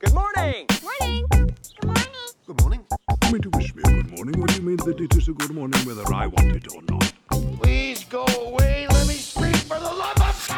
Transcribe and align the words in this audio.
Good 0.00 0.14
morning. 0.14 0.66
Morning. 0.82 1.26
Good 1.30 1.84
morning. 1.84 2.08
Good 2.46 2.60
morning. 2.62 2.86
You 3.22 3.32
mean 3.32 3.42
to 3.42 3.50
wish 3.50 3.74
me 3.74 3.82
a 3.84 3.90
good 3.90 4.16
morning? 4.16 4.40
What 4.40 4.48
do 4.48 4.56
you 4.56 4.62
mean 4.62 4.78
that 4.78 4.98
it 4.98 5.14
is 5.14 5.28
a 5.28 5.34
good 5.34 5.54
morning 5.54 5.78
whether 5.84 6.10
I 6.10 6.26
want 6.26 6.56
it 6.56 6.66
or 6.74 6.80
not? 6.88 7.12
Please 7.60 8.04
go 8.04 8.24
away. 8.24 8.86
Let 8.88 9.06
me 9.06 9.12
sleep 9.12 9.56
for 9.56 9.78
the 9.78 9.92
love 9.92 10.16
of 10.16 10.48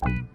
God. 0.00 0.28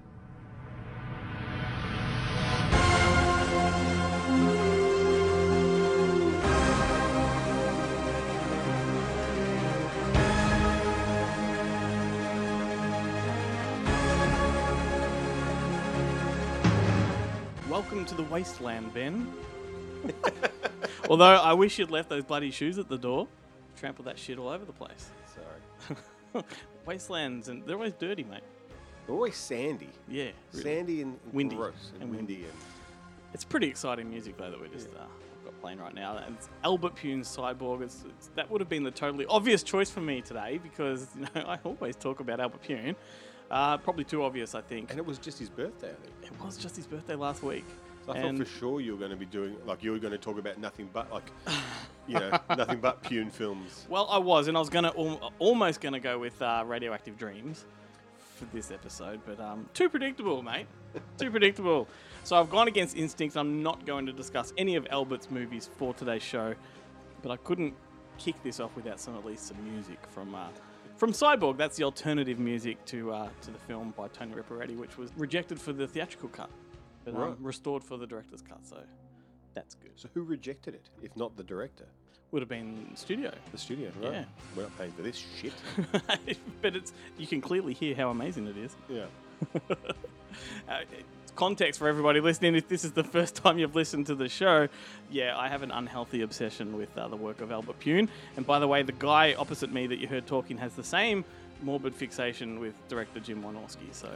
Welcome 17.73 18.05
to 18.05 18.13
the 18.13 18.21
wasteland, 18.25 18.93
Ben. 18.93 19.33
Although 21.09 21.25
I 21.25 21.53
wish 21.53 21.79
you'd 21.79 21.89
left 21.89 22.07
those 22.07 22.23
bloody 22.23 22.51
shoes 22.51 22.77
at 22.77 22.87
the 22.87 22.99
door. 22.99 23.27
Trampled 23.77 24.05
that 24.05 24.19
shit 24.19 24.37
all 24.37 24.49
over 24.49 24.63
the 24.63 24.71
place. 24.71 25.09
Sorry. 25.33 26.43
Wastelands, 26.85 27.49
and 27.49 27.65
they're 27.65 27.75
always 27.75 27.93
dirty, 27.93 28.25
mate. 28.25 28.43
They're 29.07 29.15
always 29.15 29.35
sandy. 29.35 29.89
Yeah, 30.07 30.25
really. 30.51 30.63
Sandy 30.63 31.01
and, 31.01 31.17
and 31.25 31.33
Windy. 31.33 31.55
gross 31.55 31.73
and, 31.93 32.03
And 32.03 32.11
windy. 32.11 32.33
windy. 32.33 32.47
And 32.47 32.57
It's 33.33 33.43
pretty 33.43 33.69
exciting 33.69 34.07
music, 34.07 34.37
though, 34.37 34.51
that 34.51 34.59
we're 34.61 34.67
just 34.67 34.89
uh, 34.89 35.05
got 35.43 35.59
playing 35.59 35.79
right 35.79 35.95
now. 35.95 36.17
And 36.17 36.35
it's 36.35 36.49
Albert 36.63 36.95
Pyun's 36.95 37.35
Cyborg. 37.35 37.81
It's, 37.81 38.03
it's, 38.07 38.27
that 38.35 38.51
would 38.51 38.61
have 38.61 38.69
been 38.69 38.83
the 38.83 38.91
totally 38.91 39.25
obvious 39.25 39.63
choice 39.63 39.89
for 39.89 40.01
me 40.01 40.21
today 40.21 40.59
because 40.61 41.07
you 41.15 41.21
know 41.21 41.41
I 41.47 41.57
always 41.63 41.95
talk 41.95 42.19
about 42.19 42.39
Albert 42.39 42.61
Pyun. 42.61 42.95
Uh, 43.53 43.77
probably 43.77 44.03
too 44.03 44.23
obvious, 44.23 44.55
I 44.55 44.61
think. 44.61 44.89
and 44.89 44.97
it 44.97 45.05
was 45.05 45.19
just 45.19 45.37
his 45.37 45.47
birthday, 45.49 45.91
I 45.91 45.93
think. 46.21 46.33
It 46.33 46.43
was 46.43 46.57
just 46.57 46.75
his 46.75 46.87
birthday 46.87 47.13
last 47.13 47.43
week. 47.43 47.65
So 48.05 48.11
I 48.11 48.17
And- 48.17 48.37
thought 48.39 48.47
for 48.47 48.53
sure 48.59 48.81
you 48.81 48.93
were 48.93 48.97
going 48.97 49.11
to 49.11 49.15
be 49.17 49.27
doing, 49.27 49.55
like, 49.67 49.83
you 49.83 49.91
were 49.91 49.99
going 49.99 50.11
to 50.11 50.17
talk 50.17 50.39
about 50.39 50.57
nothing 50.57 50.89
but, 50.91 51.11
like, 51.11 51.29
you 52.07 52.15
know, 52.19 52.31
nothing 52.49 52.79
but 52.79 53.03
Pyun 53.03 53.31
films. 53.31 53.85
Well, 53.89 54.07
I 54.09 54.17
was, 54.17 54.47
and 54.47 54.57
I 54.57 54.59
was 54.59 54.69
gonna 54.69 54.91
al- 54.97 55.31
almost 55.39 55.79
gonna 55.81 55.99
go 55.99 56.17
with 56.17 56.41
uh, 56.41 56.63
Radioactive 56.65 57.15
Dreams 57.17 57.63
for 58.35 58.45
this 58.45 58.71
episode, 58.71 59.21
but 59.25 59.39
um, 59.39 59.69
too 59.75 59.87
predictable, 59.87 60.41
mate. 60.41 60.65
too 61.19 61.29
predictable. 61.31 61.87
So 62.23 62.35
I've 62.37 62.49
gone 62.49 62.67
against 62.67 62.97
instincts. 62.97 63.37
I'm 63.37 63.61
not 63.61 63.85
going 63.85 64.05
to 64.07 64.13
discuss 64.13 64.51
any 64.57 64.75
of 64.77 64.87
Albert's 64.89 65.29
movies 65.29 65.69
for 65.77 65.93
today's 65.93 66.23
show, 66.23 66.55
but 67.21 67.31
I 67.31 67.37
couldn't 67.37 67.75
kick 68.17 68.41
this 68.43 68.59
off 68.59 68.75
without 68.75 68.99
some 68.99 69.15
at 69.15 69.23
least 69.23 69.45
some 69.47 69.63
music 69.63 69.99
from. 70.09 70.33
Uh, 70.33 70.47
from 71.03 71.11
Cyborg, 71.11 71.57
that's 71.57 71.75
the 71.75 71.83
alternative 71.83 72.39
music 72.39 72.77
to 72.85 73.11
uh, 73.11 73.27
to 73.41 73.51
the 73.51 73.57
film 73.57 73.93
by 73.97 74.07
Tony 74.07 74.31
Riparetti, 74.35 74.77
which 74.77 74.97
was 74.97 75.11
rejected 75.17 75.59
for 75.59 75.73
the 75.73 75.85
theatrical 75.85 76.29
cut, 76.29 76.49
but 77.03 77.13
um, 77.13 77.19
Right. 77.19 77.35
restored 77.41 77.83
for 77.83 77.97
the 77.97 78.07
director's 78.07 78.41
cut. 78.41 78.65
So 78.65 78.77
that's 79.53 79.75
good. 79.75 79.91
So 79.97 80.07
who 80.13 80.23
rejected 80.23 80.75
it, 80.75 80.89
if 81.01 81.13
not 81.17 81.35
the 81.35 81.43
director? 81.43 81.87
Would 82.31 82.41
have 82.41 82.47
been 82.47 82.89
studio. 82.95 83.33
The 83.51 83.57
studio, 83.57 83.91
right? 84.01 84.13
Yeah. 84.13 84.23
We're 84.55 84.63
not 84.63 84.77
paying 84.77 84.93
for 84.93 85.01
this 85.01 85.21
shit. 85.41 85.51
but 86.61 86.73
it's 86.73 86.93
you 87.17 87.27
can 87.27 87.41
clearly 87.41 87.73
hear 87.73 87.95
how 87.95 88.09
amazing 88.09 88.47
it 88.47 88.55
is. 88.55 88.73
yeah. 88.87 89.05
Uh, 90.67 90.79
context 91.35 91.79
for 91.79 91.87
everybody 91.87 92.19
listening: 92.19 92.55
if 92.55 92.67
this 92.67 92.83
is 92.85 92.91
the 92.93 93.03
first 93.03 93.35
time 93.43 93.57
you've 93.57 93.75
listened 93.75 94.07
to 94.07 94.15
the 94.15 94.29
show, 94.29 94.67
yeah, 95.11 95.37
I 95.37 95.47
have 95.49 95.61
an 95.63 95.71
unhealthy 95.71 96.21
obsession 96.21 96.77
with 96.77 96.95
uh, 96.97 97.07
the 97.07 97.15
work 97.17 97.41
of 97.41 97.51
Albert 97.51 97.79
Pyun. 97.79 98.07
And 98.37 98.45
by 98.45 98.59
the 98.59 98.67
way, 98.67 98.83
the 98.83 98.91
guy 98.93 99.33
opposite 99.35 99.71
me 99.71 99.87
that 99.87 99.99
you 99.99 100.07
heard 100.07 100.25
talking 100.27 100.57
has 100.57 100.73
the 100.73 100.83
same 100.83 101.23
morbid 101.61 101.95
fixation 101.95 102.59
with 102.59 102.73
director 102.89 103.19
Jim 103.19 103.41
Wynorski. 103.43 103.93
So 103.93 104.09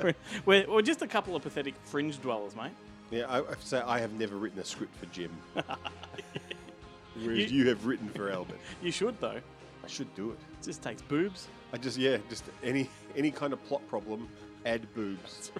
we're, 0.00 0.14
we're, 0.46 0.70
we're 0.70 0.82
just 0.82 1.02
a 1.02 1.06
couple 1.06 1.34
of 1.34 1.42
pathetic 1.42 1.74
fringe 1.84 2.20
dwellers, 2.22 2.54
mate. 2.54 2.70
Yeah, 3.10 3.24
I 3.28 3.38
I 3.40 3.48
have 3.48 3.60
to 3.60 3.66
say, 3.66 3.80
I 3.80 3.98
have 3.98 4.12
never 4.12 4.36
written 4.36 4.58
a 4.60 4.64
script 4.64 4.96
for 4.96 5.06
Jim. 5.06 5.30
Whereas 5.54 7.50
You- 7.52 7.62
you 7.64 7.68
have 7.68 7.84
written 7.86 8.08
for 8.08 8.30
Albert. 8.30 8.58
You 8.82 8.90
should 8.90 9.20
though. 9.20 9.40
I 9.84 9.88
should 9.88 10.14
do 10.14 10.30
it. 10.30 10.38
It 10.60 10.64
just 10.64 10.82
takes 10.82 11.02
boobs. 11.02 11.48
I 11.72 11.76
just, 11.78 11.98
yeah, 11.98 12.18
just 12.28 12.44
any 12.62 12.88
any 13.16 13.30
kind 13.30 13.52
of 13.52 13.62
plot 13.66 13.86
problem, 13.88 14.28
add 14.64 14.92
boobs. 14.94 15.52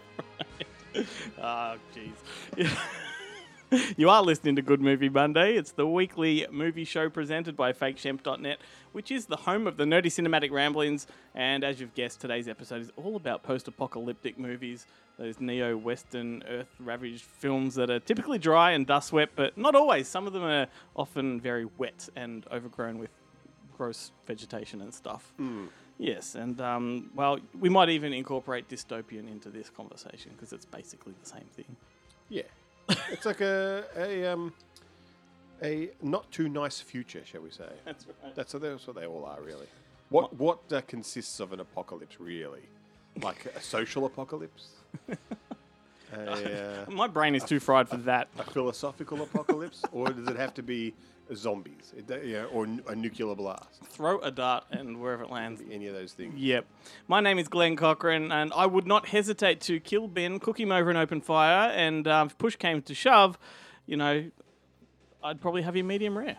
Ah, 1.41 1.77
jeez. 2.57 2.77
you 3.97 4.11
are 4.11 4.23
listening 4.23 4.57
to 4.57 4.63
Good 4.63 4.81
Movie 4.81 5.09
Monday. 5.09 5.57
It's 5.57 5.73
the 5.73 5.87
weekly 5.87 6.47
movie 6.51 6.85
show 6.85 7.09
presented 7.09 7.57
by 7.57 7.73
FakeShemp.net, 7.73 8.59
which 8.93 9.11
is 9.11 9.27
the 9.27 9.37
home 9.37 9.67
of 9.67 9.77
the 9.77 9.85
nerdy 9.85 10.07
cinematic 10.07 10.51
ramblings. 10.51 11.07
And 11.35 11.65
as 11.65 11.81
you've 11.81 11.95
guessed, 11.95 12.21
today's 12.21 12.49
episode 12.49 12.83
is 12.83 12.93
all 12.97 13.17
about 13.17 13.43
post-apocalyptic 13.43 14.39
movies, 14.39 14.87
those 15.19 15.41
neo-Western, 15.41 16.43
Earth-ravaged 16.49 17.23
films 17.23 17.75
that 17.77 17.91
are 17.91 18.01
typically 18.01 18.39
dry 18.39 18.73
and 18.73 18.87
dust-swept, 18.87 19.35
but 19.37 19.57
not 19.57 19.75
always. 19.75 20.09
Some 20.09 20.27
of 20.27 20.33
them 20.33 20.45
are 20.45 20.67
often 20.95 21.41
very 21.41 21.67
wet 21.79 22.09
and 22.15 22.47
overgrown 22.53 22.99
with 22.99 23.11
gross 23.77 24.13
vegetation 24.27 24.81
and 24.83 24.93
stuff. 24.93 25.33
Yes, 26.03 26.35
and 26.35 26.61
um, 26.61 27.11
well, 27.15 27.39
we 27.61 27.69
might 27.69 27.89
even 27.89 28.13
incorporate 28.13 28.69
dystopian 28.69 29.31
into 29.31 29.51
this 29.51 29.71
conversation 29.71 30.33
because 30.33 30.53
it's 30.53 30.65
basically 30.65 31.15
the 31.23 31.29
same 31.29 31.47
thing. 31.55 31.77
Yeah, 32.29 32.43
it's 33.13 33.25
like 33.25 33.41
a 33.41 33.85
a 33.97 34.27
um 34.27 34.53
a 35.63 35.91
not 36.03 36.29
too 36.33 36.49
nice 36.49 36.81
future, 36.81 37.23
shall 37.25 37.43
we 37.43 37.53
say? 37.53 37.69
That's 37.85 38.05
right. 38.09 38.35
That's, 38.35 38.53
that's 38.53 38.85
what 38.85 38.97
they 38.97 39.07
all 39.07 39.25
are, 39.25 39.41
really. 39.43 39.67
What 40.09 40.35
what 40.35 40.59
uh, 40.73 40.81
consists 40.89 41.39
of 41.39 41.53
an 41.53 41.61
apocalypse, 41.61 42.19
really? 42.19 42.63
Like 43.23 43.47
a 43.55 43.61
social 43.63 44.05
apocalypse, 44.05 44.71
a, 46.13 46.85
uh, 46.87 46.91
My 46.91 47.07
brain 47.07 47.35
is 47.35 47.45
too 47.45 47.61
fried 47.61 47.89
for 47.89 47.97
that. 47.99 48.29
a 48.39 48.45
philosophical 48.45 49.23
apocalypse, 49.23 49.83
or 49.93 50.09
does 50.09 50.29
it 50.29 50.37
have 50.37 50.55
to 50.55 50.63
be 50.63 50.95
zombies, 51.35 51.95
It- 51.97 52.27
yeah, 52.27 52.45
or 52.45 52.67
a 52.89 52.95
nuclear 52.95 53.35
blast? 53.35 53.83
Throw 53.85 54.19
a 54.21 54.31
dart 54.31 54.65
and 54.71 55.01
wherever 55.01 55.23
it 55.25 55.31
lands. 55.31 55.63
Any 55.71 55.87
of 55.87 55.95
those 55.95 56.13
things? 56.13 56.35
Yep. 56.37 56.67
My 57.09 57.21
name 57.21 57.39
is 57.39 57.49
Glenn 57.49 57.77
Cochran, 57.77 58.31
and 58.33 58.53
I 58.55 58.67
would 58.67 58.87
not 58.87 59.09
hesitate 59.09 59.61
to 59.63 59.81
kill 59.81 60.09
Ben, 60.09 60.39
cook 60.41 60.59
him 60.61 60.71
over 60.73 60.91
an 60.91 60.97
open 60.97 61.21
fire, 61.21 61.71
and 61.71 62.07
um, 62.09 62.27
if 62.29 62.39
push 62.39 62.57
came 62.57 62.83
to 62.83 62.95
shove, 62.95 63.39
you 63.87 63.97
know, 63.97 64.31
I'd 65.25 65.41
probably 65.41 65.63
have 65.63 65.77
him 65.77 65.87
medium 65.87 66.19
rare. 66.19 66.39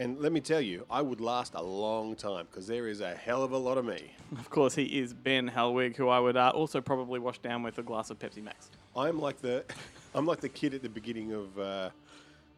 And 0.00 0.20
let 0.20 0.30
me 0.30 0.40
tell 0.40 0.60
you, 0.60 0.86
I 0.88 1.02
would 1.02 1.20
last 1.20 1.54
a 1.54 1.62
long 1.62 2.14
time 2.14 2.46
because 2.48 2.68
there 2.68 2.86
is 2.86 3.00
a 3.00 3.14
hell 3.16 3.42
of 3.42 3.50
a 3.50 3.58
lot 3.58 3.78
of 3.78 3.84
me. 3.84 4.14
Of 4.38 4.48
course, 4.48 4.76
he 4.76 4.84
is 5.00 5.12
Ben 5.12 5.50
Helwig, 5.50 5.96
who 5.96 6.08
I 6.08 6.20
would 6.20 6.36
uh, 6.36 6.50
also 6.54 6.80
probably 6.80 7.18
wash 7.18 7.38
down 7.40 7.64
with 7.64 7.78
a 7.78 7.82
glass 7.82 8.08
of 8.10 8.18
Pepsi 8.18 8.42
Max. 8.42 8.70
I'm 8.96 9.20
like 9.20 9.40
the, 9.40 9.64
I'm 10.14 10.26
like 10.26 10.40
the 10.40 10.48
kid 10.48 10.74
at 10.74 10.82
the 10.82 10.88
beginning 10.88 11.32
of, 11.32 11.58
uh, 11.58 11.90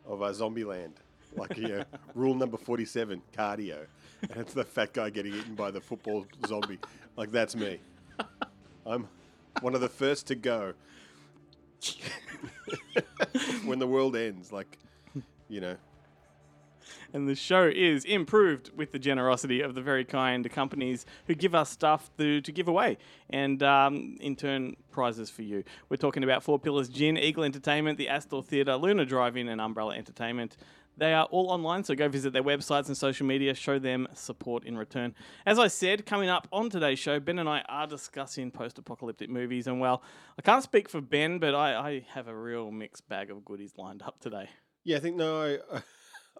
of 0.07 0.23
uh, 0.23 0.27
Zombieland. 0.27 0.93
Like 1.37 1.57
you 1.57 1.69
know, 1.69 1.85
rule 2.15 2.35
number 2.35 2.57
forty-seven: 2.57 3.23
cardio, 3.33 3.87
and 4.23 4.37
it's 4.37 4.53
the 4.53 4.65
fat 4.65 4.93
guy 4.93 5.11
getting 5.11 5.33
eaten 5.33 5.55
by 5.55 5.71
the 5.71 5.81
football 5.81 6.27
zombie. 6.47 6.81
Like 7.17 7.31
that's 7.31 7.55
me. 7.55 7.79
I'm 8.85 9.07
one 9.61 9.75
of 9.77 9.81
the 9.81 9.89
first 9.89 10.27
to 10.29 10.35
go 10.35 10.75
when 13.65 13.78
the 13.78 13.87
world 13.87 14.16
ends. 14.16 14.53
Like, 14.53 14.78
you 15.49 15.60
know, 15.60 15.77
And 17.12 17.28
the 17.28 17.34
show 17.34 17.71
is 17.72 18.04
improved 18.04 18.71
with 18.77 18.92
the 18.92 18.98
generosity 18.98 19.60
of 19.60 19.74
the 19.74 19.83
very 19.83 20.04
kind 20.04 20.48
companies 20.51 21.07
who 21.27 21.34
give 21.34 21.54
us 21.54 21.71
stuff 21.71 22.10
to, 22.18 22.41
to 22.41 22.53
give 22.53 22.68
away 22.68 22.98
and, 23.28 23.62
um, 23.62 24.16
in 24.21 24.36
turn, 24.36 24.77
prizes 24.91 25.30
for 25.30 25.42
you. 25.42 25.65
We're 25.89 25.97
talking 25.97 26.24
about 26.24 26.42
Four 26.42 26.59
Pillars 26.59 26.89
Gin, 26.89 27.16
Eagle 27.16 27.45
Entertainment, 27.45 27.98
the 27.98 28.09
Astor 28.09 28.42
Theatre, 28.42 28.77
Luna 28.77 29.04
Drive 29.04 29.36
In, 29.36 29.48
and 29.48 29.60
Umbrella 29.60 29.95
Entertainment. 29.95 30.57
They 30.97 31.15
are 31.15 31.24
all 31.27 31.51
online, 31.51 31.83
so 31.84 31.95
go 31.95 32.09
visit 32.09 32.33
their 32.33 32.42
websites 32.42 32.89
and 32.89 32.97
social 32.97 33.27
media, 33.27 33.54
show 33.54 33.78
them 33.78 34.06
support 34.13 34.65
in 34.65 34.77
return. 34.77 35.15
As 35.47 35.59
I 35.59 35.68
said, 35.68 36.04
coming 36.04 36.28
up 36.28 36.47
on 36.53 36.68
today's 36.68 36.98
show, 36.98 37.18
Ben 37.18 37.39
and 37.39 37.48
I 37.48 37.63
are 37.68 37.86
discussing 37.86 38.51
post 38.51 38.78
apocalyptic 38.78 39.30
movies. 39.30 39.66
And 39.66 39.80
well, 39.80 40.03
I 40.39 40.42
can't 40.42 40.63
speak 40.63 40.89
for 40.91 41.01
Ben, 41.01 41.39
but 41.39 41.54
I, 41.54 41.74
I 41.74 42.06
have 42.10 42.28
a 42.28 42.34
real 42.34 42.71
mixed 42.71 43.09
bag 43.09 43.30
of 43.30 43.45
goodies 43.45 43.72
lined 43.78 44.03
up 44.03 44.21
today. 44.21 44.51
yeah. 44.84 44.98
I 44.98 45.01
think 45.01 45.16
no, 45.16 45.59
I, 45.72 45.80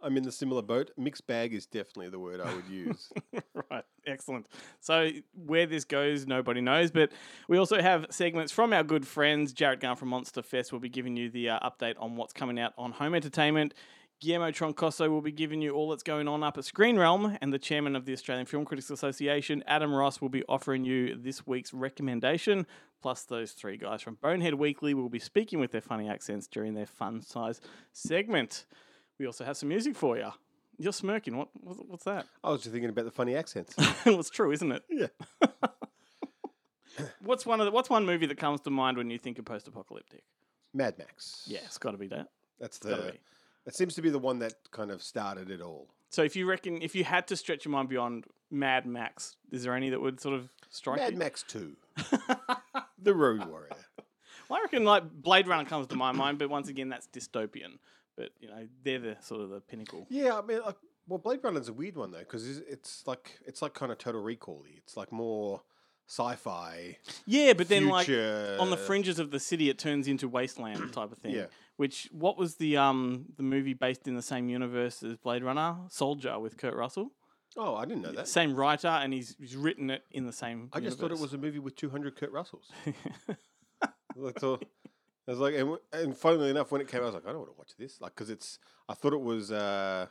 I'm 0.03 0.17
in 0.17 0.23
the 0.23 0.33
similar 0.33 0.63
boat. 0.63 0.91
Mixed 0.97 1.27
bag 1.27 1.55
is 1.55 1.67
definitely 1.67 2.09
the 2.09 2.19
word 2.19 2.41
I 2.41 2.55
would 2.55 2.69
use. 2.69 3.13
right, 3.71 3.85
excellent. 4.07 4.47
So 4.81 5.11
where 5.35 5.67
this 5.67 5.85
goes, 5.85 6.27
nobody 6.27 6.61
knows. 6.61 6.91
But 6.91 7.13
we 7.49 7.59
also 7.59 7.81
have 7.81 8.07
segments 8.11 8.53
from 8.53 8.73
our 8.73 8.83
good 8.83 9.07
friends. 9.07 9.53
Jarrett 9.53 9.81
Gunn 9.81 9.97
from 9.97 10.09
Monster 10.09 10.43
Fest 10.43 10.73
will 10.73 10.81
be 10.81 10.89
giving 10.89 11.17
you 11.17 11.31
the 11.31 11.51
uh, 11.51 11.71
update 11.71 11.95
on 11.99 12.17
what's 12.17 12.33
coming 12.33 12.59
out 12.59 12.73
on 12.79 12.93
home 12.93 13.15
entertainment. 13.15 13.75
Guillermo 14.21 14.51
Troncoso 14.51 15.09
will 15.09 15.23
be 15.23 15.33
giving 15.33 15.63
you 15.63 15.71
all 15.71 15.89
that's 15.89 16.03
going 16.03 16.29
on 16.29 16.43
up 16.43 16.59
at 16.59 16.67
Screen 16.67 16.99
Realm, 16.99 17.39
and 17.41 17.55
the 17.55 17.59
chairman 17.59 17.97
of 17.97 18.05
the 18.05 18.13
Australian 18.13 18.45
Film 18.45 18.67
Critics 18.67 18.91
Association, 18.91 19.65
Adam 19.67 19.95
Ross, 19.95 20.21
will 20.21 20.29
be 20.29 20.45
offering 20.47 20.85
you 20.85 21.17
this 21.17 21.47
week's 21.47 21.73
recommendation. 21.73 22.67
Plus, 23.01 23.23
those 23.23 23.53
three 23.53 23.79
guys 23.79 24.03
from 24.03 24.19
Bonehead 24.21 24.55
Weekly 24.55 24.93
will 24.93 25.09
be 25.09 25.19
speaking 25.19 25.59
with 25.59 25.73
their 25.73 25.81
funny 25.81 26.07
accents 26.07 26.47
during 26.47 26.75
their 26.75 26.85
fun 26.85 27.23
size 27.23 27.63
segment. 27.95 28.67
We 29.21 29.27
also 29.27 29.45
have 29.45 29.59
some 29.59 29.69
music 29.69 29.97
for 29.97 30.17
you. 30.17 30.33
You're 30.79 30.95
smirking. 30.95 31.37
What? 31.37 31.49
what's- 31.53 32.05
that? 32.05 32.27
I 32.43 32.51
was 32.51 32.63
just 32.63 32.73
thinking 32.73 32.89
about 32.89 33.05
the 33.05 33.11
funny 33.11 33.37
accents. 33.37 33.75
well, 34.07 34.19
it's 34.19 34.31
true, 34.31 34.51
isn't 34.51 34.73
it? 34.73 34.83
Yeah. 34.89 35.09
What's 37.23 37.47
one 37.47 37.61
of 37.61 37.67
the, 37.67 37.71
What's 37.71 37.89
one 37.89 38.05
movie 38.05 38.27
that 38.27 38.39
comes 38.39 38.63
to 38.63 38.71
mind 38.71 38.97
when 38.97 39.11
you 39.11 39.19
think 39.19 39.39
of 39.39 39.45
post-apocalyptic? 39.45 40.23
Mad 40.75 40.99
Max. 40.99 41.45
Yeah, 41.47 41.61
it's 41.65 41.79
got 41.79 41.93
to 41.93 41.99
be 41.99 42.09
that. 42.09 42.29
That's 42.59 42.79
the. 42.79 43.15
That 43.65 43.75
seems 43.75 43.95
to 43.95 44.03
be 44.03 44.09
the 44.11 44.19
one 44.19 44.39
that 44.41 44.55
kind 44.71 44.91
of 44.91 45.03
started 45.03 45.51
it 45.51 45.61
all. 45.61 45.89
So, 46.09 46.23
if 46.23 46.35
you 46.35 46.47
reckon, 46.47 46.81
if 46.83 46.95
you 46.95 47.05
had 47.05 47.27
to 47.29 47.37
stretch 47.37 47.65
your 47.65 47.73
mind 47.73 47.91
beyond 47.91 48.25
Mad 48.51 48.87
Max, 48.87 49.37
is 49.53 49.63
there 49.63 49.75
any 49.75 49.91
that 49.91 50.01
would 50.01 50.21
sort 50.21 50.35
of 50.35 50.49
strike 50.71 50.99
Mad 50.99 51.13
you? 51.13 51.19
Max 51.19 51.43
Two. 51.43 51.77
the 52.99 53.15
Road 53.15 53.47
Warrior. 53.47 53.69
Well, 54.49 54.59
I 54.59 54.63
reckon 54.63 54.85
like 54.85 55.11
Blade 55.11 55.47
Runner 55.47 55.69
comes 55.69 55.87
to 55.89 55.97
my 55.97 56.13
mind, 56.13 56.39
but 56.39 56.51
once 56.51 56.69
again, 56.69 56.89
that's 56.89 57.07
dystopian. 57.07 57.79
But 58.21 58.33
you 58.39 58.49
know, 58.49 58.69
they're 58.85 58.99
the 58.99 59.17
sort 59.23 59.41
of 59.41 59.49
the 59.49 59.63
pinnacle. 59.63 60.07
Yeah, 60.11 60.37
I 60.37 60.43
mean, 60.43 60.61
like, 60.61 60.77
well, 61.09 61.19
Blade 61.19 61.41
Runner's 61.43 61.69
a 61.69 61.73
weird 61.73 61.97
one 61.97 62.11
though 62.11 62.19
because 62.19 62.47
it's, 62.47 62.61
it's 62.69 63.07
like 63.07 63.39
it's 63.47 63.63
like 63.63 63.73
kind 63.73 63.91
of 63.91 63.97
Total 63.97 64.21
Recall-y. 64.21 64.73
It's 64.77 64.95
like 64.95 65.11
more 65.11 65.63
sci-fi. 66.07 66.99
Yeah, 67.25 67.55
but 67.55 67.69
then 67.69 67.89
like 67.89 68.11
on 68.11 68.69
the 68.69 68.77
fringes 68.77 69.19
of 69.19 69.31
the 69.31 69.41
city, 69.41 69.71
it 69.71 69.79
turns 69.79 70.07
into 70.07 70.29
wasteland 70.29 70.93
type 70.93 71.13
of 71.13 71.17
thing. 71.17 71.35
Yeah. 71.35 71.47
Which 71.79 72.11
what 72.13 72.37
was 72.37 72.57
the 72.57 72.77
um 72.77 73.25
the 73.39 73.43
movie 73.43 73.73
based 73.73 74.07
in 74.07 74.17
the 74.17 74.23
same 74.23 74.51
universe 74.51 75.03
as 75.03 75.17
Blade 75.17 75.43
Runner? 75.43 75.77
Soldier 75.89 76.39
with 76.39 76.59
Kurt 76.59 76.75
Russell. 76.75 77.13
Oh, 77.57 77.75
I 77.75 77.87
didn't 77.87 78.03
know 78.03 78.13
that. 78.13 78.29
Same 78.29 78.55
writer, 78.55 78.89
and 78.89 79.13
he's, 79.13 79.35
he's 79.41 79.57
written 79.57 79.91
it 79.91 80.05
in 80.13 80.25
the 80.25 80.33
same. 80.33 80.69
I 80.73 80.79
just 80.79 81.01
thought 81.01 81.11
it 81.11 81.19
was 81.19 81.33
a 81.33 81.39
movie 81.39 81.59
with 81.59 81.75
200 81.75 82.15
Kurt 82.15 82.31
Russells. 82.31 82.71
That's 84.17 84.45
all. 84.45 84.61
I 85.29 85.33
was 85.33 85.41
like, 85.41 85.55
and, 85.55 85.77
and 85.93 86.17
funnily 86.17 86.51
enough, 86.51 86.73
when 86.73 86.81
it 86.81 86.89
came, 86.89 87.01
out, 87.01 87.05
I 87.05 87.07
was 87.07 87.15
like, 87.15 87.27
I 87.27 87.31
don't 87.31 87.41
want 87.41 87.53
to 87.53 87.59
watch 87.59 87.73
this, 87.79 88.01
like, 88.01 88.15
because 88.15 88.31
it's. 88.31 88.59
I 88.89 88.95
thought 88.95 89.13
it 89.13 89.21
was 89.21 89.53
uh, 89.53 90.07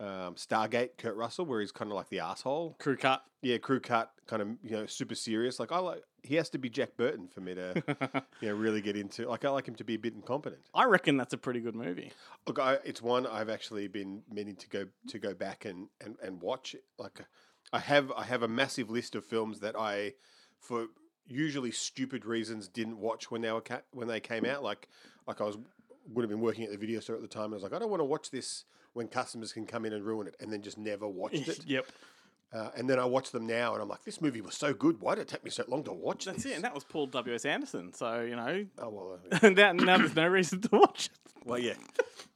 um, 0.00 0.34
Stargate 0.34 0.96
Kurt 0.96 1.14
Russell, 1.14 1.44
where 1.44 1.60
he's 1.60 1.72
kind 1.72 1.90
of 1.90 1.96
like 1.96 2.08
the 2.08 2.20
asshole. 2.20 2.76
crew 2.78 2.96
cut. 2.96 3.22
Yeah, 3.42 3.58
crew 3.58 3.80
cut, 3.80 4.10
kind 4.26 4.42
of 4.42 4.48
you 4.62 4.70
know 4.70 4.86
super 4.86 5.14
serious. 5.14 5.60
Like 5.60 5.72
I 5.72 5.78
like, 5.78 6.02
he 6.22 6.36
has 6.36 6.48
to 6.50 6.58
be 6.58 6.70
Jack 6.70 6.96
Burton 6.96 7.28
for 7.28 7.40
me 7.40 7.54
to 7.54 7.82
you 8.40 8.48
know 8.48 8.54
really 8.54 8.80
get 8.80 8.96
into. 8.96 9.28
Like 9.28 9.44
I 9.44 9.50
like 9.50 9.68
him 9.68 9.74
to 9.76 9.84
be 9.84 9.94
a 9.94 9.98
bit 9.98 10.14
incompetent. 10.14 10.62
I 10.74 10.84
reckon 10.84 11.16
that's 11.16 11.34
a 11.34 11.38
pretty 11.38 11.60
good 11.60 11.74
movie. 11.74 12.12
Look, 12.46 12.58
I, 12.58 12.78
it's 12.84 13.02
one 13.02 13.26
I've 13.26 13.50
actually 13.50 13.88
been 13.88 14.22
meaning 14.30 14.56
to 14.56 14.68
go 14.68 14.86
to 15.08 15.18
go 15.18 15.34
back 15.34 15.66
and, 15.66 15.88
and, 16.02 16.16
and 16.22 16.40
watch. 16.40 16.74
Like, 16.98 17.20
I 17.72 17.78
have 17.80 18.10
I 18.12 18.24
have 18.24 18.42
a 18.42 18.48
massive 18.48 18.90
list 18.90 19.14
of 19.14 19.24
films 19.24 19.60
that 19.60 19.76
I, 19.78 20.14
for 20.58 20.86
usually 21.26 21.70
stupid 21.70 22.24
reasons, 22.24 22.68
didn't 22.68 22.98
watch 22.98 23.30
when 23.30 23.40
they 23.42 23.52
were 23.52 23.60
ca- 23.60 23.82
when 23.92 24.08
they 24.08 24.20
came 24.20 24.44
out. 24.44 24.62
Like, 24.62 24.88
like 25.26 25.40
I 25.40 25.44
was 25.44 25.58
would 26.12 26.22
have 26.22 26.30
been 26.30 26.40
working 26.40 26.64
at 26.64 26.70
the 26.70 26.76
video 26.78 26.98
store 27.00 27.16
at 27.16 27.22
the 27.22 27.28
time. 27.28 27.52
I 27.52 27.54
was 27.54 27.62
like, 27.62 27.72
I 27.72 27.78
don't 27.78 27.90
want 27.90 28.00
to 28.00 28.04
watch 28.04 28.30
this 28.30 28.64
when 28.94 29.06
customers 29.06 29.52
can 29.52 29.66
come 29.66 29.84
in 29.84 29.92
and 29.92 30.04
ruin 30.04 30.26
it, 30.26 30.34
and 30.40 30.52
then 30.52 30.62
just 30.62 30.76
never 30.78 31.06
watched 31.06 31.46
it. 31.48 31.60
yep, 31.66 31.86
Uh, 32.52 32.70
and 32.76 32.90
then 32.90 32.98
I 32.98 33.04
watch 33.04 33.30
them 33.30 33.46
now, 33.46 33.74
and 33.74 33.82
I'm 33.82 33.88
like, 33.88 34.02
this 34.02 34.20
movie 34.20 34.40
was 34.40 34.56
so 34.56 34.74
good. 34.74 35.00
Why 35.00 35.14
did 35.14 35.22
it 35.22 35.28
take 35.28 35.44
me 35.44 35.50
so 35.50 35.62
long 35.68 35.84
to 35.84 35.92
watch 35.92 36.24
that's 36.24 36.42
this? 36.42 36.52
it. 36.52 36.56
And 36.56 36.64
that 36.64 36.74
was 36.74 36.82
Paul 36.82 37.06
W 37.06 37.34
S 37.34 37.44
Anderson. 37.44 37.92
So 37.92 38.22
you 38.22 38.34
know, 38.34 38.66
Oh 38.80 38.88
well, 38.88 39.18
uh, 39.42 39.48
now, 39.50 39.72
now 39.72 39.98
there's 39.98 40.16
no 40.16 40.26
reason 40.26 40.60
to 40.62 40.68
watch 40.72 41.06
it. 41.06 41.46
well, 41.46 41.60
yeah. 41.60 41.74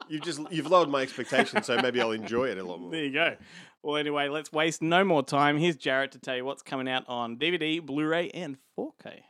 You've 0.08 0.22
just 0.22 0.40
you've 0.50 0.70
lowered 0.70 0.88
my 0.88 1.02
expectations, 1.02 1.66
so 1.66 1.80
maybe 1.80 2.00
I'll 2.00 2.12
enjoy 2.12 2.48
it 2.48 2.58
a 2.58 2.64
lot 2.64 2.80
more. 2.80 2.90
There 2.90 3.04
you 3.04 3.12
go. 3.12 3.36
Well, 3.82 3.96
anyway, 3.96 4.28
let's 4.28 4.52
waste 4.52 4.82
no 4.82 5.04
more 5.04 5.22
time. 5.22 5.58
Here's 5.58 5.76
Jarrett 5.76 6.12
to 6.12 6.18
tell 6.18 6.36
you 6.36 6.44
what's 6.44 6.62
coming 6.62 6.88
out 6.88 7.04
on 7.06 7.36
DVD, 7.36 7.84
Blu-ray, 7.84 8.30
and 8.30 8.56
4K. 8.78 9.20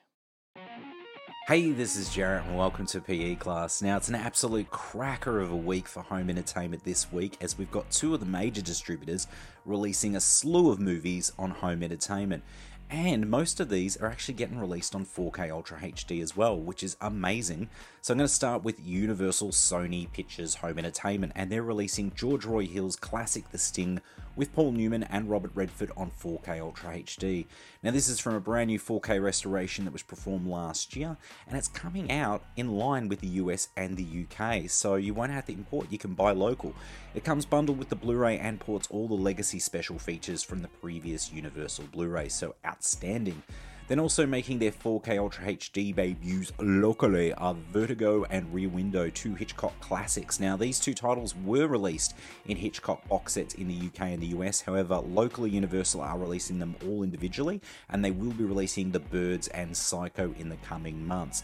Hey, 1.47 1.73
this 1.73 1.97
is 1.97 2.09
Jarrett, 2.09 2.47
and 2.47 2.57
welcome 2.57 2.87
to 2.87 3.01
PE 3.01 3.35
class. 3.35 3.83
Now, 3.83 3.99
it's 3.99 4.09
an 4.09 4.15
absolute 4.15 4.71
cracker 4.71 5.41
of 5.41 5.51
a 5.51 5.57
week 5.57 5.87
for 5.87 6.03
home 6.03 6.31
entertainment 6.31 6.85
this 6.85 7.13
week, 7.13 7.37
as 7.41 7.59
we've 7.59 7.71
got 7.71 7.91
two 7.91 8.15
of 8.15 8.21
the 8.21 8.27
major 8.27 8.63
distributors 8.63 9.27
releasing 9.67 10.17
a 10.17 10.21
slew 10.21 10.71
of 10.71 10.81
movies 10.81 11.33
on 11.39 11.51
home 11.51 11.83
entertainment. 11.83 12.45
And 12.89 13.29
most 13.29 13.61
of 13.61 13.69
these 13.69 13.97
are 13.99 14.07
actually 14.07 14.35
getting 14.35 14.59
released 14.59 14.95
on 14.95 15.05
4K 15.05 15.51
Ultra 15.51 15.79
HD 15.81 16.23
as 16.23 16.37
well, 16.37 16.59
which 16.59 16.83
is 16.83 16.97
amazing. 17.01 17.69
So, 18.05 18.13
I'm 18.13 18.19
going 18.19 18.29
to 18.29 18.35
start 18.35 18.63
with 18.63 18.85
Universal 18.85 19.53
Sony 19.53 20.13
Pictures 20.13 20.57
Home 20.57 20.79
Entertainment, 20.79 21.33
and 21.35 21.51
they're 21.51 21.63
releasing 21.63 22.13
George 22.13 22.45
Roy 22.45 22.67
Hill's 22.67 22.97
classic 22.97 23.51
The 23.51 23.57
Sting 23.57 24.03
with 24.37 24.53
Paul 24.53 24.73
Newman 24.73 25.05
and 25.05 25.31
Robert 25.31 25.53
Redford 25.55 25.91
on 25.97 26.11
4K 26.11 26.61
Ultra 26.61 26.99
HD. 26.99 27.47
Now, 27.83 27.93
this 27.93 28.11
is 28.11 28.21
from 28.21 28.35
a 28.35 28.41
brand 28.41 28.69
new 28.69 28.79
4K 28.79 29.23
restoration 29.23 29.87
that 29.87 29.95
was 29.95 30.03
performed 30.03 30.47
last 30.47 30.95
year, 30.95 31.17
and 31.49 31.57
it's 31.57 31.69
coming 31.69 32.13
out 32.13 32.45
in 32.57 32.77
line 32.77 33.09
with 33.09 33.23
the 33.23 33.39
US 33.41 33.69
and 33.75 33.97
the 33.97 34.27
UK, 34.27 34.69
so 34.69 34.97
you 34.97 35.15
won't 35.15 35.33
have 35.33 35.47
to 35.47 35.55
import, 35.55 35.87
you 35.91 35.97
can 35.97 36.13
buy 36.13 36.33
local. 36.33 36.75
It 37.15 37.25
comes 37.25 37.47
bundled 37.47 37.79
with 37.79 37.89
the 37.89 37.97
Blu 37.97 38.17
ray 38.17 38.39
and 38.39 38.61
ports 38.61 38.87
all 38.91 39.09
the 39.09 39.15
legacy 39.15 39.61
special 39.61 39.99
features 39.99 40.43
from 40.43 40.61
the 40.61 40.69
previous 40.69 41.33
Universal 41.33 41.87
Blu 41.91 42.09
ray, 42.09 42.29
so 42.29 42.55
outstanding. 42.67 43.43
Then 43.87 44.01
also 44.01 44.25
making 44.25 44.61
their 44.61 44.73
4K 44.73 45.19
Ultra 45.19 45.45
HD 45.45 45.95
debuts 45.95 46.53
locally 46.59 47.35
are 47.35 47.55
Vertigo 47.71 48.25
and 48.31 48.53
Rear 48.53 48.71
Window, 48.71 49.11
two 49.11 49.35
Hitchcock 49.35 49.79
classics. 49.81 50.41
Now, 50.41 50.57
these 50.57 50.81
two 50.81 50.95
titles 50.95 51.35
were 51.45 51.67
released 51.67 52.15
in 52.47 52.57
Hitchcock 52.57 53.07
box 53.09 53.35
sets 53.35 53.53
in 53.53 53.69
the 53.69 53.87
UK 53.87 54.01
and 54.13 54.23
the 54.23 54.29
US, 54.39 54.63
however, 54.63 54.97
locally 54.97 55.51
Universal 55.51 56.01
are 56.01 56.19
releasing 56.19 56.59
them 56.59 56.77
all 56.87 57.03
individually, 57.03 57.61
and 57.91 58.03
they 58.03 58.11
will 58.11 58.33
be 58.33 58.45
releasing 58.45 58.91
The 58.91 59.01
Birds 59.01 59.49
and 59.49 59.77
Psycho 59.77 60.35
in 60.39 60.49
the 60.49 60.57
coming 60.57 61.07
months. 61.07 61.43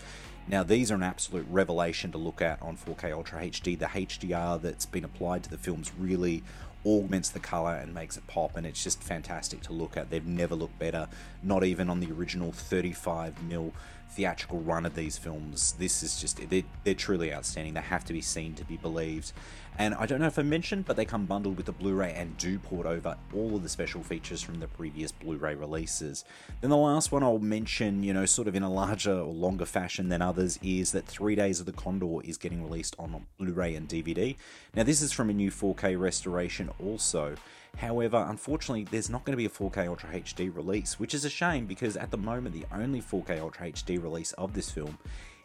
Now, 0.49 0.63
these 0.63 0.91
are 0.91 0.95
an 0.97 1.03
absolute 1.03 1.47
revelation 1.51 2.11
to 2.13 2.19
look 2.19 2.41
at 2.41 2.61
on 2.63 2.79
4K 2.79 3.13
Ultra 3.13 3.43
HD. 3.43 3.79
The 3.79 3.85
HDR 3.85 4.63
that's 4.63 4.87
been 4.87 5.05
applied 5.05 5.45
to 5.45 5.51
the 5.51 5.59
films 5.59 5.93
really 5.99 6.43
augments 6.85 7.31
the 7.31 7.41
color 7.41 7.75
and 7.75 7.95
makes 7.95 8.17
it 8.17 8.27
pop, 8.27 8.57
and 8.57 8.67
it's 8.67 8.83
just 8.83 9.03
fantastic 9.03 9.61
to 9.63 9.73
look 9.73 9.97
at. 9.97 10.11
They've 10.11 10.27
never 10.27 10.55
looked 10.55 10.79
better, 10.79 11.09
not 11.43 11.65
even 11.65 11.91
on 11.91 12.01
the 12.01 12.11
original 12.13 12.53
35mm 12.53 13.73
theatrical 14.11 14.61
run 14.61 14.85
of 14.87 14.95
these 14.95 15.17
films. 15.17 15.73
This 15.79 16.03
is 16.03 16.21
just, 16.21 16.49
they're, 16.51 16.63
they're 16.85 16.95
truly 16.95 17.33
outstanding. 17.33 17.75
They 17.75 17.81
have 17.81 18.05
to 18.07 18.13
be 18.13 18.21
seen 18.21 18.55
to 18.55 18.65
be 18.65 18.77
believed. 18.77 19.33
And 19.81 19.95
I 19.95 20.05
don't 20.05 20.21
know 20.21 20.27
if 20.27 20.39
I 20.39 20.43
mentioned, 20.43 20.85
but 20.85 20.97
they 20.97 21.07
come 21.07 21.25
bundled 21.25 21.57
with 21.57 21.65
the 21.65 21.73
Blu 21.73 21.95
ray 21.95 22.13
and 22.13 22.37
do 22.37 22.59
port 22.59 22.85
over 22.85 23.17
all 23.35 23.57
of 23.57 23.63
the 23.63 23.69
special 23.71 24.03
features 24.03 24.43
from 24.43 24.61
the 24.61 24.69
previous 24.69 25.11
Blu 25.11 25.39
ray 25.39 25.55
releases. 25.55 26.23
Then 26.61 26.69
the 26.69 26.77
last 26.77 27.13
one 27.13 27.23
I'll 27.23 27.39
mention, 27.39 28.03
you 28.03 28.13
know, 28.13 28.27
sort 28.27 28.47
of 28.47 28.55
in 28.55 28.63
a 28.63 28.71
larger 28.71 29.15
or 29.15 29.33
longer 29.33 29.65
fashion 29.65 30.11
than 30.11 30.21
others, 30.21 30.59
is 30.63 30.93
that 30.93 31.07
Three 31.07 31.35
Days 31.35 31.61
of 31.61 31.67
the 31.67 31.73
Condor 31.73 32.21
is 32.23 32.37
getting 32.37 32.63
released 32.63 32.95
on 32.99 33.25
Blu 33.39 33.55
ray 33.55 33.75
and 33.75 33.89
DVD. 33.89 34.37
Now, 34.75 34.83
this 34.83 35.01
is 35.01 35.13
from 35.13 35.31
a 35.31 35.33
new 35.33 35.51
4K 35.51 35.99
restoration 35.99 36.69
also. 36.79 37.37
However, 37.79 38.27
unfortunately, 38.29 38.85
there's 38.91 39.09
not 39.09 39.25
going 39.25 39.33
to 39.33 39.39
be 39.39 39.47
a 39.47 39.49
4K 39.49 39.89
Ultra 39.89 40.11
HD 40.11 40.55
release, 40.55 40.99
which 40.99 41.15
is 41.15 41.25
a 41.25 41.31
shame 41.31 41.65
because 41.65 41.97
at 41.97 42.11
the 42.11 42.19
moment, 42.19 42.55
the 42.55 42.67
only 42.75 43.01
4K 43.01 43.41
Ultra 43.41 43.71
HD 43.71 44.03
release 44.03 44.33
of 44.33 44.53
this 44.53 44.71
film 44.71 44.99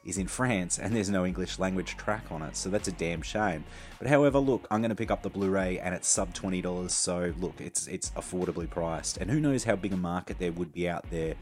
is 0.05 0.17
in 0.17 0.27
France 0.27 0.77
and 0.77 0.95
there's 0.95 1.09
no 1.09 1.25
English 1.25 1.59
language 1.59 1.97
track 1.97 2.25
on 2.31 2.41
it, 2.41 2.55
so 2.55 2.69
that's 2.69 2.87
a 2.87 2.91
damn 2.91 3.21
shame. 3.21 3.65
But 3.99 4.07
however, 4.07 4.39
look, 4.39 4.67
I'm 4.71 4.81
going 4.81 4.89
to 4.89 4.95
pick 4.95 5.11
up 5.11 5.23
the 5.23 5.29
Blu-ray 5.29 5.79
and 5.79 5.93
it's 5.95 6.07
sub 6.07 6.33
twenty 6.33 6.61
dollars, 6.61 6.93
so 6.93 7.33
look, 7.39 7.59
it's 7.59 7.87
it's 7.87 8.11
affordably 8.11 8.69
priced, 8.69 9.17
and 9.17 9.29
who 9.29 9.39
knows 9.39 9.63
how 9.63 9.75
big 9.75 9.93
a 9.93 9.97
market 9.97 10.39
there 10.39 10.51
would 10.51 10.71
be 10.73 10.87
out 10.87 11.09
there 11.09 11.35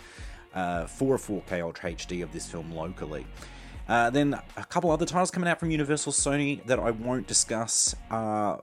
uh, 0.54 0.86
for 0.86 1.16
a 1.16 1.20
4K 1.20 1.62
Ultra 1.62 1.92
HD 1.92 2.24
of 2.24 2.32
this 2.32 2.50
film 2.50 2.72
locally. 2.72 3.26
Uh, 3.88 4.10
then 4.10 4.40
a 4.56 4.64
couple 4.66 4.92
other 4.92 5.06
titles 5.06 5.30
coming 5.30 5.50
out 5.50 5.60
from 5.60 5.70
Universal 5.72 6.14
Sony 6.14 6.66
that 6.68 6.80
I 6.80 6.92
won't 6.92 7.28
discuss 7.28 7.96
are 8.10 8.60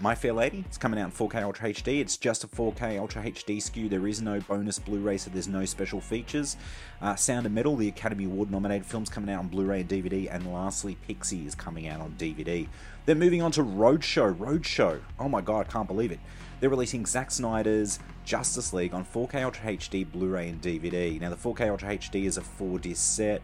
my 0.00 0.14
Fair 0.14 0.32
Lady. 0.32 0.64
It's 0.66 0.76
coming 0.76 0.98
out 0.98 1.06
in 1.06 1.12
4K 1.12 1.42
Ultra 1.42 1.70
HD. 1.70 2.00
It's 2.00 2.16
just 2.16 2.42
a 2.42 2.48
4K 2.48 2.98
Ultra 2.98 3.22
HD 3.22 3.58
SKU. 3.58 3.88
There 3.88 4.08
is 4.08 4.20
no 4.20 4.40
bonus 4.40 4.78
Blu-ray, 4.78 5.18
so 5.18 5.30
there's 5.30 5.46
no 5.46 5.64
special 5.64 6.00
features. 6.00 6.56
Uh, 7.00 7.14
Sound 7.14 7.46
of 7.46 7.52
Metal, 7.52 7.76
the 7.76 7.88
Academy 7.88 8.24
Award 8.24 8.50
nominated 8.50 8.86
films, 8.86 9.08
coming 9.08 9.32
out 9.32 9.38
on 9.38 9.48
Blu-ray 9.48 9.82
and 9.82 9.88
DVD. 9.88 10.28
And 10.30 10.52
lastly, 10.52 10.96
Pixie 11.06 11.46
is 11.46 11.54
coming 11.54 11.86
out 11.86 12.00
on 12.00 12.12
DVD. 12.18 12.66
Then 13.06 13.18
moving 13.18 13.40
on 13.40 13.52
to 13.52 13.62
Roadshow. 13.62 14.34
Roadshow. 14.34 15.00
Oh 15.18 15.28
my 15.28 15.40
god, 15.40 15.66
I 15.68 15.72
can't 15.72 15.88
believe 15.88 16.10
it. 16.10 16.20
They're 16.58 16.70
releasing 16.70 17.06
Zack 17.06 17.30
Snyder's 17.30 17.98
Justice 18.24 18.72
League 18.72 18.94
on 18.94 19.04
4K 19.04 19.44
Ultra 19.44 19.72
HD, 19.72 20.10
Blu-ray, 20.10 20.48
and 20.48 20.60
DVD. 20.60 21.20
Now 21.20 21.30
the 21.30 21.36
4K 21.36 21.68
Ultra 21.68 21.96
HD 21.98 22.24
is 22.24 22.36
a 22.36 22.42
four-disc 22.42 23.16
set. 23.16 23.42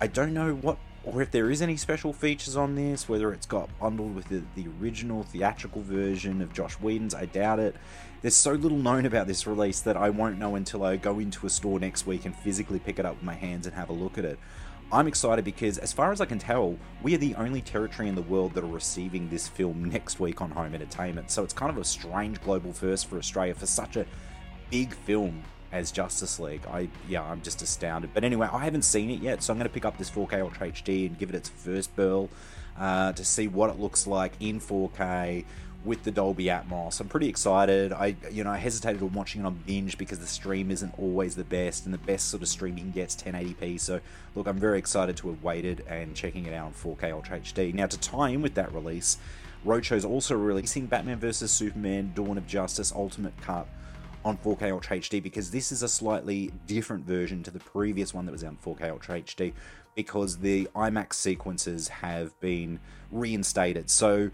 I 0.00 0.06
don't 0.06 0.32
know 0.32 0.54
what 0.54 0.78
or 1.12 1.22
if 1.22 1.30
there 1.30 1.50
is 1.50 1.62
any 1.62 1.76
special 1.76 2.12
features 2.12 2.54
on 2.54 2.74
this, 2.74 3.08
whether 3.08 3.32
it's 3.32 3.46
got 3.46 3.70
bundled 3.78 4.14
with 4.14 4.28
the, 4.28 4.42
the 4.54 4.68
original 4.80 5.22
theatrical 5.22 5.82
version 5.82 6.42
of 6.42 6.52
Joss 6.52 6.74
Whedon's, 6.74 7.14
I 7.14 7.24
doubt 7.24 7.60
it. 7.60 7.76
There's 8.20 8.36
so 8.36 8.52
little 8.52 8.76
known 8.76 9.06
about 9.06 9.26
this 9.26 9.46
release 9.46 9.80
that 9.80 9.96
I 9.96 10.10
won't 10.10 10.38
know 10.38 10.54
until 10.54 10.84
I 10.84 10.96
go 10.96 11.18
into 11.18 11.46
a 11.46 11.50
store 11.50 11.80
next 11.80 12.06
week 12.06 12.26
and 12.26 12.36
physically 12.36 12.78
pick 12.78 12.98
it 12.98 13.06
up 13.06 13.14
with 13.14 13.22
my 13.22 13.34
hands 13.34 13.66
and 13.66 13.74
have 13.74 13.88
a 13.88 13.94
look 13.94 14.18
at 14.18 14.24
it. 14.24 14.38
I'm 14.90 15.06
excited 15.06 15.44
because, 15.44 15.78
as 15.78 15.92
far 15.92 16.12
as 16.12 16.20
I 16.20 16.24
can 16.26 16.38
tell, 16.38 16.76
we 17.02 17.14
are 17.14 17.18
the 17.18 17.34
only 17.36 17.62
territory 17.62 18.08
in 18.08 18.14
the 18.14 18.22
world 18.22 18.54
that 18.54 18.64
are 18.64 18.68
receiving 18.68 19.28
this 19.28 19.46
film 19.46 19.84
next 19.84 20.18
week 20.20 20.40
on 20.42 20.50
home 20.50 20.74
entertainment. 20.74 21.30
So 21.30 21.42
it's 21.42 21.54
kind 21.54 21.70
of 21.70 21.78
a 21.78 21.84
strange 21.84 22.40
global 22.42 22.72
first 22.72 23.06
for 23.06 23.18
Australia 23.18 23.54
for 23.54 23.66
such 23.66 23.96
a 23.96 24.06
big 24.70 24.94
film 24.94 25.42
as 25.72 25.92
Justice 25.92 26.38
League. 26.38 26.62
I 26.70 26.88
yeah, 27.08 27.22
I'm 27.22 27.42
just 27.42 27.62
astounded. 27.62 28.10
But 28.14 28.24
anyway, 28.24 28.48
I 28.52 28.64
haven't 28.64 28.82
seen 28.82 29.10
it 29.10 29.20
yet, 29.20 29.42
so 29.42 29.52
I'm 29.52 29.58
going 29.58 29.68
to 29.68 29.72
pick 29.72 29.84
up 29.84 29.98
this 29.98 30.10
4K 30.10 30.40
Ultra 30.40 30.70
HD 30.70 31.06
and 31.06 31.18
give 31.18 31.28
it 31.28 31.34
its 31.34 31.48
first 31.48 31.94
burl 31.96 32.28
uh, 32.78 33.12
to 33.12 33.24
see 33.24 33.48
what 33.48 33.70
it 33.70 33.78
looks 33.78 34.06
like 34.06 34.32
in 34.40 34.60
4K 34.60 35.44
with 35.84 36.02
the 36.02 36.10
Dolby 36.10 36.46
Atmos. 36.46 37.00
I'm 37.00 37.08
pretty 37.08 37.28
excited. 37.28 37.92
I 37.92 38.16
you 38.30 38.44
know 38.44 38.50
I 38.50 38.56
hesitated 38.56 39.02
on 39.02 39.12
watching 39.12 39.42
it 39.42 39.44
on 39.44 39.62
binge 39.66 39.96
because 39.98 40.18
the 40.18 40.26
stream 40.26 40.70
isn't 40.70 40.98
always 40.98 41.36
the 41.36 41.44
best, 41.44 41.84
and 41.84 41.94
the 41.94 41.98
best 41.98 42.28
sort 42.28 42.42
of 42.42 42.48
streaming 42.48 42.90
gets 42.90 43.14
1080p. 43.16 43.80
So 43.80 44.00
look, 44.34 44.46
I'm 44.46 44.58
very 44.58 44.78
excited 44.78 45.16
to 45.18 45.28
have 45.28 45.42
waited 45.42 45.84
and 45.88 46.14
checking 46.14 46.46
it 46.46 46.52
out 46.52 46.66
on 46.66 46.72
4K 46.72 47.12
Ultra 47.12 47.40
HD. 47.40 47.74
Now 47.74 47.86
to 47.86 47.98
tie 47.98 48.30
in 48.30 48.42
with 48.42 48.54
that 48.54 48.72
release. 48.72 49.18
Roadshow's 49.66 50.04
also 50.04 50.36
releasing 50.36 50.86
Batman 50.86 51.18
vs 51.18 51.50
Superman: 51.50 52.12
Dawn 52.14 52.38
of 52.38 52.46
Justice 52.46 52.92
Ultimate 52.94 53.36
Cut 53.40 53.66
on 54.24 54.36
4K 54.38 54.72
Ultra 54.72 54.98
HD 54.98 55.22
because 55.22 55.50
this 55.50 55.72
is 55.72 55.82
a 55.82 55.88
slightly 55.88 56.50
different 56.66 57.06
version 57.06 57.42
to 57.44 57.50
the 57.50 57.60
previous 57.60 58.12
one 58.12 58.26
that 58.26 58.32
was 58.32 58.42
in 58.42 58.56
4K 58.56 58.90
Ultra 58.90 59.20
HD 59.22 59.52
because 59.94 60.38
the 60.38 60.68
IMAX 60.74 61.14
sequences 61.14 61.88
have 61.88 62.38
been 62.40 62.80
reinstated. 63.10 63.90
So 63.90 64.30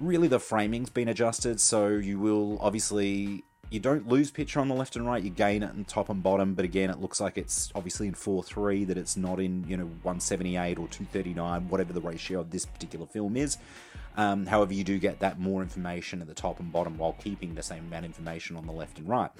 really 0.00 0.28
the 0.28 0.40
framing's 0.40 0.90
been 0.90 1.08
adjusted. 1.08 1.60
So 1.60 1.88
you 1.88 2.18
will 2.18 2.58
obviously 2.60 3.44
you 3.70 3.80
don't 3.80 4.06
lose 4.06 4.30
picture 4.30 4.60
on 4.60 4.68
the 4.68 4.74
left 4.74 4.94
and 4.94 5.06
right. 5.06 5.22
You 5.22 5.30
gain 5.30 5.62
it 5.62 5.74
in 5.74 5.84
top 5.84 6.08
and 6.08 6.22
bottom. 6.22 6.54
But 6.54 6.64
again 6.64 6.90
it 6.90 7.00
looks 7.00 7.20
like 7.20 7.38
it's 7.38 7.72
obviously 7.74 8.06
in 8.06 8.14
4.3 8.14 8.86
that 8.86 8.98
it's 8.98 9.16
not 9.16 9.40
in 9.40 9.64
you 9.68 9.76
know 9.76 9.86
178 10.02 10.78
or 10.78 10.88
239 10.88 11.68
whatever 11.68 11.92
the 11.92 12.00
ratio 12.00 12.40
of 12.40 12.50
this 12.50 12.66
particular 12.66 13.06
film 13.06 13.36
is 13.36 13.58
um, 14.16 14.46
however 14.46 14.72
you 14.72 14.84
do 14.84 14.98
get 14.98 15.20
that 15.20 15.38
more 15.38 15.62
information 15.62 16.20
at 16.20 16.26
the 16.26 16.34
top 16.34 16.60
and 16.60 16.72
bottom 16.72 16.96
while 16.98 17.14
keeping 17.14 17.54
the 17.54 17.62
same 17.62 17.86
amount 17.86 18.04
of 18.04 18.10
information 18.10 18.56
on 18.56 18.66
the 18.66 18.72
left 18.72 18.98
and 18.98 19.08
right 19.08 19.30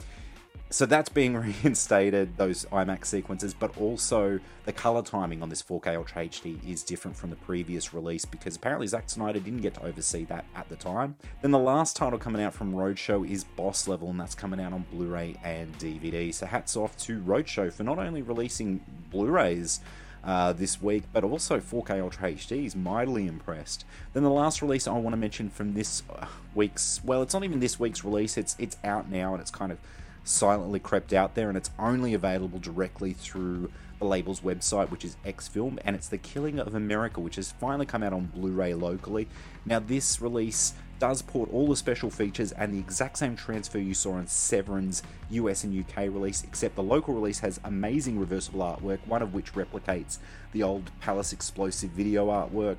so 0.74 0.86
that's 0.86 1.08
being 1.08 1.36
reinstated, 1.62 2.36
those 2.36 2.64
IMAX 2.66 3.06
sequences, 3.06 3.54
but 3.54 3.76
also 3.78 4.40
the 4.64 4.72
color 4.72 5.02
timing 5.02 5.40
on 5.42 5.48
this 5.48 5.62
4K 5.62 5.96
Ultra 5.96 6.26
HD 6.26 6.58
is 6.68 6.82
different 6.82 7.16
from 7.16 7.30
the 7.30 7.36
previous 7.36 7.94
release 7.94 8.24
because 8.24 8.56
apparently 8.56 8.86
Zack 8.86 9.08
Snyder 9.08 9.38
didn't 9.38 9.60
get 9.60 9.74
to 9.74 9.84
oversee 9.84 10.24
that 10.24 10.44
at 10.56 10.68
the 10.68 10.76
time. 10.76 11.14
Then 11.42 11.52
the 11.52 11.58
last 11.58 11.96
title 11.96 12.18
coming 12.18 12.42
out 12.42 12.54
from 12.54 12.72
Roadshow 12.72 13.28
is 13.28 13.44
Boss 13.44 13.86
Level, 13.86 14.10
and 14.10 14.18
that's 14.18 14.34
coming 14.34 14.60
out 14.60 14.72
on 14.72 14.84
Blu 14.90 15.06
ray 15.06 15.36
and 15.44 15.72
DVD. 15.78 16.34
So 16.34 16.46
hats 16.46 16.76
off 16.76 16.96
to 16.98 17.20
Roadshow 17.20 17.72
for 17.72 17.84
not 17.84 17.98
only 17.98 18.22
releasing 18.22 18.84
Blu 19.10 19.26
rays. 19.26 19.80
Uh, 20.24 20.54
this 20.54 20.80
week, 20.80 21.02
but 21.12 21.22
also 21.22 21.60
4K 21.60 22.00
Ultra 22.00 22.32
HD 22.32 22.64
is 22.64 22.74
mightily 22.74 23.26
impressed. 23.26 23.84
Then 24.14 24.22
the 24.22 24.30
last 24.30 24.62
release 24.62 24.88
I 24.88 24.92
want 24.92 25.12
to 25.12 25.18
mention 25.18 25.50
from 25.50 25.74
this 25.74 26.02
uh, 26.08 26.24
week's, 26.54 27.02
well, 27.04 27.20
it's 27.20 27.34
not 27.34 27.44
even 27.44 27.60
this 27.60 27.78
week's 27.78 28.02
release. 28.04 28.38
It's 28.38 28.56
it's 28.58 28.78
out 28.82 29.10
now 29.10 29.34
and 29.34 29.42
it's 29.42 29.50
kind 29.50 29.70
of 29.70 29.76
silently 30.24 30.80
crept 30.80 31.12
out 31.12 31.34
there, 31.34 31.48
and 31.48 31.56
it's 31.56 31.70
only 31.78 32.14
available 32.14 32.58
directly 32.58 33.12
through 33.12 33.70
the 33.98 34.06
label's 34.06 34.40
website, 34.40 34.90
which 34.90 35.04
is 35.04 35.16
Xfilm, 35.24 35.78
and 35.84 35.94
it's 35.94 36.08
The 36.08 36.18
Killing 36.18 36.58
of 36.58 36.74
America, 36.74 37.20
which 37.20 37.36
has 37.36 37.52
finally 37.52 37.86
come 37.86 38.02
out 38.02 38.12
on 38.12 38.26
Blu 38.26 38.50
ray 38.50 38.74
locally. 38.74 39.28
Now, 39.64 39.78
this 39.78 40.20
release 40.20 40.74
does 41.04 41.20
port 41.20 41.50
all 41.52 41.68
the 41.68 41.76
special 41.76 42.08
features 42.08 42.50
and 42.52 42.72
the 42.72 42.78
exact 42.78 43.18
same 43.18 43.36
transfer 43.36 43.78
you 43.78 43.92
saw 43.92 44.16
in 44.16 44.26
Severin's 44.26 45.02
US 45.32 45.62
and 45.62 45.78
UK 45.78 46.04
release, 46.04 46.42
except 46.44 46.76
the 46.76 46.82
local 46.82 47.12
release 47.12 47.40
has 47.40 47.60
amazing 47.62 48.18
reversible 48.18 48.60
artwork, 48.60 49.06
one 49.06 49.20
of 49.20 49.34
which 49.34 49.52
replicates 49.52 50.16
the 50.52 50.62
old 50.62 50.90
Palace 51.02 51.30
Explosive 51.30 51.90
video 51.90 52.28
artwork. 52.28 52.78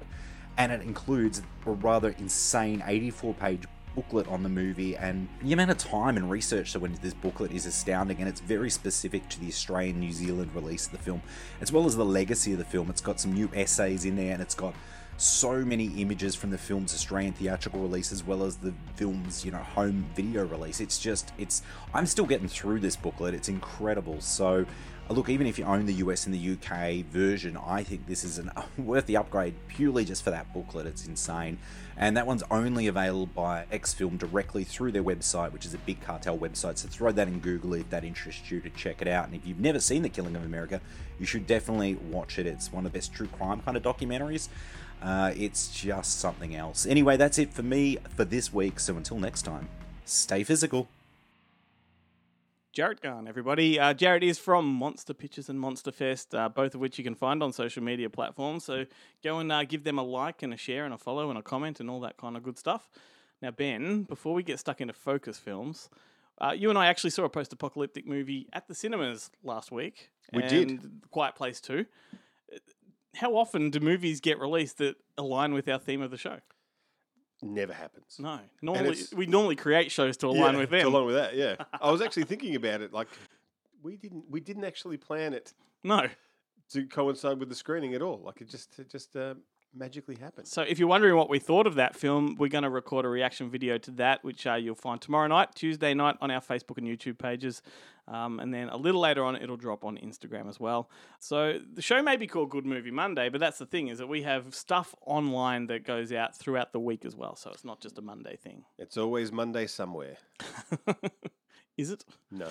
And 0.58 0.72
it 0.72 0.82
includes 0.82 1.44
a 1.68 1.70
rather 1.70 2.16
insane 2.18 2.82
84 2.84 3.36
page 3.36 3.66
booklet 3.94 4.28
on 4.28 4.42
the 4.42 4.50
movie, 4.50 4.98
and 4.98 5.30
the 5.44 5.54
amount 5.54 5.70
of 5.70 5.78
time 5.78 6.18
and 6.18 6.32
research 6.32 6.74
that 6.74 6.80
went 6.80 6.96
into 6.96 7.04
this 7.04 7.14
booklet 7.14 7.52
is 7.52 7.68
astounding, 7.68 8.18
and 8.18 8.28
it's 8.28 8.42
very 8.42 8.72
specific 8.72 9.30
to 9.30 9.40
the 9.40 9.50
Australian 9.50 10.00
New 10.00 10.12
Zealand 10.12 10.50
release 10.56 10.88
of 10.88 10.94
the 10.94 10.98
film, 10.98 11.22
as 11.62 11.72
well 11.72 11.86
as 11.86 11.96
the 11.96 12.04
legacy 12.04 12.54
of 12.54 12.58
the 12.58 12.66
film. 12.66 12.90
It's 12.90 13.02
got 13.02 13.20
some 13.20 13.34
new 13.34 13.52
essays 13.54 14.04
in 14.04 14.16
there, 14.16 14.34
and 14.34 14.42
it's 14.42 14.56
got 14.56 14.74
so 15.18 15.64
many 15.64 15.88
images 16.02 16.36
from 16.36 16.50
the 16.50 16.58
film's 16.58 16.94
Australian 16.94 17.34
theatrical 17.34 17.80
release 17.80 18.12
as 18.12 18.24
well 18.24 18.44
as 18.44 18.58
the 18.58 18.74
film's, 18.96 19.46
you 19.46 19.52
know, 19.52 19.58
home 19.58 20.06
video 20.16 20.46
release. 20.46 20.82
It's 20.82 21.00
just, 21.00 21.32
it's, 21.38 21.62
I'm 21.94 22.06
still 22.06 22.26
getting 22.26 22.48
through 22.48 22.82
this 22.82 22.96
booklet. 22.96 23.34
It's 23.34 23.48
incredible. 23.48 24.20
So, 24.20 24.66
uh, 25.10 25.14
look, 25.14 25.30
even 25.30 25.48
if 25.48 25.58
you 25.58 25.66
own 25.66 25.86
the 25.86 25.94
US 25.96 26.26
and 26.26 26.36
the 26.36 26.54
UK 26.54 27.06
version, 27.06 27.58
I 27.58 27.84
think 27.84 28.08
this 28.08 28.24
is 28.24 28.40
an, 28.40 28.52
worth 28.78 29.06
the 29.06 29.16
upgrade 29.18 29.54
purely 29.68 30.04
just 30.04 30.24
for 30.24 30.32
that 30.32 30.52
booklet. 30.54 30.86
It's 30.86 31.08
insane. 31.08 31.60
And 31.96 32.18
that 32.18 32.28
one's 32.28 32.44
only 32.52 32.88
available 32.88 33.28
by 33.28 33.66
X 33.72 33.94
Film 33.94 34.18
directly 34.18 34.66
through 34.66 34.92
their 34.92 35.04
website, 35.04 35.54
which 35.54 35.66
is 35.66 35.74
a 35.74 35.78
big 35.80 36.02
cartel 36.02 36.38
website. 36.38 36.78
So 36.78 36.90
throw 36.90 37.14
that 37.14 37.30
in 37.30 37.40
Google 37.40 37.74
if 37.76 37.90
that 37.90 38.04
interests 38.04 38.52
you 38.52 38.60
to 38.60 38.70
check 38.72 39.02
it 39.02 39.08
out. 39.08 39.28
And 39.28 39.36
if 39.36 39.48
you've 39.48 39.62
never 39.62 39.80
seen 39.80 40.02
The 40.02 40.10
Killing 40.10 40.36
of 40.36 40.44
America, 40.44 40.82
you 41.20 41.26
should 41.26 41.48
definitely 41.48 41.96
watch 41.96 42.38
it. 42.38 42.46
It's 42.46 42.74
one 42.74 42.86
of 42.86 42.92
the 42.92 42.98
best 42.98 43.14
true 43.14 43.28
crime 43.28 43.62
kind 43.62 43.78
of 43.78 43.84
documentaries. 43.84 44.50
Uh, 45.06 45.32
it's 45.38 45.68
just 45.68 46.20
something 46.20 46.56
else. 46.56 46.88
Anyway, 46.88 47.16
that's 47.16 47.38
it 47.38 47.54
for 47.54 47.62
me 47.62 47.98
for 48.16 48.26
this 48.26 48.52
week. 48.52 48.80
So 48.80 48.98
until 48.98 49.20
next 49.20 49.44
time, 49.44 49.70
stay 50.04 50.44
physical. 50.44 50.88
Jarrett 52.74 53.02
Gunn, 53.02 53.28
everybody. 53.28 53.80
Uh, 53.80 53.94
Jarrett 53.94 54.24
is 54.24 54.40
from 54.40 54.66
Monster 54.66 55.14
Pictures 55.14 55.48
and 55.48 55.60
Monster 55.60 55.92
Fest, 55.92 56.34
uh, 56.34 56.50
both 56.50 56.74
of 56.74 56.82
which 56.82 56.98
you 56.98 57.04
can 57.04 57.14
find 57.14 57.44
on 57.44 57.54
social 57.54 57.84
media 57.84 58.10
platforms. 58.10 58.66
So 58.66 58.86
go 59.24 59.38
and 59.38 59.52
uh, 59.52 59.64
give 59.64 59.84
them 59.84 60.00
a 60.00 60.04
like 60.04 60.42
and 60.42 60.54
a 60.54 60.58
share 60.58 60.86
and 60.86 60.94
a 60.94 60.98
follow 60.98 61.30
and 61.30 61.38
a 61.38 61.44
comment 61.44 61.80
and 61.80 61.90
all 61.90 62.02
that 62.02 62.18
kind 62.18 62.36
of 62.36 62.42
good 62.42 62.58
stuff. 62.58 62.90
Now, 63.44 63.52
Ben, 63.52 64.04
before 64.04 64.34
we 64.34 64.42
get 64.42 64.60
stuck 64.60 64.82
into 64.82 64.94
focus 64.94 65.38
films, 65.38 65.88
uh, 66.42 66.54
you 66.58 66.70
and 66.70 66.80
I 66.80 66.88
actually 66.88 67.12
saw 67.12 67.26
a 67.26 67.30
post 67.30 67.54
apocalyptic 67.54 68.08
movie 68.08 68.48
at 68.52 68.68
the 68.68 68.74
cinemas 68.74 69.30
last 69.44 69.72
week. 69.72 70.10
We 70.34 70.42
did. 70.42 70.82
Quiet 71.12 71.36
Place 71.36 71.62
2. 71.62 71.86
How 73.16 73.36
often 73.36 73.70
do 73.70 73.80
movies 73.80 74.20
get 74.20 74.40
released 74.40 74.78
that 74.80 74.96
align 75.18 75.54
with 75.54 75.68
our 75.68 75.80
theme 75.80 76.02
of 76.02 76.12
the 76.12 76.18
show? 76.18 76.40
Never 77.42 77.74
happens. 77.74 78.18
No. 78.20 78.40
Normally, 78.62 78.92
it's- 78.92 79.14
we 79.14 79.26
normally 79.26 79.56
create 79.56 79.92
shows 79.92 80.18
to 80.18 80.28
align 80.28 80.54
Yeah, 80.54 80.60
with 80.62 80.70
to 80.70 80.78
them. 80.78 80.88
Along 80.88 81.06
with 81.06 81.16
that, 81.16 81.36
yeah. 81.36 81.56
I 81.82 81.92
was 81.92 82.02
actually 82.02 82.24
thinking 82.24 82.56
about 82.56 82.82
it. 82.82 82.94
Like, 82.94 83.08
we 83.84 83.98
didn't 83.98 84.26
we 84.30 84.40
didn't 84.40 84.64
actually 84.64 84.98
plan 84.98 85.34
it 85.34 85.54
no. 85.84 86.08
to 86.72 86.88
coincide 86.88 87.40
with 87.40 87.50
the 87.50 87.56
screening 87.56 87.94
at 87.94 88.02
all. 88.02 88.20
Like, 88.24 88.42
it 88.42 88.50
just 88.50 88.80
it 88.80 88.90
just 88.90 89.16
uh, 89.16 89.36
magically 89.76 90.16
happened. 90.16 90.48
So, 90.48 90.62
if 90.62 90.80
you're 90.80 90.88
wondering 90.88 91.16
what 91.16 91.30
we 91.30 91.40
thought 91.40 91.68
of 91.68 91.76
that 91.76 91.96
film, 91.96 92.36
we're 92.40 92.50
going 92.50 92.64
to 92.64 92.70
record 92.70 93.06
a 93.06 93.10
reaction 93.10 93.50
video 93.50 93.78
to 93.80 93.92
that, 93.92 94.24
which 94.24 94.48
uh, 94.48 94.56
you'll 94.56 94.76
find 94.76 95.02
tomorrow 95.02 95.28
night, 95.28 95.50
Tuesday 95.56 95.94
night, 95.94 96.16
on 96.22 96.32
our 96.32 96.42
Facebook 96.42 96.78
and 96.78 96.88
YouTube 96.88 97.18
pages. 97.18 97.62
Um, 98.08 98.40
and 98.40 98.54
then 98.54 98.70
a 98.70 98.78
little 98.78 99.02
later 99.02 99.24
on, 99.24 99.36
it'll 99.36 99.58
drop 99.58 99.84
on 99.84 99.98
Instagram 99.98 100.48
as 100.48 100.60
well. 100.60 100.90
So, 101.20 101.60
the 101.74 101.82
show 101.82 102.02
may 102.02 102.18
be 102.18 102.28
called 102.28 102.50
Good 102.50 102.66
Movie 102.66 102.92
Monday, 102.92 103.30
but 103.30 103.40
that's 103.40 103.58
the 103.58 103.66
thing 103.66 103.88
is 103.88 103.98
that 103.98 104.08
we 104.08 104.24
have 104.24 104.54
stuff 104.54 104.94
online 105.06 105.68
that 105.68 105.86
goes 105.86 106.12
out 106.12 106.36
throughout 106.36 106.72
the 106.72 106.80
week 106.80 107.06
as 107.06 107.16
well. 107.16 107.36
So, 107.36 107.50
it's 107.52 107.66
not 107.66 107.82
just 107.82 107.98
a 107.98 108.02
Monday 108.02 108.36
thing. 108.36 108.64
It's 108.78 108.98
always 108.98 109.32
Monday 109.32 109.68
somewhere. 109.68 110.18
is 111.78 111.92
it? 111.92 112.06
No, 112.32 112.50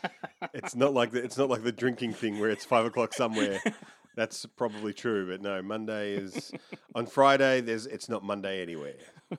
it's 0.54 0.74
not 0.74 0.92
like 0.92 1.12
the, 1.12 1.22
it's 1.22 1.38
not 1.38 1.48
like 1.48 1.62
the 1.62 1.72
drinking 1.72 2.14
thing 2.14 2.38
where 2.38 2.50
it's 2.50 2.64
five 2.64 2.84
o'clock 2.84 3.14
somewhere. 3.14 3.60
That's 4.16 4.44
probably 4.46 4.92
true, 4.92 5.28
but 5.28 5.40
no, 5.40 5.62
Monday 5.62 6.14
is 6.14 6.52
on 6.94 7.06
Friday. 7.06 7.60
There's 7.60 7.86
it's 7.86 8.08
not 8.08 8.22
Monday 8.22 8.60
anywhere. 8.62 8.94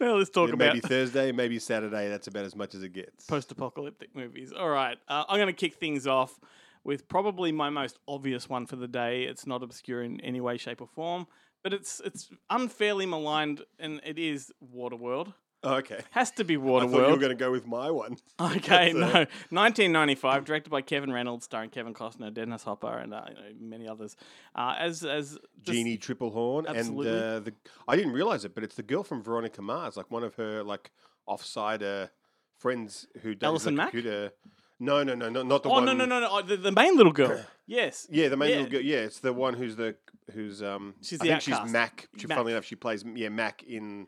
well, 0.00 0.18
let's 0.18 0.30
talk 0.30 0.48
Yeah, 0.48 0.54
about 0.54 0.74
maybe 0.74 0.80
Thursday, 0.80 1.32
maybe 1.32 1.58
Saturday. 1.58 2.08
That's 2.08 2.26
about 2.26 2.44
as 2.44 2.54
much 2.56 2.74
as 2.74 2.82
it 2.82 2.90
gets. 2.92 3.26
post-apocalyptic 3.26 4.14
movies. 4.14 4.52
All 4.52 4.68
right, 4.70 4.98
uh, 5.08 5.24
I'm 5.28 5.36
going 5.38 5.48
to 5.48 5.52
kick 5.52 5.74
things 5.74 6.06
off 6.06 6.38
with 6.84 7.08
probably 7.08 7.52
my 7.52 7.70
most 7.70 7.98
obvious 8.06 8.48
one 8.48 8.66
for 8.66 8.76
the 8.76 8.88
day. 8.88 9.24
It's 9.24 9.46
not 9.46 9.62
obscure 9.62 10.02
in 10.02 10.20
any 10.20 10.40
way, 10.40 10.56
shape, 10.56 10.80
or 10.80 10.86
form, 10.88 11.26
but 11.62 11.72
it's 11.72 12.00
it's 12.04 12.30
unfairly 12.50 13.06
maligned, 13.06 13.62
and 13.78 14.00
it 14.04 14.18
is 14.18 14.52
Waterworld. 14.74 15.34
Oh, 15.64 15.74
okay. 15.76 16.00
Has 16.12 16.30
to 16.32 16.44
be 16.44 16.54
I 16.54 16.56
thought 16.58 16.62
you 16.62 16.88
were 16.88 17.00
Waterworld. 17.02 17.18
going 17.20 17.30
to 17.30 17.34
go 17.34 17.50
with 17.50 17.66
my 17.66 17.90
one. 17.90 18.16
Okay, 18.40 18.90
uh, 18.90 18.94
no. 18.94 19.26
1995, 19.50 20.44
directed 20.44 20.70
by 20.70 20.82
Kevin 20.82 21.12
Reynolds, 21.12 21.44
starring 21.44 21.70
Kevin 21.70 21.94
Costner, 21.94 22.32
Dennis 22.32 22.62
Hopper, 22.62 22.96
and 22.96 23.12
uh, 23.12 23.22
you 23.28 23.34
know, 23.34 23.40
many 23.60 23.88
others. 23.88 24.16
Uh, 24.54 24.74
as 24.78 25.02
as 25.04 25.36
Jeanne 25.62 25.98
Tripplehorn, 25.98 26.66
Absolutely. 26.68 27.08
and 27.10 27.18
uh, 27.18 27.40
the 27.40 27.54
I 27.88 27.96
didn't 27.96 28.12
realize 28.12 28.44
it, 28.44 28.54
but 28.54 28.62
it's 28.62 28.76
the 28.76 28.84
girl 28.84 29.02
from 29.02 29.22
Veronica 29.22 29.60
Mars, 29.60 29.96
like 29.96 30.10
one 30.10 30.22
of 30.22 30.36
her 30.36 30.62
like 30.62 30.92
offsider 31.28 32.10
friends 32.56 33.06
who 33.22 33.34
does 33.34 33.48
Alison 33.48 33.74
the 33.74 33.78
Mack? 33.78 33.90
computer. 33.90 34.32
No, 34.80 35.02
no, 35.02 35.16
no, 35.16 35.28
no, 35.28 35.42
not 35.42 35.64
the 35.64 35.68
oh 35.70 35.72
one. 35.72 35.84
no 35.86 35.92
no 35.92 36.04
no 36.04 36.20
no! 36.20 36.28
oh, 36.30 36.42
The, 36.42 36.56
the 36.56 36.70
main 36.72 36.96
little 36.96 37.12
girl. 37.12 37.40
yes. 37.66 38.06
Yeah, 38.10 38.28
the 38.28 38.36
main 38.36 38.50
little 38.50 38.66
girl. 38.70 38.80
Yeah, 38.80 38.98
it's 38.98 39.18
the 39.18 39.32
one 39.32 39.54
who's 39.54 39.74
the 39.74 39.96
who's 40.32 40.62
um. 40.62 40.94
She's 41.02 41.20
I 41.20 41.24
the 41.24 41.30
think 41.30 41.42
she's. 41.42 41.72
Mac. 41.72 42.08
She, 42.16 42.28
Mac. 42.28 42.36
Funnily 42.36 42.52
enough, 42.52 42.64
she 42.64 42.76
plays 42.76 43.04
yeah 43.16 43.28
Mac 43.28 43.64
in 43.64 44.06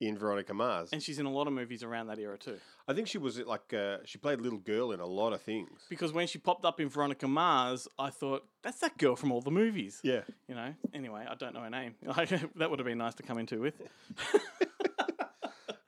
in 0.00 0.16
Veronica 0.16 0.54
Mars. 0.54 0.88
And 0.92 1.02
she's 1.02 1.18
in 1.18 1.26
a 1.26 1.30
lot 1.30 1.46
of 1.46 1.52
movies 1.52 1.82
around 1.82 2.06
that 2.08 2.18
era 2.18 2.38
too. 2.38 2.56
I 2.88 2.94
think 2.94 3.06
she 3.06 3.18
was 3.18 3.38
like 3.38 3.72
uh, 3.72 3.98
she 4.04 4.18
played 4.18 4.40
little 4.40 4.58
girl 4.58 4.92
in 4.92 5.00
a 5.00 5.06
lot 5.06 5.32
of 5.32 5.42
things. 5.42 5.82
Because 5.88 6.12
when 6.12 6.26
she 6.26 6.38
popped 6.38 6.64
up 6.64 6.80
in 6.80 6.88
Veronica 6.88 7.28
Mars, 7.28 7.86
I 7.98 8.10
thought 8.10 8.44
that's 8.62 8.80
that 8.80 8.96
girl 8.98 9.14
from 9.16 9.30
all 9.30 9.40
the 9.42 9.50
movies. 9.50 10.00
Yeah. 10.02 10.22
You 10.48 10.54
know. 10.54 10.74
Anyway, 10.94 11.26
I 11.28 11.34
don't 11.34 11.54
know 11.54 11.60
her 11.60 11.70
name. 11.70 11.94
that 12.02 12.70
would 12.70 12.78
have 12.78 12.86
been 12.86 12.98
nice 12.98 13.14
to 13.16 13.22
come 13.22 13.38
into 13.38 13.60
with. 13.60 13.74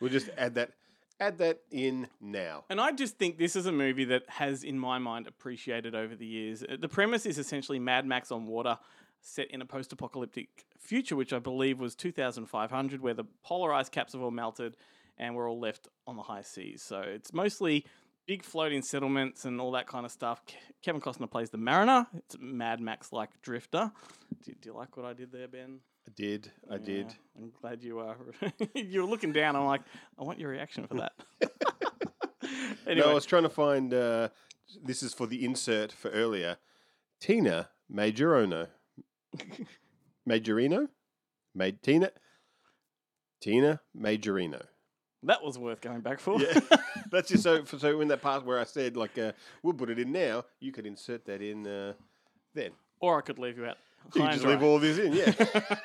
We'll 0.00 0.11
just 0.11 0.31
add 0.37 0.57
that 0.57 0.73
add 1.21 1.38
that 1.38 1.61
in 1.71 2.09
now. 2.21 2.64
And 2.69 2.81
I 2.81 2.90
just 2.90 3.16
think 3.16 3.38
this 3.38 3.54
is 3.54 3.66
a 3.66 3.73
movie 3.73 4.04
that 4.07 4.25
has, 4.28 4.64
in 4.64 4.76
my 4.76 4.99
mind, 4.99 5.28
appreciated 5.28 5.95
over 5.95 6.16
the 6.16 6.26
years. 6.26 6.64
Uh, 6.64 6.76
The 6.81 6.88
premise 6.88 7.25
is 7.25 7.38
essentially 7.38 7.78
Mad 7.78 8.04
Max 8.04 8.33
on 8.33 8.47
water, 8.47 8.76
set 9.22 9.50
in 9.50 9.62
a 9.62 9.66
post-apocalyptic 9.66 10.66
future, 10.78 11.16
which 11.16 11.32
I 11.32 11.38
believe 11.38 11.78
was 11.78 11.94
2500, 11.94 13.00
where 13.00 13.14
the 13.14 13.24
polar 13.42 13.72
ice 13.72 13.88
caps 13.88 14.12
have 14.12 14.22
all 14.22 14.30
melted, 14.30 14.76
and 15.16 15.34
we're 15.34 15.48
all 15.48 15.60
left 15.60 15.88
on 16.06 16.16
the 16.16 16.22
high 16.22 16.42
seas. 16.42 16.82
So 16.82 17.00
it's 17.00 17.32
mostly 17.32 17.86
big 18.26 18.44
floating 18.44 18.82
settlements 18.82 19.44
and 19.44 19.60
all 19.60 19.72
that 19.72 19.86
kind 19.86 20.04
of 20.04 20.12
stuff. 20.12 20.42
Kevin 20.82 21.00
Costner 21.00 21.30
plays 21.30 21.50
the 21.50 21.58
mariner. 21.58 22.06
It's 22.16 22.34
a 22.34 22.38
Mad 22.38 22.80
Max-like 22.80 23.30
drifter. 23.42 23.92
Do, 24.44 24.52
do 24.60 24.68
you 24.68 24.74
like 24.76 24.96
what 24.96 25.06
I 25.06 25.12
did 25.12 25.32
there, 25.32 25.48
Ben? 25.48 25.80
I 26.06 26.10
did. 26.16 26.50
I 26.70 26.78
did. 26.78 27.14
I'm 27.36 27.52
glad 27.60 27.82
you 27.82 28.00
are. 28.00 28.16
you 28.74 29.02
were 29.02 29.08
looking 29.08 29.32
down. 29.32 29.54
I'm 29.54 29.66
like, 29.66 29.82
I 30.18 30.24
want 30.24 30.40
your 30.40 30.50
reaction 30.50 30.86
for 30.86 30.94
that. 30.94 31.12
anyway, 32.86 33.06
No, 33.06 33.10
I 33.10 33.14
was 33.14 33.24
trying 33.24 33.44
to 33.44 33.48
find. 33.48 33.94
Uh, 33.94 34.28
this 34.82 35.02
is 35.02 35.14
for 35.14 35.26
the 35.26 35.44
insert 35.44 35.92
for 35.92 36.10
earlier. 36.10 36.56
Tina 37.20 37.68
Majorino. 37.92 38.68
Majorino? 40.28 40.88
Made 41.54 41.82
Tina. 41.82 42.10
Tina 43.40 43.80
Majorino. 43.98 44.62
that 45.24 45.42
was 45.42 45.58
worth 45.58 45.80
going 45.80 46.00
back 46.00 46.20
for. 46.20 46.40
Yeah, 46.40 46.60
that's 47.10 47.28
just 47.28 47.42
so. 47.42 47.64
So 47.64 48.00
in 48.00 48.08
that 48.08 48.22
part 48.22 48.44
where 48.46 48.58
I 48.58 48.64
said 48.64 48.96
like 48.96 49.18
uh, 49.18 49.32
we'll 49.62 49.74
put 49.74 49.90
it 49.90 49.98
in 49.98 50.12
now, 50.12 50.44
you 50.60 50.72
could 50.72 50.86
insert 50.86 51.24
that 51.26 51.42
in 51.42 51.66
uh, 51.66 51.92
then. 52.54 52.70
or 53.00 53.18
I 53.18 53.22
could 53.22 53.38
leave 53.38 53.58
you 53.58 53.66
out. 53.66 53.76
You 54.14 54.22
just 54.28 54.44
leave 54.44 54.62
all 54.62 54.78
this 54.80 54.98
in, 54.98 55.12
yeah. 55.12 55.32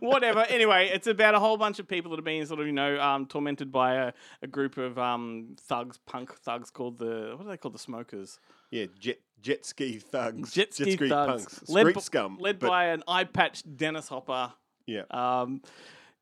Whatever. 0.00 0.40
Anyway, 0.48 0.90
it's 0.92 1.06
about 1.06 1.34
a 1.34 1.40
whole 1.40 1.56
bunch 1.56 1.78
of 1.78 1.88
people 1.88 2.10
that 2.10 2.18
are 2.18 2.22
being 2.22 2.44
sort 2.44 2.60
of, 2.60 2.66
you 2.66 2.72
know, 2.72 3.00
um, 3.00 3.26
tormented 3.26 3.72
by 3.72 3.94
a, 3.94 4.12
a 4.42 4.46
group 4.46 4.76
of 4.76 4.98
um, 4.98 5.56
thugs, 5.58 5.98
punk 6.06 6.34
thugs 6.40 6.70
called 6.70 6.98
the, 6.98 7.34
what 7.36 7.46
are 7.46 7.50
they 7.50 7.56
called? 7.56 7.74
The 7.74 7.78
smokers. 7.78 8.38
yeah, 8.70 8.86
jet 8.98 9.18
jet 9.42 9.64
ski 9.64 9.98
thugs, 9.98 10.52
Jet 10.52 10.74
ski, 10.74 10.96
thugs. 10.96 11.44
punks, 11.44 11.68
led, 11.68 11.82
street 11.82 11.94
b- 11.94 12.00
scum, 12.00 12.38
Led 12.40 12.58
but- 12.58 12.68
by 12.68 12.86
an 12.86 13.02
eye 13.08 13.24
patched 13.24 13.76
Dennis 13.76 14.08
Hopper. 14.08 14.52
yeah. 14.86 15.02
Um, 15.10 15.62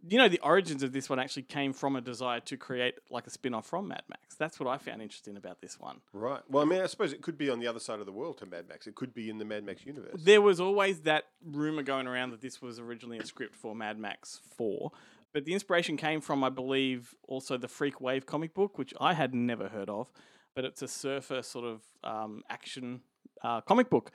you 0.08 0.16
know, 0.16 0.28
the 0.28 0.38
origins 0.44 0.84
of 0.84 0.92
this 0.92 1.10
one 1.10 1.18
actually 1.18 1.42
came 1.42 1.72
from 1.72 1.96
a 1.96 2.00
desire 2.00 2.38
to 2.38 2.56
create 2.56 2.94
like 3.10 3.26
a 3.26 3.30
spin 3.30 3.52
off 3.52 3.66
from 3.66 3.88
Mad 3.88 4.02
Max. 4.08 4.37
That's 4.37 4.60
what 4.60 4.68
I 4.68 4.78
found 4.78 5.02
interesting 5.02 5.37
about 5.37 5.60
this 5.60 5.80
one. 5.80 6.00
Right. 6.12 6.40
Well, 6.48 6.62
I 6.62 6.66
mean, 6.66 6.80
I 6.80 6.87
suppose 6.87 7.12
it 7.12 7.20
could 7.20 7.37
be 7.37 7.50
on 7.50 7.58
the 7.58 7.66
other 7.66 7.80
side 7.80 7.98
of 7.98 8.06
the 8.06 8.12
world 8.12 8.38
to 8.38 8.46
Mad 8.46 8.68
Max. 8.68 8.87
It 8.87 8.94
could 8.94 9.12
be 9.12 9.28
in 9.28 9.38
the 9.38 9.44
Mad 9.44 9.64
Max 9.64 9.84
universe. 9.84 10.20
There 10.22 10.40
was 10.40 10.60
always 10.60 11.00
that 11.00 11.25
rumor 11.44 11.82
going 11.82 12.06
around 12.06 12.30
that 12.30 12.40
this 12.40 12.62
was 12.62 12.78
originally 12.78 13.18
a 13.18 13.26
script 13.26 13.56
for 13.56 13.75
Mad 13.75 13.98
Max 13.98 14.40
4. 14.56 14.92
But 15.32 15.44
the 15.46 15.52
inspiration 15.52 15.96
came 15.96 16.20
from, 16.20 16.44
I 16.44 16.48
believe, 16.50 17.12
also 17.26 17.56
the 17.58 17.68
Freak 17.68 18.00
Wave 18.00 18.25
comic 18.25 18.54
book, 18.54 18.78
which 18.78 18.94
I 19.00 19.14
had 19.14 19.34
never 19.34 19.68
heard 19.68 19.90
of. 19.90 20.12
But 20.58 20.64
it's 20.64 20.82
a 20.82 20.88
surfer 20.88 21.40
sort 21.42 21.64
of 21.66 21.82
um, 22.02 22.42
action 22.50 23.02
uh, 23.44 23.60
comic 23.60 23.88
book. 23.88 24.10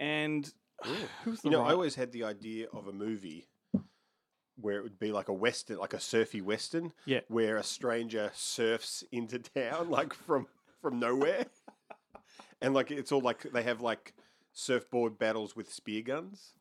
And 0.00 0.50
the 0.82 1.38
You 1.44 1.50
know, 1.50 1.60
I 1.64 1.72
always 1.72 1.96
had 1.96 2.12
the 2.12 2.24
idea 2.24 2.68
of 2.72 2.88
a 2.88 2.92
movie 2.94 3.46
where 4.56 4.78
it 4.78 4.82
would 4.84 4.98
be 4.98 5.12
like 5.12 5.28
a 5.28 5.34
western, 5.34 5.76
like 5.76 5.92
a 5.92 6.00
surfy 6.00 6.40
western, 6.40 6.94
Yeah. 7.04 7.20
where 7.28 7.58
a 7.58 7.62
stranger 7.62 8.30
surfs 8.32 9.04
into 9.12 9.38
town, 9.38 9.90
like 9.98 10.14
from 10.14 10.46
from 10.80 10.98
nowhere, 10.98 11.44
and 12.62 12.72
like 12.72 12.90
it's 12.90 13.12
all 13.12 13.20
like 13.20 13.42
they 13.52 13.62
have 13.62 13.82
like 13.82 14.14
surfboard 14.54 15.18
battles 15.18 15.54
with 15.54 15.70
spear 15.70 16.00
guns. 16.00 16.54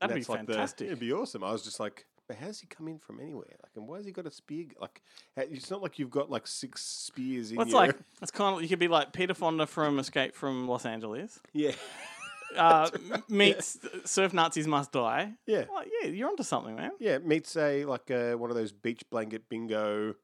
That'd 0.00 0.14
be 0.14 0.22
like 0.22 0.46
the- 0.46 0.52
fantastic. 0.52 0.86
it'd 0.86 1.00
be 1.00 1.12
awesome. 1.12 1.42
I 1.42 1.50
was 1.50 1.64
just 1.64 1.80
like, 1.80 2.06
but 2.28 2.36
how's 2.36 2.60
he 2.60 2.66
come 2.66 2.88
in 2.88 2.98
from 2.98 3.20
anywhere? 3.20 3.56
Like, 3.62 3.72
and 3.76 3.86
why 3.86 3.96
has 3.98 4.06
he 4.06 4.12
got 4.12 4.26
a 4.26 4.30
spear? 4.30 4.64
g- 4.64 4.76
Like, 4.80 5.02
it's 5.36 5.70
not 5.70 5.82
like 5.82 5.98
you've 5.98 6.10
got 6.10 6.30
like 6.30 6.46
six 6.46 6.82
spears 6.84 7.50
in 7.50 7.56
Well, 7.56 7.64
it's 7.66 7.72
your. 7.72 7.80
like 7.86 7.96
it's 8.22 8.30
kind 8.30 8.56
of 8.56 8.62
you 8.62 8.68
could 8.68 8.78
be 8.78 8.88
like 8.88 9.12
Peter 9.12 9.34
Fonda 9.34 9.66
from 9.66 9.98
Escape 9.98 10.34
from 10.34 10.68
Los 10.68 10.86
Angeles 10.86 11.40
yeah, 11.52 11.72
uh, 12.56 12.90
m- 13.12 13.22
meets 13.28 13.78
Surf 14.04 14.32
Nazis 14.32 14.66
Must 14.66 14.90
Die. 14.92 15.32
yeah. 15.46 15.64
Well, 15.70 15.84
yeah, 16.02 16.08
you're 16.08 16.28
onto 16.28 16.42
something, 16.42 16.76
man. 16.76 16.92
Yeah, 17.00 17.18
meets 17.18 17.56
a 17.56 17.84
like 17.84 18.10
uh, 18.10 18.32
one 18.34 18.50
of 18.50 18.56
those 18.56 18.72
beach 18.72 19.02
blanket 19.10 19.48
bingo, 19.48 20.14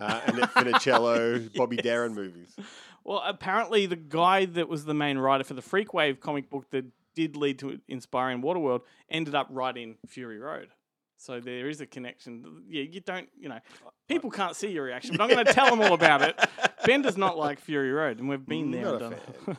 uh, 0.00 0.20
Annette 0.26 0.50
Funicello, 0.54 1.52
Bobby 1.54 1.76
Darin 1.76 2.14
movies. 2.14 2.54
Well, 3.04 3.22
apparently 3.24 3.86
the 3.86 3.96
guy 3.96 4.44
that 4.44 4.68
was 4.68 4.84
the 4.84 4.94
main 4.94 5.18
writer 5.18 5.44
for 5.44 5.54
the 5.54 5.62
Freak 5.62 5.94
Wave 5.94 6.20
comic 6.20 6.50
book 6.50 6.70
that 6.70 6.84
did 7.14 7.34
lead 7.36 7.58
to 7.58 7.80
inspiring 7.88 8.40
Waterworld 8.42 8.82
ended 9.08 9.34
up 9.34 9.48
writing 9.50 9.96
Fury 10.06 10.38
Road. 10.38 10.68
So 11.20 11.38
there 11.38 11.68
is 11.68 11.82
a 11.82 11.86
connection. 11.86 12.64
Yeah, 12.66 12.84
you 12.84 13.00
don't, 13.00 13.28
you 13.38 13.50
know, 13.50 13.58
people 14.08 14.30
can't 14.30 14.56
see 14.56 14.68
your 14.68 14.84
reaction, 14.84 15.18
but 15.18 15.24
I'm 15.24 15.30
going 15.30 15.44
to 15.44 15.52
tell 15.52 15.68
them 15.68 15.82
all 15.82 15.92
about 15.92 16.22
it. 16.22 16.34
Ben 16.86 17.02
does 17.02 17.18
not 17.18 17.36
like 17.36 17.60
Fury 17.60 17.92
Road, 17.92 18.18
and 18.18 18.28
we've 18.28 18.44
been 18.46 18.70
there. 18.70 18.84
Not 18.84 19.02
and 19.02 19.12
a 19.12 19.16
done. 19.46 19.58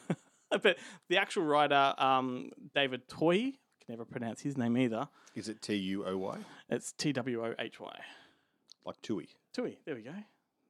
but 0.50 0.78
the 1.08 1.18
actual 1.18 1.44
writer, 1.44 1.94
um, 2.00 2.50
David 2.74 3.08
Toy, 3.08 3.42
can 3.42 3.90
never 3.90 4.06
pronounce 4.06 4.42
his 4.42 4.58
name 4.58 4.76
either. 4.76 5.08
Is 5.36 5.50
it 5.50 5.62
T 5.62 5.76
U 5.76 6.04
O 6.04 6.18
Y? 6.18 6.38
It's 6.70 6.94
T 6.94 7.14
W 7.14 7.46
O 7.46 7.54
H 7.60 7.80
Y. 7.80 8.00
Like 8.84 9.00
Tui. 9.04 9.30
Tui. 9.54 9.78
There 9.86 9.94
we 9.94 10.02
go. 10.02 10.16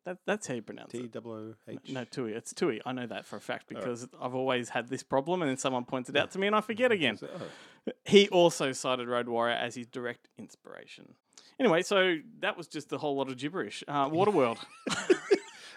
That, 0.06 0.18
that's 0.26 0.48
how 0.48 0.56
you 0.56 0.62
pronounce 0.62 0.92
T 0.92 1.00
it. 1.00 1.12
W 1.12 1.36
O 1.36 1.54
H. 1.68 1.80
No, 1.90 2.04
Tui. 2.04 2.34
It's 2.34 2.54
Tui. 2.54 2.82
I 2.86 2.92
know 2.92 3.06
that 3.06 3.26
for 3.26 3.36
a 3.36 3.42
fact 3.42 3.68
because 3.68 4.08
I've 4.20 4.34
always 4.34 4.70
had 4.70 4.90
this 4.90 5.04
problem, 5.04 5.42
and 5.42 5.50
then 5.50 5.58
someone 5.58 5.86
points 5.86 6.10
it 6.10 6.18
out 6.18 6.32
to 6.32 6.40
me, 6.40 6.48
and 6.48 6.56
I 6.56 6.62
forget 6.62 6.92
again. 6.92 7.20
Oh. 7.22 7.92
He 8.06 8.28
also 8.30 8.72
cited 8.72 9.08
Road 9.08 9.28
Warrior 9.28 9.56
as 9.56 9.76
his 9.76 9.88
direct 9.88 10.30
inspiration. 10.38 11.14
Anyway, 11.60 11.84
so 11.84 12.18
that 12.40 12.58
was 12.58 12.68
just 12.68 12.92
a 12.92 12.98
whole 12.98 13.16
lot 13.16 13.30
of 13.30 13.38
gibberish. 13.38 13.84
Uh, 13.88 14.10
Waterworld. 14.10 14.58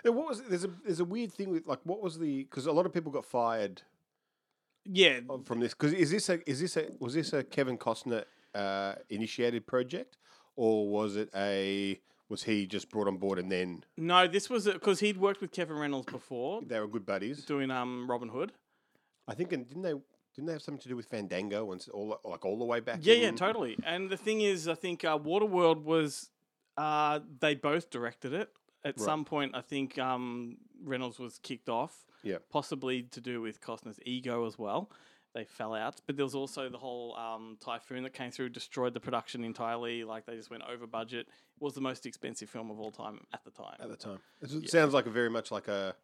Yeah, 0.04 0.10
what 0.10 0.28
was 0.28 0.42
there's 0.42 0.64
a 0.64 0.70
there's 0.84 1.00
a 1.00 1.04
weird 1.04 1.32
thing 1.32 1.50
with 1.50 1.66
like 1.66 1.80
what 1.84 2.02
was 2.02 2.18
the 2.18 2.44
because 2.44 2.66
a 2.66 2.72
lot 2.72 2.84
of 2.84 2.92
people 2.92 3.10
got 3.10 3.24
fired 3.24 3.82
yeah, 4.84 5.20
from 5.44 5.60
this 5.60 5.72
because 5.72 5.92
is 5.94 6.10
this 6.10 6.28
a 6.28 6.48
is 6.48 6.60
this 6.60 6.76
a 6.76 6.88
was 7.00 7.14
this 7.14 7.32
a 7.32 7.42
Kevin 7.42 7.78
Costner 7.78 8.24
uh, 8.54 8.94
initiated 9.08 9.66
project 9.66 10.18
or 10.56 10.88
was 10.88 11.16
it 11.16 11.30
a 11.34 11.98
was 12.28 12.42
he 12.44 12.66
just 12.66 12.90
brought 12.90 13.06
on 13.08 13.16
board 13.18 13.38
and 13.38 13.50
then 13.52 13.84
no, 13.96 14.26
this 14.26 14.48
was 14.50 14.64
because 14.66 15.00
he'd 15.00 15.16
worked 15.16 15.40
with 15.40 15.52
Kevin 15.52 15.76
Reynolds 15.76 16.10
before 16.10 16.62
they 16.66 16.80
were 16.80 16.88
good 16.88 17.06
buddies? 17.06 17.44
doing 17.44 17.70
um 17.70 18.10
Robin 18.10 18.28
Hood. 18.28 18.52
I 19.28 19.34
think 19.34 19.52
and 19.52 19.66
didn't 19.66 19.82
they 19.82 19.94
didn't 20.34 20.46
they 20.46 20.52
have 20.52 20.62
something 20.62 20.82
to 20.82 20.88
do 20.88 20.96
with 20.96 21.06
Fandango 21.06 21.70
and 21.72 21.80
s- 21.80 21.88
all 21.88 22.18
like 22.24 22.44
all 22.44 22.58
the 22.58 22.64
way 22.64 22.80
back? 22.80 22.98
Yeah, 23.02 23.14
yeah, 23.14 23.28
in- 23.28 23.37
totally. 23.37 23.76
And 23.84 24.10
the 24.10 24.16
thing 24.16 24.40
is, 24.40 24.66
I 24.68 24.74
think 24.74 25.04
uh, 25.04 25.16
Waterworld 25.18 25.82
was 25.84 26.30
uh, 26.76 27.20
they 27.40 27.54
both 27.54 27.88
directed 27.90 28.32
it. 28.32 28.50
At 28.84 28.98
Right. 28.98 29.04
some 29.04 29.24
point, 29.24 29.52
I 29.54 29.60
think 29.62 29.98
um, 29.98 30.56
Reynolds 30.82 31.18
was 31.18 31.38
kicked 31.38 31.68
off. 31.68 32.04
Yeah. 32.22 32.38
possibly 32.50 33.02
to 33.02 33.20
do 33.20 33.42
with 33.42 33.60
Costner's 33.60 34.00
ego 34.06 34.46
as 34.46 34.58
well. 34.58 34.90
They 35.35 35.44
fell 35.44 35.75
out, 35.75 36.01
but 36.07 36.16
there 36.16 36.25
was 36.25 36.37
also 36.37 36.68
the 36.68 36.79
whole 36.79 37.16
um, 37.16 37.57
typhoon 37.61 38.05
that 38.05 38.14
came 38.14 38.31
through, 38.31 38.51
destroyed 38.51 38.94
the 38.94 39.01
production 39.01 39.42
entirely. 39.42 40.05
Like 40.05 40.27
they 40.27 40.37
just 40.37 40.49
went 40.49 40.62
over 40.73 40.87
budget. 40.87 41.27
It 41.27 41.62
was 41.64 41.75
the 41.75 41.81
most 41.81 42.07
expensive 42.07 42.49
film 42.49 42.70
of 42.70 42.79
all 42.79 42.92
time 42.92 43.20
at 43.33 43.44
the 43.44 43.51
time. 43.51 43.75
at 43.81 43.88
the 43.88 43.97
time. 43.97 44.18
It 44.40 44.70
sounds 44.70 44.94
like 44.94 45.07
a 45.07 45.11
very 45.11 45.29
much 45.31 45.51
like 45.51 45.66
a 45.66 45.97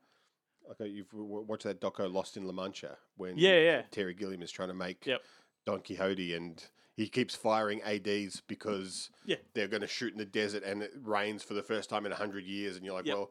like 0.69 0.81
a, 0.81 0.89
you've 0.89 1.13
watched 1.13 1.63
that 1.65 1.81
doco 1.81 2.13
Lost 2.13 2.37
in 2.37 2.45
La 2.45 2.53
Mancha 2.53 2.97
when 3.17 3.39
Yeah, 3.39 3.59
yeah. 3.61 3.83
Terry 3.93 4.15
Gilliam 4.15 4.43
is 4.43 4.51
trying 4.51 4.69
to 4.69 4.75
make 4.75 5.07
Yep. 5.07 5.21
Don 5.65 5.81
Quixote 5.81 6.35
and 6.35 6.63
he 6.97 7.09
keeps 7.09 7.35
firing 7.37 7.81
ads 7.83 8.41
because 8.49 9.11
Yeah. 9.25 9.37
they're 9.55 9.69
going 9.69 9.81
to 9.83 9.89
shoot 9.89 10.13
in 10.13 10.19
the 10.19 10.25
desert 10.25 10.65
and 10.65 10.83
it 10.83 10.91
rains 11.03 11.43
for 11.45 11.55
the 11.55 11.63
first 11.63 11.89
time 11.89 12.05
in 12.05 12.11
hundred 12.13 12.45
years 12.47 12.77
and 12.77 12.85
you're 12.85 12.95
like, 12.95 13.07
Yep. 13.07 13.17
well, 13.17 13.31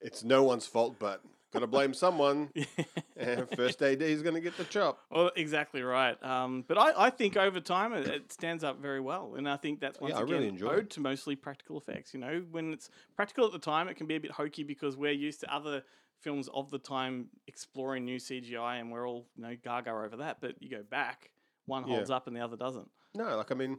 it's 0.00 0.24
no 0.24 0.42
one's 0.42 0.66
fault, 0.66 0.96
but 0.98 1.22
got 1.52 1.60
to 1.60 1.66
blame 1.66 1.92
someone. 1.94 2.50
and 3.16 3.48
first 3.50 3.82
AD 3.82 4.02
is 4.02 4.22
going 4.22 4.34
to 4.34 4.40
get 4.40 4.56
the 4.56 4.64
chop. 4.64 5.00
Well, 5.10 5.30
exactly 5.36 5.82
right. 5.82 6.20
Um, 6.22 6.64
but 6.66 6.78
I, 6.78 7.06
I 7.06 7.10
think 7.10 7.36
over 7.36 7.60
time 7.60 7.92
it, 7.92 8.06
it 8.06 8.32
stands 8.32 8.64
up 8.64 8.80
very 8.80 9.00
well, 9.00 9.34
and 9.36 9.48
I 9.48 9.56
think 9.56 9.80
that's 9.80 10.00
once 10.00 10.14
Yeah, 10.14 10.22
again 10.22 10.32
really 10.36 10.48
enjoy 10.48 10.68
owed 10.72 10.78
it. 10.84 10.90
to 10.90 11.00
mostly 11.00 11.36
practical 11.36 11.78
effects. 11.78 12.14
You 12.14 12.20
know, 12.20 12.44
when 12.50 12.72
it's 12.72 12.90
practical 13.16 13.46
at 13.46 13.52
the 13.52 13.58
time, 13.58 13.88
it 13.88 13.94
can 13.96 14.06
be 14.06 14.16
a 14.16 14.20
bit 14.20 14.30
hokey 14.32 14.62
because 14.62 14.96
we're 14.96 15.12
used 15.12 15.40
to 15.40 15.54
other 15.54 15.82
films 16.20 16.48
of 16.54 16.70
the 16.70 16.78
time 16.78 17.26
exploring 17.46 18.04
new 18.04 18.18
CGI, 18.18 18.80
and 18.80 18.90
we're 18.90 19.08
all 19.08 19.26
you 19.36 19.42
know 19.42 19.56
gaga 19.62 19.90
over 19.90 20.16
that. 20.18 20.38
But 20.40 20.62
you 20.62 20.70
go 20.70 20.82
back, 20.82 21.30
one 21.66 21.86
Yeah. 21.86 21.94
holds 21.96 22.10
up 22.10 22.26
and 22.26 22.36
the 22.36 22.40
other 22.40 22.56
doesn't. 22.56 22.88
No, 23.14 23.36
like 23.36 23.50
I 23.50 23.54
mean, 23.54 23.78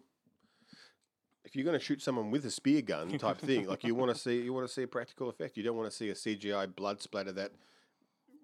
if 1.43 1.55
you're 1.55 1.65
going 1.65 1.77
to 1.77 1.83
shoot 1.83 2.01
someone 2.01 2.31
with 2.31 2.45
a 2.45 2.51
spear 2.51 2.81
gun 2.81 3.17
type 3.17 3.39
thing, 3.39 3.67
like 3.67 3.83
you 3.83 3.95
want 3.95 4.13
to 4.13 4.17
see, 4.19 4.41
you 4.41 4.53
want 4.53 4.67
to 4.67 4.73
see 4.73 4.83
a 4.83 4.87
practical 4.87 5.29
effect. 5.29 5.57
You 5.57 5.63
don't 5.63 5.75
want 5.77 5.89
to 5.89 5.95
see 5.95 6.09
a 6.09 6.13
CGI 6.13 6.73
blood 6.75 7.01
splatter 7.01 7.31
that 7.33 7.51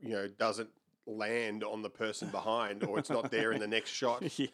you 0.02 0.10
know 0.10 0.28
doesn't 0.28 0.70
land 1.06 1.64
on 1.64 1.82
the 1.82 1.90
person 1.90 2.30
behind 2.30 2.84
or 2.84 3.00
it's 3.00 3.10
not 3.10 3.32
there 3.32 3.52
in 3.52 3.60
the 3.60 3.68
next 3.68 3.90
shot. 4.02 4.38
yeah. 4.40 4.48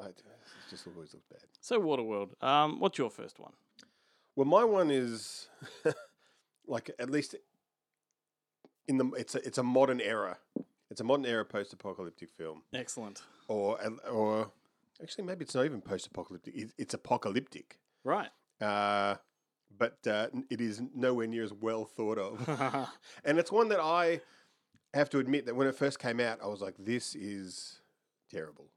I, 0.00 0.08
it 0.08 0.22
just 0.70 0.86
always 0.86 1.12
looks 1.14 1.26
bad. 1.26 1.40
So 1.60 1.80
Waterworld. 1.80 2.40
Um, 2.42 2.78
what's 2.78 2.98
your 2.98 3.10
first 3.10 3.38
one? 3.40 3.52
Well, 4.36 4.46
my 4.46 4.62
one 4.64 4.90
is 4.90 5.48
like 6.66 6.90
at 6.98 7.10
least 7.10 7.34
in 8.86 8.98
the 8.98 9.06
it's 9.16 9.34
a 9.34 9.46
it's 9.46 9.58
a 9.58 9.62
modern 9.62 10.00
era. 10.00 10.38
It's 10.90 11.00
a 11.00 11.04
modern 11.04 11.26
era 11.26 11.44
post-apocalyptic 11.44 12.30
film, 12.30 12.62
Excellent. 12.72 13.22
or 13.48 13.78
or 14.10 14.50
actually 15.02 15.24
maybe 15.24 15.44
it's 15.44 15.54
not 15.54 15.64
even 15.64 15.80
post-apocalyptic. 15.80 16.70
It's 16.78 16.94
apocalyptic, 16.94 17.78
Right. 18.04 18.30
uh, 18.60 19.16
but 19.76 19.98
uh, 20.06 20.28
it 20.50 20.60
is 20.60 20.82
nowhere 20.94 21.26
near 21.26 21.44
as 21.44 21.52
well 21.52 21.84
thought 21.84 22.18
of. 22.18 22.88
and 23.24 23.38
it's 23.38 23.52
one 23.52 23.68
that 23.68 23.80
I 23.80 24.20
have 24.94 25.10
to 25.10 25.18
admit 25.18 25.46
that 25.46 25.54
when 25.54 25.66
it 25.68 25.74
first 25.74 25.98
came 25.98 26.20
out, 26.20 26.38
I 26.42 26.46
was 26.46 26.60
like, 26.60 26.74
"This 26.78 27.14
is 27.14 27.80
terrible," 28.30 28.70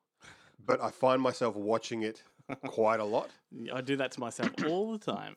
but 0.63 0.81
I 0.81 0.91
find 0.91 1.21
myself 1.21 1.55
watching 1.55 2.01
it 2.03 2.23
quite 2.67 2.99
a 2.99 3.05
lot. 3.05 3.29
I 3.73 3.81
do 3.81 3.95
that 3.97 4.11
to 4.11 4.19
myself 4.19 4.51
all 4.67 4.91
the 4.91 4.99
time. 4.99 5.35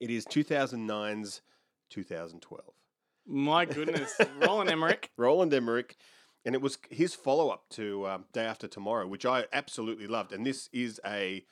It 0.00 0.10
is 0.10 0.24
2009's 0.26 1.42
2012. 1.90 2.64
My 3.26 3.64
goodness. 3.64 4.18
Roland 4.40 4.70
Emmerich. 4.70 5.10
Roland 5.16 5.52
Emmerich, 5.54 5.96
and 6.44 6.54
it 6.54 6.60
was 6.60 6.78
his 6.90 7.14
follow 7.14 7.50
up 7.50 7.68
to 7.70 8.06
um, 8.06 8.24
Day 8.32 8.44
After 8.44 8.66
Tomorrow, 8.66 9.06
which 9.06 9.26
I 9.26 9.46
absolutely 9.52 10.06
loved. 10.06 10.32
And 10.32 10.44
this 10.44 10.68
is 10.72 11.00
a 11.06 11.44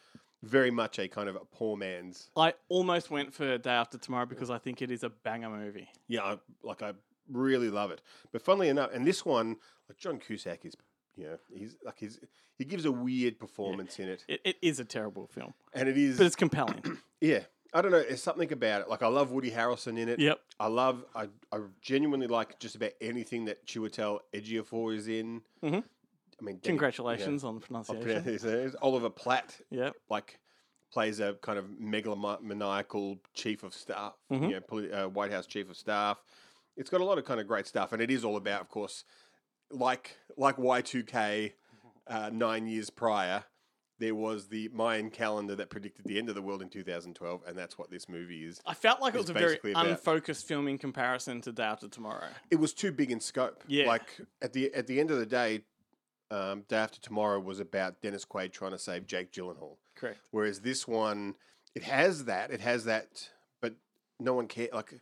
very 0.42 0.70
much 0.70 0.98
a 0.98 1.08
kind 1.08 1.28
of 1.28 1.36
a 1.36 1.40
poor 1.40 1.76
man's. 1.76 2.30
I 2.36 2.54
almost 2.68 3.10
went 3.10 3.34
for 3.34 3.58
Day 3.58 3.70
After 3.70 3.98
Tomorrow 3.98 4.26
because 4.26 4.50
I 4.50 4.58
think 4.58 4.82
it 4.82 4.90
is 4.90 5.02
a 5.02 5.10
banger 5.10 5.50
movie. 5.50 5.88
Yeah, 6.06 6.22
I, 6.22 6.38
like 6.62 6.82
I 6.82 6.92
really 7.30 7.70
love 7.70 7.90
it. 7.90 8.00
But 8.32 8.42
funnily 8.42 8.68
enough, 8.68 8.90
and 8.92 9.06
this 9.06 9.24
one, 9.24 9.56
like 9.88 9.98
John 9.98 10.18
Cusack 10.18 10.64
is, 10.64 10.74
you 11.16 11.24
know, 11.24 11.38
he's 11.52 11.76
like 11.84 11.96
he's 11.98 12.20
he 12.56 12.64
gives 12.64 12.84
a 12.84 12.92
weird 12.92 13.38
performance 13.38 13.98
in 13.98 14.08
it, 14.08 14.24
It, 14.28 14.40
it 14.44 14.56
is 14.62 14.80
a 14.80 14.84
terrible 14.84 15.26
film, 15.26 15.54
and 15.72 15.88
it 15.88 15.96
is 15.96 16.18
but 16.18 16.26
it's 16.26 16.36
compelling. 16.36 16.98
yeah. 17.20 17.40
I 17.74 17.82
don't 17.82 17.90
know. 17.90 18.02
There's 18.02 18.22
something 18.22 18.50
about 18.52 18.82
it. 18.82 18.88
Like 18.88 19.02
I 19.02 19.08
love 19.08 19.30
Woody 19.30 19.50
Harrelson 19.50 19.98
in 19.98 20.08
it. 20.08 20.18
yep. 20.18 20.40
I 20.58 20.68
love. 20.68 21.04
I, 21.14 21.28
I 21.52 21.58
genuinely 21.82 22.26
like 22.26 22.58
just 22.58 22.74
about 22.76 22.92
anything 23.00 23.44
that 23.46 23.66
Chiwetel 23.66 24.20
Ejiofor 24.34 24.94
is 24.96 25.08
in. 25.08 25.42
Mhm. 25.62 25.66
I 25.66 25.70
mean, 25.72 25.82
Danny- 25.82 26.54
yeah. 26.54 26.58
Congratulations 26.62 27.44
on 27.44 27.56
the 27.56 27.60
pronunciation. 27.60 28.74
Oliver 28.80 29.10
Platt, 29.10 29.60
Yep. 29.70 29.96
like, 30.08 30.38
plays 30.92 31.18
a 31.20 31.34
kind 31.42 31.58
of 31.58 31.66
megalomaniacal 31.80 33.18
chief 33.34 33.62
of 33.64 33.74
staff, 33.74 34.14
Mhm. 34.30 34.42
you 34.42 34.48
know, 34.54 34.60
poli- 34.60 34.92
uh, 34.92 35.08
White 35.08 35.32
House 35.32 35.46
chief 35.46 35.68
of 35.68 35.76
staff. 35.76 36.22
It's 36.76 36.88
got 36.90 37.00
a 37.00 37.04
lot 37.04 37.18
of 37.18 37.24
kind 37.24 37.40
of 37.40 37.46
great 37.48 37.66
stuff, 37.66 37.92
and 37.92 38.00
it 38.00 38.10
is 38.10 38.24
all 38.24 38.36
about, 38.36 38.60
of 38.60 38.68
course, 38.68 39.04
like 39.70 40.16
like 40.36 40.56
Y 40.58 40.80
two 40.80 41.02
K, 41.02 41.54
uh, 42.06 42.30
nine 42.32 42.66
years 42.66 42.88
prior. 42.88 43.44
There 43.98 44.14
was 44.14 44.46
the 44.48 44.68
Mayan 44.72 45.10
calendar 45.10 45.56
that 45.56 45.70
predicted 45.70 46.04
the 46.06 46.18
end 46.18 46.28
of 46.28 46.36
the 46.36 46.42
world 46.42 46.62
in 46.62 46.68
2012, 46.68 47.42
and 47.46 47.58
that's 47.58 47.76
what 47.76 47.90
this 47.90 48.08
movie 48.08 48.44
is. 48.44 48.60
I 48.64 48.74
felt 48.74 49.00
like 49.00 49.14
it 49.14 49.18
was 49.18 49.30
a 49.30 49.32
very 49.32 49.58
about- 49.64 49.86
unfocused 49.88 50.46
film 50.46 50.68
in 50.68 50.78
comparison 50.78 51.40
to 51.42 51.52
Day 51.52 51.64
After 51.64 51.88
Tomorrow. 51.88 52.28
It 52.50 52.56
was 52.56 52.72
too 52.72 52.92
big 52.92 53.10
in 53.10 53.18
scope. 53.20 53.64
Yeah. 53.66 53.86
Like 53.88 54.20
at 54.40 54.52
the 54.52 54.72
at 54.72 54.86
the 54.86 55.00
end 55.00 55.10
of 55.10 55.18
the 55.18 55.26
day, 55.26 55.62
um, 56.30 56.62
Day 56.68 56.76
After 56.76 57.00
Tomorrow 57.00 57.40
was 57.40 57.58
about 57.58 58.00
Dennis 58.00 58.24
Quaid 58.24 58.52
trying 58.52 58.72
to 58.72 58.78
save 58.78 59.06
Jake 59.06 59.32
Gyllenhaal. 59.32 59.76
Correct. 59.96 60.20
Whereas 60.30 60.60
this 60.60 60.86
one, 60.86 61.34
it 61.74 61.82
has 61.82 62.26
that, 62.26 62.52
it 62.52 62.60
has 62.60 62.84
that, 62.84 63.30
but 63.60 63.74
no 64.20 64.34
one 64.34 64.46
cares. 64.46 64.70
Like 64.72 64.94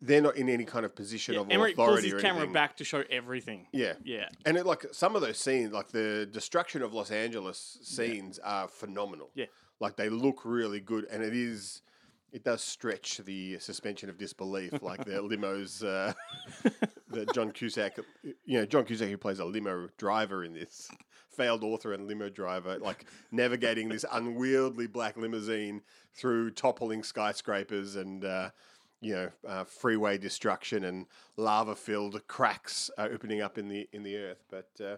they're 0.00 0.20
not 0.20 0.36
in 0.36 0.48
any 0.48 0.64
kind 0.64 0.84
of 0.84 0.94
position 0.94 1.34
Yeah, 1.34 1.40
of 1.40 1.48
pulls 1.48 1.72
authority 1.72 2.10
his 2.10 2.20
camera 2.20 2.40
anything. 2.40 2.52
back 2.52 2.76
to 2.76 2.84
show 2.84 3.02
everything. 3.10 3.66
Yeah, 3.72 3.94
Yeah. 4.04 4.28
and 4.44 4.56
it 4.56 4.66
like 4.66 4.84
some 4.92 5.16
of 5.16 5.22
those 5.22 5.38
scenes, 5.38 5.72
like 5.72 5.88
the 5.88 6.28
destruction 6.30 6.82
of 6.82 6.92
Los 6.92 7.10
Angeles 7.10 7.78
scenes, 7.82 8.38
are 8.40 8.68
phenomenal. 8.68 9.30
Yeah. 9.34 9.46
like 9.80 9.96
they 9.96 10.08
look 10.08 10.44
really 10.44 10.80
good, 10.80 11.06
and 11.10 11.22
it 11.22 11.34
is. 11.34 11.82
It 12.32 12.44
does 12.44 12.62
stretch 12.62 13.18
the 13.18 13.58
suspension 13.60 14.10
of 14.10 14.18
disbelief, 14.18 14.82
like 14.82 15.04
the 15.06 15.12
limos 15.22 15.82
uh, 15.82 16.12
that 17.08 17.32
John 17.32 17.50
Cusack, 17.52 17.98
you 18.44 18.58
know, 18.58 18.66
John 18.66 18.84
Cusack 18.84 19.08
who 19.08 19.16
plays 19.16 19.38
a 19.38 19.44
limo 19.44 19.88
driver 19.96 20.44
in 20.44 20.52
this, 20.52 20.90
failed 21.30 21.62
author 21.64 21.92
and 21.94 22.06
limo 22.06 22.28
driver, 22.28 22.78
like 22.78 23.06
navigating 23.30 23.88
this 23.88 24.04
unwieldy 24.12 24.86
black 24.86 25.16
limousine 25.16 25.80
through 26.14 26.50
toppling 26.50 27.02
skyscrapers 27.02 27.96
and, 27.96 28.24
uh, 28.24 28.50
you 29.06 29.14
know, 29.14 29.30
uh, 29.46 29.64
freeway 29.64 30.18
destruction 30.18 30.84
and 30.84 31.06
lava-filled 31.36 32.26
cracks 32.26 32.90
uh, 32.98 33.08
opening 33.12 33.40
up 33.40 33.56
in 33.58 33.68
the 33.68 33.88
in 33.92 34.02
the 34.02 34.16
earth. 34.16 34.42
But 34.50 34.68
uh, 34.80 34.96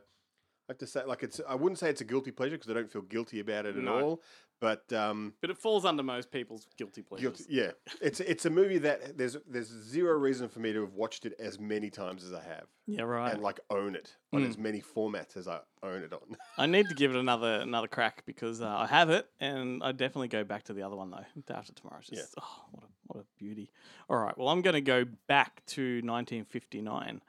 I 0.68 0.72
have 0.72 0.78
to 0.78 0.86
say, 0.86 1.04
like, 1.04 1.22
it's 1.22 1.40
I 1.46 1.54
wouldn't 1.54 1.78
say 1.78 1.90
it's 1.90 2.00
a 2.00 2.04
guilty 2.04 2.30
pleasure 2.30 2.56
because 2.56 2.70
I 2.70 2.74
don't 2.74 2.90
feel 2.90 3.02
guilty 3.02 3.40
about 3.40 3.66
it 3.66 3.76
at 3.76 3.82
No. 3.82 4.00
all. 4.00 4.22
But 4.60 4.92
um, 4.92 5.34
But 5.40 5.50
it 5.50 5.58
falls 5.58 5.84
under 5.84 6.02
most 6.02 6.32
people's 6.32 6.66
guilty 6.76 7.02
pleasures. 7.02 7.22
Guilty, 7.38 7.44
yeah, 7.54 7.70
it's 8.00 8.18
it's 8.18 8.44
a 8.44 8.50
movie 8.50 8.78
that 8.78 9.16
there's 9.16 9.36
there's 9.48 9.68
zero 9.68 10.18
reason 10.18 10.48
for 10.48 10.58
me 10.58 10.72
to 10.72 10.80
have 10.80 10.94
watched 10.94 11.26
it 11.26 11.34
as 11.38 11.60
many 11.60 11.90
times 11.90 12.24
as 12.24 12.32
I 12.32 12.42
have, 12.42 12.66
Yeah, 12.86 13.02
right. 13.02 13.32
and 13.32 13.40
like 13.42 13.60
own 13.70 13.94
it 13.94 14.16
on 14.32 14.42
Mm. 14.42 14.48
as 14.48 14.58
many 14.58 14.80
formats 14.82 15.36
as 15.36 15.46
I 15.46 15.60
own 15.84 16.02
it 16.02 16.12
on. 16.12 16.36
I 16.56 16.66
need 16.66 16.88
to 16.88 16.94
give 16.94 17.14
it 17.14 17.18
another 17.18 17.60
another 17.60 17.86
crack 17.86 18.24
because 18.26 18.60
uh, 18.60 18.66
I 18.68 18.86
have 18.88 19.10
it, 19.10 19.28
and 19.38 19.80
I 19.82 19.92
definitely 19.92 20.28
go 20.28 20.42
back 20.42 20.64
to 20.64 20.72
the 20.72 20.82
other 20.82 20.96
one 20.96 21.10
though. 21.12 21.54
After 21.54 21.72
Tomorrow, 21.72 21.98
it's 22.00 22.08
just 22.10 22.34
oh, 22.42 22.64
what 22.72 22.82
a 22.82 22.86
what 23.06 23.20
a 23.20 23.26
beauty. 23.38 23.70
All 24.10 24.16
right, 24.18 24.36
well 24.36 24.48
I'm 24.48 24.62
going 24.62 24.74
to 24.74 24.80
go 24.80 25.04
back 25.28 25.62
to 25.66 26.00
1959, 26.02 27.20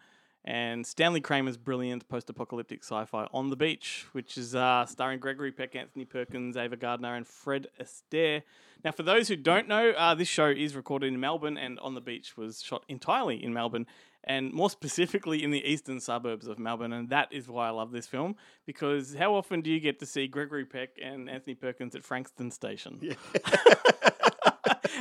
and 0.46 0.86
Stanley 0.86 1.22
Kramer's 1.22 1.58
brilliant 1.58 2.08
post-apocalyptic 2.08 2.84
sci-fi 2.84 3.28
On 3.34 3.50
the 3.50 3.56
Beach, 3.56 4.06
which 4.14 4.38
is 4.38 4.56
uh, 4.56 4.86
starring 4.86 5.20
Gregory 5.20 5.52
Peck, 5.52 5.76
Anthony 5.76 6.06
Perkins, 6.06 6.56
Ava 6.56 6.78
Gardner, 6.78 7.16
and 7.16 7.28
Fred 7.28 7.68
Astaire. 7.80 8.44
Now, 8.84 8.92
for 8.92 9.04
those 9.04 9.28
who 9.28 9.36
don't 9.36 9.68
know, 9.68 9.92
uh, 9.92 10.16
this 10.16 10.30
show 10.30 10.48
is 10.48 10.76
recorded 10.76 11.08
in 11.08 11.20
Melbourne, 11.20 11.58
and 11.58 11.78
On 11.80 11.96
the 11.96 12.02
Beach 12.02 12.38
was 12.38 12.62
shot 12.62 12.86
entirely 12.88 13.44
in 13.44 13.54
Melbourne, 13.54 13.86
and 14.24 14.54
more 14.54 14.70
specifically 14.80 15.44
in 15.44 15.52
the 15.52 15.64
eastern 15.70 16.00
suburbs 16.00 16.48
of 16.48 16.58
Melbourne. 16.58 16.94
And 16.94 17.10
that 17.10 17.28
is 17.32 17.50
why 17.50 17.68
I 17.68 17.72
love 17.72 17.92
this 17.92 18.08
film, 18.08 18.36
because 18.66 19.16
how 19.16 19.36
often 19.36 19.62
do 19.62 19.70
you 19.70 19.82
get 19.82 20.00
to 20.00 20.06
see 20.06 20.28
Gregory 20.28 20.66
Peck 20.66 20.92
and 21.04 21.30
Anthony 21.30 21.56
Perkins 21.56 21.96
at 21.96 22.06
Frankston 22.06 22.52
Station? 22.52 23.02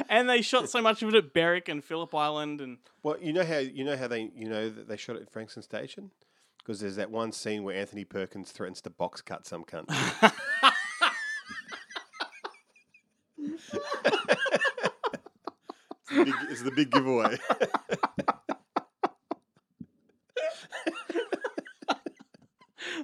and 0.08 0.28
they 0.28 0.42
shot 0.42 0.68
so 0.68 0.80
much 0.80 1.02
of 1.02 1.08
it 1.08 1.14
at 1.14 1.32
Berwick 1.32 1.68
and 1.68 1.82
Phillip 1.82 2.14
Island, 2.14 2.60
and 2.60 2.78
well, 3.02 3.16
you 3.20 3.32
know 3.32 3.44
how 3.44 3.58
you 3.58 3.84
know 3.84 3.96
how 3.96 4.08
they 4.08 4.30
you 4.34 4.48
know 4.48 4.68
that 4.68 4.88
they 4.88 4.96
shot 4.96 5.16
it 5.16 5.22
at 5.22 5.30
Frankston 5.30 5.62
Station 5.62 6.10
because 6.58 6.80
there's 6.80 6.96
that 6.96 7.10
one 7.10 7.32
scene 7.32 7.64
where 7.64 7.74
Anthony 7.74 8.04
Perkins 8.04 8.50
threatens 8.52 8.82
to 8.82 8.90
box 8.90 9.22
cut 9.22 9.46
some 9.46 9.64
cunt. 9.64 9.86
it's, 13.38 13.72
the 16.10 16.24
big, 16.24 16.34
it's 16.50 16.62
the 16.62 16.70
big 16.70 16.90
giveaway. 16.90 17.38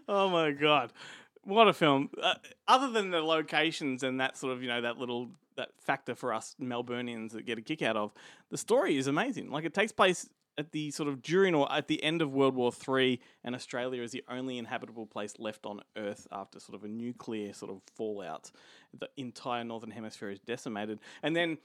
oh 0.09 0.29
my 0.29 0.51
god, 0.51 0.93
what 1.45 1.69
a 1.69 1.73
film! 1.73 2.11
Uh, 2.23 2.35
other 2.69 2.91
than 2.91 3.11
the 3.11 3.23
locations 3.23 4.03
and 4.03 4.21
that 4.21 4.37
sort 4.37 4.53
of 4.53 4.63
you 4.63 4.69
know 4.69 4.83
that 4.83 4.99
little 4.99 5.31
that 5.57 5.71
factor 5.81 6.15
for 6.15 6.33
us 6.33 6.55
Melburnians 6.61 7.33
that 7.33 7.47
get 7.47 7.59
a 7.59 7.63
kick 7.63 7.83
out 7.83 7.97
of, 7.97 8.13
the 8.51 8.59
story 8.59 8.97
is 8.97 9.07
amazing. 9.07 9.51
Like 9.51 9.65
it 9.65 9.75
takes 9.75 9.93
place 9.93 10.29
at 10.57 10.71
the 10.71 10.91
sort 10.93 11.09
of 11.09 11.21
during 11.21 11.55
or 11.55 11.71
at 11.73 11.89
the 11.89 12.03
end 12.03 12.23
of 12.23 12.33
World 12.33 12.55
War 12.55 12.71
Three, 12.71 13.21
and 13.43 13.55
Australia 13.55 14.03
is 14.03 14.13
the 14.13 14.23
only 14.29 14.57
inhabitable 14.59 15.07
place 15.07 15.35
left 15.39 15.67
on 15.67 15.81
Earth 15.97 16.27
after 16.31 16.61
sort 16.61 16.77
of 16.77 16.85
a 16.85 16.89
nuclear 16.89 17.53
sort 17.53 17.73
of 17.73 17.81
fallout. 17.97 18.53
The 18.97 19.09
entire 19.17 19.65
northern 19.65 19.91
hemisphere 19.91 20.31
is 20.31 20.39
decimated, 20.41 21.01
and 21.25 21.35
then 21.35 21.59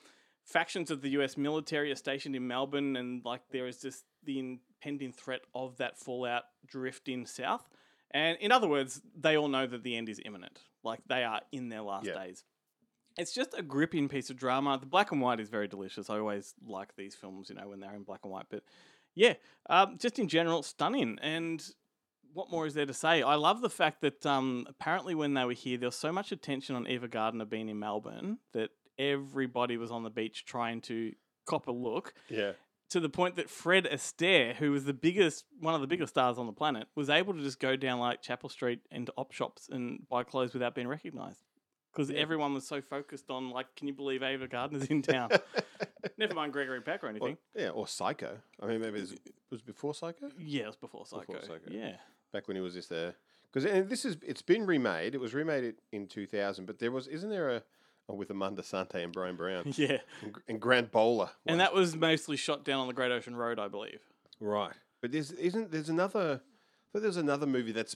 factions 0.43 0.89
of 0.89 1.02
the 1.02 1.10
US 1.10 1.38
military 1.38 1.91
are 1.91 1.95
stationed 1.95 2.36
in 2.36 2.47
Melbourne, 2.47 2.95
and 2.95 3.23
like 3.23 3.41
there 3.52 3.67
is 3.67 3.80
just 3.80 4.06
the 4.23 4.39
impending 4.39 5.12
threat 5.12 5.41
of 5.54 5.78
that 5.78 5.99
fallout 5.99 6.43
drifting 6.65 7.28
south. 7.28 7.69
And 8.12 8.39
in 8.41 8.52
other 8.52 8.67
words, 8.67 9.02
they 9.15 9.38
all 9.38 9.49
know 9.49 9.67
that 9.67 9.84
the 9.84 9.95
end 9.95 10.10
is 10.10 10.19
imminent. 10.25 10.62
Like 10.84 11.02
they 11.08 11.23
are 11.23 11.41
in 11.52 11.69
their 11.69 11.82
last 11.82 12.08
Yeah. 12.08 12.15
days. 12.15 12.43
It's 13.19 13.34
just 13.34 13.53
a 13.58 13.62
gripping 13.62 14.08
piece 14.08 14.29
of 14.29 14.38
drama. 14.38 14.77
The 14.79 14.86
black 14.86 15.12
and 15.12 15.21
white 15.21 15.39
is 15.39 15.49
very 15.49 15.67
delicious. 15.67 16.10
I 16.10 16.17
always 16.17 16.53
like 16.65 16.95
these 16.95 17.15
films, 17.15 17.49
you 17.49 17.55
know, 17.55 17.67
when 17.67 17.79
they're 17.79 17.93
in 17.93 18.03
black 18.03 18.21
and 18.23 18.32
white. 18.32 18.45
But 18.49 18.63
yeah, 19.13 19.34
um, 19.69 19.97
just 19.99 20.17
in 20.19 20.27
general, 20.27 20.63
stunning. 20.63 21.19
And 21.21 21.63
what 22.34 22.49
more 22.49 22.65
is 22.65 22.73
there 22.73 22.86
to 22.86 22.93
say? 22.93 23.21
I 23.21 23.36
love 23.36 23.62
the 23.62 23.69
fact 23.69 24.01
that 24.01 24.25
um, 24.25 24.65
apparently 24.69 25.15
when 25.15 25.34
they 25.34 25.45
were 25.45 25.53
here, 25.53 25.77
there 25.77 25.88
was 25.88 25.95
so 25.95 26.12
much 26.12 26.32
attention 26.32 26.75
on 26.75 26.88
Eva 26.88 27.08
Gardner 27.08 27.45
being 27.45 27.69
in 27.69 27.79
Melbourne 27.79 28.38
that 28.53 28.69
everybody 28.97 29.77
was 29.77 29.91
on 29.91 30.03
the 30.03 30.10
beach 30.10 30.45
trying 30.45 30.82
to 30.82 31.13
cop 31.45 31.67
a 31.67 31.71
look 31.71 32.13
yeah. 32.29 32.51
to 32.91 32.99
the 32.99 33.10
point 33.10 33.36
that 33.38 33.49
Fred 33.49 33.86
Astaire, 33.86 34.55
who 34.55 34.71
was 34.71 34.86
the 34.86 34.93
biggest, 34.93 35.45
one 35.60 35.73
of 35.73 35.82
the 35.82 35.88
biggest 35.88 36.13
stars 36.13 36.38
on 36.38 36.45
the 36.45 36.53
planet, 36.53 36.88
was 36.95 37.10
able 37.10 37.34
to 37.34 37.41
just 37.41 37.60
go 37.60 37.75
down 37.75 37.99
like 37.99 38.21
Chapel 38.21 38.49
Street 38.49 38.82
into 38.91 39.12
op 39.17 39.32
shops 39.32 39.67
and 39.71 40.08
buy 40.10 40.23
clothes 40.23 40.53
without 40.53 40.75
being 40.75 40.88
recognised. 40.88 41.41
Because 41.91 42.12
everyone 42.12 42.54
was 42.54 42.67
so 42.67 42.82
focused 42.82 43.30
on 43.30 43.49
like, 43.49 43.75
can 43.75 43.88
you 43.88 43.93
believe 43.93 44.21
Ava 44.23 44.47
Gardner's 44.47 44.86
in 44.86 45.02
town? 45.02 45.30
Never 46.17 46.34
mind 46.36 46.54
Gregory 46.54 46.82
Peck 46.82 47.04
or 47.04 47.08
Or- 47.08 47.10
anything. 47.10 47.38
yeah, 47.56 47.69
or 47.69 47.88
Psycho. 47.88 48.38
I 48.62 48.65
mean, 48.67 48.80
maybe 48.82 48.99
it 48.99 49.02
was, 49.02 49.12
it 49.13 49.34
was 49.49 49.62
before 49.62 49.93
Psycho. 49.93 50.30
yeah, 50.38 50.63
it 50.63 50.67
was 50.67 50.75
before 50.75 51.06
Psycho. 51.06 51.25
Before 51.34 51.41
Psycho. 51.41 51.71
Yeah. 51.71 51.95
back 52.32 52.47
when 52.47 52.56
he 52.56 52.62
was 52.62 52.73
just 52.73 52.89
there. 52.89 53.15
Because 53.52 53.88
this 53.89 54.06
is 54.06 54.17
it's 54.25 54.43
been 54.43 54.65
remade. 54.67 55.15
It 55.15 55.17
was 55.19 55.34
remade 55.34 55.73
in 55.91 56.06
2000, 56.08 56.65
but 56.65 56.78
there 56.78 56.91
was 56.91 57.08
isn't 57.08 57.30
there 57.32 57.49
a 57.49 57.63
oh, 58.08 58.13
with 58.13 58.30
Armand 58.30 58.58
Assante 58.60 59.04
and 59.04 59.12
Bryan 59.12 59.36
Brown 59.36 59.63
Yeah. 59.75 59.97
and, 60.21 60.36
and 60.47 60.62
Grant 60.62 60.91
Bowler. 60.91 61.32
And 61.47 61.60
that 61.60 61.73
was 61.73 61.95
mostly 61.95 62.38
shot 62.38 62.63
down 62.63 62.80
on 62.80 62.88
the 62.88 62.93
Great 62.93 63.12
Ocean 63.12 63.36
Road, 63.36 63.58
I 63.58 63.67
believe. 63.67 64.02
right, 64.39 64.73
but 65.02 65.12
there's 65.12 65.32
isn't 65.32 65.71
there's 65.71 65.89
another. 65.89 66.41
I 66.43 66.88
thought 66.93 67.02
there's 67.02 67.17
another 67.17 67.47
movie 67.47 67.71
that's 67.71 67.95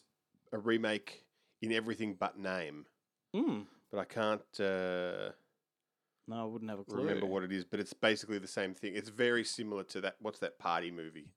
a 0.51 0.57
remake 0.57 1.23
in 1.61 1.71
everything 1.71 2.15
but 2.19 2.37
name, 2.39 2.85
Mm. 3.35 3.65
But 3.93 3.99
I 3.99 4.05
can't 4.05 4.41
uh, 4.59 5.31
No, 6.27 6.41
I 6.41 6.43
wouldn't 6.45 6.69
have 6.71 6.79
a 6.79 6.83
clue. 6.83 6.97
remember 6.97 7.27
what 7.27 7.43
it 7.43 7.51
is. 7.51 7.63
But 7.63 7.79
it's 7.79 7.93
basically 7.93 8.39
the 8.39 8.47
same 8.47 8.73
thing. 8.73 8.95
It's 8.95 9.09
very 9.09 9.43
similar 9.43 9.83
to 9.85 10.01
that. 10.01 10.15
What's 10.19 10.39
that 10.39 10.57
party 10.57 10.89
movie 10.89 11.27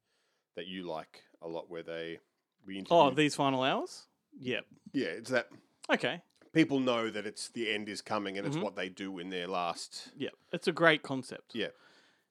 that 0.56 0.66
you 0.66 0.84
like 0.84 1.22
a 1.42 1.48
lot, 1.48 1.68
where 1.70 1.82
they 1.82 2.18
we 2.66 2.82
Oh, 2.90 3.10
these 3.10 3.34
final 3.34 3.62
hours? 3.62 4.04
Yep. 4.40 4.64
yeah, 4.92 5.06
it's 5.08 5.30
that 5.30 5.48
Okay. 5.92 6.22
people 6.52 6.80
know 6.80 7.10
that 7.10 7.26
it's 7.26 7.48
the 7.50 7.70
end 7.70 7.88
is 7.88 8.00
coming 8.00 8.38
and 8.38 8.46
it's 8.46 8.56
Mhm. 8.56 8.62
what 8.62 8.74
they 8.76 8.88
do 8.88 9.18
in 9.18 9.28
their 9.30 9.46
last. 9.48 10.10
Yeah, 10.16 10.30
It's 10.52 10.66
a 10.66 10.72
great 10.72 11.02
concept. 11.02 11.54
Yeah. 11.54 11.68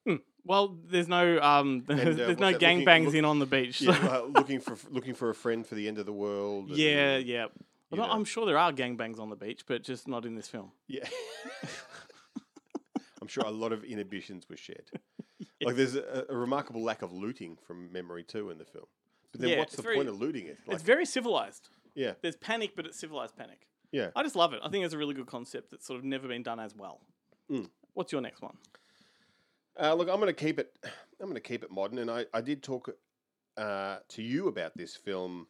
Hmm. 0.05 0.17
Well, 0.43 0.77
there's 0.85 1.07
no 1.07 1.39
um, 1.41 1.83
uh, 1.89 1.95
there's 1.95 2.39
no 2.39 2.53
gangbangs 2.53 3.05
look- 3.05 3.15
in 3.15 3.25
on 3.25 3.37
the 3.39 3.45
beach. 3.45 3.81
Yeah, 3.81 3.91
uh, 3.91 4.23
looking 4.23 4.59
for 4.59 4.75
looking 4.91 5.13
for 5.13 5.29
a 5.29 5.35
friend 5.35 5.65
for 5.65 5.75
the 5.75 5.87
end 5.87 5.97
of 5.99 6.05
the 6.07 6.13
world. 6.13 6.69
and- 6.69 6.77
yeah, 6.77 7.17
yeah. 7.17 7.47
You 7.91 7.97
Well, 7.99 8.07
know. 8.07 8.13
I'm 8.13 8.25
sure 8.25 8.45
there 8.45 8.57
are 8.57 8.71
gangbangs 8.71 9.19
on 9.19 9.29
the 9.29 9.35
beach, 9.35 9.63
but 9.67 9.83
just 9.83 10.07
not 10.07 10.25
in 10.25 10.35
this 10.35 10.47
film. 10.47 10.71
yeah. 10.87 11.07
I'm 13.21 13.27
sure 13.27 13.43
a 13.45 13.49
lot 13.51 13.71
of 13.73 13.83
inhibitions 13.83 14.47
were 14.49 14.57
shared. 14.57 14.89
Like 15.61 15.77
there's 15.77 15.95
a, 15.95 16.25
a 16.29 16.35
remarkable 16.35 16.83
lack 16.83 17.01
of 17.01 17.11
looting 17.11 17.57
from 17.65 17.91
memory 17.91 18.23
too 18.23 18.51
in 18.51 18.57
the 18.57 18.65
film. 18.65 18.85
But 19.31 19.41
then 19.41 19.49
Yeah, 19.49 19.59
what's 19.59 19.75
the 19.75 19.81
very- 19.81 19.95
point 19.95 20.09
of 20.09 20.19
looting 20.19 20.45
it? 20.47 20.57
Like, 20.67 20.75
it's 20.75 20.83
very 20.83 21.05
civilized. 21.05 21.69
yeah, 21.95 22.11
There's 22.21 22.35
panic, 22.35 22.73
but 22.75 22.85
it's 22.85 22.99
civilized 22.99 23.35
panic. 23.35 23.67
yeah. 23.91 24.09
I 24.15 24.21
just 24.21 24.35
love 24.35 24.53
it. 24.53 24.59
I 24.63 24.69
think 24.69 24.85
it's 24.85 24.93
a 24.93 24.97
really 24.97 25.13
good 25.15 25.25
concept 25.27 25.71
that's 25.71 25.87
sort 25.87 25.97
of 25.97 26.05
never 26.05 26.27
been 26.27 26.43
done 26.43 26.59
as 26.59 26.75
well. 26.75 27.01
Mm. 27.49 27.69
What's 27.93 28.11
your 28.11 28.21
next 28.21 28.41
one? 28.41 28.57
Uh, 29.79 29.93
look, 29.95 30.07
I'm 30.09 30.19
going 30.19 30.27
to 30.27 30.33
keep 30.33 30.59
it. 30.59 30.77
I'm 31.19 31.25
going 31.27 31.33
to 31.33 31.39
keep 31.41 31.63
it 31.63 31.71
modern, 31.71 31.97
and 31.99 32.11
I, 32.11 32.25
I 32.33 32.41
did 32.41 32.61
talk 32.61 32.89
uh, 33.57 33.97
to 34.09 34.21
you 34.21 34.47
about 34.49 34.75
this 34.77 34.95
film 34.95 35.47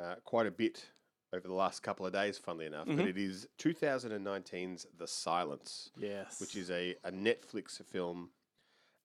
uh, 0.00 0.14
quite 0.24 0.46
a 0.46 0.52
bit 0.52 0.86
over 1.32 1.46
the 1.46 1.54
last 1.54 1.82
couple 1.82 2.06
of 2.06 2.12
days. 2.12 2.38
Funnily 2.38 2.66
enough, 2.66 2.86
but 2.86 2.96
Mhm. 2.96 3.06
it 3.08 3.18
is 3.18 3.46
2019's 3.58 4.86
The 4.96 5.06
Silence, 5.06 5.90
Yes. 5.96 6.40
which 6.40 6.56
is 6.56 6.70
a, 6.70 6.96
a 7.04 7.12
Netflix 7.12 7.84
film 7.84 8.30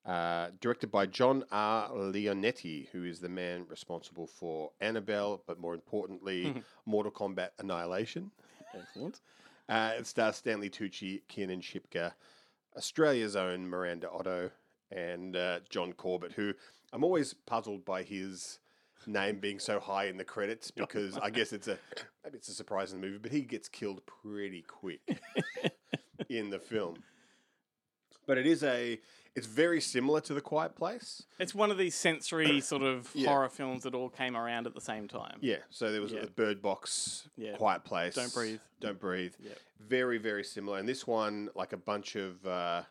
uh, 0.05 0.51
directed 0.59 0.91
by 0.91 1.05
John 1.05 1.45
R. 1.49 1.89
Leonetti, 1.91 2.89
who 2.89 3.05
is 3.05 3.21
the 3.21 3.29
man 3.29 3.65
responsible 3.69 4.27
for 4.27 4.73
Annabelle, 4.81 5.41
but 5.47 5.59
more 5.61 5.73
importantly, 5.73 6.61
Mortal 6.85 7.11
Kombat 7.11 7.51
Annihilation. 7.59 8.31
excellent. 8.73 9.21
Uh, 9.69 9.93
it 9.97 10.05
stars 10.05 10.35
Stanley 10.35 10.69
Tucci, 10.69 11.21
Kiernan 11.29 11.61
Shipka, 11.61 12.13
Australia's 12.75 13.37
own 13.37 13.65
Miranda 13.69 14.11
Otto, 14.11 14.51
and 14.91 15.37
uh, 15.37 15.61
John 15.69 15.93
Corbett, 15.93 16.33
who 16.33 16.53
I'm 16.91 17.05
always 17.05 17.33
puzzled 17.33 17.85
by 17.85 18.03
his 18.03 18.59
name 19.07 19.39
being 19.39 19.59
so 19.59 19.79
high 19.79 20.05
in 20.05 20.17
the 20.17 20.23
credits 20.23 20.71
because 20.75 21.17
I 21.17 21.29
guess 21.29 21.53
it's 21.53 21.67
a 21.67 21.77
maybe 22.23 22.37
it's 22.37 22.49
a 22.49 22.53
surprise 22.53 22.93
in 22.93 23.01
the 23.01 23.07
movie, 23.07 23.19
but 23.19 23.31
he 23.31 23.41
gets 23.41 23.67
killed 23.67 24.01
pretty 24.05 24.61
quick 24.63 25.01
in 26.29 26.49
the 26.49 26.59
film. 26.59 26.95
But 28.25 28.37
it 28.37 28.45
is 28.47 28.63
a 28.63 28.99
it's 29.35 29.47
very 29.47 29.81
similar 29.81 30.21
to 30.21 30.33
The 30.35 30.41
Quiet 30.41 30.75
Place. 30.75 31.23
It's 31.39 31.55
one 31.55 31.71
of 31.71 31.77
these 31.79 31.95
sensory 31.95 32.61
sort 32.61 32.83
of 32.83 33.09
Yeah. 33.15 33.29
horror 33.29 33.49
films 33.49 33.83
that 33.83 33.95
all 33.95 34.09
came 34.09 34.37
around 34.37 34.67
at 34.67 34.75
the 34.75 34.81
same 34.81 35.07
time. 35.07 35.39
Yeah, 35.41 35.57
so 35.71 35.91
there 35.91 36.01
was 36.01 36.11
Yeah. 36.11 36.19
a 36.21 36.27
Bird 36.27 36.61
Box, 36.61 37.27
Yeah. 37.35 37.55
Quiet 37.57 37.83
Place, 37.83 38.13
Don't 38.13 38.33
Breathe. 38.33 38.59
Don't 38.79 38.99
Breathe. 38.99 39.33
Yep. 39.39 39.57
Very, 39.79 40.19
very 40.19 40.43
similar. 40.43 40.77
And 40.77 40.87
this 40.87 41.07
one, 41.07 41.49
like 41.55 41.73
a 41.73 41.77
bunch 41.77 42.15
of, 42.15 42.45
uh, 42.45 42.83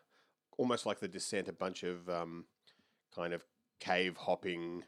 almost 0.57 0.85
like 0.85 0.99
The 0.99 1.07
Descent, 1.07 1.47
a 1.47 1.53
bunch 1.53 1.83
of 1.83 2.09
um, 2.09 2.45
kind 3.15 3.33
of 3.33 3.43
cave 3.79 4.17
hopping 4.17 4.83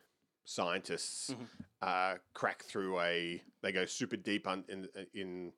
scientists 0.46 1.32
Mhm. 1.32 1.48
uh, 1.82 2.18
crack 2.34 2.64
through 2.64 3.00
a. 3.02 3.44
They 3.62 3.72
go 3.72 3.86
super 3.86 4.16
deep 4.16 4.48
un, 4.48 4.64
in 4.70 4.88
in. 5.14 5.54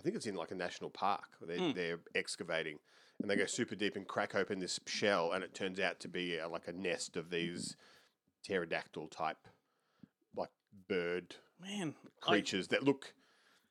I 0.00 0.02
think 0.02 0.16
it's 0.16 0.26
in 0.26 0.34
like 0.34 0.50
a 0.50 0.54
national 0.56 0.90
park. 0.90 1.28
They're, 1.40 1.58
Mm. 1.58 1.74
they're 1.74 2.00
excavating, 2.14 2.78
and 3.20 3.30
they 3.30 3.36
go 3.36 3.46
super 3.46 3.76
deep 3.76 3.94
and 3.94 4.08
crack 4.08 4.34
open 4.34 4.58
this 4.58 4.80
shell, 4.86 5.32
and 5.32 5.44
it 5.44 5.54
turns 5.54 5.78
out 5.78 6.00
to 6.00 6.08
be 6.08 6.40
uh, 6.40 6.48
like 6.48 6.66
a 6.66 6.72
nest 6.72 7.16
of 7.16 7.30
these 7.30 7.76
pterodactyl 8.42 9.08
type, 9.08 9.46
like 10.34 10.50
bird 10.88 11.36
Man. 11.60 11.94
I- 12.22 12.30
creatures 12.30 12.68
that 12.68 12.82
look 12.82 13.14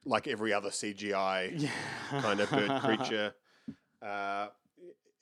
like 0.05 0.27
every 0.27 0.53
other 0.53 0.69
CGI 0.69 1.51
Yeah. 1.57 2.21
kind 2.21 2.39
of 2.39 2.49
bird 2.49 2.81
creature 2.81 3.35
uh, 4.01 4.49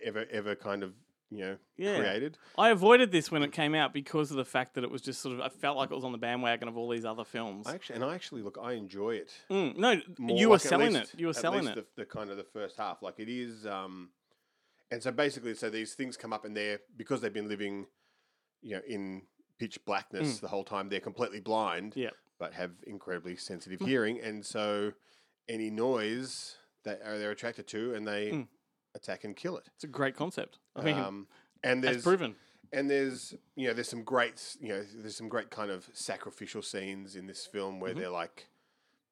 ever 0.02 0.26
ever 0.30 0.56
kind 0.56 0.84
of 0.84 0.94
you 1.32 1.40
know 1.40 1.58
Yeah. 1.78 1.98
created. 2.00 2.38
I 2.58 2.70
avoided 2.70 3.12
this 3.12 3.30
when 3.32 3.44
it 3.44 3.52
came 3.52 3.76
out 3.76 3.94
because 3.94 4.32
of 4.32 4.38
the 4.38 4.46
fact 4.46 4.74
that 4.76 4.84
it 4.84 4.90
was 4.92 5.02
just 5.02 5.22
sort 5.22 5.36
of 5.36 5.42
I 5.42 5.50
felt 5.50 5.78
like 5.78 5.92
it 5.92 5.96
was 5.96 6.04
on 6.04 6.12
the 6.12 6.18
bandwagon 6.18 6.68
of 6.68 6.78
all 6.78 6.90
these 6.90 7.06
other 7.06 7.24
films. 7.24 7.68
I 7.68 7.76
actually 7.76 7.96
and 7.98 8.04
I 8.06 8.16
actually 8.16 8.42
look 8.42 8.58
I 8.62 8.74
enjoy 8.74 9.12
it. 9.16 9.32
Mm, 9.50 9.78
no, 9.78 10.02
you 10.36 10.50
were 10.50 10.56
like, 10.56 10.62
selling 10.62 10.94
least- 10.94 11.14
it. 11.14 11.20
You 11.20 11.28
were 11.28 11.34
selling 11.34 11.68
it. 11.68 11.76
The, 11.76 11.86
the 11.98 12.06
kind 12.06 12.30
of 12.30 12.38
the 12.38 12.44
first 12.46 12.78
half, 12.78 13.02
like 13.02 13.20
it 13.20 13.30
is. 13.30 13.66
Um, 13.66 14.10
and 14.92 15.04
so 15.04 15.12
basically, 15.12 15.54
so 15.54 15.70
these 15.70 15.94
things 15.94 16.18
come 16.18 16.34
up, 16.34 16.46
and 16.46 16.58
they're 16.58 16.80
because 16.98 17.22
they've 17.22 17.32
been 17.34 17.48
living, 17.48 17.86
you 18.62 18.76
know, 18.76 18.82
in 18.88 19.22
pitch 19.60 19.78
blackness 19.86 20.40
the 20.40 20.48
whole 20.48 20.64
time. 20.64 20.90
They're 20.90 21.00
completely 21.00 21.42
blind, 21.42 21.94
Mm. 21.94 21.98
Yep. 21.98 22.14
but 22.40 22.54
have 22.54 22.72
incredibly 22.88 23.36
sensitive 23.36 23.82
hearing, 23.82 24.20
and 24.20 24.44
so 24.44 24.94
any 25.48 25.70
noise 25.70 26.56
that 26.86 27.02
are 27.06 27.20
they're 27.20 27.30
attracted 27.32 27.68
to, 27.68 27.94
and 27.94 28.08
they 28.08 28.32
Mm. 28.32 28.48
Attack 28.96 29.24
and 29.24 29.36
kill 29.36 29.58
it. 29.58 29.70
It's 29.76 29.84
a 29.84 29.88
great 29.88 30.16
concept. 30.16 30.58
I 30.76 30.82
mean, 30.82 30.98
um, 30.98 31.28
and 31.64 31.84
that's 31.84 31.96
there's 31.96 32.04
proven. 32.04 32.36
and 32.72 32.90
there's 32.90 33.34
you 33.56 33.68
know 33.68 33.74
there's 33.74 33.90
some 33.90 34.04
great 34.04 34.56
you 34.62 34.70
know 34.70 34.84
there's 34.96 35.16
some 35.16 35.30
great 35.30 35.50
kind 35.50 35.72
of 35.72 35.88
sacrificial 35.94 36.62
scenes 36.62 37.16
in 37.16 37.28
this 37.28 37.46
film 37.46 37.80
where 37.80 37.94
Mhm. 37.94 37.98
they're 37.98 38.10
like 38.10 38.48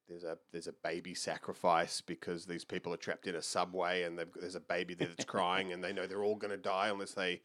there's 0.08 0.24
a 0.24 0.38
there's 0.52 0.66
a 0.66 0.72
baby 0.72 1.14
sacrifice 1.14 2.00
because 2.00 2.46
these 2.46 2.64
people 2.64 2.92
are 2.94 2.96
trapped 2.98 3.26
in 3.26 3.34
a 3.34 3.42
subway 3.42 4.04
and 4.04 4.18
there's 4.18 4.54
a 4.54 4.60
baby 4.60 4.94
there 4.94 5.08
that's 5.08 5.24
crying 5.26 5.72
and 5.72 5.84
they 5.84 5.92
know 5.92 6.06
they're 6.06 6.24
all 6.24 6.36
going 6.36 6.50
to 6.50 6.56
die 6.56 6.88
unless 6.88 7.12
they 7.12 7.42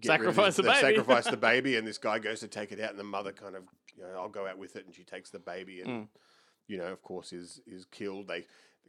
get 0.00 0.18
rid 0.18 0.28
of 0.28 0.34
Sacrifice 0.34 0.56
this- 0.56 0.56
the 0.56 0.62
baby. 0.72 0.80
sacrifice 0.96 1.24
the 1.30 1.36
baby 1.52 1.76
and 1.76 1.86
this 1.86 1.98
guy 1.98 2.18
goes 2.18 2.40
to 2.40 2.48
take 2.48 2.72
it 2.72 2.80
out 2.80 2.90
and 2.90 2.98
the 2.98 3.04
mother 3.04 3.30
kind 3.32 3.54
of 3.54 3.62
you 3.96 4.02
know 4.02 4.10
I'll 4.18 4.28
go 4.28 4.46
out 4.46 4.58
with 4.58 4.74
it 4.76 4.84
and 4.86 4.94
she 4.94 5.04
takes 5.04 5.30
the 5.30 5.38
baby 5.38 5.80
and 5.82 5.88
Mm. 5.88 6.08
you 6.66 6.78
know 6.78 6.86
of 6.92 7.00
course 7.02 7.32
is 7.32 7.60
is 7.66 7.84
killed 7.84 8.26
they 8.26 8.44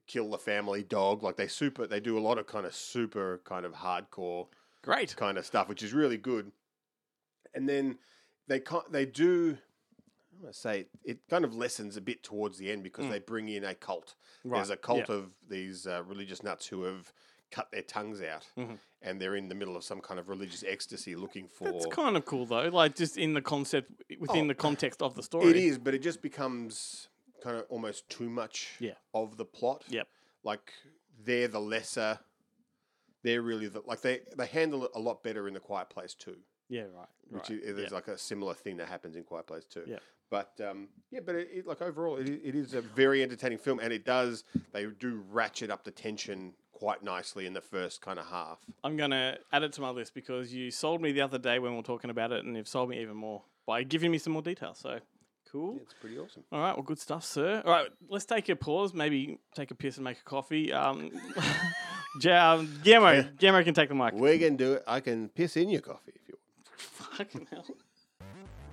kill 0.08 0.30
the 0.30 0.38
family 0.38 0.84
dog 0.84 1.24
like 1.24 1.36
they 1.36 1.48
super 1.48 1.88
they 1.88 2.00
do 2.00 2.18
a 2.18 2.20
lot 2.20 2.38
of 2.38 2.46
kind 2.48 2.66
of 2.66 2.76
super 2.76 3.42
kind 3.44 3.66
of 3.66 3.74
hardcore 3.74 4.48
Great. 4.84 5.16
kind 5.16 5.38
of 5.38 5.46
stuff, 5.46 5.68
which 5.68 5.82
is 5.82 5.94
really 5.94 6.18
good. 6.18 6.52
And 7.54 7.68
then 7.68 7.98
they 8.48 8.60
ca- 8.60 8.84
they 8.92 9.06
do. 9.06 9.58
I'm 10.42 10.48
to 10.48 10.54
say 10.54 10.88
it 11.04 11.20
kind 11.30 11.46
of 11.46 11.56
lessens 11.56 11.96
a 11.98 12.02
bit 12.02 12.22
towards 12.22 12.58
the 12.58 12.70
end 12.72 12.84
because 12.84 13.06
Mm. 13.06 13.10
they 13.12 13.20
bring 13.20 13.48
in 13.50 13.64
a 13.64 13.74
cult. 13.74 14.16
Right. 14.44 14.58
There's 14.58 14.70
a 14.70 14.78
cult 14.78 15.08
yeah. 15.10 15.16
of 15.16 15.32
these 15.50 15.88
uh, 15.88 16.04
religious 16.04 16.44
nuts 16.44 16.68
who 16.68 16.84
have 16.84 17.12
cut 17.52 17.72
their 17.72 17.82
tongues 17.84 18.22
out, 18.22 18.46
Mhm. 18.58 18.78
and 19.02 19.22
they're 19.22 19.36
in 19.38 19.48
the 19.48 19.56
middle 19.56 19.78
of 19.78 19.84
some 19.86 20.02
kind 20.02 20.20
of 20.20 20.28
religious 20.28 20.64
ecstasy, 20.68 21.16
looking 21.16 21.48
for. 21.48 21.72
That's 21.72 21.86
kind 21.88 22.18
of 22.18 22.26
cool 22.26 22.46
though. 22.46 22.68
Like 22.68 22.96
just 22.96 23.18
in 23.18 23.34
the 23.34 23.42
concept 23.42 23.92
within 24.20 24.46
Oh, 24.46 24.48
the 24.50 24.56
context 24.56 25.02
of 25.02 25.16
the 25.16 25.24
story. 25.30 25.48
it 25.52 25.56
is, 25.56 25.78
but 25.80 25.94
it 25.96 26.00
just 26.04 26.22
becomes 26.22 27.08
kind 27.46 27.58
of 27.58 27.66
almost 27.70 28.10
too 28.10 28.30
much 28.30 28.76
Yeah. 28.80 28.96
of 29.14 29.38
the 29.38 29.46
plot. 29.46 29.84
Yep. 29.88 30.08
Like 30.44 30.74
they're 31.24 31.48
the 31.48 31.62
lesser. 31.62 32.20
They're 33.24 33.42
really 33.42 33.68
the 33.68 33.82
like 33.86 34.02
they 34.02 34.22
they 34.38 34.48
handle 34.48 34.86
it 34.86 34.92
a 34.96 35.00
lot 35.00 35.24
better 35.24 35.48
in 35.48 35.54
the 35.54 35.60
Quiet 35.60 35.90
Place 35.90 36.14
too. 36.14 36.38
Yeah. 36.70 36.84
Right. 36.94 37.08
which 37.30 37.50
right. 37.50 37.60
is, 37.60 37.76
there's 37.76 37.92
yeah. 37.92 37.96
like 37.96 38.08
a 38.08 38.18
similar 38.18 38.54
thing 38.54 38.78
that 38.78 38.88
happens 38.88 39.16
in 39.16 39.24
Quiet 39.24 39.48
Place 39.48 39.66
too. 39.66 39.84
Yeah. 39.86 40.00
But 40.32 40.60
um, 40.68 40.90
yeah, 41.12 41.20
but 41.24 41.36
it, 41.36 41.50
it, 41.54 41.68
like 41.68 41.82
overall, 41.82 42.18
it, 42.18 42.28
it 42.28 42.56
is 42.56 42.74
a 42.74 42.82
very 42.82 43.22
entertaining 43.22 43.60
film, 43.60 43.80
and 43.80 43.94
it 43.94 44.06
does 44.06 44.44
they 44.74 44.86
do 44.86 45.24
ratchet 45.32 45.70
up 45.70 45.84
the 45.84 45.92
tension 45.92 46.54
quite 46.72 47.04
nicely 47.04 47.46
in 47.46 47.54
the 47.54 47.62
first 47.62 48.02
kind 48.02 48.18
of 48.20 48.26
half. 48.26 48.60
I'm 48.84 48.98
gonna 48.98 49.38
add 49.54 49.64
it 49.64 49.72
to 49.74 49.82
my 49.82 49.92
list 49.92 50.16
because 50.16 50.52
you 50.52 50.72
sold 50.72 51.02
me 51.02 51.12
the 51.12 51.22
other 51.22 51.38
day 51.38 51.60
when 51.60 51.72
we 51.72 51.78
were 51.78 51.84
talking 51.84 52.10
about 52.10 52.32
it, 52.32 52.44
and 52.44 52.58
you've 52.58 52.68
sold 52.68 52.90
me 52.90 53.00
even 53.02 53.16
more 53.16 53.44
by 53.68 53.84
giving 53.84 54.12
me 54.12 54.18
some 54.18 54.34
more 54.34 54.42
details. 54.42 54.80
So 54.80 55.00
cool. 55.52 55.78
It's 55.82 55.94
pretty 55.94 56.18
awesome. 56.18 56.44
All 56.52 56.60
right, 56.60 56.74
well, 56.76 56.84
good 56.84 57.00
stuff, 57.00 57.24
sir. 57.24 57.62
All 57.66 57.72
right, 57.72 57.88
let's 58.10 58.26
take 58.26 58.50
a 58.50 58.56
pause. 58.56 58.94
Maybe 58.94 59.40
take 59.56 59.72
a 59.72 59.76
piss 59.76 59.98
and 59.98 60.04
make 60.04 60.20
a 60.20 60.24
coffee. 60.24 60.72
Um, 60.74 61.12
Ja- 62.22 62.54
um, 62.54 62.82
can 63.64 63.74
take 63.74 63.90
the 63.90 63.96
mic. 63.96 64.14
We're 64.14 64.38
gonna 64.38 64.52
do 64.52 64.74
it. 64.74 64.84
I 64.88 65.00
can 65.02 65.30
piss 65.30 65.58
in 65.58 65.70
your 65.70 65.82
coffee 65.82 66.14
if 66.16 66.28
you 66.28 66.36
want. 66.36 66.80
Fucking 67.18 67.48
hell. 67.52 67.66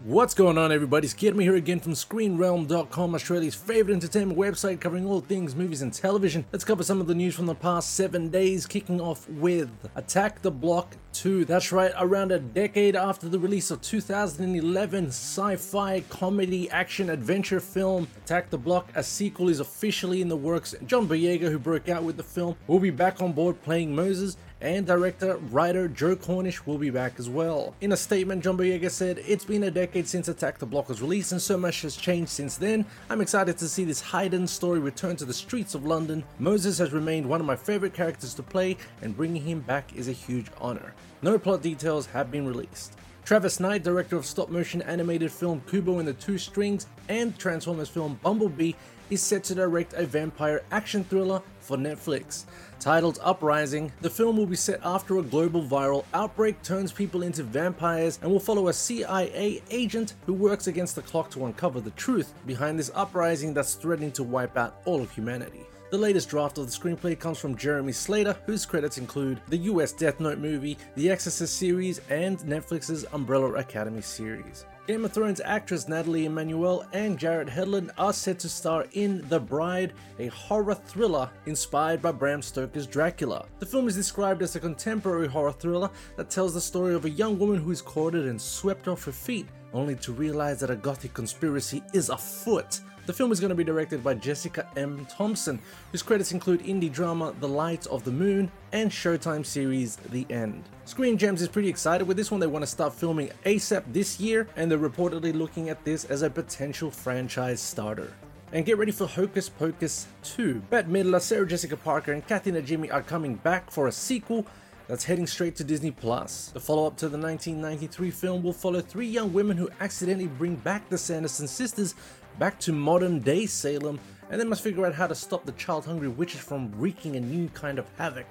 What's 0.04 0.34
going 0.34 0.58
on, 0.58 0.72
everybody? 0.72 1.04
It's 1.04 1.14
Kid 1.14 1.36
Me 1.36 1.44
here 1.44 1.54
again 1.54 1.78
from 1.78 1.92
ScreenRealm.com, 1.92 3.14
Australia's 3.14 3.54
favorite 3.54 3.94
entertainment 3.94 4.36
website 4.36 4.80
covering 4.80 5.06
all 5.06 5.20
things 5.20 5.54
movies 5.54 5.80
and 5.80 5.92
television. 5.94 6.44
Let's 6.50 6.64
cover 6.64 6.82
some 6.82 7.00
of 7.00 7.06
the 7.06 7.14
news 7.14 7.36
from 7.36 7.46
the 7.46 7.54
past 7.54 7.94
seven 7.94 8.28
days, 8.28 8.66
kicking 8.66 9.00
off 9.00 9.28
with 9.28 9.70
Attack 9.94 10.42
the 10.42 10.50
Block 10.50 10.96
2. 11.12 11.44
That's 11.44 11.70
right, 11.70 11.92
around 11.96 12.32
a 12.32 12.40
decade 12.40 12.96
after 12.96 13.28
the 13.28 13.38
release 13.38 13.70
of 13.70 13.80
2011 13.80 15.06
sci 15.06 15.54
fi 15.54 16.00
comedy 16.08 16.68
action 16.70 17.08
adventure 17.08 17.60
film 17.60 18.08
Attack 18.24 18.50
the 18.50 18.58
Block, 18.58 18.90
a 18.96 19.04
sequel 19.04 19.50
is 19.50 19.60
officially 19.60 20.20
in 20.20 20.28
the 20.28 20.36
works. 20.36 20.74
John 20.84 21.06
Boyega, 21.06 21.48
who 21.48 21.60
broke 21.60 21.88
out 21.88 22.02
with 22.02 22.16
the 22.16 22.24
film, 22.24 22.56
will 22.66 22.80
be 22.80 22.90
back 22.90 23.22
on 23.22 23.32
board 23.32 23.62
playing 23.62 23.94
Moses 23.94 24.36
and 24.62 24.86
director 24.86 25.36
writer 25.50 25.88
Joe 25.88 26.14
Cornish 26.14 26.64
will 26.64 26.78
be 26.78 26.88
back 26.88 27.18
as 27.18 27.28
well. 27.28 27.74
In 27.80 27.92
a 27.92 27.96
statement, 27.96 28.44
John 28.44 28.56
Boyega 28.56 28.90
said, 28.90 29.18
It's 29.26 29.44
been 29.44 29.64
a 29.64 29.70
decade 29.70 30.06
since 30.06 30.28
Attack 30.28 30.58
the 30.58 30.66
Block 30.66 30.88
was 30.88 31.02
released, 31.02 31.32
and 31.32 31.42
so 31.42 31.58
much 31.58 31.82
has 31.82 31.96
changed 31.96 32.30
since 32.30 32.56
then. 32.56 32.86
I'm 33.10 33.20
excited 33.20 33.58
to 33.58 33.68
see 33.68 33.84
this 33.84 34.00
Haydn 34.00 34.46
story 34.46 34.78
return 34.78 35.16
to 35.16 35.24
the 35.24 35.34
streets 35.34 35.74
of 35.74 35.84
London. 35.84 36.22
Moses 36.38 36.78
has 36.78 36.92
remained 36.92 37.28
one 37.28 37.40
of 37.40 37.46
my 37.46 37.56
favorite 37.56 37.92
characters 37.92 38.34
to 38.34 38.42
play, 38.42 38.76
and 39.02 39.16
bringing 39.16 39.42
him 39.42 39.60
back 39.60 39.94
is 39.96 40.08
a 40.08 40.12
huge 40.12 40.46
honor. 40.60 40.94
No 41.22 41.38
plot 41.38 41.60
details 41.60 42.06
have 42.06 42.30
been 42.30 42.46
released. 42.46 42.96
Travis 43.24 43.60
Knight, 43.60 43.82
director 43.82 44.16
of 44.16 44.26
stop 44.26 44.48
motion 44.48 44.82
animated 44.82 45.30
film 45.30 45.62
Kubo 45.68 45.98
and 45.98 46.08
the 46.08 46.12
Two 46.12 46.38
Strings 46.38 46.86
and 47.08 47.36
Transformers 47.38 47.88
film 47.88 48.18
Bumblebee, 48.22 48.72
is 49.10 49.22
set 49.22 49.44
to 49.44 49.54
direct 49.54 49.92
a 49.92 50.06
vampire 50.06 50.62
action 50.70 51.04
thriller 51.04 51.42
for 51.62 51.76
Netflix. 51.76 52.44
Titled 52.80 53.18
Uprising, 53.22 53.92
the 54.00 54.10
film 54.10 54.36
will 54.36 54.46
be 54.46 54.56
set 54.56 54.80
after 54.84 55.18
a 55.18 55.22
global 55.22 55.62
viral 55.62 56.04
outbreak 56.12 56.60
turns 56.62 56.92
people 56.92 57.22
into 57.22 57.42
vampires 57.42 58.18
and 58.22 58.30
will 58.30 58.40
follow 58.40 58.68
a 58.68 58.72
CIA 58.72 59.62
agent 59.70 60.14
who 60.26 60.34
works 60.34 60.66
against 60.66 60.96
the 60.96 61.02
clock 61.02 61.30
to 61.30 61.46
uncover 61.46 61.80
the 61.80 61.90
truth 61.92 62.34
behind 62.46 62.78
this 62.78 62.90
uprising 62.94 63.54
that's 63.54 63.74
threatening 63.74 64.12
to 64.12 64.22
wipe 64.22 64.56
out 64.56 64.82
all 64.84 65.00
of 65.00 65.10
humanity. 65.10 65.66
The 65.92 65.98
latest 65.98 66.30
draft 66.30 66.56
of 66.56 66.64
the 66.64 66.72
screenplay 66.72 67.18
comes 67.18 67.38
from 67.38 67.54
Jeremy 67.54 67.92
Slater, 67.92 68.34
whose 68.46 68.64
credits 68.64 68.96
include 68.96 69.42
the 69.48 69.58
US 69.58 69.92
Death 69.92 70.20
Note 70.20 70.38
movie, 70.38 70.78
The 70.96 71.10
Exorcist 71.10 71.58
series, 71.58 72.00
and 72.08 72.38
Netflix's 72.38 73.04
Umbrella 73.12 73.52
Academy 73.52 74.00
series. 74.00 74.64
Game 74.88 75.04
of 75.04 75.12
Thrones 75.12 75.40
actress 75.44 75.86
Nathalie 75.86 76.24
Emmanuel 76.24 76.84
and 76.92 77.16
Garrett 77.16 77.46
Hedlund 77.46 77.90
are 77.98 78.12
set 78.12 78.40
to 78.40 78.48
star 78.48 78.86
in 78.94 79.24
The 79.28 79.38
Bride, 79.38 79.92
a 80.18 80.26
horror 80.26 80.74
thriller 80.74 81.30
inspired 81.46 82.02
by 82.02 82.10
Bram 82.10 82.42
Stoker's 82.42 82.88
Dracula. 82.88 83.46
The 83.60 83.66
film 83.66 83.86
is 83.86 83.94
described 83.94 84.42
as 84.42 84.56
a 84.56 84.60
contemporary 84.60 85.28
horror 85.28 85.52
thriller 85.52 85.88
that 86.16 86.30
tells 86.30 86.54
the 86.54 86.60
story 86.60 86.94
of 86.94 87.04
a 87.04 87.10
young 87.10 87.38
woman 87.38 87.58
who 87.58 87.70
is 87.70 87.80
courted 87.80 88.26
and 88.26 88.40
swept 88.40 88.88
off 88.88 89.04
her 89.04 89.12
feet, 89.12 89.46
only 89.72 89.94
to 89.94 90.12
realize 90.12 90.58
that 90.58 90.70
a 90.70 90.76
gothic 90.76 91.14
conspiracy 91.14 91.80
is 91.94 92.08
afoot. 92.08 92.80
The 93.04 93.12
film 93.12 93.32
is 93.32 93.40
going 93.40 93.48
to 93.48 93.56
be 93.56 93.64
directed 93.64 94.04
by 94.04 94.14
Jessica 94.14 94.68
M. 94.76 95.04
Thompson, 95.10 95.58
whose 95.90 96.04
credits 96.04 96.30
include 96.30 96.62
indie 96.62 96.92
drama 96.92 97.34
The 97.40 97.48
Light 97.48 97.84
of 97.88 98.04
the 98.04 98.12
Moon 98.12 98.48
and 98.70 98.92
Showtime 98.92 99.44
series 99.44 99.96
The 99.96 100.24
End. 100.30 100.62
Screen 100.84 101.18
Gems 101.18 101.42
is 101.42 101.48
pretty 101.48 101.68
excited 101.68 102.06
with 102.06 102.16
this 102.16 102.30
one. 102.30 102.38
They 102.38 102.46
want 102.46 102.62
to 102.62 102.70
start 102.70 102.94
filming 102.94 103.30
ASAP 103.44 103.82
this 103.92 104.20
year, 104.20 104.46
and 104.54 104.70
they're 104.70 104.78
reportedly 104.78 105.34
looking 105.34 105.68
at 105.68 105.84
this 105.84 106.04
as 106.04 106.22
a 106.22 106.30
potential 106.30 106.92
franchise 106.92 107.60
starter. 107.60 108.12
And 108.52 108.64
get 108.64 108.78
ready 108.78 108.92
for 108.92 109.08
Hocus 109.08 109.48
Pocus 109.48 110.06
2. 110.22 110.62
Bette 110.70 110.88
Midler, 110.88 111.20
Sarah 111.20 111.48
Jessica 111.48 111.76
Parker, 111.76 112.12
and 112.12 112.24
Kathy 112.24 112.52
Najimy 112.52 112.92
are 112.92 113.02
coming 113.02 113.34
back 113.34 113.72
for 113.72 113.88
a 113.88 113.92
sequel 113.92 114.46
that's 114.86 115.04
heading 115.04 115.26
straight 115.26 115.56
to 115.56 115.64
Disney 115.64 115.90
Plus. 115.90 116.50
The 116.52 116.60
follow-up 116.60 116.96
to 116.98 117.08
the 117.08 117.18
1993 117.18 118.10
film 118.10 118.42
will 118.42 118.52
follow 118.52 118.80
three 118.80 119.06
young 119.06 119.32
women 119.32 119.56
who 119.56 119.70
accidentally 119.80 120.26
bring 120.26 120.56
back 120.56 120.88
the 120.88 120.98
Sanderson 120.98 121.48
sisters 121.48 121.94
back 122.38 122.58
to 122.60 122.72
modern 122.72 123.20
day 123.20 123.46
Salem, 123.46 123.98
and 124.30 124.40
they 124.40 124.44
must 124.44 124.62
figure 124.62 124.86
out 124.86 124.94
how 124.94 125.06
to 125.06 125.14
stop 125.14 125.44
the 125.44 125.52
child 125.52 125.84
hungry 125.84 126.08
witches 126.08 126.40
from 126.40 126.72
wreaking 126.76 127.16
a 127.16 127.20
new 127.20 127.48
kind 127.50 127.78
of 127.78 127.86
havoc 127.98 128.26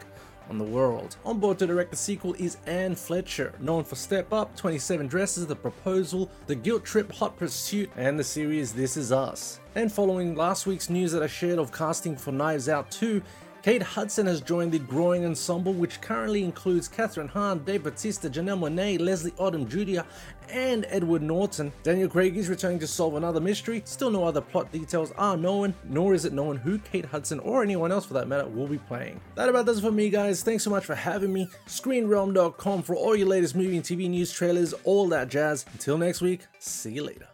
on 0.49 0.57
the 0.57 0.63
world. 0.63 1.15
On 1.25 1.39
board 1.39 1.59
to 1.59 1.67
direct 1.67 1.91
the 1.91 1.97
sequel 1.97 2.35
is 2.37 2.57
Anne 2.65 2.95
Fletcher, 2.95 3.53
known 3.59 3.83
for 3.83 3.95
Step 3.95 4.33
Up, 4.33 4.55
27 4.57 5.07
Dresses, 5.07 5.47
The 5.47 5.55
Proposal, 5.55 6.29
The 6.47 6.55
Guilt 6.55 6.83
Trip, 6.83 7.11
Hot 7.13 7.37
Pursuit, 7.37 7.89
and 7.95 8.19
the 8.19 8.23
series 8.23 8.73
This 8.73 8.97
Is 8.97 9.11
Us. 9.11 9.59
And 9.75 9.91
following 9.91 10.35
last 10.35 10.65
week's 10.65 10.89
news 10.89 11.13
that 11.13 11.23
I 11.23 11.27
shared 11.27 11.59
of 11.59 11.71
casting 11.71 12.17
for 12.17 12.31
Knives 12.31 12.67
Out 12.67 12.91
2, 12.91 13.21
Kate 13.63 13.83
Hudson 13.83 14.25
has 14.25 14.41
joined 14.41 14.71
the 14.71 14.79
growing 14.79 15.23
ensemble, 15.23 15.73
which 15.73 16.01
currently 16.01 16.43
includes 16.43 16.89
Kathryn 16.89 17.29
Hahn, 17.29 17.63
Dave 17.63 17.83
Bautista, 17.83 18.27
Janelle 18.27 18.59
Monáe, 18.59 18.99
Leslie 18.99 19.31
Odom 19.31 19.67
Jr., 19.67 20.01
and 20.49 20.85
Edward 20.89 21.21
Norton. 21.21 21.71
Daniel 21.83 22.09
Craig 22.09 22.35
is 22.35 22.49
returning 22.49 22.79
to 22.79 22.87
solve 22.87 23.15
another 23.15 23.39
mystery. 23.39 23.83
Still 23.85 24.09
no 24.09 24.23
other 24.23 24.41
plot 24.41 24.71
details 24.71 25.11
are 25.11 25.37
known, 25.37 25.73
nor 25.83 26.13
is 26.13 26.25
it 26.25 26.33
known 26.33 26.57
who 26.57 26.79
Kate 26.79 27.05
Hudson 27.05 27.39
or 27.39 27.61
anyone 27.61 27.91
else 27.91 28.05
for 28.05 28.15
that 28.15 28.27
matter 28.27 28.47
will 28.47 28.67
be 28.67 28.79
playing. 28.79 29.21
That 29.35 29.47
about 29.47 29.67
does 29.67 29.77
it 29.77 29.81
for 29.81 29.91
me, 29.91 30.09
guys. 30.09 30.43
Thanks 30.43 30.63
so 30.63 30.69
much 30.69 30.85
for 30.85 30.95
having 30.95 31.31
me. 31.31 31.47
ScreenRealm.com 31.67 32.83
for 32.83 32.95
all 32.95 33.15
your 33.15 33.27
latest 33.27 33.55
movie 33.55 33.77
and 33.77 33.85
TV 33.85 34.09
news, 34.09 34.31
trailers, 34.31 34.73
all 34.83 35.07
that 35.09 35.29
jazz. 35.29 35.65
Until 35.71 35.97
next 35.97 36.21
week, 36.21 36.47
see 36.59 36.93
you 36.93 37.03
later. 37.03 37.30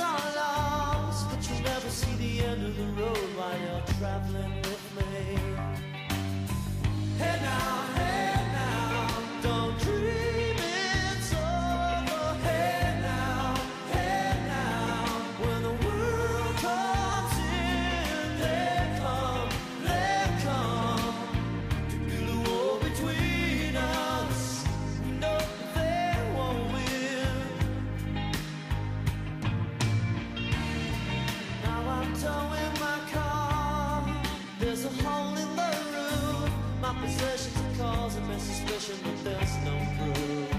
Are 0.00 0.34
lost, 0.36 1.30
but 1.30 1.50
you'll 1.50 1.62
never 1.62 1.88
see 1.88 2.14
the 2.16 2.44
end 2.46 2.64
of 2.64 2.76
the 2.76 3.02
road 3.02 3.36
while 3.36 3.58
you're 3.58 3.86
traveling 3.98 4.71
suspicion, 38.82 38.98
but 39.04 39.24
there's 39.24 39.56
no 39.64 39.76
proof. 39.96 40.50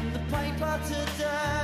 In 0.00 0.12
the 0.12 0.20
paper 0.30 0.80
today, 0.86 1.57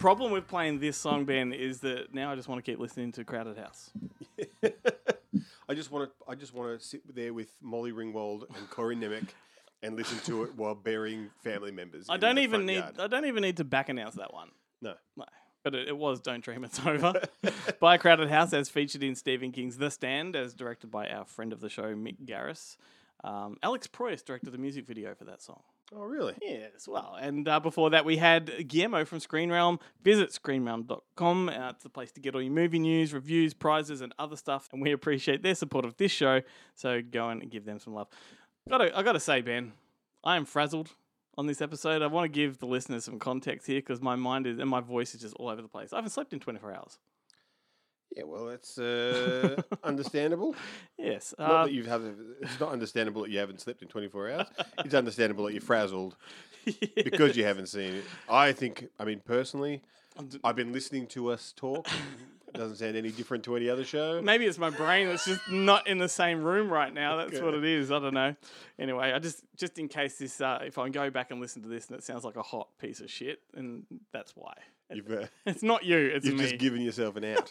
problem 0.00 0.32
with 0.32 0.48
playing 0.48 0.80
this 0.80 0.96
song, 0.96 1.24
Ben, 1.24 1.52
is 1.52 1.80
that 1.80 2.12
now 2.12 2.32
I 2.32 2.34
just 2.34 2.48
want 2.48 2.64
to 2.64 2.68
keep 2.68 2.80
listening 2.80 3.12
to 3.12 3.24
Crowded 3.24 3.56
House. 3.56 3.90
I 5.68 5.74
just 5.74 5.92
want 5.92 6.10
to. 6.10 6.30
I 6.30 6.34
just 6.34 6.52
want 6.52 6.80
to 6.80 6.84
sit 6.84 7.14
there 7.14 7.32
with 7.32 7.50
Molly 7.62 7.92
Ringwald 7.92 8.44
and 8.56 8.68
Corin 8.70 9.00
Nemec 9.00 9.28
and 9.82 9.94
listen 9.94 10.18
to 10.24 10.42
it 10.42 10.56
while 10.56 10.74
burying 10.74 11.30
family 11.44 11.70
members. 11.70 12.06
I 12.08 12.16
in 12.16 12.20
don't 12.20 12.34
the 12.36 12.42
even 12.42 12.60
front 12.60 12.66
need. 12.66 12.76
yard. 12.78 12.94
I 12.98 13.06
don't 13.06 13.26
even 13.26 13.42
need 13.42 13.58
to 13.58 13.64
back 13.64 13.88
announce 13.88 14.16
that 14.16 14.32
one. 14.34 14.48
No. 14.82 14.94
No. 15.16 15.26
But 15.62 15.74
it, 15.74 15.88
it 15.88 15.96
was 15.96 16.20
Don't 16.20 16.42
Dream 16.42 16.64
It's 16.64 16.84
Over 16.84 17.12
by 17.80 17.98
Crowded 17.98 18.30
House, 18.30 18.54
as 18.54 18.70
featured 18.70 19.02
in 19.02 19.14
Stephen 19.14 19.52
King's 19.52 19.76
The 19.76 19.90
Stand, 19.90 20.34
as 20.34 20.54
directed 20.54 20.90
by 20.90 21.06
our 21.08 21.26
friend 21.26 21.52
of 21.52 21.60
the 21.60 21.68
show, 21.68 21.94
Mick 21.94 22.16
Garris. 22.24 22.76
Um, 23.22 23.58
Alex 23.62 23.86
Proyas 23.86 24.24
directed 24.24 24.52
the 24.52 24.58
music 24.58 24.86
video 24.86 25.14
for 25.14 25.24
that 25.26 25.42
song. 25.42 25.60
Oh, 25.94 26.04
really? 26.04 26.34
Yes, 26.40 26.86
well. 26.86 27.16
And 27.20 27.48
uh, 27.48 27.58
before 27.58 27.90
that, 27.90 28.04
we 28.04 28.16
had 28.16 28.68
Guillermo 28.68 29.04
from 29.04 29.18
Screen 29.18 29.50
Realm. 29.50 29.80
Visit 30.04 30.30
screenrealm.com. 30.30 31.48
Uh, 31.48 31.70
it's 31.70 31.82
the 31.82 31.88
place 31.88 32.12
to 32.12 32.20
get 32.20 32.34
all 32.34 32.42
your 32.42 32.52
movie 32.52 32.78
news, 32.78 33.12
reviews, 33.12 33.54
prizes, 33.54 34.00
and 34.00 34.14
other 34.16 34.36
stuff. 34.36 34.68
And 34.72 34.80
we 34.80 34.92
appreciate 34.92 35.42
their 35.42 35.56
support 35.56 35.84
of 35.84 35.96
this 35.96 36.12
show. 36.12 36.42
So 36.76 37.02
go 37.02 37.28
and 37.28 37.50
give 37.50 37.64
them 37.64 37.80
some 37.80 37.94
love. 37.94 38.06
I 38.70 39.02
got 39.02 39.12
to 39.12 39.20
say, 39.20 39.40
Ben, 39.40 39.72
I 40.22 40.36
am 40.36 40.44
frazzled 40.44 40.90
on 41.36 41.46
this 41.46 41.60
episode. 41.60 42.02
I 42.02 42.06
want 42.06 42.24
to 42.24 42.28
give 42.28 42.58
the 42.58 42.66
listeners 42.66 43.04
some 43.04 43.18
context 43.18 43.66
here 43.66 43.80
because 43.80 44.00
my 44.00 44.14
mind 44.14 44.46
is 44.46 44.58
and 44.58 44.70
my 44.70 44.80
voice 44.80 45.14
is 45.14 45.20
just 45.20 45.34
all 45.36 45.48
over 45.48 45.62
the 45.62 45.68
place. 45.68 45.92
I 45.92 45.96
haven't 45.96 46.10
slept 46.10 46.32
in 46.32 46.38
24 46.38 46.72
hours. 46.72 46.98
Yeah, 48.16 48.24
well, 48.24 48.46
that's 48.46 48.78
uh, 48.78 49.62
understandable. 49.84 50.54
Yes. 50.98 51.34
Not 51.38 51.50
Uh, 51.50 51.64
that 51.64 51.72
you've 51.72 51.86
had. 51.86 52.02
It's 52.42 52.60
not 52.60 52.72
understandable 52.72 53.22
that 53.22 53.30
you 53.30 53.38
haven't 53.38 53.60
slept 53.60 53.80
in 53.82 53.88
24 53.88 54.30
hours. 54.30 54.46
It's 54.84 54.94
understandable 54.94 55.44
that 55.46 55.52
you're 55.52 55.62
frazzled 55.62 56.16
because 56.94 57.36
you 57.36 57.44
haven't 57.44 57.66
seen 57.68 57.94
it. 57.94 58.04
I 58.28 58.52
think. 58.52 58.88
I 58.98 59.04
mean, 59.04 59.20
personally, 59.24 59.82
I've 60.44 60.56
been 60.56 60.72
listening 60.72 61.06
to 61.08 61.30
us 61.30 61.52
talk. 61.56 61.88
It 62.48 62.58
doesn't 62.58 62.76
sound 62.76 62.96
any 62.96 63.12
different 63.12 63.44
to 63.44 63.54
any 63.56 63.70
other 63.70 63.84
show. 63.84 64.20
Maybe 64.20 64.44
it's 64.44 64.58
my 64.58 64.70
brain 64.70 65.06
that's 65.08 65.24
just 65.24 65.48
not 65.48 65.86
in 65.86 65.98
the 65.98 66.08
same 66.08 66.42
room 66.42 66.68
right 66.68 66.92
now. 66.92 67.16
That's 67.16 67.40
what 67.40 67.54
it 67.54 67.64
is. 67.64 67.90
I 67.92 68.00
don't 68.00 68.12
know. 68.12 68.34
Anyway, 68.78 69.12
I 69.12 69.18
just 69.20 69.42
just 69.56 69.78
in 69.78 69.86
case 69.88 70.18
this, 70.18 70.40
uh, 70.40 70.58
if 70.66 70.76
I 70.76 70.88
go 70.88 71.08
back 71.10 71.30
and 71.30 71.40
listen 71.40 71.62
to 71.62 71.68
this 71.68 71.86
and 71.88 71.96
it 71.96 72.02
sounds 72.02 72.24
like 72.24 72.36
a 72.36 72.42
hot 72.42 72.68
piece 72.78 73.00
of 73.00 73.08
shit, 73.10 73.40
and 73.54 73.84
that's 74.12 74.32
why. 74.34 74.54
You've, 74.92 75.10
uh, 75.10 75.26
It's 75.46 75.62
not 75.62 75.84
you. 75.84 75.96
It's 75.96 76.26
you've 76.26 76.34
me. 76.36 76.42
just 76.42 76.58
given 76.58 76.80
yourself 76.82 77.14
an 77.16 77.24
out. 77.24 77.50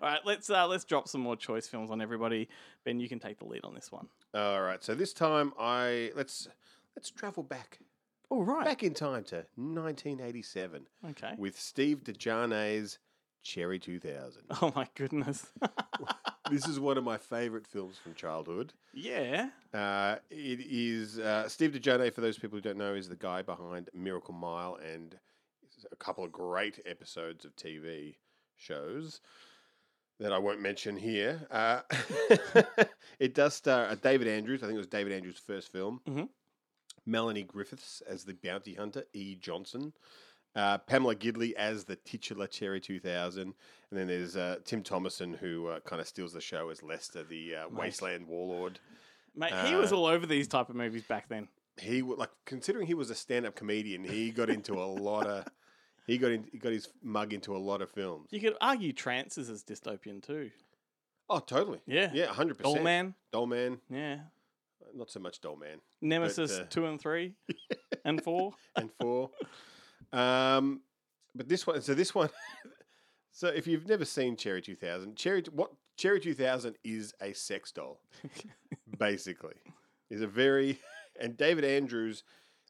All 0.00 0.08
right, 0.08 0.20
let's 0.24 0.48
uh, 0.50 0.66
let's 0.66 0.84
drop 0.84 1.08
some 1.08 1.20
more 1.20 1.36
choice 1.36 1.66
films 1.66 1.90
on 1.90 2.00
everybody. 2.00 2.48
Ben, 2.84 3.00
you 3.00 3.08
can 3.08 3.18
take 3.18 3.38
the 3.38 3.44
lead 3.44 3.64
on 3.64 3.74
this 3.74 3.90
one. 3.92 4.06
All 4.34 4.62
right. 4.62 4.82
So 4.82 4.94
this 4.94 5.12
time, 5.12 5.52
I 5.58 6.10
let's 6.16 6.48
let's 6.96 7.10
travel 7.10 7.42
back 7.42 7.78
All 8.30 8.44
right. 8.44 8.64
back 8.64 8.82
in 8.82 8.94
time 8.94 9.24
to 9.24 9.44
1987 9.56 10.86
Okay. 11.10 11.34
with 11.38 11.58
Steve 11.58 12.04
De 12.04 12.12
Jarnatt's 12.12 12.98
Cherry 13.42 13.78
2000. 13.78 14.42
Oh 14.62 14.72
my 14.76 14.86
goodness. 14.94 15.46
this 16.50 16.66
is 16.68 16.78
one 16.78 16.96
of 16.96 17.04
my 17.04 17.18
favorite 17.18 17.66
films 17.66 17.98
from 18.02 18.14
childhood. 18.14 18.72
yeah. 18.92 19.50
Uh, 19.74 20.16
it 20.30 20.60
is 20.60 21.18
uh, 21.18 21.48
Steve 21.48 21.72
De 21.72 21.80
Jarnatt. 21.80 22.14
For 22.14 22.20
those 22.20 22.38
people 22.38 22.56
who 22.58 22.62
don't 22.62 22.78
know, 22.78 22.94
is 22.94 23.08
the 23.08 23.16
guy 23.16 23.42
behind 23.42 23.88
Miracle 23.94 24.34
Mile 24.34 24.78
and 24.92 25.16
a 25.90 25.96
couple 25.96 26.22
of 26.24 26.30
great 26.30 26.78
episodes 26.86 27.44
of 27.44 27.56
TV 27.56 28.14
shows 28.56 29.20
that 30.22 30.32
I 30.32 30.38
won't 30.38 30.60
mention 30.60 30.96
here. 30.96 31.46
Uh, 31.50 31.80
it 33.18 33.34
does 33.34 33.54
star 33.54 33.86
uh, 33.86 33.96
David 33.96 34.28
Andrews. 34.28 34.62
I 34.62 34.66
think 34.66 34.76
it 34.76 34.78
was 34.78 34.86
David 34.86 35.12
Andrews' 35.12 35.42
first 35.44 35.72
film. 35.72 36.00
Mhm. 36.08 36.28
Melanie 37.04 37.42
Griffiths 37.42 38.00
as 38.08 38.24
the 38.24 38.34
bounty 38.34 38.74
hunter, 38.74 39.04
E. 39.12 39.34
Johnson. 39.34 39.92
Uh, 40.54 40.78
Pamela 40.78 41.16
Gidley 41.16 41.54
as 41.54 41.84
the 41.84 41.96
titular 41.96 42.46
Cherry 42.46 42.80
2000. 42.80 43.42
And 43.42 43.54
then 43.90 44.06
there's 44.06 44.36
uh, 44.36 44.56
Tim 44.64 44.82
Thomerson, 44.82 45.36
who 45.36 45.66
uh, 45.66 45.80
kind 45.80 46.00
of 46.00 46.06
steals 46.06 46.32
the 46.32 46.40
show 46.40 46.68
as 46.68 46.82
Lester, 46.82 47.24
the 47.24 47.56
uh, 47.56 47.68
wasteland 47.70 48.28
warlord. 48.28 48.78
Mate, 49.34 49.54
he 49.66 49.74
was 49.74 49.92
all 49.92 50.06
over 50.06 50.26
these 50.26 50.46
type 50.46 50.68
of 50.68 50.76
movies 50.76 51.02
back 51.02 51.28
then. 51.28 51.48
He 51.80 52.02
like 52.02 52.30
considering 52.44 52.86
he 52.86 52.94
was 52.94 53.08
a 53.08 53.14
stand-up 53.14 53.54
comedian, 53.56 54.04
he 54.04 54.30
got 54.30 54.50
into 54.50 54.74
a 54.74 54.84
lot 54.84 55.26
of 55.26 55.48
he 56.06 56.18
got 56.18 56.30
in, 56.32 56.44
he 56.52 56.58
got 56.58 56.72
his 56.72 56.88
mug 57.02 57.32
into 57.32 57.56
a 57.56 57.58
lot 57.58 57.82
of 57.82 57.90
films. 57.90 58.28
You 58.30 58.40
could 58.40 58.54
argue 58.60 58.92
Trancers 58.92 59.48
as 59.50 59.62
dystopian 59.62 60.22
too. 60.22 60.50
Oh, 61.30 61.38
totally. 61.38 61.80
Yeah. 61.86 62.10
yeah, 62.12 62.26
hundred 62.26 62.58
percent. 62.58 62.76
Doll 62.76 62.84
Man. 62.84 63.14
Doll 63.32 63.46
Man, 63.46 63.78
Yeah. 63.88 64.18
not 64.94 65.10
so 65.10 65.20
much 65.20 65.40
Doll 65.40 65.56
Man 65.56 65.78
Nemesis 66.00 66.58
uh, 66.58 66.66
two 66.68 66.86
and 66.86 67.00
three 67.00 67.34
and 68.04 68.22
four. 68.22 68.52
and 68.76 68.90
four. 69.00 69.30
um, 70.12 70.80
but 71.34 71.48
this 71.48 71.66
one, 71.66 71.80
so 71.80 71.94
this 71.94 72.14
one, 72.14 72.28
so 73.32 73.48
if 73.48 73.66
you've 73.66 73.86
never 73.88 74.04
seen 74.04 74.36
Cherry 74.36 74.60
Two 74.60 74.76
Thousand, 74.76 75.16
Cherry 75.16 75.42
what 75.52 75.70
Cherry 75.96 76.20
Two 76.20 76.34
Thousand 76.34 76.76
is 76.84 77.14
a 77.22 77.32
sex 77.32 77.72
doll, 77.72 78.00
basically, 78.98 79.54
is 80.10 80.20
a 80.20 80.26
very 80.26 80.78
and 81.20 81.36
David 81.36 81.64
Andrews, 81.64 82.24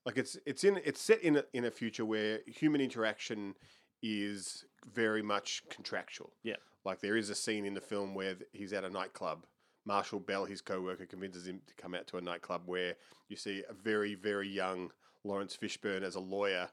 like 0.04 0.18
it's 0.18 0.36
it's 0.46 0.64
in 0.64 0.80
it's 0.84 1.00
set 1.00 1.22
in 1.22 1.36
a, 1.36 1.44
in 1.52 1.64
a 1.64 1.70
future 1.70 2.04
where 2.04 2.40
human 2.46 2.80
interaction 2.80 3.54
is 4.02 4.64
very 4.92 5.22
much 5.22 5.62
contractual. 5.70 6.32
Yeah. 6.42 6.56
Like 6.84 7.00
there 7.00 7.16
is 7.16 7.30
a 7.30 7.34
scene 7.34 7.64
in 7.64 7.74
the 7.74 7.80
film 7.80 8.14
where 8.14 8.34
th- 8.34 8.50
he's 8.52 8.72
at 8.72 8.84
a 8.84 8.90
nightclub. 8.90 9.46
Marshall 9.84 10.20
Bell, 10.20 10.44
his 10.44 10.60
co-worker, 10.60 11.06
convinces 11.06 11.46
him 11.46 11.60
to 11.66 11.74
come 11.74 11.94
out 11.94 12.06
to 12.08 12.16
a 12.16 12.20
nightclub 12.20 12.62
where 12.66 12.94
you 13.28 13.36
see 13.36 13.62
a 13.68 13.72
very, 13.72 14.14
very 14.14 14.48
young 14.48 14.90
Laurence 15.24 15.56
Fishburne 15.56 16.02
as 16.02 16.16
a 16.16 16.20
lawyer 16.20 16.68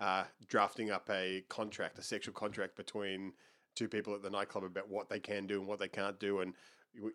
uh, 0.00 0.24
drafting 0.48 0.90
up 0.90 1.08
a 1.10 1.44
contract, 1.48 1.98
a 1.98 2.02
sexual 2.02 2.34
contract 2.34 2.76
between 2.76 3.32
two 3.74 3.88
people 3.88 4.14
at 4.14 4.22
the 4.22 4.30
nightclub 4.30 4.64
about 4.64 4.88
what 4.88 5.08
they 5.08 5.20
can 5.20 5.46
do 5.46 5.58
and 5.58 5.66
what 5.66 5.78
they 5.78 5.88
can't 5.88 6.18
do, 6.20 6.40
and 6.40 6.54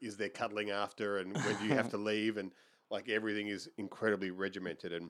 is 0.01 0.18
there 0.18 0.30
cuddling 0.30 0.72
after, 0.72 1.18
and 1.18 1.34
when 1.34 1.57
do 1.57 1.66
you 1.66 1.74
have 1.74 1.89
to 1.89 1.97
leave, 2.11 2.38
and 2.38 2.51
like 2.89 3.09
everything 3.09 3.47
is 3.47 3.70
incredibly 3.78 4.32
regimented 4.32 4.91
and. 4.93 5.09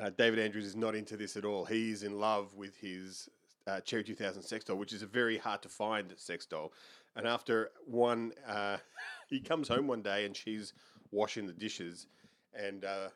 Uh, 0.00 0.10
David 0.16 0.38
Andrews 0.38 0.66
is 0.66 0.76
not 0.76 0.94
into 0.94 1.16
this 1.16 1.36
at 1.36 1.44
all. 1.44 1.64
He's 1.64 2.02
in 2.02 2.18
love 2.20 2.54
with 2.54 2.76
his 2.76 3.28
uh, 3.66 3.80
Cherry 3.80 4.04
2000 4.04 4.42
sex 4.42 4.64
doll, 4.64 4.76
which 4.76 4.92
is 4.92 5.02
a 5.02 5.06
very 5.06 5.38
hard 5.38 5.62
to 5.62 5.68
find 5.68 6.12
sex 6.16 6.46
doll. 6.46 6.72
And 7.16 7.26
after 7.26 7.70
one, 7.84 8.32
uh, 8.46 8.78
he 9.28 9.40
comes 9.40 9.68
home 9.68 9.86
one 9.86 10.02
day 10.02 10.24
and 10.24 10.36
she's 10.36 10.72
washing 11.10 11.46
the 11.46 11.52
dishes, 11.52 12.06
and 12.54 12.84
uh, 12.84 13.08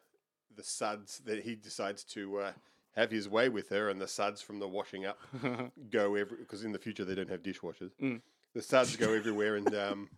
the 0.57 0.63
suds 0.63 1.21
that 1.25 1.43
he 1.43 1.55
decides 1.55 2.05
to 2.05 2.39
uh, 2.39 2.53
have 2.97 3.11
his 3.11 3.29
way 3.29 3.49
with 3.49 3.69
her, 3.69 3.89
and 3.91 4.01
the 4.01 4.09
suds 4.09 4.43
from 4.43 4.59
the 4.59 4.69
washing 4.69 5.07
up 5.07 5.19
go 5.91 6.15
every 6.15 6.39
because 6.39 6.65
in 6.65 6.73
the 6.73 6.79
future 6.79 7.05
they 7.05 7.15
don't 7.15 7.31
have 7.31 7.43
dishwashers. 7.43 7.93
Mm. 8.01 8.21
The 8.55 8.63
suds 8.63 8.97
go 8.97 9.13
everywhere, 9.13 9.57
and 9.57 9.75
um, 9.75 10.09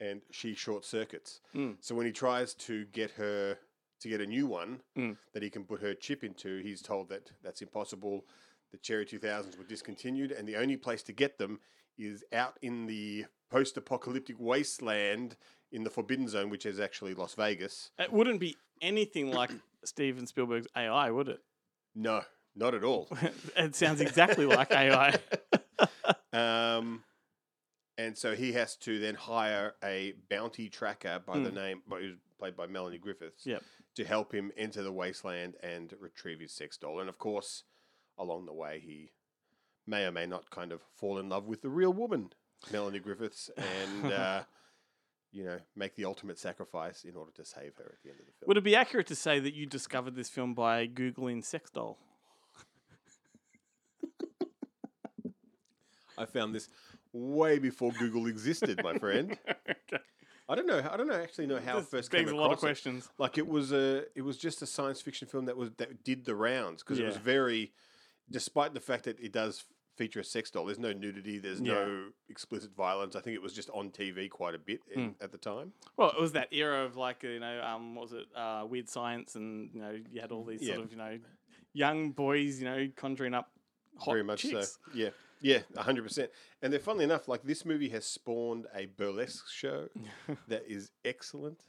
and 0.00 0.22
she 0.30 0.54
short 0.54 0.84
circuits. 0.84 1.40
Mm. 1.54 1.76
So 1.80 1.94
when 1.94 2.06
he 2.06 2.12
tries 2.12 2.54
to 2.54 2.84
get 2.86 3.12
her 3.12 3.58
to 4.04 4.08
get 4.08 4.20
a 4.20 4.26
new 4.26 4.46
one 4.46 4.80
Mm. 4.96 5.16
that 5.32 5.42
he 5.42 5.50
can 5.50 5.64
put 5.64 5.80
her 5.80 5.94
chip 5.94 6.22
into, 6.22 6.58
he's 6.62 6.80
told 6.82 7.08
that 7.08 7.32
that's 7.42 7.60
impossible. 7.62 8.24
The 8.70 8.78
Cherry 8.78 9.04
2000s 9.06 9.56
were 9.56 9.64
discontinued, 9.64 10.30
and 10.30 10.46
the 10.48 10.56
only 10.56 10.76
place 10.76 11.02
to 11.04 11.12
get 11.12 11.38
them 11.38 11.58
is 11.98 12.22
out 12.32 12.58
in 12.62 12.86
the 12.86 13.24
post 13.50 13.76
apocalyptic 13.76 14.36
wasteland 14.38 15.36
in 15.72 15.84
the 15.84 15.90
Forbidden 15.90 16.28
Zone, 16.28 16.50
which 16.50 16.66
is 16.66 16.78
actually 16.80 17.14
Las 17.14 17.34
Vegas. 17.34 17.90
It 17.98 18.12
wouldn't 18.12 18.40
be 18.40 18.56
anything 18.82 19.30
like 19.32 19.50
Steven 19.84 20.26
Spielberg's 20.26 20.66
AI, 20.76 21.10
would 21.10 21.28
it? 21.28 21.40
No, 21.94 22.22
not 22.54 22.74
at 22.74 22.84
all. 22.84 23.08
it 23.56 23.74
sounds 23.74 24.00
exactly 24.00 24.44
like 24.46 24.70
AI. 24.72 25.18
Um, 26.32 27.04
and 27.96 28.18
so 28.18 28.34
he 28.34 28.52
has 28.52 28.74
to 28.78 28.98
then 28.98 29.14
hire 29.14 29.74
a 29.84 30.14
bounty 30.28 30.68
tracker 30.68 31.20
by 31.24 31.38
the 31.38 31.50
Mm. 31.50 31.54
name, 31.54 31.82
by, 31.86 32.00
who's 32.00 32.18
played 32.38 32.56
by 32.56 32.66
Melanie 32.66 32.98
Griffiths, 32.98 33.46
Yep. 33.46 33.62
to 33.96 34.04
help 34.04 34.32
him 34.32 34.52
enter 34.56 34.82
the 34.82 34.92
wasteland 34.92 35.56
and 35.62 35.94
retrieve 36.00 36.40
his 36.40 36.52
sex 36.52 36.76
doll. 36.76 37.00
And 37.00 37.08
of 37.08 37.18
course, 37.18 37.64
along 38.18 38.46
the 38.46 38.52
way, 38.52 38.80
he 38.80 39.12
may 39.86 40.04
or 40.04 40.12
may 40.12 40.26
not 40.26 40.50
kind 40.50 40.72
of 40.72 40.80
fall 40.94 41.18
in 41.18 41.28
love 41.28 41.46
with 41.46 41.62
the 41.62 41.68
real 41.68 41.92
woman, 41.92 42.32
Melanie 42.72 42.98
Griffiths, 43.00 43.50
and 43.56 44.12
uh, 44.12 44.42
you 45.32 45.44
know 45.44 45.58
make 45.76 45.94
the 45.96 46.04
ultimate 46.04 46.38
sacrifice 46.38 47.04
in 47.04 47.16
order 47.16 47.32
to 47.32 47.44
save 47.44 47.74
her 47.76 47.84
at 47.96 48.02
the 48.02 48.10
end 48.10 48.20
of 48.20 48.26
the 48.26 48.32
film. 48.32 48.46
Would 48.48 48.56
it 48.56 48.64
be 48.64 48.76
accurate 48.76 49.06
to 49.08 49.16
say 49.16 49.38
that 49.40 49.54
you 49.54 49.66
discovered 49.66 50.14
this 50.14 50.28
film 50.30 50.54
by 50.54 50.86
googling 50.86 51.44
sex 51.44 51.70
doll? 51.70 51.98
I 56.16 56.26
found 56.26 56.54
this 56.54 56.68
way 57.12 57.58
before 57.58 57.90
Google 57.92 58.26
existed, 58.26 58.80
my 58.82 58.96
friend. 58.98 59.36
I 60.48 60.54
don't 60.54 60.66
know. 60.66 60.86
I 60.90 60.96
don't 60.96 61.06
know. 61.06 61.14
Actually, 61.14 61.46
know 61.46 61.58
how 61.64 61.76
I 61.76 61.80
This 61.80 61.88
first 61.88 62.10
begs 62.10 62.30
came 62.30 62.34
a 62.34 62.40
lot 62.40 62.46
of 62.46 62.52
across 62.52 62.62
it. 62.62 62.66
questions. 62.66 63.08
Like 63.18 63.38
it 63.38 63.46
was 63.46 63.72
a, 63.72 64.04
it 64.14 64.22
was 64.22 64.36
just 64.36 64.60
a 64.62 64.66
science 64.66 65.00
fiction 65.00 65.26
film 65.28 65.46
that 65.46 65.56
was 65.56 65.70
that 65.78 66.04
did 66.04 66.24
the 66.24 66.34
rounds 66.34 66.82
because 66.82 66.98
it 66.98 67.06
was 67.06 67.16
very, 67.16 67.72
despite 68.30 68.74
the 68.74 68.80
fact 68.80 69.04
that 69.04 69.18
it 69.20 69.32
does 69.32 69.64
feature 69.96 70.20
a 70.20 70.24
sex 70.24 70.50
doll. 70.50 70.66
There's 70.66 70.78
no 70.78 70.92
nudity. 70.92 71.38
There's 71.38 71.60
no 71.60 72.06
explicit 72.28 72.74
violence. 72.76 73.14
I 73.16 73.20
think 73.20 73.36
it 73.36 73.42
was 73.42 73.52
just 73.52 73.70
on 73.70 73.90
TV 73.90 74.28
quite 74.28 74.54
a 74.54 74.58
bit 74.58 74.80
in, 74.92 75.10
Mm. 75.10 75.14
at 75.22 75.30
the 75.32 75.38
time. 75.38 75.72
Well, 75.96 76.10
it 76.10 76.20
was 76.20 76.32
that 76.32 76.52
era 76.52 76.84
of 76.84 76.96
like 76.96 77.22
you 77.22 77.38
know, 77.40 77.62
um, 77.62 77.94
what 77.94 78.02
was 78.10 78.12
it 78.12 78.26
uh, 78.36 78.66
Weird 78.68 78.88
Science, 78.88 79.36
and 79.36 79.70
you 79.72 79.80
know, 79.80 79.96
you 80.12 80.20
had 80.20 80.32
all 80.32 80.44
these 80.44 80.62
Yeah. 80.62 80.74
sort 80.74 80.86
of 80.86 80.92
you 80.92 80.98
know 80.98 81.18
young 81.72 82.10
boys, 82.10 82.58
you 82.58 82.64
know, 82.66 82.88
conjuring 82.96 83.34
up 83.34 83.50
hot 83.98 84.10
Very 84.12 84.24
much 84.24 84.42
chicks. 84.42 84.72
so. 84.84 84.90
Yeah. 84.92 85.10
Yeah, 85.44 85.58
hundred 85.76 86.04
percent. 86.04 86.30
And 86.62 86.72
then, 86.72 86.80
funnily 86.80 87.04
enough, 87.04 87.28
like 87.28 87.42
this 87.42 87.66
movie 87.66 87.90
has 87.90 88.06
spawned 88.06 88.66
a 88.74 88.86
burlesque 88.86 89.44
show 89.52 89.88
that 90.48 90.62
is 90.66 90.90
excellent. 91.04 91.60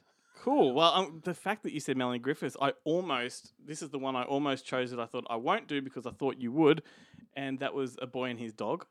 Cool. 0.42 0.72
Well, 0.72 0.92
um, 0.94 1.20
the 1.24 1.34
fact 1.34 1.62
that 1.64 1.72
you 1.74 1.80
said 1.80 1.98
Melanie 1.98 2.18
Griffiths, 2.18 2.56
I 2.60 2.72
almost 2.84 3.52
this 3.62 3.82
is 3.82 3.90
the 3.90 3.98
one 3.98 4.16
I 4.16 4.22
almost 4.22 4.64
chose 4.64 4.90
that 4.92 4.98
I 5.00 5.04
thought 5.04 5.26
I 5.28 5.36
won't 5.36 5.68
do 5.68 5.82
because 5.82 6.06
I 6.06 6.10
thought 6.10 6.36
you 6.38 6.52
would, 6.52 6.82
and 7.36 7.58
that 7.58 7.74
was 7.74 7.98
A 8.00 8.06
Boy 8.06 8.30
and 8.30 8.40
His 8.40 8.54
Dog 8.54 8.86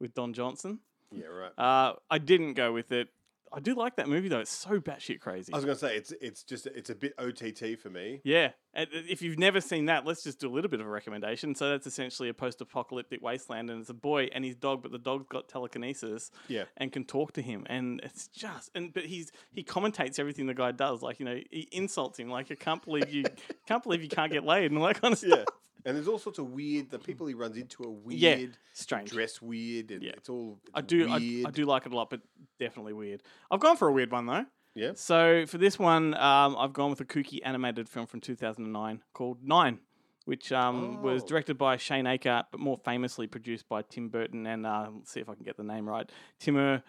with 0.00 0.14
Don 0.14 0.32
Johnson. 0.32 0.78
Yeah, 1.12 1.26
right. 1.26 1.52
Uh, 1.58 1.96
I 2.10 2.16
didn't 2.16 2.54
go 2.54 2.72
with 2.72 2.92
it. 2.92 3.08
I 3.52 3.58
do 3.60 3.74
like 3.74 3.96
that 3.96 4.08
movie 4.08 4.28
though. 4.28 4.38
It's 4.40 4.50
so 4.52 4.78
batshit 4.80 5.20
crazy. 5.20 5.52
I 5.52 5.56
was 5.56 5.64
gonna 5.64 5.76
say 5.76 5.96
it's 5.96 6.12
it's 6.20 6.42
just 6.44 6.66
it's 6.66 6.90
a 6.90 6.94
bit 6.94 7.14
OTT 7.18 7.78
for 7.80 7.90
me. 7.90 8.20
Yeah, 8.22 8.50
and 8.74 8.88
if 8.92 9.22
you've 9.22 9.38
never 9.38 9.60
seen 9.60 9.86
that, 9.86 10.06
let's 10.06 10.22
just 10.22 10.38
do 10.38 10.48
a 10.48 10.52
little 10.54 10.70
bit 10.70 10.80
of 10.80 10.86
a 10.86 10.90
recommendation. 10.90 11.54
So 11.54 11.68
that's 11.70 11.86
essentially 11.86 12.28
a 12.28 12.34
post-apocalyptic 12.34 13.20
wasteland, 13.22 13.68
and 13.70 13.80
it's 13.80 13.90
a 13.90 13.94
boy 13.94 14.28
and 14.32 14.44
his 14.44 14.54
dog, 14.54 14.82
but 14.82 14.92
the 14.92 14.98
dog's 14.98 15.26
got 15.28 15.48
telekinesis 15.48 16.30
Yeah. 16.48 16.64
and 16.76 16.92
can 16.92 17.04
talk 17.04 17.32
to 17.32 17.42
him, 17.42 17.64
and 17.68 18.00
it's 18.04 18.28
just 18.28 18.70
and 18.74 18.92
but 18.92 19.04
he's 19.06 19.32
he 19.52 19.64
commentates 19.64 20.18
everything 20.18 20.46
the 20.46 20.54
guy 20.54 20.72
does, 20.72 21.02
like 21.02 21.18
you 21.18 21.24
know 21.26 21.40
he 21.50 21.68
insults 21.72 22.18
him, 22.18 22.28
like 22.30 22.50
I 22.52 22.54
can't 22.54 22.84
believe 22.84 23.12
you 23.12 23.24
can't 23.66 23.82
believe 23.82 24.02
you 24.02 24.08
can't 24.08 24.30
get 24.32 24.44
laid 24.44 24.70
and 24.70 24.78
all 24.78 24.86
that 24.86 25.00
kind 25.00 25.12
of 25.12 25.18
stuff. 25.18 25.38
Yeah. 25.40 25.44
And 25.84 25.96
there's 25.96 26.08
all 26.08 26.18
sorts 26.18 26.38
of 26.38 26.50
weird. 26.50 26.90
The 26.90 26.98
people 26.98 27.26
he 27.26 27.34
runs 27.34 27.56
into 27.56 27.82
are 27.84 27.90
weird. 27.90 28.20
Yeah, 28.20 28.46
strange. 28.72 29.10
Dress 29.10 29.40
weird, 29.40 29.90
and 29.90 30.02
Yeah. 30.02 30.12
it's 30.16 30.28
all. 30.28 30.60
I 30.74 30.80
do 30.80 31.08
I, 31.08 31.18
Weird. 31.18 31.46
I 31.46 31.50
do 31.50 31.64
like 31.64 31.86
it 31.86 31.92
a 31.92 31.96
lot, 31.96 32.10
but 32.10 32.20
definitely 32.58 32.92
weird. 32.92 33.22
I've 33.50 33.60
gone 33.60 33.76
for 33.76 33.88
a 33.88 33.92
weird 33.92 34.12
one 34.12 34.26
though. 34.26 34.46
Yeah. 34.74 34.92
So 34.94 35.46
for 35.46 35.58
this 35.58 35.78
one, 35.78 36.14
um, 36.14 36.56
I've 36.56 36.72
gone 36.72 36.90
with 36.90 37.00
a 37.00 37.04
kooky 37.04 37.40
animated 37.44 37.88
film 37.88 38.06
from 38.06 38.20
2009 38.20 39.02
called 39.14 39.38
Nine, 39.42 39.80
which 40.26 40.52
um, 40.52 41.02
was 41.02 41.22
Oh. 41.22 41.26
directed 41.26 41.58
by 41.58 41.76
Shane 41.76 42.06
Acker, 42.06 42.44
but 42.52 42.60
more 42.60 42.78
famously 42.84 43.26
produced 43.26 43.68
by 43.68 43.82
Tim 43.82 44.08
Burton 44.10 44.46
and 44.46 44.64
uh, 44.66 44.88
let's 44.94 45.10
see 45.10 45.20
if 45.20 45.28
I 45.28 45.34
can 45.34 45.44
get 45.44 45.56
the 45.56 45.64
name 45.64 45.88
right, 45.88 46.08
Timur 46.38 46.82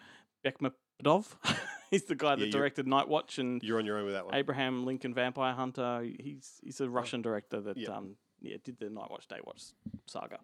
Bekmambetov. 0.44 1.26
he's 1.90 2.04
the 2.04 2.14
guy 2.14 2.30
that 2.36 2.40
you're- 2.40 2.50
directed 2.50 2.86
Night 2.86 3.08
Watch 3.08 3.38
and 3.38 3.62
You're 3.62 3.78
on 3.78 3.86
your 3.86 3.98
own 3.98 4.04
with 4.04 4.14
that 4.14 4.26
one. 4.26 4.34
Abraham 4.34 4.84
Lincoln 4.86 5.14
Vampire 5.14 5.54
Hunter. 5.54 6.02
He's 6.20 6.60
he's 6.62 6.80
a 6.80 6.88
Russian 6.88 7.22
director 7.22 7.60
that 7.62 7.76
Yeah. 7.76 7.90
um, 7.96 8.16
yeah 8.42 8.56
did 8.62 8.78
the 8.78 8.90
Night 8.90 9.10
Watch 9.10 9.26
Day 9.28 9.38
Watch 9.44 9.62
saga. 10.06 10.38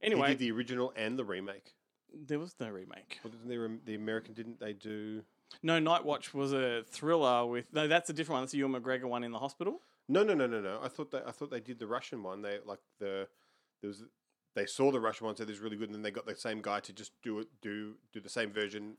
He 0.00 0.06
Anyway, 0.06 0.28
did 0.28 0.38
the 0.38 0.52
original 0.52 0.92
and 0.96 1.18
the 1.18 1.24
remake. 1.24 1.74
there 2.26 2.38
was 2.38 2.54
no 2.60 2.68
remake. 2.68 3.20
They 3.46 3.56
rem- 3.58 3.80
the 3.84 3.94
American 3.94 4.34
didn't 4.34 4.60
they 4.60 4.72
do? 4.72 5.22
No, 5.62 5.78
Night 5.78 6.04
Watch 6.04 6.32
was 6.32 6.52
a 6.52 6.84
thriller 6.90 7.44
with 7.46 7.66
no. 7.72 7.88
That's 7.88 8.08
a 8.08 8.12
different 8.12 8.36
one. 8.36 8.42
That's 8.44 8.54
a 8.54 8.58
Ewan 8.58 8.80
McGregor 8.80 9.04
one 9.06 9.24
in 9.24 9.32
the 9.32 9.38
hospital. 9.38 9.80
No, 10.08 10.22
no, 10.22 10.34
no, 10.34 10.46
no, 10.46 10.60
no. 10.60 10.80
I 10.82 10.88
thought 10.88 11.10
they 11.10 11.18
I 11.26 11.32
thought 11.32 11.50
they 11.50 11.60
did 11.60 11.78
the 11.78 11.86
Russian 11.86 12.22
one. 12.22 12.42
They 12.42 12.58
like 12.64 12.78
the 12.98 13.26
there 13.80 13.88
was 13.88 14.04
they 14.54 14.66
saw 14.66 14.90
the 14.90 15.00
Russian 15.00 15.26
one, 15.26 15.36
said 15.36 15.46
this 15.48 15.56
is 15.56 15.62
really 15.62 15.76
good, 15.76 15.88
and 15.88 15.94
then 15.94 16.02
they 16.02 16.10
got 16.10 16.26
the 16.26 16.34
same 16.36 16.60
guy 16.62 16.80
to 16.80 16.92
just 16.92 17.12
do 17.22 17.38
it, 17.40 17.48
do 17.62 17.94
do 18.12 18.20
the 18.20 18.28
same 18.28 18.52
version, 18.52 18.94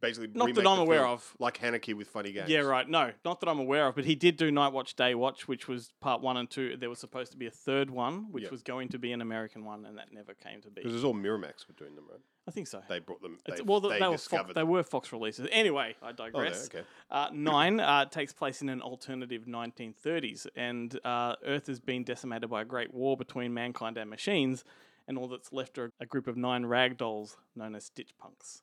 basically 0.00 0.28
Not 0.34 0.54
that 0.54 0.66
I'm 0.66 0.78
aware 0.78 1.06
of. 1.06 1.34
like 1.38 1.58
Haneke 1.58 1.94
with 1.94 2.08
Funny 2.08 2.32
Games. 2.32 2.48
Yeah, 2.48 2.60
right. 2.60 2.88
No, 2.88 3.12
not 3.24 3.40
that 3.40 3.48
I'm 3.48 3.58
aware 3.58 3.86
of, 3.86 3.94
but 3.94 4.04
he 4.04 4.14
did 4.14 4.36
do 4.36 4.50
Night 4.50 4.72
Watch, 4.72 4.94
Day 4.94 5.14
Watch, 5.14 5.48
which 5.48 5.68
was 5.68 5.92
part 6.00 6.20
one 6.20 6.36
and 6.36 6.48
two. 6.48 6.76
There 6.76 6.90
was 6.90 6.98
supposed 6.98 7.32
to 7.32 7.38
be 7.38 7.46
a 7.46 7.50
third 7.50 7.90
one, 7.90 8.30
which 8.30 8.44
Yep. 8.44 8.52
was 8.52 8.62
going 8.62 8.88
to 8.90 8.98
be 8.98 9.12
an 9.12 9.20
American 9.20 9.64
one, 9.64 9.84
and 9.84 9.98
that 9.98 10.12
never 10.12 10.34
came 10.34 10.60
to 10.62 10.68
be. 10.70 10.82
Because 10.82 10.92
it 10.92 10.96
was 10.96 11.04
all 11.04 11.14
Miramax 11.14 11.66
were 11.68 11.74
doing 11.76 11.94
them, 11.94 12.04
right? 12.10 12.20
I 12.46 12.50
think 12.50 12.66
so. 12.66 12.82
They 12.88 12.98
brought 12.98 13.20
them. 13.20 13.38
They, 13.44 13.60
well, 13.62 13.80
they, 13.80 13.98
they, 13.98 14.08
were 14.08 14.16
Fox, 14.16 14.52
they 14.54 14.62
were 14.62 14.82
Fox 14.82 15.12
releases. 15.12 15.48
Anyway, 15.52 15.96
I 16.02 16.10
oh, 16.10 16.12
digress. 16.12 16.66
okay. 16.66 16.82
Uh, 17.10 17.28
nine 17.30 17.78
uh, 17.78 18.06
takes 18.06 18.32
place 18.32 18.62
in 18.62 18.70
an 18.70 18.80
alternative 18.80 19.44
1930s, 19.46 20.46
and 20.56 20.98
uh, 21.04 21.36
Earth 21.44 21.66
has 21.66 21.78
been 21.78 22.04
decimated 22.04 22.48
by 22.48 22.62
a 22.62 22.64
great 22.64 22.94
war 22.94 23.18
between 23.18 23.52
mankind 23.52 23.98
and 23.98 24.08
machines, 24.08 24.64
and 25.06 25.18
all 25.18 25.28
that's 25.28 25.52
left 25.52 25.78
are 25.78 25.92
a 26.00 26.06
group 26.06 26.26
of 26.26 26.38
nine 26.38 26.64
rag 26.64 26.96
dolls 26.96 27.36
known 27.54 27.74
as 27.74 27.84
Stitch 27.84 28.16
Punks. 28.18 28.62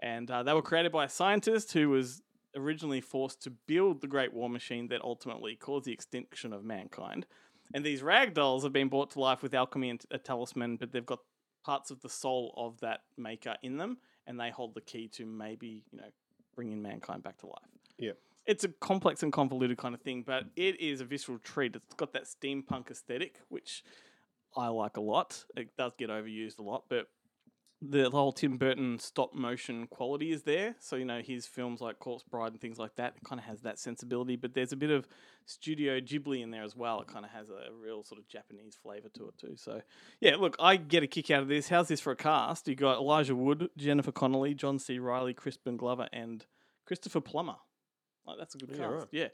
And 0.00 0.30
uh, 0.30 0.42
they 0.42 0.52
were 0.52 0.62
created 0.62 0.92
by 0.92 1.04
a 1.04 1.08
scientist 1.08 1.72
who 1.72 1.90
was 1.90 2.22
originally 2.56 3.00
forced 3.00 3.42
to 3.42 3.50
build 3.50 4.00
the 4.00 4.06
Great 4.06 4.32
War 4.32 4.48
Machine 4.48 4.88
that 4.88 5.02
ultimately 5.02 5.56
caused 5.56 5.86
the 5.86 5.92
extinction 5.92 6.52
of 6.52 6.64
mankind. 6.64 7.26
And 7.74 7.84
these 7.84 8.02
rag 8.02 8.34
dolls 8.34 8.62
have 8.62 8.72
been 8.72 8.88
brought 8.88 9.10
to 9.12 9.20
life 9.20 9.42
with 9.42 9.54
alchemy 9.54 9.90
and 9.90 10.02
a 10.10 10.18
talisman, 10.18 10.76
but 10.76 10.92
they've 10.92 11.04
got 11.04 11.20
parts 11.64 11.90
of 11.90 12.00
the 12.00 12.08
soul 12.08 12.54
of 12.56 12.80
that 12.80 13.00
maker 13.16 13.56
in 13.62 13.76
them, 13.76 13.98
and 14.26 14.40
they 14.40 14.50
hold 14.50 14.74
the 14.74 14.80
key 14.80 15.08
to 15.08 15.26
maybe, 15.26 15.82
you 15.90 15.98
know, 15.98 16.08
bringing 16.54 16.80
mankind 16.80 17.22
back 17.22 17.36
to 17.38 17.46
life. 17.46 17.68
Yeah. 17.98 18.12
It's 18.46 18.64
a 18.64 18.68
complex 18.68 19.22
and 19.22 19.32
convoluted 19.32 19.76
kind 19.76 19.94
of 19.94 20.00
thing, 20.00 20.22
but 20.26 20.44
it 20.56 20.80
is 20.80 21.02
a 21.02 21.04
visceral 21.04 21.38
treat. 21.38 21.76
It's 21.76 21.94
got 21.94 22.14
that 22.14 22.24
steampunk 22.24 22.90
aesthetic, 22.90 23.40
which 23.50 23.84
I 24.56 24.68
like 24.68 24.96
a 24.96 25.02
lot. 25.02 25.44
It 25.54 25.76
does 25.76 25.92
get 25.98 26.08
overused 26.08 26.58
a 26.58 26.62
lot, 26.62 26.84
but 26.88 27.08
the 27.80 28.10
whole 28.10 28.32
Tim 28.32 28.56
Burton 28.56 28.98
stop 28.98 29.34
motion 29.34 29.86
quality 29.86 30.32
is 30.32 30.42
there. 30.42 30.74
So, 30.80 30.96
you 30.96 31.04
know, 31.04 31.20
his 31.20 31.46
films 31.46 31.80
like 31.80 32.00
Corpse 32.00 32.24
Bride 32.28 32.52
and 32.52 32.60
things 32.60 32.78
like 32.78 32.96
that 32.96 33.14
kind 33.24 33.38
of 33.38 33.44
has 33.46 33.60
that 33.62 33.78
sensibility, 33.78 34.34
but 34.34 34.52
there's 34.52 34.72
a 34.72 34.76
bit 34.76 34.90
of 34.90 35.06
Studio 35.46 36.00
Ghibli 36.00 36.42
in 36.42 36.50
there 36.50 36.64
as 36.64 36.74
well. 36.74 37.00
It 37.00 37.06
kind 37.06 37.24
of 37.24 37.30
has 37.30 37.50
a 37.50 37.72
real 37.72 38.02
sort 38.02 38.20
of 38.20 38.26
Japanese 38.28 38.76
flavor 38.82 39.08
to 39.14 39.28
it 39.28 39.38
too. 39.38 39.54
So, 39.56 39.80
yeah, 40.20 40.34
look, 40.36 40.56
I 40.58 40.76
get 40.76 41.04
a 41.04 41.06
kick 41.06 41.30
out 41.30 41.42
of 41.42 41.48
this. 41.48 41.68
How's 41.68 41.88
this 41.88 42.00
for 42.00 42.10
a 42.10 42.16
cast? 42.16 42.66
You 42.66 42.74
got 42.74 42.98
Elijah 42.98 43.36
Wood, 43.36 43.70
Jennifer 43.76 44.12
Connelly, 44.12 44.54
John 44.54 44.78
C. 44.80 44.98
Reilly, 44.98 45.32
Crispin 45.32 45.76
Glover, 45.76 46.08
and 46.12 46.44
Christopher 46.84 47.20
Plummer. 47.20 47.56
Like, 48.26 48.38
that's 48.38 48.56
a 48.56 48.58
good 48.58 48.70
Yeah, 48.70 48.76
cast. 48.78 48.92
right. 48.92 49.06
Yeah. 49.12 49.28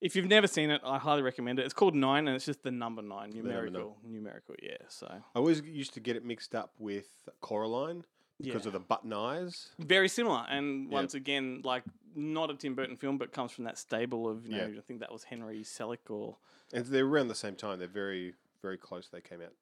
If 0.00 0.14
you've 0.14 0.26
never 0.28 0.46
seen 0.46 0.70
it, 0.70 0.80
I 0.84 0.98
highly 0.98 1.22
recommend 1.22 1.58
it. 1.58 1.64
It's 1.64 1.74
called 1.74 1.94
Nine, 1.94 2.28
and 2.28 2.36
it's 2.36 2.44
just 2.44 2.62
the 2.62 2.70
number 2.70 3.02
nine, 3.02 3.30
numerical, 3.30 3.96
numerical. 4.06 4.54
Yeah. 4.62 4.76
So 4.88 5.06
I 5.08 5.20
always 5.38 5.60
used 5.62 5.94
to 5.94 6.00
get 6.00 6.14
it 6.16 6.24
mixed 6.24 6.54
up 6.54 6.72
with 6.78 7.28
Coraline 7.40 8.04
because 8.40 8.62
Yeah. 8.64 8.68
of 8.68 8.72
the 8.74 8.80
button 8.80 9.12
eyes. 9.12 9.70
very 9.78 10.08
similar, 10.08 10.46
and 10.48 10.84
Yeah. 10.88 10.94
once 10.94 11.14
again, 11.14 11.62
like 11.64 11.82
not 12.14 12.50
a 12.50 12.54
Tim 12.54 12.74
Burton 12.74 12.96
film, 12.96 13.18
but 13.18 13.32
comes 13.32 13.50
from 13.52 13.64
that 13.64 13.76
stable 13.78 14.28
of 14.28 14.46
you 14.46 14.52
know. 14.56 14.66
Yeah. 14.66 14.78
I 14.78 14.82
think 14.82 15.00
that 15.00 15.12
was 15.12 15.24
Henry 15.24 15.60
Selick 15.62 16.08
or 16.10 16.36
And 16.72 16.84
they're 16.86 17.04
around 17.06 17.28
the 17.28 17.34
same 17.34 17.56
time. 17.56 17.78
They're 17.78 17.88
very, 17.88 18.34
very 18.62 18.76
close. 18.78 19.08
They 19.08 19.20
came 19.20 19.40
out 19.40 19.54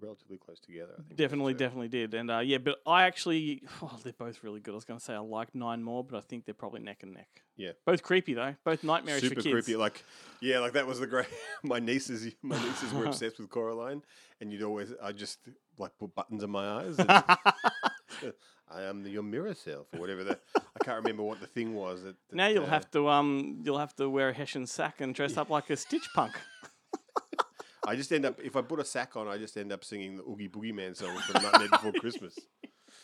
relatively 0.00 0.38
close 0.38 0.58
together. 0.60 0.92
I 0.98 1.02
think. 1.02 1.16
definitely, 1.16 1.54
definitely 1.54 1.88
did. 1.88 2.14
And 2.14 2.30
uh, 2.30 2.38
yeah, 2.38 2.58
but 2.58 2.76
I 2.86 3.04
actually, 3.04 3.62
oh, 3.82 3.98
they're 4.02 4.12
both 4.12 4.42
really 4.42 4.60
good. 4.60 4.72
I 4.72 4.74
was 4.74 4.84
going 4.84 4.98
to 4.98 5.04
say 5.04 5.14
I 5.14 5.18
like 5.18 5.54
Nine 5.54 5.82
more, 5.82 6.04
but 6.04 6.16
I 6.16 6.20
think 6.20 6.44
they're 6.44 6.54
probably 6.54 6.80
neck 6.80 7.02
and 7.02 7.14
neck. 7.14 7.42
Yeah. 7.56 7.72
Both 7.84 8.02
creepy 8.02 8.34
though. 8.34 8.54
Both 8.64 8.84
nightmarish 8.84 9.22
Super 9.22 9.36
for 9.36 9.42
kids. 9.42 9.52
creepy. 9.52 9.76
Like, 9.76 10.04
yeah, 10.40 10.60
like 10.60 10.74
that 10.74 10.86
was 10.86 11.00
the 11.00 11.06
great. 11.06 11.26
My 11.62 11.80
nieces, 11.80 12.32
my 12.42 12.56
nieces 12.62 12.92
were 12.92 13.04
obsessed 13.06 13.38
with 13.38 13.50
Coraline, 13.50 14.02
and 14.40 14.52
you'd 14.52 14.62
always, 14.62 14.92
I 15.02 15.12
just 15.12 15.38
like 15.78 15.92
put 15.98 16.14
buttons 16.14 16.42
in 16.44 16.50
my 16.50 16.68
eyes. 16.68 16.96
and- 16.98 18.32
I 18.70 18.82
am 18.82 19.02
the, 19.02 19.10
your 19.10 19.22
mirror 19.22 19.54
self, 19.54 19.86
or 19.94 20.00
whatever. 20.00 20.24
The, 20.24 20.38
I 20.56 20.84
can't 20.84 20.98
remember 20.98 21.22
what 21.22 21.40
the 21.40 21.46
thing 21.46 21.74
was. 21.74 22.02
That, 22.02 22.16
that, 22.28 22.36
now 22.36 22.48
you'll 22.48 22.64
uh, 22.64 22.68
have 22.68 22.90
to 22.90 23.08
um 23.08 23.60
you'll 23.64 23.78
have 23.78 23.94
to 23.96 24.08
wear 24.10 24.28
a 24.28 24.32
hessian 24.32 24.66
sack 24.66 25.00
and 25.00 25.14
dress 25.14 25.36
up 25.36 25.48
like 25.50 25.70
a 25.70 25.76
Stitch 25.76 26.06
punk. 26.14 26.34
I 27.88 27.96
just 27.96 28.12
end 28.12 28.26
up 28.26 28.38
if 28.40 28.54
I 28.54 28.60
put 28.60 28.80
a 28.80 28.84
sack 28.84 29.16
on, 29.16 29.28
I 29.28 29.38
just 29.38 29.56
end 29.56 29.72
up 29.72 29.82
singing 29.82 30.16
the 30.16 30.22
Oogie 30.22 30.48
Boogie 30.48 30.74
Man 30.74 30.94
song 30.94 31.16
from 31.20 31.42
Nightmare 31.42 31.68
Before 31.70 31.92
Christmas. 31.92 32.38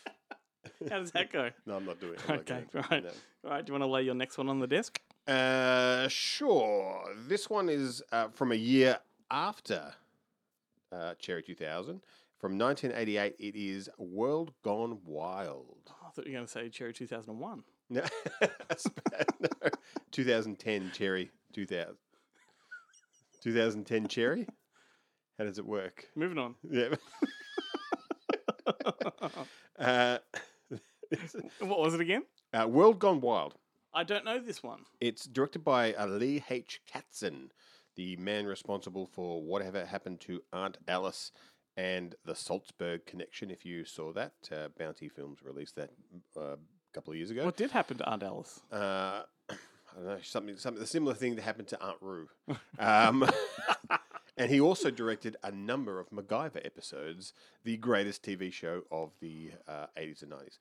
How 0.91 0.99
does 0.99 1.11
that 1.13 1.31
go? 1.33 1.49
No, 1.65 1.75
I'm 1.77 1.85
not 1.85 1.99
doing 1.99 2.13
it. 2.13 2.19
I'm 2.27 2.39
Okay, 2.39 2.63
right. 2.73 3.03
no. 3.03 3.09
All 3.45 3.49
right, 3.51 3.65
do 3.65 3.71
you 3.71 3.79
want 3.79 3.83
to 3.83 3.91
lay 3.91 4.03
your 4.03 4.13
next 4.13 4.37
one 4.37 4.47
on 4.47 4.59
the 4.59 4.67
desk? 4.67 4.99
Uh, 5.27 6.07
sure. 6.07 7.03
This 7.27 7.49
one 7.49 7.67
is 7.67 8.03
uh, 8.11 8.27
from 8.27 8.51
a 8.51 8.55
year 8.55 8.99
after 9.31 9.91
uh, 10.91 11.15
Cherry 11.15 11.41
2000. 11.41 12.01
From 12.37 12.59
1988, 12.59 13.35
it 13.39 13.55
is 13.57 13.89
World 13.97 14.51
Gone 14.63 14.99
Wild. 15.03 15.91
I 16.05 16.09
thought 16.11 16.25
you 16.27 16.33
were 16.33 16.37
going 16.37 16.45
to 16.45 16.51
say 16.51 16.69
Cherry 16.69 16.93
2001. 16.93 17.63
No, 17.89 18.01
that's 18.39 18.87
bad. 18.87 19.27
No. 19.39 19.49
2010 20.11 20.91
Cherry 20.93 21.31
2000. 21.53 21.95
2010 23.41 24.07
Cherry? 24.07 24.47
How 25.37 25.43
does 25.45 25.57
it 25.57 25.65
work? 25.65 26.05
Moving 26.15 26.37
on. 26.37 26.55
Yeah. 26.69 26.95
uh, 29.79 30.17
What 31.59 31.79
was 31.79 31.93
it 31.93 32.01
again? 32.01 32.23
uh, 32.53 32.67
World 32.67 32.99
Gone 32.99 33.21
Wild. 33.21 33.55
I 33.93 34.03
don't 34.03 34.25
know 34.25 34.39
this 34.39 34.61
one. 34.63 34.81
It's 34.99 35.25
directed 35.25 35.63
by 35.63 35.93
uh, 35.93 36.07
Lee 36.07 36.43
H. 36.49 36.81
Katzin, 36.91 37.49
the 37.95 38.15
man 38.17 38.45
responsible 38.45 39.05
for 39.05 39.41
whatever 39.41 39.85
happened 39.85 40.19
to 40.21 40.41
Aunt 40.51 40.77
Alice 40.87 41.31
and 41.77 42.15
the 42.25 42.35
Salzburg 42.35 43.05
Connection. 43.05 43.49
If 43.51 43.65
you 43.65 43.85
saw 43.85 44.11
that, 44.13 44.33
uh, 44.51 44.67
Bounty 44.77 45.07
Films 45.09 45.39
released 45.43 45.75
that 45.75 45.91
uh, 46.37 46.41
a 46.53 46.57
couple 46.93 47.11
of 47.11 47.17
years 47.17 47.31
ago. 47.31 47.45
What 47.45 47.57
did 47.57 47.71
happen 47.71 47.97
to 47.97 48.09
Aunt 48.09 48.23
Alice? 48.23 48.61
Uh, 48.71 49.23
I 49.49 49.55
don't 49.95 50.05
know 50.05 50.17
something, 50.23 50.57
something 50.57 50.83
a 50.83 50.87
similar 50.87 51.13
thing 51.13 51.35
that 51.35 51.43
happened 51.43 51.67
to 51.69 51.81
Aunt 51.81 51.97
Rue. 52.01 52.27
Um, 52.79 53.25
and 54.37 54.51
he 54.51 54.59
also 54.59 54.91
directed 54.91 55.37
a 55.43 55.51
number 55.51 55.99
of 55.99 56.09
MacGyver 56.09 56.65
episodes, 56.65 57.33
the 57.63 57.77
greatest 57.77 58.23
TV 58.23 58.51
show 58.51 58.83
of 58.91 59.11
the 59.21 59.51
uh, 59.67 59.87
80s 59.97 60.23
and 60.23 60.31
90s. 60.31 60.57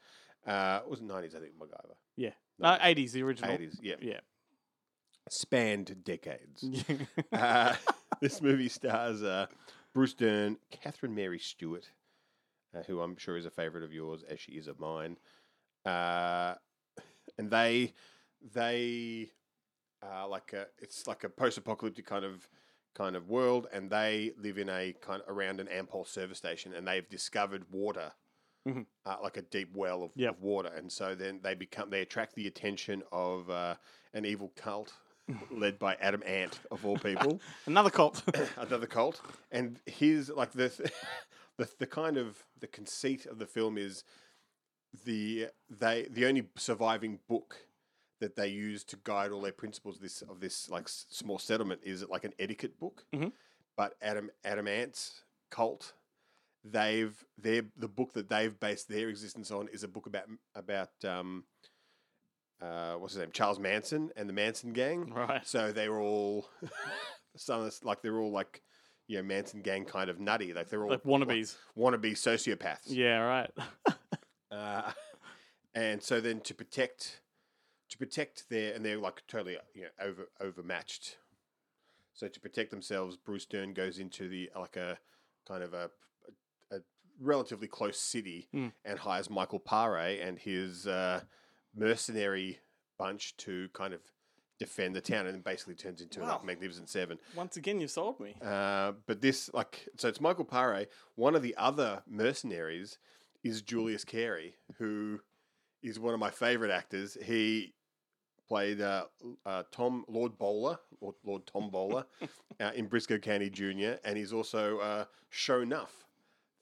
Uh, 0.46 0.80
it 0.84 0.90
was 0.90 1.00
90s, 1.00 1.34
I 1.36 1.40
think, 1.40 1.58
MacGyver. 1.58 1.94
Yeah. 2.16 2.30
Uh, 2.62 2.78
80s, 2.78 3.12
the 3.12 3.22
original. 3.22 3.56
80s, 3.56 3.78
yeah. 3.82 3.94
Yeah. 4.00 4.20
Spanned 5.30 6.04
decades. 6.04 6.64
uh, 7.32 7.74
this 8.20 8.40
movie 8.40 8.68
stars 8.68 9.22
uh, 9.22 9.46
Bruce 9.94 10.14
Dern, 10.14 10.58
Catherine 10.70 11.14
Mary 11.14 11.38
Stewart, 11.38 11.88
uh, 12.76 12.82
who 12.86 13.00
I'm 13.00 13.16
sure 13.16 13.36
is 13.36 13.46
a 13.46 13.50
favourite 13.50 13.84
of 13.84 13.92
yours, 13.92 14.22
as 14.28 14.38
she 14.38 14.52
is 14.52 14.68
of 14.68 14.78
mine. 14.78 15.16
Uh, 15.86 16.54
and 17.38 17.50
they 17.50 17.94
they 18.52 19.30
uh, 20.02 20.28
like 20.28 20.52
a, 20.52 20.66
it's 20.78 21.06
like 21.06 21.24
a 21.24 21.28
post-apocalyptic 21.28 22.06
kind 22.06 22.24
of 22.24 22.48
kind 22.95 23.16
of 23.16 23.28
world, 23.28 23.66
and 23.72 23.90
they 23.90 24.32
live 24.38 24.59
in 24.59 24.68
a 24.68 24.92
kind 25.01 25.22
of 25.22 25.28
around 25.28 25.61
an 25.61 25.66
Ampol 25.68 26.07
service 26.07 26.38
station, 26.38 26.72
and 26.74 26.86
they've 26.86 27.09
discovered 27.09 27.64
water, 27.70 28.12
Mhm. 28.66 28.86
uh, 29.05 29.16
like 29.22 29.36
a 29.36 29.42
deep 29.42 29.74
well 29.74 30.03
of, 30.05 30.12
Yep. 30.14 30.30
of 30.36 30.42
water, 30.42 30.68
and 30.68 30.90
so 30.92 31.14
then 31.14 31.40
they 31.42 31.55
become 31.55 31.90
they 31.90 32.01
attract 32.03 32.34
the 32.34 32.47
attention 32.47 33.03
of 33.12 33.51
uh, 33.51 33.76
an 34.12 34.24
evil 34.24 34.53
cult 34.57 34.92
led 35.51 35.78
by 35.78 35.95
Adam 35.97 36.22
Ant 36.26 36.61
of 36.70 36.84
all 36.86 36.97
people 36.99 37.40
Another 37.66 37.90
cult. 37.90 38.22
another 38.57 38.86
cult, 38.86 39.20
and 39.51 39.80
his 39.86 40.28
like 40.30 40.53
the, 40.53 40.68
the 41.59 41.68
the 41.78 41.86
kind 41.86 42.16
of 42.16 42.45
the 42.61 42.66
conceit 42.68 43.26
of 43.26 43.38
the 43.38 43.47
film 43.47 43.76
is 43.76 44.05
the 45.05 45.49
they 45.68 46.03
the 46.11 46.24
only 46.26 46.49
surviving 46.57 47.18
book 47.28 47.57
that 48.20 48.36
they 48.36 48.48
use 48.48 48.84
to 48.84 48.96
guide 49.04 49.32
all 49.32 49.40
their 49.40 49.52
principles 49.52 49.96
of 49.96 50.02
this 50.02 50.22
of 50.22 50.40
this 50.40 50.68
like 50.70 50.88
small 50.88 51.38
settlement 51.38 51.80
is 51.84 52.02
it 52.02 52.10
like 52.10 52.24
an 52.24 52.32
etiquette 52.38 52.78
book, 52.78 53.04
Mhm. 53.12 53.32
but 53.76 53.94
Adam 54.02 54.30
Adam 54.44 54.68
Ant's 54.68 55.22
cult. 55.50 55.92
They've 56.64 57.14
their 57.36 57.62
the 57.76 57.88
book 57.88 58.12
that 58.14 58.28
they've 58.28 58.58
based 58.58 58.88
their 58.88 59.08
existence 59.10 59.50
on 59.50 59.68
is 59.68 59.82
a 59.82 59.88
book 59.88 60.06
about 60.06 60.24
about 60.54 61.04
um, 61.04 61.44
uh, 62.62 62.94
what's 62.94 63.14
his 63.14 63.20
name 63.20 63.30
Charles 63.32 63.58
Manson 63.58 64.10
and 64.16 64.28
the 64.28 64.32
Manson 64.32 64.72
gang. 64.72 65.12
right. 65.12 65.46
So 65.46 65.72
they're 65.72 65.98
all 65.98 66.48
some 67.36 67.70
like 67.82 68.00
they're 68.00 68.18
all 68.18 68.30
like 68.32 68.62
you 69.08 69.18
know 69.18 69.22
Manson 69.22 69.60
gang 69.60 69.84
kind 69.84 70.08
of 70.08 70.18
nutty. 70.20 70.54
Like 70.54 70.68
they're 70.70 70.82
all 70.84 70.90
Like 70.90 71.02
wannabes. 71.02 71.56
wannabe 71.76 72.12
sociopaths. 72.12 72.86
Yeah, 72.86 73.18
right. 73.18 73.50
Uh, 74.50 74.92
and 75.74 76.00
so 76.00 76.20
then 76.20 76.40
to 76.40 76.54
protect 76.54 77.20
to 77.91 77.99
protect 77.99 78.49
their 78.49 78.74
and 78.74 78.85
they're 78.85 78.99
like 78.99 79.22
totally 79.28 79.57
you 79.74 79.82
know 79.82 79.89
over 80.01 80.28
overmatched. 80.41 81.16
So 82.14 82.28
to 82.28 82.41
protect 82.41 82.70
themselves, 82.70 83.16
Bruce 83.16 83.45
Dern 83.47 83.74
goes 83.74 83.99
into 83.99 84.28
the 84.28 84.51
like 84.59 84.76
a 84.76 84.99
kind 85.49 85.62
of 85.62 85.74
a 85.74 85.91
a, 86.70 86.76
a 86.76 86.80
relatively 87.20 87.68
close 87.68 87.99
city 87.99 88.49
Mm. 88.55 88.72
and 88.85 88.99
hires 89.01 89.28
Michael 89.30 89.61
Paré 89.61 90.26
and 90.26 90.39
his 90.39 90.87
uh, 90.87 91.22
mercenary 91.74 92.61
bunch 92.99 93.37
to 93.39 93.68
kind 93.72 93.93
of 93.93 94.01
defend 94.61 94.95
the 94.95 95.01
town 95.01 95.26
and 95.26 95.35
then 95.35 95.41
basically 95.43 95.74
turns 95.74 96.01
into 96.01 96.20
Wow. 96.20 96.37
like 96.37 96.45
Magnificent 96.45 96.89
Seven. 96.89 97.18
Once 97.35 97.57
again, 97.57 97.80
you 97.80 97.89
sold 97.89 98.20
me. 98.20 98.37
Uh, 98.41 98.93
but 99.07 99.20
this, 99.20 99.51
like, 99.53 99.89
so 99.97 100.09
it's 100.09 100.20
Michael 100.20 100.45
Paré. 100.45 100.87
One 101.16 101.35
of 101.35 101.43
the 101.43 101.57
other 101.57 102.05
mercenaries 102.09 102.99
is 103.43 103.61
Julius 103.62 104.05
Carry, 104.05 104.55
who 104.78 105.20
is 105.85 106.01
one 106.01 106.14
of 106.14 106.20
my 106.20 106.30
favorite 106.30 106.70
actors. 106.70 107.16
He 107.24 107.74
played 108.49 108.80
uh, 108.80 109.05
uh, 109.47 109.64
Tom 109.70 110.05
Lord 110.09 110.37
Bowler, 110.39 110.78
Lord, 111.01 111.14
Lord 111.24 111.47
Tom 111.47 111.70
Bowler, 111.70 112.05
uh, 112.61 112.70
in 112.74 112.89
Brisco 112.89 113.20
County 113.20 113.51
Jr., 113.51 113.99
and 114.05 114.16
he's 114.16 114.32
also 114.32 114.78
uh, 114.78 115.05
Shonuff, 115.32 115.91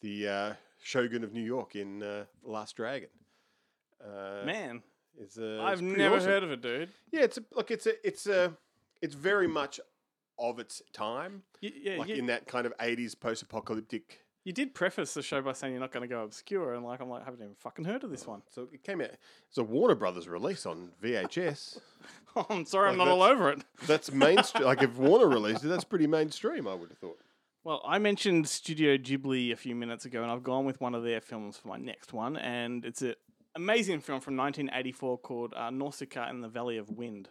the 0.00 0.28
uh, 0.28 0.52
Shogun 0.82 1.24
of 1.24 1.32
New 1.32 1.42
York 1.42 1.76
in 1.76 2.02
uh, 2.02 2.24
The 2.44 2.50
Last 2.50 2.76
Dragon. 2.76 3.08
Uh, 4.04 4.44
Man, 4.44 4.82
it's, 5.18 5.38
I've 5.38 5.74
it's 5.74 5.82
never 5.82 6.16
awesome. 6.16 6.28
heard 6.28 6.42
of 6.42 6.50
it, 6.50 6.62
dude. 6.62 6.88
Yeah, 7.12 7.22
it's 7.22 7.38
a, 7.38 7.44
look, 7.54 7.70
it's 7.70 7.86
a, 7.86 8.06
it's 8.06 8.26
a, 8.26 8.52
it's 9.00 9.14
very 9.14 9.46
much 9.46 9.80
of 10.38 10.58
its 10.58 10.82
time 10.92 11.42
You, 11.60 11.70
yeah, 11.80 11.96
like 11.98 12.08
you, 12.08 12.16
in 12.16 12.26
that 12.26 12.46
kind 12.46 12.66
of 12.66 12.76
80s 12.78 13.18
post-apocalyptic 13.18 14.21
you 14.44 14.52
did 14.52 14.74
preface 14.74 15.14
the 15.14 15.22
show 15.22 15.40
by 15.40 15.52
saying 15.52 15.72
you're 15.72 15.80
not 15.80 15.92
going 15.92 16.02
to 16.08 16.12
go 16.14 16.22
obscure, 16.24 16.74
and 16.74 16.84
like 16.84 17.00
I'm 17.00 17.08
like, 17.08 17.22
I 17.22 17.24
haven't 17.26 17.40
even 17.42 17.54
fucking 17.54 17.84
heard 17.84 18.02
of 18.04 18.10
this 18.10 18.26
one. 18.26 18.42
so 18.50 18.68
it 18.72 18.82
came 18.82 19.00
out 19.00 19.10
it's 19.48 19.58
a 19.58 19.62
warner 19.62 19.94
brothers 19.94 20.28
release 20.28 20.66
on 20.66 20.90
vhs 21.02 21.78
Oh, 22.36 22.46
I'm 22.48 22.64
sorry, 22.64 22.88
I'm 22.90 22.96
Like 22.96 23.06
not 23.08 23.12
all 23.12 23.20
that's- 23.20 23.34
over 23.36 23.50
it. 23.50 23.64
that's 23.86 24.10
mainstream 24.12 24.64
like 24.64 24.82
if 24.82 24.96
warner 24.96 25.28
released 25.28 25.64
it 25.64 25.68
that's 25.68 25.84
pretty 25.84 26.06
mainstream 26.06 26.66
i 26.66 26.74
would 26.74 26.88
have 26.88 26.98
thought 26.98 27.18
Well, 27.64 27.80
I 27.86 27.98
mentioned 27.98 28.48
Studio 28.48 28.96
Ghibli 28.96 29.52
a 29.52 29.56
few 29.56 29.74
minutes 29.76 30.04
ago, 30.06 30.22
and 30.22 30.30
I've 30.32 30.42
gone 30.42 30.64
with 30.64 30.80
one 30.80 30.94
of 30.96 31.04
their 31.04 31.20
films 31.20 31.56
for 31.58 31.68
my 31.68 31.76
next 31.76 32.12
one, 32.12 32.36
and 32.36 32.84
it's 32.84 33.02
an 33.02 33.14
amazing 33.54 34.00
film 34.00 34.20
from 34.20 34.36
1984 34.36 35.18
called 35.18 35.54
uh, 35.54 35.70
Nausicaa 35.70 36.28
in 36.30 36.40
the 36.40 36.48
Valley 36.48 36.78
of 36.78 36.88
Wind, 36.90 37.28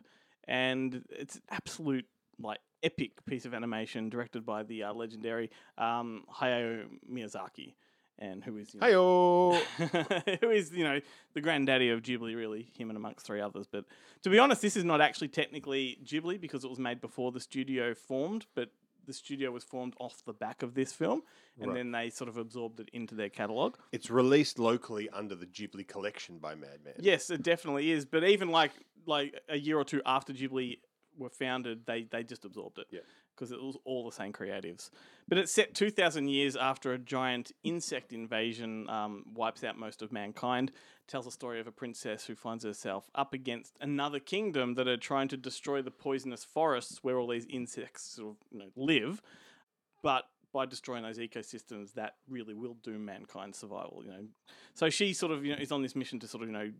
and 0.48 1.04
it's 1.10 1.36
an 1.36 1.42
absolute 1.50 2.06
like 2.40 2.60
epic 2.84 3.24
piece 3.26 3.46
of 3.46 3.54
animation 3.54 4.10
directed 4.10 4.46
by 4.46 4.64
the 4.64 4.84
uh, 4.84 4.94
legendary 4.94 5.50
um, 5.78 6.24
Hayao 6.40 6.86
Miyazaki, 7.12 7.74
and 8.20 8.44
who 8.44 8.58
is 8.58 8.74
you 8.74 8.80
know, 8.82 9.62
hey 10.26 10.38
who 10.42 10.50
is 10.50 10.72
you 10.72 10.84
know 10.84 11.00
the 11.34 11.42
granddaddy 11.42 11.90
of 11.90 12.02
Ghibli, 12.02 12.36
really, 12.36 12.72
him 12.78 12.90
and 12.90 12.98
amongst 12.98 13.26
three 13.26 13.42
others. 13.42 13.68
But 13.72 13.86
to 14.24 14.30
be 14.30 14.40
honest, 14.40 14.62
this 14.62 14.76
is 14.78 14.84
not 14.84 15.02
actually 15.02 15.30
technically 15.30 15.98
Ghibli 16.04 16.40
because 16.40 16.64
it 16.64 16.70
was 16.70 16.80
made 16.80 17.02
before 17.02 17.32
the 17.32 17.40
studio 17.40 17.94
formed, 17.94 18.46
but 18.56 18.70
the 19.08 19.14
studio 19.14 19.50
was 19.52 19.64
formed 19.64 19.96
off 20.00 20.24
the 20.26 20.34
back 20.34 20.62
of 20.62 20.76
this 20.76 20.94
film, 20.94 21.24
and 21.60 21.70
Right. 21.72 21.78
then 21.78 21.92
they 21.92 22.10
sort 22.12 22.30
of 22.30 22.38
absorbed 22.38 22.80
it 22.80 22.90
into 22.94 23.16
their 23.16 23.30
catalog. 23.30 23.76
it's 23.92 24.12
released 24.12 24.60
locally 24.60 25.10
under 25.10 25.34
the 25.34 25.48
ghibli 25.48 25.88
collection 25.88 26.38
by 26.38 26.54
madman 26.54 26.94
Yes, 27.00 27.32
it 27.32 27.42
definitely 27.42 27.90
is. 27.92 28.06
But 28.06 28.24
even 28.24 28.50
like 28.50 28.72
like 29.08 29.34
a 29.50 29.58
year 29.58 29.78
or 29.80 29.84
two 29.84 30.00
after 30.06 30.32
Ghibli 30.32 30.78
were 31.18 31.30
founded, 31.30 31.86
they 31.86 32.04
they 32.04 32.24
just 32.24 32.46
absorbed 32.46 32.80
it. 32.80 32.88
Yeah. 32.92 33.02
Because 33.36 33.52
it 33.52 33.62
was 33.62 33.78
all 33.86 34.06
the 34.06 34.16
same 34.16 34.34
creatives. 34.34 34.92
But 35.28 35.38
it's 35.38 35.52
set 35.52 35.74
2,000 35.74 36.28
years 36.28 36.56
after 36.56 36.94
a 36.94 37.00
giant 37.00 37.54
insect 37.64 38.14
invasion 38.14 38.88
um, 38.90 39.24
wipes 39.34 39.64
out 39.64 39.80
most 39.80 40.02
of 40.02 40.12
mankind. 40.12 40.72
Tells 41.08 41.26
a 41.26 41.32
story 41.32 41.60
of 41.60 41.66
a 41.66 41.72
princess 41.72 42.26
who 42.26 42.36
finds 42.36 42.64
herself 42.64 43.10
up 43.16 43.34
against 43.34 43.78
another 43.82 44.20
kingdom 44.20 44.76
that 44.76 44.88
are 44.88 44.98
trying 44.98 45.28
to 45.30 45.38
destroy 45.38 45.82
the 45.82 45.90
poisonous 45.90 46.44
forests 46.44 47.00
where 47.04 47.18
all 47.18 47.28
these 47.28 47.48
insects 47.50 48.04
sort 48.04 48.32
of 48.32 48.36
you 48.52 48.60
know, 48.60 48.72
live. 48.76 49.22
But 50.04 50.26
by 50.54 50.66
destroying 50.66 51.04
those 51.04 51.18
ecosystems, 51.18 51.94
that 51.94 52.16
really 52.30 52.54
will 52.54 52.76
doom 52.84 53.06
mankind's 53.06 53.58
survival. 53.58 54.04
You 54.06 54.12
know, 54.12 54.26
so 54.74 54.90
she 54.90 55.14
sort 55.14 55.32
of 55.32 55.46
you 55.46 55.56
know 55.56 55.62
is 55.62 55.72
on 55.72 55.82
this 55.82 55.96
mission 55.96 56.20
to 56.20 56.28
sort 56.28 56.44
of 56.44 56.50
you 56.50 56.54
know 56.54 56.72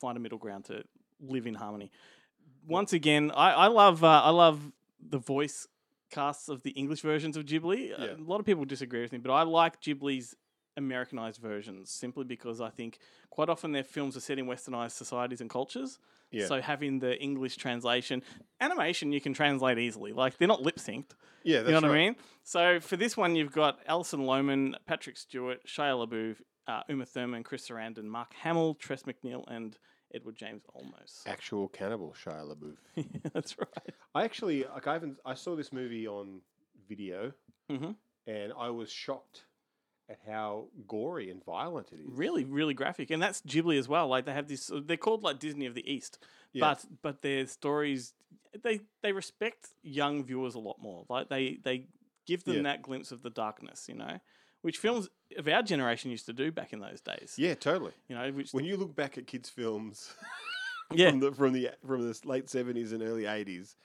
find 0.00 0.16
a 0.16 0.20
middle 0.20 0.38
ground 0.38 0.64
to 0.66 0.82
live 1.20 1.46
in 1.46 1.54
harmony. 1.54 1.90
Once 2.66 2.92
again, 2.92 3.30
I, 3.34 3.52
I 3.52 3.66
love 3.68 4.02
uh, 4.04 4.22
I 4.22 4.30
love 4.30 4.72
the 5.00 5.18
voice 5.18 5.66
casts 6.10 6.48
of 6.48 6.62
the 6.62 6.70
English 6.70 7.00
versions 7.00 7.36
of 7.36 7.44
Ghibli. 7.44 7.92
Uh, 7.98 8.04
Yeah. 8.04 8.12
A 8.16 8.22
lot 8.32 8.40
of 8.40 8.46
people 8.46 8.64
disagree 8.64 9.02
with 9.02 9.12
me, 9.12 9.18
but 9.18 9.32
I 9.32 9.42
like 9.42 9.80
Ghibli's 9.80 10.34
Americanized 10.76 11.40
versions 11.40 11.90
simply 11.90 12.24
because 12.24 12.60
I 12.60 12.68
think 12.70 12.98
quite 13.30 13.48
often 13.48 13.72
their 13.72 13.82
films 13.84 14.16
are 14.16 14.20
set 14.20 14.38
in 14.38 14.46
westernized 14.46 14.92
societies 14.92 15.40
and 15.40 15.48
cultures. 15.48 15.98
Yeah. 16.30 16.46
So 16.46 16.60
having 16.60 16.98
the 16.98 17.16
English 17.22 17.56
translation, 17.56 18.22
animation 18.60 19.10
you 19.12 19.20
can 19.20 19.32
translate 19.32 19.78
easily. 19.78 20.12
Like 20.12 20.36
they're 20.38 20.48
not 20.48 20.62
lip 20.62 20.76
synced. 20.76 21.12
yeah 21.44 21.58
that's 21.62 21.68
You 21.68 21.72
know 21.74 21.80
what 21.80 21.94
right. 21.94 22.00
I 22.00 22.04
mean? 22.06 22.16
So 22.42 22.80
for 22.80 22.96
this 22.96 23.16
one, 23.16 23.36
you've 23.36 23.52
got 23.52 23.78
Alison 23.86 24.20
Lohman, 24.20 24.74
Patrick 24.86 25.16
Stewart, 25.16 25.60
Shia 25.66 26.06
LaBeouf, 26.06 26.36
uh, 26.68 26.82
Uma 26.88 27.06
Thurman, 27.06 27.42
Chris 27.42 27.68
Sarandon, 27.68 28.04
Mark 28.04 28.34
Hamill, 28.42 28.74
Tress 28.74 29.04
MacNeille, 29.04 29.44
and 29.48 29.78
Edward 30.16 30.36
James 30.36 30.62
Olmos. 30.76 31.22
actual 31.26 31.68
cannibal 31.68 32.14
shia 32.22 32.42
labeouf 32.50 32.76
That's 33.32 33.56
right. 33.58 33.94
i 34.14 34.24
actually 34.24 34.64
like 34.64 34.86
i 34.86 34.92
haven't 34.94 35.18
i 35.24 35.34
saw 35.34 35.54
this 35.56 35.72
movie 35.72 36.06
on 36.08 36.40
video 36.88 37.32
hmm 37.70 37.92
and 38.26 38.52
i 38.58 38.68
was 38.70 38.90
shocked 38.90 39.44
at 40.08 40.18
how 40.26 40.66
gory 40.86 41.30
and 41.30 41.44
violent 41.44 41.88
it 41.92 41.96
is 42.00 42.06
Really, 42.24 42.44
really 42.44 42.74
graphic, 42.74 43.10
and 43.10 43.20
that's 43.20 43.40
Ghibli 43.42 43.76
as 43.76 43.88
well. 43.88 44.06
Like 44.06 44.24
they 44.24 44.32
have 44.32 44.46
this, 44.46 44.70
they're 44.84 44.96
called 44.96 45.24
like 45.24 45.40
Disney 45.40 45.66
of 45.66 45.74
the 45.74 45.84
East, 45.94 46.12
Yeah. 46.52 46.60
but 46.66 46.84
but 47.02 47.22
their 47.22 47.44
stories 47.48 48.14
they 48.62 48.82
they 49.02 49.10
respect 49.10 49.62
young 49.82 50.24
viewers 50.24 50.54
a 50.54 50.60
lot 50.60 50.76
more. 50.80 51.04
Like 51.08 51.28
they 51.28 51.58
they 51.62 51.88
give 52.24 52.44
them 52.44 52.54
Yeah. 52.58 52.62
that 52.62 52.82
glimpse 52.82 53.10
of 53.10 53.22
the 53.22 53.30
darkness, 53.30 53.88
you 53.88 53.96
know, 53.96 54.20
which 54.66 54.78
films 54.78 55.08
of 55.38 55.46
our 55.48 55.62
generation 55.62 56.10
used 56.10 56.26
to 56.26 56.32
do 56.32 56.50
back 56.52 56.72
in 56.72 56.80
those 56.80 57.00
days. 57.00 57.34
yeah 57.38 57.54
totally 57.54 57.92
You 58.08 58.16
know, 58.16 58.30
which 58.32 58.52
when 58.52 58.64
you 58.64 58.76
look 58.76 58.94
back 58.94 59.16
at 59.18 59.26
kids 59.26 59.48
films 59.48 60.12
yeah, 60.92 61.10
from 61.10 61.20
the 61.20 61.32
from 61.32 61.52
the 61.52 61.70
from 61.86 62.00
the 62.06 62.20
late 62.24 62.48
seventies 62.50 62.92
and 62.92 63.02
early 63.02 63.26
eighties, 63.26 63.76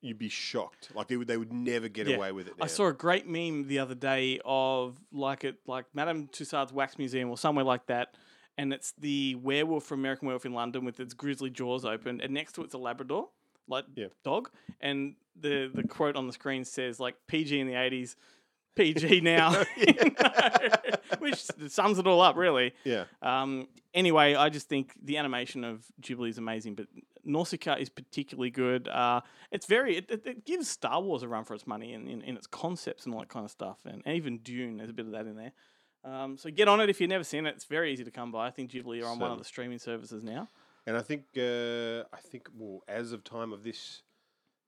you'd 0.00 0.18
be 0.18 0.28
shocked. 0.28 0.90
Like 0.94 1.08
they 1.08 1.16
would 1.16 1.28
they 1.28 1.36
would 1.36 1.52
never 1.52 1.88
get 1.88 2.06
Yeah. 2.06 2.16
away 2.16 2.32
with 2.32 2.46
it. 2.48 2.54
I 2.60 2.66
saw 2.66 2.86
a 2.86 2.92
great 2.92 3.26
meme 3.26 3.66
the 3.66 3.78
other 3.78 3.94
day 3.94 4.40
of 4.44 4.96
like 5.12 5.44
it 5.44 5.56
like 5.66 5.86
Madame 5.94 6.28
Tussauds 6.28 6.72
Wax 6.72 6.98
Museum 6.98 7.28
or 7.30 7.36
somewhere 7.38 7.64
like 7.64 7.86
that, 7.86 8.14
and 8.58 8.72
it's 8.72 8.92
the 8.98 9.34
werewolf 9.36 9.84
from 9.84 10.00
American 10.00 10.26
Werewolf 10.28 10.46
in 10.46 10.52
London 10.54 10.84
with 10.84 11.00
its 11.00 11.14
grizzly 11.14 11.50
jaws 11.50 11.84
open, 11.84 12.20
and 12.20 12.32
next 12.32 12.52
to 12.54 12.62
it's 12.62 12.74
a 12.74 12.78
Labrador, 12.78 13.28
like 13.66 13.84
Yeah. 13.96 14.08
dog, 14.24 14.50
and 14.80 15.16
the 15.34 15.70
the 15.74 15.82
quote 15.82 16.14
on 16.16 16.26
the 16.28 16.32
screen 16.32 16.64
says 16.64 17.00
like 17.00 17.16
PG 17.26 17.58
in 17.58 17.66
the 17.66 17.74
eighties, 17.74 18.14
PG 18.74 19.20
now, 19.20 19.52
which 21.18 21.44
sums 21.68 21.98
it 21.98 22.06
all 22.06 22.20
up 22.20 22.36
really. 22.36 22.74
Yeah, 22.84 23.04
Um, 23.22 23.68
anyway, 23.92 24.34
I 24.34 24.48
just 24.48 24.68
think 24.68 24.94
the 25.02 25.16
animation 25.16 25.64
of 25.64 25.84
Ghibli 26.00 26.28
is 26.28 26.38
amazing, 26.38 26.74
but 26.74 26.86
Nausicaa 27.24 27.76
is 27.76 27.88
particularly 27.88 28.50
good. 28.50 28.88
Uh, 28.88 29.20
it's 29.50 29.66
very 29.66 29.96
it, 29.96 30.10
it, 30.10 30.26
it 30.26 30.46
gives 30.46 30.68
Star 30.68 31.00
Wars 31.00 31.22
a 31.22 31.28
run 31.28 31.44
for 31.44 31.54
its 31.54 31.66
money 31.66 31.92
in, 31.92 32.08
in, 32.08 32.22
in 32.22 32.36
its 32.36 32.46
concepts 32.46 33.04
and 33.04 33.14
all 33.14 33.20
that 33.20 33.28
kind 33.28 33.44
of 33.44 33.50
stuff, 33.50 33.78
and, 33.84 34.02
and 34.04 34.16
even 34.16 34.38
Dune. 34.38 34.76
There's 34.76 34.90
a 34.90 34.94
bit 34.94 35.06
of 35.06 35.12
that 35.12 35.26
in 35.26 35.36
there. 35.36 35.52
Um, 36.04 36.36
so 36.36 36.50
get 36.50 36.68
on 36.68 36.80
it 36.80 36.90
if 36.90 37.00
you've 37.00 37.08
never 37.08 37.24
seen 37.24 37.46
it. 37.46 37.54
It's 37.54 37.64
very 37.64 37.90
easy 37.92 38.04
to 38.04 38.10
come 38.10 38.30
by. 38.30 38.46
I 38.46 38.50
think 38.50 38.70
Ghibli 38.72 39.02
are 39.02 39.06
on 39.06 39.18
one 39.18 39.30
of 39.30 39.38
the 39.38 39.44
streaming 39.44 39.78
services 39.78 40.22
now. 40.22 40.50
And 40.86 40.98
I 40.98 41.00
think 41.00 41.22
uh, 41.38 42.00
I 42.12 42.20
think 42.20 42.48
well, 42.54 42.82
as 42.86 43.12
of 43.12 43.24
time 43.24 43.54
of 43.54 43.64
this 43.64 44.02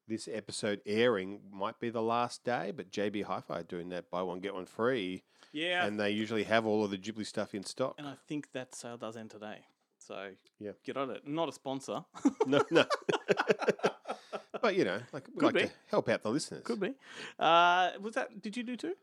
this 0.08 0.28
episode 0.32 0.80
airing, 0.86 1.40
might 1.52 1.78
be 1.80 1.90
the 1.90 2.02
last 2.02 2.44
day. 2.44 2.72
But 2.74 2.90
JB 2.90 3.24
Hi-Fi 3.24 3.60
are 3.60 3.62
doing 3.62 3.88
that 3.90 4.10
buy 4.10 4.22
one 4.22 4.40
get 4.40 4.54
one 4.54 4.66
free, 4.66 5.24
Yeah, 5.52 5.84
and 5.84 5.98
they 5.98 6.10
usually 6.10 6.44
have 6.44 6.66
all 6.66 6.84
of 6.84 6.90
the 6.90 6.98
Ghibli 6.98 7.26
stuff 7.26 7.54
in 7.54 7.64
stock. 7.64 7.94
and 7.98 8.06
I 8.06 8.14
think 8.28 8.52
that 8.52 8.74
sale 8.74 8.96
does 8.96 9.16
end 9.16 9.30
today. 9.30 9.66
So 9.98 10.30
Yeah. 10.58 10.72
get 10.84 10.96
on 10.96 11.10
it. 11.10 11.26
Not 11.26 11.48
a 11.48 11.52
sponsor. 11.52 12.04
no, 12.46 12.62
no. 12.70 12.84
but 14.62 14.76
you 14.76 14.84
know, 14.84 15.00
like 15.12 15.26
we 15.28 15.34
Could 15.40 15.42
like 15.42 15.54
be. 15.54 15.60
to 15.68 15.70
help 15.88 16.08
out 16.08 16.22
the 16.22 16.30
listeners. 16.30 16.62
Could 16.64 16.80
be. 16.80 16.94
Uh, 17.38 17.90
was 18.00 18.14
that? 18.14 18.40
Did 18.42 18.56
you 18.56 18.62
do 18.62 18.76
two 18.76 18.94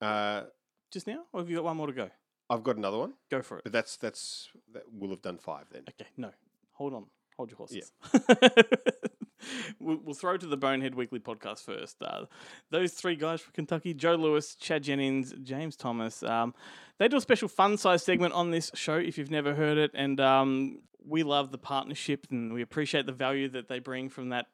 Uh, 0.00 0.44
just 0.90 1.06
now, 1.06 1.24
or 1.32 1.40
have 1.40 1.50
you 1.50 1.56
got 1.56 1.64
one 1.64 1.76
more 1.76 1.86
to 1.88 1.92
go? 1.92 2.10
I've 2.48 2.62
got 2.62 2.76
another 2.76 2.98
one, 2.98 3.14
Go 3.28 3.42
for 3.42 3.58
it. 3.58 3.64
but 3.64 3.72
that's 3.72 3.96
that's 3.96 4.48
that 4.72 4.84
we'll 4.92 5.10
have 5.10 5.20
done 5.22 5.36
five 5.38 5.66
then. 5.72 5.82
Okay, 5.88 6.08
no. 6.16 6.30
Hold 6.74 6.94
on. 6.94 7.06
Hold 7.36 7.50
your 7.50 7.58
horses. 7.58 7.92
Yeah. 8.12 8.48
we'll, 9.80 9.98
we'll 10.04 10.14
throw 10.14 10.36
to 10.36 10.46
the 10.46 10.56
Bonehead 10.56 10.94
Weekly 10.94 11.20
podcast 11.20 11.64
first. 11.64 12.02
Uh, 12.02 12.26
those 12.70 12.92
three 12.92 13.16
guys 13.16 13.40
from 13.40 13.52
Kentucky 13.52 13.94
Joe 13.94 14.14
Lewis, 14.14 14.54
Chad 14.54 14.82
Jennings, 14.82 15.34
James 15.42 15.76
Thomas 15.76 16.22
um, 16.22 16.54
they 16.98 17.08
do 17.08 17.16
a 17.16 17.20
special 17.20 17.48
fun 17.48 17.76
size 17.76 18.02
segment 18.02 18.32
on 18.32 18.50
this 18.50 18.70
show 18.74 18.96
if 18.96 19.18
you've 19.18 19.30
never 19.30 19.54
heard 19.54 19.78
it. 19.78 19.90
And 19.94 20.20
um, 20.20 20.78
we 21.04 21.22
love 21.22 21.50
the 21.50 21.58
partnership 21.58 22.26
and 22.30 22.52
we 22.52 22.62
appreciate 22.62 23.06
the 23.06 23.12
value 23.12 23.48
that 23.50 23.68
they 23.68 23.78
bring 23.78 24.08
from 24.08 24.30
that 24.30 24.46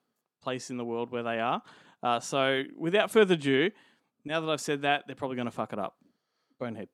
place 0.43 0.71
in 0.71 0.77
the 0.77 0.85
world 0.85 1.11
where 1.11 1.23
they 1.23 1.39
are. 1.39 1.63
Uh, 2.03 2.19
so 2.19 2.65
without 2.77 3.11
further 3.11 3.35
ado, 3.35 3.71
now 4.25 4.41
that 4.41 4.51
I've 4.51 4.61
said 4.61 4.83
that, 4.83 5.05
they're 5.07 5.17
probably 5.17 5.37
going 5.37 5.47
to 5.47 5.53
fuck 5.53 5.73
it 5.73 5.79
up. 5.79 5.97
Bonehead. 6.59 6.89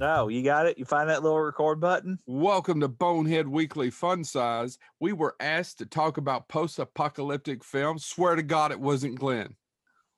No, 0.00 0.28
you 0.28 0.42
got 0.42 0.64
it. 0.64 0.78
You 0.78 0.86
find 0.86 1.10
that 1.10 1.22
little 1.22 1.42
record 1.42 1.78
button. 1.78 2.18
Welcome 2.24 2.80
to 2.80 2.88
Bonehead 2.88 3.46
Weekly 3.46 3.90
Fun 3.90 4.24
Size. 4.24 4.78
We 4.98 5.12
were 5.12 5.36
asked 5.40 5.76
to 5.76 5.84
talk 5.84 6.16
about 6.16 6.48
post 6.48 6.78
apocalyptic 6.78 7.62
films. 7.62 8.06
Swear 8.06 8.34
to 8.34 8.42
God, 8.42 8.72
it 8.72 8.80
wasn't 8.80 9.18
Glenn. 9.18 9.56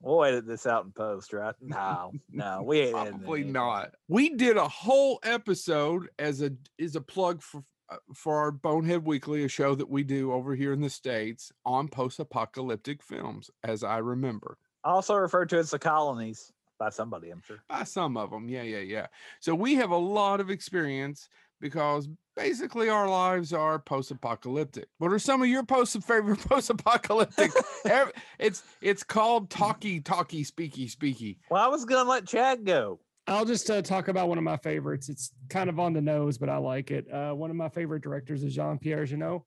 We'll 0.00 0.22
edit 0.22 0.46
this 0.46 0.68
out 0.68 0.84
in 0.84 0.92
post, 0.92 1.32
right? 1.32 1.56
No, 1.60 2.12
no, 2.30 2.62
we 2.64 2.78
ain't 2.78 2.92
Probably 2.92 3.42
not. 3.42 3.90
We 4.06 4.28
did 4.28 4.56
a 4.56 4.68
whole 4.68 5.18
episode 5.24 6.08
as 6.16 6.42
a 6.42 6.52
is 6.78 6.94
a 6.94 7.00
plug 7.00 7.42
for 7.42 7.64
uh, 7.90 7.96
for 8.14 8.38
our 8.38 8.52
Bonehead 8.52 9.04
Weekly, 9.04 9.42
a 9.42 9.48
show 9.48 9.74
that 9.74 9.90
we 9.90 10.04
do 10.04 10.30
over 10.30 10.54
here 10.54 10.72
in 10.72 10.80
the 10.80 10.90
states 10.90 11.50
on 11.66 11.88
post 11.88 12.20
apocalyptic 12.20 13.02
films, 13.02 13.50
as 13.64 13.82
I 13.82 13.98
remember. 13.98 14.58
Also 14.84 15.16
referred 15.16 15.48
to 15.48 15.58
as 15.58 15.72
the 15.72 15.80
colonies 15.80 16.52
by 16.82 16.90
somebody, 16.90 17.30
I'm 17.30 17.40
sure. 17.46 17.62
By 17.68 17.84
some 17.84 18.16
of 18.16 18.30
them, 18.30 18.48
yeah, 18.48 18.62
yeah, 18.62 18.80
yeah. 18.80 19.06
So 19.38 19.54
we 19.54 19.76
have 19.76 19.90
a 19.90 19.96
lot 19.96 20.40
of 20.40 20.50
experience 20.50 21.28
because 21.60 22.08
basically 22.34 22.88
our 22.88 23.08
lives 23.08 23.52
are 23.52 23.78
post-apocalyptic. 23.78 24.88
What 24.98 25.12
are 25.12 25.18
some 25.20 25.42
of 25.42 25.48
your 25.48 25.62
post 25.62 26.02
favorite 26.02 26.40
post-apocalyptic? 26.48 27.52
it's 28.40 28.64
it's 28.80 29.04
called 29.04 29.48
talkie 29.48 30.00
talkie 30.00 30.44
speaky 30.44 30.92
speaky. 30.92 31.36
Well, 31.50 31.62
I 31.62 31.68
was 31.68 31.84
gonna 31.84 32.08
let 32.08 32.26
Chad 32.26 32.64
go. 32.64 32.98
I'll 33.28 33.44
just 33.44 33.70
uh, 33.70 33.80
talk 33.80 34.08
about 34.08 34.28
one 34.28 34.38
of 34.38 34.44
my 34.44 34.56
favorites. 34.56 35.08
It's 35.08 35.30
kind 35.48 35.70
of 35.70 35.78
on 35.78 35.92
the 35.92 36.00
nose, 36.00 36.36
but 36.36 36.48
I 36.48 36.56
like 36.56 36.90
it. 36.90 37.08
Uh, 37.12 37.32
one 37.32 37.50
of 37.50 37.56
my 37.56 37.68
favorite 37.68 38.02
directors 38.02 38.42
is 38.42 38.56
Jean 38.56 38.78
Pierre 38.78 39.06
Jeunet, 39.06 39.42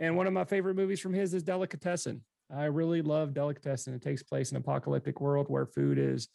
and 0.00 0.16
one 0.16 0.26
of 0.26 0.32
my 0.32 0.44
favorite 0.44 0.74
movies 0.74 0.98
from 0.98 1.14
his 1.14 1.32
is 1.32 1.44
Delicatessen. 1.44 2.22
I 2.54 2.64
really 2.64 3.02
love 3.02 3.34
Delicatessen. 3.34 3.94
It 3.94 4.02
takes 4.02 4.22
place 4.22 4.50
in 4.50 4.56
an 4.56 4.62
apocalyptic 4.62 5.20
world 5.20 5.46
where 5.48 5.64
food 5.64 5.98
is 5.98 6.28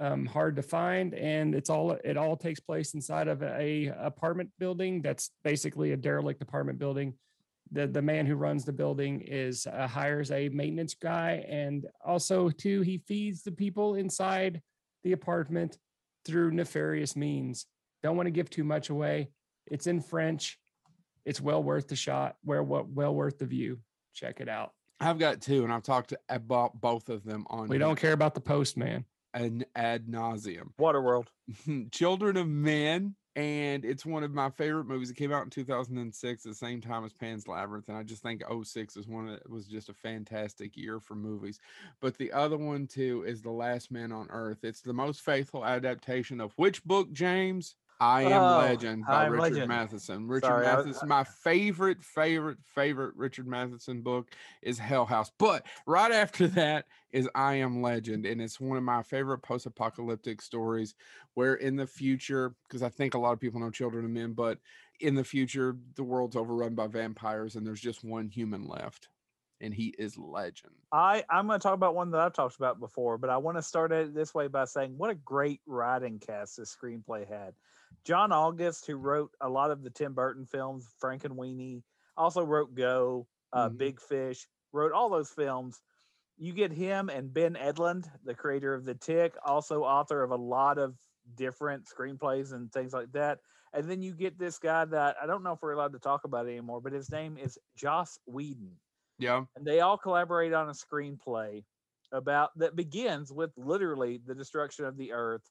um, 0.00 0.26
hard 0.26 0.56
to 0.56 0.62
find, 0.62 1.14
and 1.14 1.54
it's 1.54 1.70
all 1.70 1.92
it 1.92 2.16
all 2.16 2.36
takes 2.36 2.60
place 2.60 2.94
inside 2.94 3.28
of 3.28 3.42
a 3.42 3.92
apartment 3.98 4.50
building 4.58 5.02
that's 5.02 5.30
basically 5.42 5.92
a 5.92 5.96
derelict 5.96 6.42
apartment 6.42 6.78
building. 6.78 7.14
The 7.72 7.86
the 7.86 8.02
man 8.02 8.26
who 8.26 8.34
runs 8.34 8.64
the 8.64 8.72
building 8.72 9.20
is 9.22 9.66
uh, 9.66 9.86
hires 9.86 10.30
a 10.30 10.48
maintenance 10.48 10.94
guy, 10.94 11.44
and 11.48 11.86
also 12.04 12.50
too 12.50 12.82
he 12.82 12.98
feeds 13.06 13.42
the 13.42 13.52
people 13.52 13.94
inside 13.94 14.60
the 15.04 15.12
apartment 15.12 15.78
through 16.24 16.50
nefarious 16.50 17.14
means. 17.14 17.66
Don't 18.02 18.16
want 18.16 18.26
to 18.26 18.32
give 18.32 18.50
too 18.50 18.64
much 18.64 18.90
away. 18.90 19.30
It's 19.66 19.86
in 19.86 20.00
French. 20.00 20.58
It's 21.24 21.40
well 21.40 21.62
worth 21.62 21.88
the 21.88 21.96
shot. 21.96 22.36
Where 22.42 22.62
what 22.62 22.88
well 22.88 23.14
worth 23.14 23.38
the 23.38 23.46
view. 23.46 23.78
Check 24.12 24.40
it 24.40 24.48
out. 24.48 24.72
I've 25.00 25.18
got 25.18 25.40
two, 25.40 25.64
and 25.64 25.72
I've 25.72 25.82
talked 25.82 26.14
about 26.28 26.80
both 26.80 27.08
of 27.08 27.24
them 27.24 27.46
on. 27.48 27.68
We 27.68 27.78
don't 27.78 27.98
care 27.98 28.12
about 28.12 28.34
the 28.34 28.40
postman. 28.40 29.04
An 29.34 29.64
ad 29.74 30.06
nauseum. 30.06 30.72
Waterworld. 30.80 31.26
Children 31.90 32.36
of 32.36 32.48
Men, 32.48 33.14
and 33.36 33.84
it's 33.84 34.06
one 34.06 34.22
of 34.22 34.32
my 34.32 34.48
favorite 34.50 34.86
movies. 34.86 35.10
It 35.10 35.16
came 35.16 35.32
out 35.32 35.44
in 35.44 35.50
2006 35.50 36.42
the 36.42 36.54
same 36.54 36.80
time 36.80 37.04
as 37.04 37.12
Pan's 37.12 37.48
Labyrinth, 37.48 37.88
and 37.88 37.98
I 37.98 38.04
just 38.04 38.22
think 38.22 38.42
06 38.62 38.96
is 38.96 39.08
one 39.08 39.26
that 39.26 39.48
was 39.50 39.66
just 39.66 39.88
a 39.88 39.94
fantastic 39.94 40.76
year 40.76 41.00
for 41.00 41.16
movies. 41.16 41.58
But 42.00 42.16
the 42.16 42.32
other 42.32 42.56
one 42.56 42.86
too 42.86 43.24
is 43.26 43.42
The 43.42 43.50
Last 43.50 43.90
Man 43.90 44.12
on 44.12 44.28
Earth. 44.30 44.58
It's 44.62 44.80
the 44.80 44.92
most 44.92 45.22
faithful 45.22 45.64
adaptation 45.64 46.40
of 46.40 46.52
which 46.56 46.84
book, 46.84 47.12
James? 47.12 47.74
I 48.04 48.22
Am 48.24 48.32
Oh, 48.42 48.58
Legend 48.58 49.04
I 49.08 49.12
by 49.12 49.24
Am 49.24 49.32
Richard 49.32 49.42
Legend. 49.42 49.68
Matheson. 49.68 50.28
Richard 50.28 50.46
Sorry, 50.46 50.66
I 50.66 50.76
was- 50.76 50.84
Matheson, 50.86 51.08
my 51.08 51.24
favorite, 51.24 52.04
favorite, 52.04 52.58
favorite 52.62 53.16
Richard 53.16 53.46
Matheson 53.46 54.02
book 54.02 54.30
is 54.60 54.78
Hell 54.78 55.06
House. 55.06 55.32
But 55.38 55.66
right 55.86 56.12
after 56.12 56.46
that 56.48 56.86
is 57.12 57.30
I 57.34 57.54
Am 57.54 57.80
Legend, 57.80 58.26
and 58.26 58.42
it's 58.42 58.60
one 58.60 58.76
of 58.76 58.82
my 58.84 59.02
favorite 59.02 59.38
post-apocalyptic 59.38 60.42
stories 60.42 60.94
where 61.32 61.54
in 61.54 61.76
the 61.76 61.86
future, 61.86 62.54
because 62.68 62.82
I 62.82 62.90
think 62.90 63.14
a 63.14 63.18
lot 63.18 63.32
of 63.32 63.40
people 63.40 63.58
know 63.58 63.70
Children 63.70 64.04
of 64.04 64.10
Men, 64.10 64.34
but 64.34 64.58
in 65.00 65.14
the 65.14 65.24
future, 65.24 65.78
the 65.94 66.04
world's 66.04 66.36
overrun 66.36 66.74
by 66.74 66.88
vampires 66.88 67.56
and 67.56 67.66
there's 67.66 67.80
just 67.80 68.04
one 68.04 68.28
human 68.28 68.66
left, 68.66 69.08
and 69.62 69.72
he 69.72 69.94
is 69.98 70.18
legend. 70.18 70.74
I 70.92 71.24
I'm 71.30 71.46
going 71.46 71.58
to 71.58 71.62
talk 71.62 71.74
about 71.74 71.94
one 71.94 72.10
that 72.10 72.20
I've 72.20 72.34
talked 72.34 72.56
about 72.56 72.80
before, 72.80 73.16
but 73.16 73.30
I 73.30 73.38
want 73.38 73.56
to 73.56 73.62
start 73.62 73.92
it 73.92 74.14
this 74.14 74.34
way 74.34 74.46
by 74.48 74.66
saying 74.66 74.98
what 74.98 75.08
a 75.08 75.14
great 75.14 75.62
writing 75.66 76.18
cast 76.18 76.58
this 76.58 76.76
screenplay 76.76 77.26
had. 77.26 77.54
John 78.04 78.32
August, 78.32 78.86
who 78.86 78.96
wrote 78.96 79.34
a 79.40 79.48
lot 79.48 79.70
of 79.70 79.82
the 79.82 79.90
Tim 79.90 80.14
Burton 80.14 80.46
films, 80.46 80.92
Frankenweenie, 81.02 81.82
also 82.16 82.44
wrote 82.44 82.74
Go, 82.74 83.28
uh, 83.52 83.68
Mhm. 83.68 83.78
Big 83.78 84.00
Fish, 84.00 84.48
wrote 84.72 84.92
all 84.92 85.08
those 85.10 85.30
films. 85.30 85.82
You 86.36 86.52
get 86.52 86.72
him 86.72 87.08
and 87.08 87.32
Ben 87.32 87.54
Edlund, 87.54 88.10
the 88.24 88.34
creator 88.34 88.74
of 88.74 88.84
The 88.84 88.94
Tick, 88.94 89.36
also 89.44 89.84
author 89.84 90.22
of 90.22 90.30
a 90.32 90.36
lot 90.36 90.78
of 90.78 90.98
different 91.34 91.86
screenplays 91.86 92.52
and 92.52 92.72
things 92.72 92.92
like 92.92 93.12
that. 93.12 93.40
And 93.72 93.90
then 93.90 94.02
you 94.02 94.14
get 94.14 94.38
this 94.38 94.58
guy 94.58 94.84
that 94.86 95.16
I 95.20 95.26
don't 95.26 95.42
know 95.42 95.52
if 95.52 95.62
we're 95.62 95.72
allowed 95.72 95.92
to 95.92 95.98
talk 95.98 96.24
about 96.24 96.46
anymore, 96.46 96.80
but 96.80 96.92
his 96.92 97.10
name 97.10 97.38
is 97.38 97.58
Joss 97.76 98.18
Whedon 98.26 98.80
Yeah. 99.18 99.46
and 99.56 99.66
they 99.66 99.80
all 99.80 99.98
collaborate 99.98 100.52
on 100.52 100.68
a 100.68 100.72
screenplay 100.72 101.64
about 102.12 102.50
that 102.58 102.76
begins 102.76 103.32
with 103.32 103.52
literally 103.56 104.18
the 104.18 104.34
destruction 104.34 104.84
of 104.84 104.96
the 104.96 105.12
earth 105.12 105.50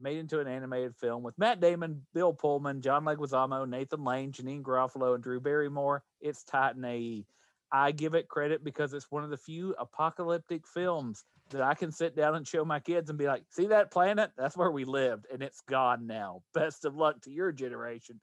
made 0.00 0.18
into 0.18 0.40
an 0.40 0.48
animated 0.48 0.94
film 0.96 1.22
with 1.22 1.38
Matt 1.38 1.60
Damon, 1.60 2.02
Bill 2.12 2.32
Pullman, 2.32 2.80
John 2.80 3.04
Leguizamo, 3.04 3.68
Nathan 3.68 4.04
Lane, 4.04 4.32
Janeane 4.32 4.62
Garofalo, 4.62 5.14
and 5.14 5.22
Drew 5.22 5.40
Barrymore. 5.40 6.02
It's 6.20 6.44
Titan 6.44 6.84
AE. 6.84 7.26
I 7.72 7.92
give 7.92 8.14
it 8.14 8.28
credit 8.28 8.62
because 8.62 8.92
it's 8.92 9.10
one 9.10 9.24
of 9.24 9.30
the 9.30 9.36
few 9.36 9.74
apocalyptic 9.78 10.66
films 10.66 11.24
that 11.50 11.62
I 11.62 11.74
can 11.74 11.90
sit 11.90 12.16
down 12.16 12.34
and 12.34 12.46
show 12.46 12.64
my 12.64 12.80
kids 12.80 13.10
and 13.10 13.18
be 13.18 13.26
like, 13.26 13.42
see 13.50 13.66
that 13.66 13.90
planet? 13.90 14.30
That's 14.36 14.56
where 14.56 14.70
we 14.70 14.84
lived 14.84 15.26
and 15.32 15.42
it's 15.42 15.60
gone 15.62 16.06
now. 16.06 16.42
Best 16.54 16.84
of 16.84 16.94
luck 16.94 17.20
to 17.22 17.30
your 17.30 17.52
generation. 17.52 18.20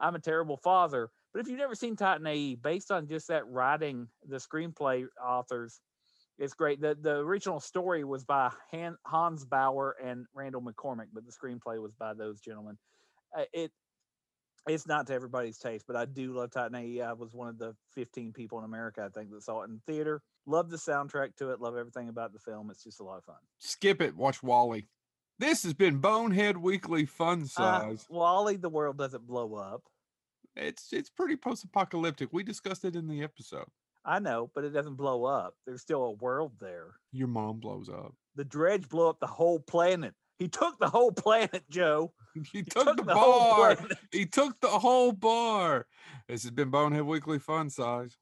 I'm 0.00 0.14
a 0.14 0.20
terrible 0.20 0.56
father. 0.56 1.10
But 1.32 1.40
if 1.40 1.48
you've 1.48 1.58
never 1.58 1.74
seen 1.74 1.96
Titan 1.96 2.26
AE, 2.26 2.56
based 2.56 2.90
on 2.90 3.08
just 3.08 3.28
that 3.28 3.48
writing, 3.48 4.08
the 4.26 4.36
screenplay 4.36 5.06
authors, 5.22 5.80
it's 6.38 6.54
great. 6.54 6.80
The 6.80 6.96
the 7.00 7.16
original 7.16 7.60
story 7.60 8.04
was 8.04 8.24
by 8.24 8.50
Han, 8.72 8.96
Hans 9.04 9.44
Bauer 9.44 9.96
and 10.02 10.26
Randall 10.34 10.62
McCormick, 10.62 11.08
but 11.12 11.24
the 11.26 11.32
screenplay 11.32 11.80
was 11.82 11.92
by 11.98 12.14
those 12.14 12.40
gentlemen. 12.40 12.78
Uh, 13.36 13.44
it 13.52 13.72
it's 14.68 14.86
not 14.86 15.06
to 15.06 15.14
everybody's 15.14 15.56
taste, 15.58 15.84
but 15.86 15.96
I 15.96 16.04
do 16.04 16.34
love 16.34 16.50
Titan 16.50 16.74
AE. 16.76 17.00
I 17.00 17.12
was 17.14 17.32
one 17.32 17.48
of 17.48 17.58
the 17.58 17.74
15 17.94 18.32
people 18.32 18.58
in 18.58 18.64
America, 18.64 19.02
I 19.02 19.08
think, 19.08 19.30
that 19.30 19.42
saw 19.42 19.62
it 19.62 19.70
in 19.70 19.80
theater. 19.86 20.20
Love 20.46 20.68
the 20.68 20.76
soundtrack 20.76 21.36
to 21.36 21.50
it. 21.52 21.60
Love 21.60 21.76
everything 21.76 22.08
about 22.10 22.32
the 22.34 22.38
film. 22.38 22.68
It's 22.70 22.84
just 22.84 23.00
a 23.00 23.04
lot 23.04 23.16
of 23.18 23.24
fun. 23.24 23.36
Skip 23.58 24.02
it. 24.02 24.14
Watch 24.14 24.42
WALL-E. 24.42 24.86
This 25.38 25.62
has 25.62 25.72
been 25.72 25.98
Bonehead 26.00 26.56
Weekly 26.58 27.06
Fun 27.06 27.42
Uh, 27.42 27.46
Size. 27.46 28.06
WALL-E, 28.10 28.56
the 28.56 28.68
world 28.68 28.98
doesn't 28.98 29.26
blow 29.26 29.54
up. 29.54 29.82
it's 30.56 30.92
it's 30.92 31.08
pretty 31.08 31.36
post-apocalyptic. 31.36 32.28
We 32.32 32.42
discussed 32.42 32.84
it 32.84 32.96
in 32.96 33.06
the 33.08 33.22
episode. 33.22 33.68
I 34.08 34.20
know, 34.20 34.50
but 34.54 34.64
it 34.64 34.70
doesn't 34.70 34.94
blow 34.94 35.26
up. 35.26 35.54
There's 35.66 35.82
still 35.82 36.02
a 36.02 36.12
world 36.12 36.52
there. 36.58 36.94
Your 37.12 37.28
mom 37.28 37.60
blows 37.60 37.90
up. 37.90 38.14
The 38.36 38.44
Drej 38.44 38.88
blew 38.88 39.06
up 39.06 39.20
the 39.20 39.26
whole 39.26 39.60
planet. 39.60 40.14
He 40.38 40.48
took 40.48 40.78
the 40.78 40.88
whole 40.88 41.12
planet, 41.12 41.62
Joe. 41.70 42.12
He 42.52 42.62
took, 42.62 42.84
took 42.84 42.96
the, 42.98 43.02
the 43.02 43.14
bar. 43.14 43.76
He 44.12 44.24
took 44.24 44.60
the 44.60 44.68
whole 44.68 45.10
bar. 45.10 45.86
This 46.28 46.44
has 46.44 46.52
been 46.52 46.70
Bonehead 46.70 47.02
Weekly 47.02 47.40
Fun 47.40 47.68
Size. 47.68 48.16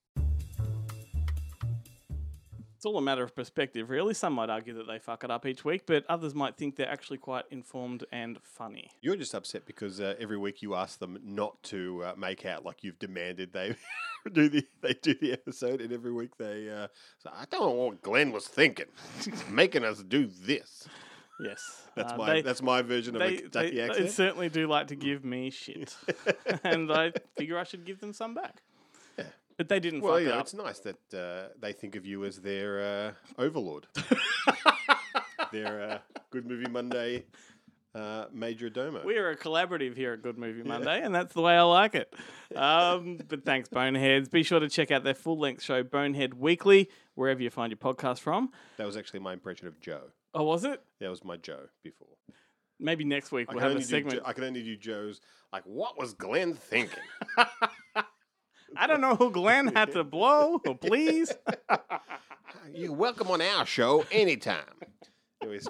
It's 2.87 2.93
all 2.93 2.99
a 2.99 3.03
matter 3.03 3.24
of 3.24 3.34
perspective, 3.34 3.91
really. 3.91 4.14
Some 4.14 4.34
might 4.34 4.49
argue 4.49 4.72
that 4.74 4.87
they 4.87 5.01
fuck 5.01 5.24
it 5.24 5.30
up 5.32 5.45
each 5.45 5.64
week, 5.64 5.87
but 5.87 6.05
others 6.09 6.37
might 6.37 6.57
think 6.57 6.76
they're 6.76 6.89
actually 6.89 7.18
quite 7.18 7.45
informed 7.51 8.05
and 8.12 8.39
funny. 8.45 8.93
You're 9.01 9.16
just 9.16 9.34
upset 9.34 9.66
because 9.66 10.01
uh, 10.01 10.14
every 10.20 10.39
week 10.39 10.62
you 10.62 10.76
ask 10.76 11.01
them 11.01 11.18
not 11.24 11.61
to 11.64 12.05
uh, 12.05 12.12
make 12.16 12.47
out 12.47 12.64
like 12.64 12.84
you've 12.84 13.01
demanded 13.01 13.53
they 13.53 13.74
do 14.32 14.49
the 14.49 14.64
they 14.82 14.93
do 15.03 15.14
the 15.20 15.32
episode, 15.32 15.80
and 15.80 15.93
every 15.93 16.12
week 16.12 16.37
they 16.39 16.70
uh, 16.70 16.87
say, 17.18 17.30
"I 17.34 17.47
don't 17.51 17.62
know 17.62 17.70
what 17.70 18.03
Glenn 18.03 18.30
was 18.30 18.47
thinking, 18.47 18.87
making 19.51 19.82
us 19.82 20.05
do 20.05 20.28
this." 20.43 20.87
Yes, 21.41 21.89
That's 21.97 22.12
uh, 22.12 22.16
my 22.16 22.34
they- 22.34 22.43
that's 22.43 22.62
my 22.62 22.82
version 22.82 23.16
of 23.16 23.20
They, 23.20 23.34
a 23.34 23.41
Kentucky 23.41 23.80
they, 23.80 23.89
they 23.89 24.07
certainly 24.07 24.49
do 24.49 24.68
like 24.68 24.87
to 24.87 24.95
give 24.95 25.24
me 25.24 25.51
shit, 25.51 25.97
and 26.62 26.93
I 26.93 27.11
figure 27.37 27.59
I 27.59 27.64
should 27.64 27.84
give 27.84 27.99
them 27.99 28.12
some 28.12 28.32
back. 28.32 28.62
But 29.57 29.69
they 29.69 29.81
didn't 29.81 30.03
well, 30.03 30.15
fuck 30.15 30.23
you 30.23 30.29
know, 30.29 30.35
up. 30.35 30.41
it's 30.43 30.55
nice 30.55 30.81
that 30.81 31.15
uh, 31.15 31.49
they 31.59 31.73
think 31.73 31.97
of 31.97 32.05
you 32.05 32.25
as 32.25 32.39
their 32.41 32.81
uh, 32.81 33.13
overlord, 33.43 33.87
their 35.53 35.91
uh, 35.91 35.99
Good 36.31 36.47
Movie 36.47 36.71
Monday 36.71 37.25
uh, 37.97 38.27
major 38.33 38.69
domo. 38.69 39.03
We 39.05 39.17
are 39.17 39.31
a 39.31 39.37
collaborative 39.37 39.97
here 39.97 40.13
at 40.13 40.23
Good 40.23 40.37
Movie 40.37 40.63
Monday, 40.63 41.01
and 41.03 41.15
that's 41.15 41.33
the 41.33 41.41
way 41.41 41.57
I 41.57 41.63
like 41.63 41.95
it. 41.95 42.13
Um, 42.55 43.19
but 43.27 43.45
thanks, 43.45 43.69
Boneheads. 43.69 44.29
Be 44.29 44.43
sure 44.43 44.61
to 44.61 44.69
check 44.69 44.91
out 44.91 45.03
their 45.03 45.15
full 45.15 45.39
length 45.39 45.63
show, 45.63 45.83
Bonehead 45.83 46.35
Weekly, 46.35 46.91
wherever 47.15 47.43
you 47.43 47.49
find 47.49 47.71
your 47.71 47.79
podcast 47.79 48.21
from. 48.21 48.51
That 48.77 48.87
was 48.87 48.97
actually 48.97 49.21
my 49.21 49.33
impression 49.33 49.67
of 49.67 49.81
Joe. 49.81 50.03
Oh, 50.35 50.45
was 50.45 50.65
it? 50.65 50.83
That 51.01 51.09
was 51.09 51.25
my 51.25 51.39
Joe 51.39 51.69
before. 51.83 52.09
Maybe 52.79 53.05
next 53.05 53.33
week 53.33 53.49
I 53.49 53.55
we'll 53.55 53.63
have 53.63 53.77
a 53.77 53.83
segment. 53.83 54.19
Jo- 54.19 54.27
I 54.27 54.35
can 54.35 54.45
only 54.45 54.63
do 54.63 54.77
Joe's 54.77 55.23
like, 55.51 55.63
what 55.65 55.99
was 55.99 56.13
Glenn 56.13 56.53
thinking? 56.55 56.99
I 58.79 58.87
don't 58.87 59.01
know 59.01 59.14
who 59.16 59.31
Glenn 59.31 59.68
had 59.68 59.93
to 59.93 60.05
blow, 60.05 60.61
or 60.66 60.77
please. 60.77 61.33
You're 62.74 62.93
welcome 62.93 63.31
on 63.31 63.41
our 63.41 63.64
show 63.64 64.05
anytime. 64.11 64.64
He 65.41 65.47
always, 65.47 65.68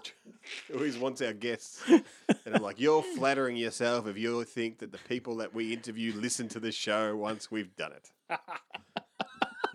he 0.66 0.74
always 0.74 0.98
wants 0.98 1.22
our 1.22 1.32
guests. 1.32 1.82
And 1.88 2.54
I'm 2.54 2.62
like, 2.62 2.80
you're 2.80 3.02
flattering 3.16 3.57
yourself 3.57 4.07
if 4.07 4.16
you 4.16 4.42
think 4.44 4.78
that 4.78 4.92
the 4.92 4.98
people 5.09 5.36
that 5.36 5.54
we 5.54 5.72
interview 5.72 6.12
listen 6.14 6.48
to 6.48 6.61
the 6.61 6.72
show 6.72 7.16
once 7.16 7.50
we've 7.50 7.74
done 7.76 7.92
it. 7.92 8.11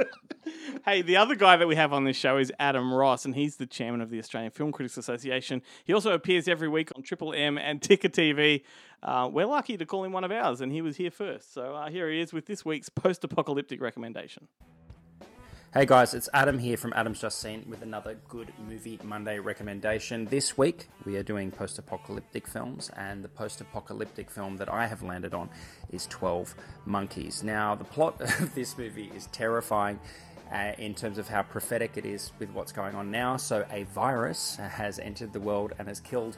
Hey, 0.85 1.03
the 1.03 1.17
other 1.17 1.35
guy 1.35 1.57
that 1.57 1.67
we 1.67 1.75
have 1.75 1.93
on 1.93 2.05
this 2.05 2.17
show 2.17 2.37
is 2.37 2.51
Adam 2.59 2.91
Ross, 2.91 3.25
and 3.25 3.35
he's 3.35 3.57
the 3.57 3.67
chairman 3.67 4.01
of 4.01 4.09
the 4.09 4.17
Australian 4.17 4.51
Film 4.51 4.71
Critics 4.71 4.97
Association. 4.97 5.61
He 5.83 5.93
also 5.93 6.13
appears 6.13 6.47
every 6.47 6.67
week 6.67 6.91
on 6.95 7.03
Triple 7.03 7.33
M 7.33 7.59
and 7.59 7.81
Ticker 7.81 8.09
TV. 8.09 8.63
Uh, 9.03 9.29
we're 9.31 9.45
lucky 9.45 9.77
to 9.77 9.85
call 9.85 10.03
him 10.03 10.11
one 10.11 10.23
of 10.23 10.31
ours, 10.31 10.59
and 10.59 10.71
he 10.71 10.81
was 10.81 10.97
here 10.97 11.11
first. 11.11 11.53
So 11.53 11.75
uh, 11.75 11.89
here 11.89 12.09
he 12.09 12.19
is 12.19 12.33
with 12.33 12.47
this 12.47 12.65
week's 12.65 12.89
post 12.89 13.23
apocalyptic 13.23 13.79
recommendation. 13.79 14.47
Hey 15.73 15.85
guys, 15.85 16.13
it's 16.13 16.27
Adam 16.33 16.59
here 16.59 16.75
from 16.75 16.91
Adam's 16.97 17.21
Just 17.21 17.39
Seen 17.39 17.63
with 17.69 17.81
another 17.81 18.17
Good 18.27 18.51
Movie 18.67 18.99
Monday 19.05 19.39
recommendation. 19.39 20.25
This 20.25 20.57
week 20.57 20.89
we 21.05 21.15
are 21.15 21.23
doing 21.23 21.49
post 21.49 21.79
apocalyptic 21.79 22.45
films, 22.45 22.91
and 22.97 23.23
the 23.23 23.29
post 23.29 23.61
apocalyptic 23.61 24.29
film 24.29 24.57
that 24.57 24.67
I 24.67 24.85
have 24.85 25.01
landed 25.01 25.33
on 25.33 25.49
is 25.89 26.07
12 26.07 26.55
Monkeys. 26.83 27.41
Now, 27.41 27.73
the 27.75 27.85
plot 27.85 28.19
of 28.41 28.53
this 28.53 28.77
movie 28.77 29.13
is 29.15 29.27
terrifying. 29.27 29.97
Uh, 30.51 30.73
in 30.79 30.93
terms 30.93 31.17
of 31.17 31.29
how 31.29 31.41
prophetic 31.41 31.95
it 31.95 32.05
is 32.05 32.33
with 32.37 32.49
what's 32.49 32.73
going 32.73 32.93
on 32.93 33.09
now. 33.09 33.37
So, 33.37 33.65
a 33.71 33.83
virus 33.83 34.57
has 34.57 34.99
entered 34.99 35.31
the 35.31 35.39
world 35.39 35.71
and 35.79 35.87
has 35.87 36.01
killed 36.01 36.37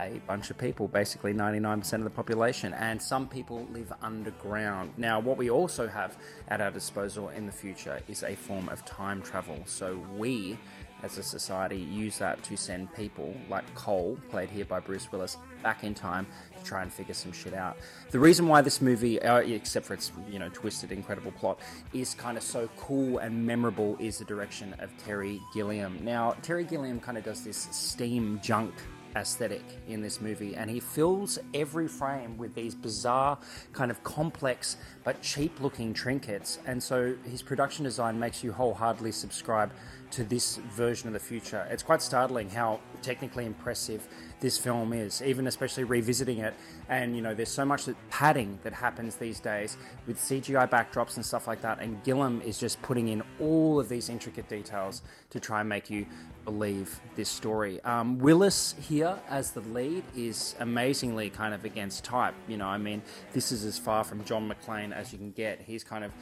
a 0.00 0.20
bunch 0.26 0.50
of 0.50 0.58
people, 0.58 0.88
basically 0.88 1.32
99% 1.32 1.92
of 1.94 2.04
the 2.04 2.10
population, 2.10 2.72
and 2.74 3.00
some 3.00 3.28
people 3.28 3.66
live 3.72 3.92
underground. 4.02 4.92
Now, 4.96 5.20
what 5.20 5.36
we 5.36 5.50
also 5.50 5.88
have 5.88 6.16
at 6.48 6.60
our 6.60 6.70
disposal 6.70 7.28
in 7.30 7.46
the 7.46 7.52
future 7.52 8.00
is 8.08 8.22
a 8.22 8.34
form 8.34 8.68
of 8.68 8.84
time 8.84 9.22
travel. 9.22 9.58
So, 9.66 10.00
we 10.16 10.58
as 11.02 11.18
a 11.18 11.22
society 11.22 11.78
use 11.78 12.18
that 12.18 12.42
to 12.44 12.56
send 12.56 12.92
people 12.94 13.34
like 13.48 13.64
Cole, 13.74 14.18
played 14.28 14.50
here 14.50 14.64
by 14.64 14.80
Bruce 14.80 15.10
Willis, 15.10 15.36
back 15.62 15.84
in 15.84 15.94
time 15.94 16.26
to 16.58 16.64
try 16.64 16.82
and 16.82 16.92
figure 16.92 17.14
some 17.14 17.32
shit 17.32 17.54
out. 17.54 17.76
The 18.10 18.18
reason 18.18 18.48
why 18.48 18.60
this 18.60 18.80
movie, 18.80 19.20
uh, 19.22 19.38
except 19.38 19.86
for 19.86 19.94
its 19.94 20.12
you 20.30 20.38
know 20.38 20.48
twisted, 20.50 20.92
incredible 20.92 21.32
plot, 21.32 21.60
is 21.92 22.14
kind 22.14 22.36
of 22.36 22.42
so 22.42 22.68
cool 22.76 23.18
and 23.18 23.46
memorable 23.46 23.96
is 23.98 24.18
the 24.18 24.24
direction 24.24 24.74
of 24.78 24.90
Terry 24.98 25.40
Gilliam. 25.54 25.98
Now, 26.02 26.36
Terry 26.42 26.64
Gilliam 26.64 27.00
kind 27.00 27.16
of 27.18 27.24
does 27.24 27.44
this 27.44 27.68
steam 27.70 28.40
junk 28.42 28.74
aesthetic 29.16 29.62
in 29.88 30.02
this 30.02 30.20
movie 30.20 30.54
and 30.56 30.70
he 30.70 30.80
fills 30.80 31.38
every 31.54 31.88
frame 31.88 32.36
with 32.38 32.54
these 32.54 32.74
bizarre 32.74 33.38
kind 33.72 33.90
of 33.90 34.02
complex 34.02 34.76
but 35.04 35.20
cheap 35.22 35.60
looking 35.60 35.92
trinkets. 35.94 36.58
And 36.66 36.82
so 36.82 37.14
his 37.24 37.42
production 37.42 37.84
design 37.84 38.18
makes 38.18 38.44
you 38.44 38.52
wholeheartedly 38.52 39.12
subscribe 39.12 39.72
to 40.10 40.24
this 40.24 40.56
version 40.56 41.08
of 41.08 41.12
the 41.12 41.20
future 41.20 41.66
it's 41.70 41.82
quite 41.82 42.02
startling 42.02 42.48
how 42.50 42.80
technically 43.02 43.46
impressive 43.46 44.06
this 44.40 44.58
film 44.58 44.92
is 44.92 45.22
even 45.22 45.46
especially 45.46 45.84
revisiting 45.84 46.38
it 46.38 46.54
and 46.88 47.14
you 47.14 47.22
know 47.22 47.34
there's 47.34 47.50
so 47.50 47.64
much 47.64 47.88
padding 48.10 48.58
that 48.62 48.72
happens 48.72 49.16
these 49.16 49.40
days 49.40 49.76
with 50.06 50.18
cgi 50.18 50.68
backdrops 50.68 51.16
and 51.16 51.24
stuff 51.24 51.46
like 51.46 51.60
that 51.60 51.80
and 51.80 52.02
gilliam 52.04 52.40
is 52.42 52.58
just 52.58 52.80
putting 52.82 53.08
in 53.08 53.22
all 53.40 53.78
of 53.78 53.88
these 53.88 54.08
intricate 54.08 54.48
details 54.48 55.02
to 55.30 55.38
try 55.38 55.60
and 55.60 55.68
make 55.68 55.90
you 55.90 56.06
believe 56.44 57.00
this 57.16 57.28
story. 57.28 57.80
Um, 57.82 58.18
Willis 58.18 58.74
here 58.80 59.18
as 59.28 59.52
the 59.52 59.60
lead 59.60 60.02
is 60.16 60.54
amazingly 60.60 61.30
kind 61.30 61.54
of 61.54 61.64
against 61.64 62.04
type. 62.04 62.34
You 62.48 62.56
know, 62.56 62.66
I 62.66 62.78
mean, 62.78 63.02
this 63.32 63.52
is 63.52 63.64
as 63.64 63.78
far 63.78 64.04
from 64.04 64.24
John 64.24 64.50
McClane 64.50 64.92
as 64.92 65.12
you 65.12 65.18
can 65.18 65.32
get. 65.32 65.60
He's 65.60 65.84
kind 65.84 66.04
of 66.04 66.12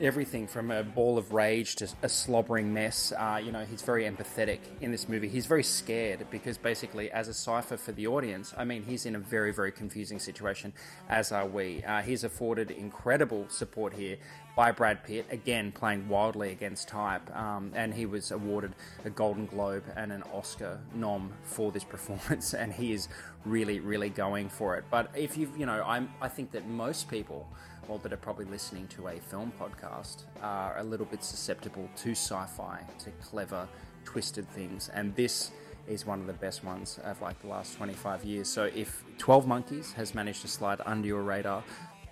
everything 0.00 0.46
from 0.46 0.70
a 0.70 0.82
ball 0.82 1.18
of 1.18 1.32
rage 1.32 1.76
to 1.76 1.88
a 2.02 2.08
slobbering 2.08 2.72
mess. 2.72 3.12
Uh, 3.16 3.40
you 3.42 3.52
know, 3.52 3.64
he's 3.64 3.82
very 3.82 4.04
empathetic 4.04 4.58
in 4.80 4.90
this 4.90 5.08
movie. 5.08 5.28
He's 5.28 5.46
very 5.46 5.62
scared 5.62 6.26
because 6.30 6.58
basically, 6.58 7.10
as 7.10 7.28
a 7.28 7.34
cipher 7.34 7.76
for 7.76 7.92
the 7.92 8.06
audience, 8.06 8.54
I 8.56 8.64
mean, 8.64 8.82
he's 8.82 9.06
in 9.06 9.16
a 9.16 9.18
very, 9.18 9.52
very 9.52 9.72
confusing 9.72 10.18
situation, 10.18 10.72
as 11.08 11.32
are 11.32 11.46
we. 11.46 11.82
Uh, 11.84 12.02
he's 12.02 12.24
afforded 12.24 12.70
incredible 12.70 13.46
support 13.48 13.92
here 13.92 14.16
by 14.54 14.70
Brad 14.70 15.02
Pitt, 15.04 15.26
again 15.30 15.72
playing 15.72 16.08
wildly 16.08 16.50
against 16.50 16.88
type, 16.88 17.34
um, 17.34 17.72
and 17.74 17.94
he 17.94 18.04
was 18.04 18.30
awarded 18.30 18.74
a 19.04 19.10
Golden 19.10 19.46
Globe 19.46 19.84
and 19.96 20.12
an 20.12 20.22
Oscar 20.32 20.78
nom 20.94 21.32
for 21.42 21.72
this 21.72 21.84
performance, 21.94 22.54
and 22.54 22.72
he 22.72 22.92
is 22.92 23.08
really, 23.44 23.80
really 23.80 24.10
going 24.10 24.48
for 24.48 24.76
it. 24.76 24.84
But 24.90 25.10
if 25.14 25.36
you've, 25.36 25.56
you 25.56 25.66
know, 25.66 25.82
I'm, 25.86 26.10
I 26.20 26.28
think 26.28 26.52
that 26.52 26.66
most 26.66 27.08
people, 27.08 27.48
well, 27.88 27.98
that 27.98 28.12
are 28.12 28.18
probably 28.18 28.44
listening 28.46 28.86
to 28.88 29.08
a 29.08 29.18
film 29.18 29.52
podcast, 29.60 30.24
are 30.42 30.78
a 30.78 30.84
little 30.84 31.06
bit 31.06 31.22
susceptible 31.24 31.88
to 31.96 32.10
sci-fi, 32.10 32.80
to 32.98 33.10
clever, 33.22 33.68
twisted 34.04 34.48
things, 34.50 34.90
and 34.94 35.14
this 35.16 35.52
is 35.88 36.06
one 36.06 36.20
of 36.20 36.26
the 36.26 36.32
best 36.34 36.64
ones 36.64 36.98
of 37.04 37.20
like 37.20 37.40
the 37.40 37.48
last 37.48 37.76
25 37.76 38.24
years. 38.24 38.48
So 38.48 38.64
if 38.74 39.04
12 39.18 39.46
Monkeys 39.46 39.92
has 39.92 40.14
managed 40.14 40.42
to 40.42 40.48
slide 40.48 40.80
under 40.86 41.08
your 41.08 41.22
radar, 41.22 41.64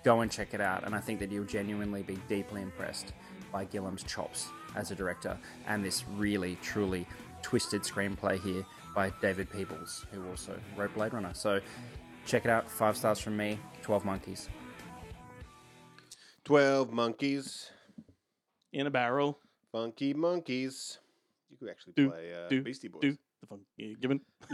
go 0.03 0.21
and 0.21 0.31
check 0.31 0.53
it 0.53 0.61
out. 0.61 0.83
And 0.85 0.93
I 0.95 0.99
think 0.99 1.19
that 1.19 1.31
you'll 1.31 1.45
genuinely 1.45 2.03
be 2.03 2.17
deeply 2.27 2.61
impressed 2.61 3.13
by 3.51 3.65
Gilliam's 3.65 4.03
chops 4.03 4.49
as 4.75 4.91
a 4.91 4.95
director 4.95 5.37
and 5.67 5.83
this 5.83 6.05
really, 6.17 6.57
truly 6.61 7.05
twisted 7.41 7.81
screenplay 7.83 8.41
here 8.41 8.65
by 8.95 9.11
David 9.21 9.49
Peoples, 9.49 10.05
who 10.11 10.27
also 10.29 10.57
wrote 10.75 10.93
Blade 10.93 11.13
Runner. 11.13 11.33
So 11.33 11.59
check 12.25 12.45
it 12.45 12.51
out. 12.51 12.69
Five 12.69 12.97
stars 12.97 13.19
from 13.19 13.37
me. 13.37 13.59
12 13.81 14.05
Monkeys. 14.05 14.49
12 16.51 16.91
monkeys. 16.91 17.69
In 18.73 18.85
a 18.85 18.89
barrel. 18.89 19.39
Funky 19.71 20.13
monkeys. 20.13 20.99
You 21.49 21.55
could 21.55 21.69
actually 21.69 21.93
Do, 21.95 22.09
play 22.09 22.33
uh, 22.33 22.49
do, 22.49 22.61
Beastie 22.61 22.89
Boys. 22.89 22.99
do 23.01 23.17
the 23.39 23.47
funky 23.47 23.95
given. 24.01 24.19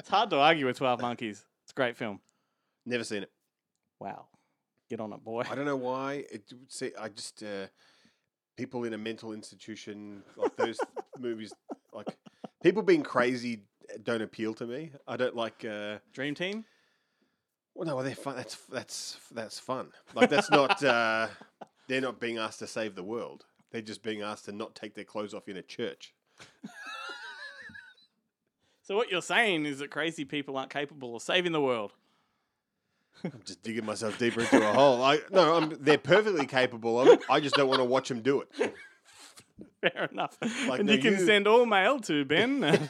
it's 0.00 0.08
hard 0.08 0.30
to 0.30 0.38
argue 0.38 0.64
with 0.64 0.78
12 0.78 1.02
Monkeys. 1.02 1.44
It's 1.64 1.72
a 1.72 1.74
great 1.74 1.98
film. 1.98 2.20
Never 2.86 3.04
seen 3.04 3.24
it. 3.24 3.30
Wow. 4.00 4.28
Get 4.88 5.00
on 5.00 5.12
it, 5.12 5.22
boy. 5.22 5.42
I 5.50 5.54
don't 5.54 5.66
know 5.66 5.76
why. 5.76 6.24
It 6.32 6.44
would 6.52 6.72
say 6.72 6.92
I 6.98 7.10
just 7.10 7.42
uh, 7.42 7.66
people 8.56 8.84
in 8.84 8.94
a 8.94 8.98
mental 8.98 9.34
institution 9.34 10.22
like 10.34 10.56
those 10.56 10.78
movies, 11.18 11.52
like 11.92 12.06
people 12.62 12.82
being 12.82 13.02
crazy, 13.02 13.64
don't 14.02 14.22
appeal 14.22 14.54
to 14.54 14.66
me. 14.66 14.92
I 15.06 15.18
don't 15.18 15.36
like 15.36 15.62
uh, 15.62 15.98
Dream 16.14 16.34
Team. 16.34 16.64
Well, 17.74 17.86
no, 17.86 18.02
they're 18.02 18.14
fun. 18.14 18.36
That's 18.36 18.56
that's 18.70 19.18
that's 19.32 19.58
fun. 19.58 19.88
Like 20.14 20.28
that's 20.30 20.50
not. 20.50 20.82
Uh, 20.82 21.28
they're 21.88 22.00
not 22.00 22.20
being 22.20 22.38
asked 22.38 22.58
to 22.60 22.66
save 22.66 22.94
the 22.94 23.02
world. 23.02 23.44
They're 23.70 23.80
just 23.80 24.02
being 24.02 24.20
asked 24.22 24.44
to 24.44 24.52
not 24.52 24.74
take 24.74 24.94
their 24.94 25.04
clothes 25.04 25.32
off 25.34 25.48
in 25.48 25.56
a 25.56 25.62
church. 25.62 26.14
So 28.84 28.96
what 28.96 29.10
you're 29.12 29.22
saying 29.22 29.64
is 29.64 29.78
that 29.78 29.90
crazy 29.90 30.24
people 30.24 30.56
aren't 30.56 30.70
capable 30.70 31.14
of 31.14 31.22
saving 31.22 31.52
the 31.52 31.60
world. 31.60 31.92
I'm 33.24 33.40
just 33.44 33.62
digging 33.62 33.86
myself 33.86 34.18
deeper 34.18 34.40
into 34.40 34.68
a 34.68 34.72
hole. 34.72 35.02
I 35.04 35.20
no, 35.30 35.54
I'm, 35.54 35.70
they're 35.80 35.98
perfectly 35.98 36.46
capable 36.46 37.00
of 37.00 37.06
it. 37.06 37.20
I 37.30 37.38
just 37.38 37.54
don't 37.54 37.68
want 37.68 37.78
to 37.78 37.84
watch 37.84 38.08
them 38.08 38.22
do 38.22 38.40
it. 38.42 38.74
Fair 39.80 40.08
enough. 40.10 40.36
Like, 40.66 40.80
and 40.80 40.90
you 40.90 40.98
can 40.98 41.12
you- 41.12 41.24
send 41.24 41.46
all 41.46 41.64
mail 41.64 42.00
to 42.00 42.24
Ben. 42.24 42.88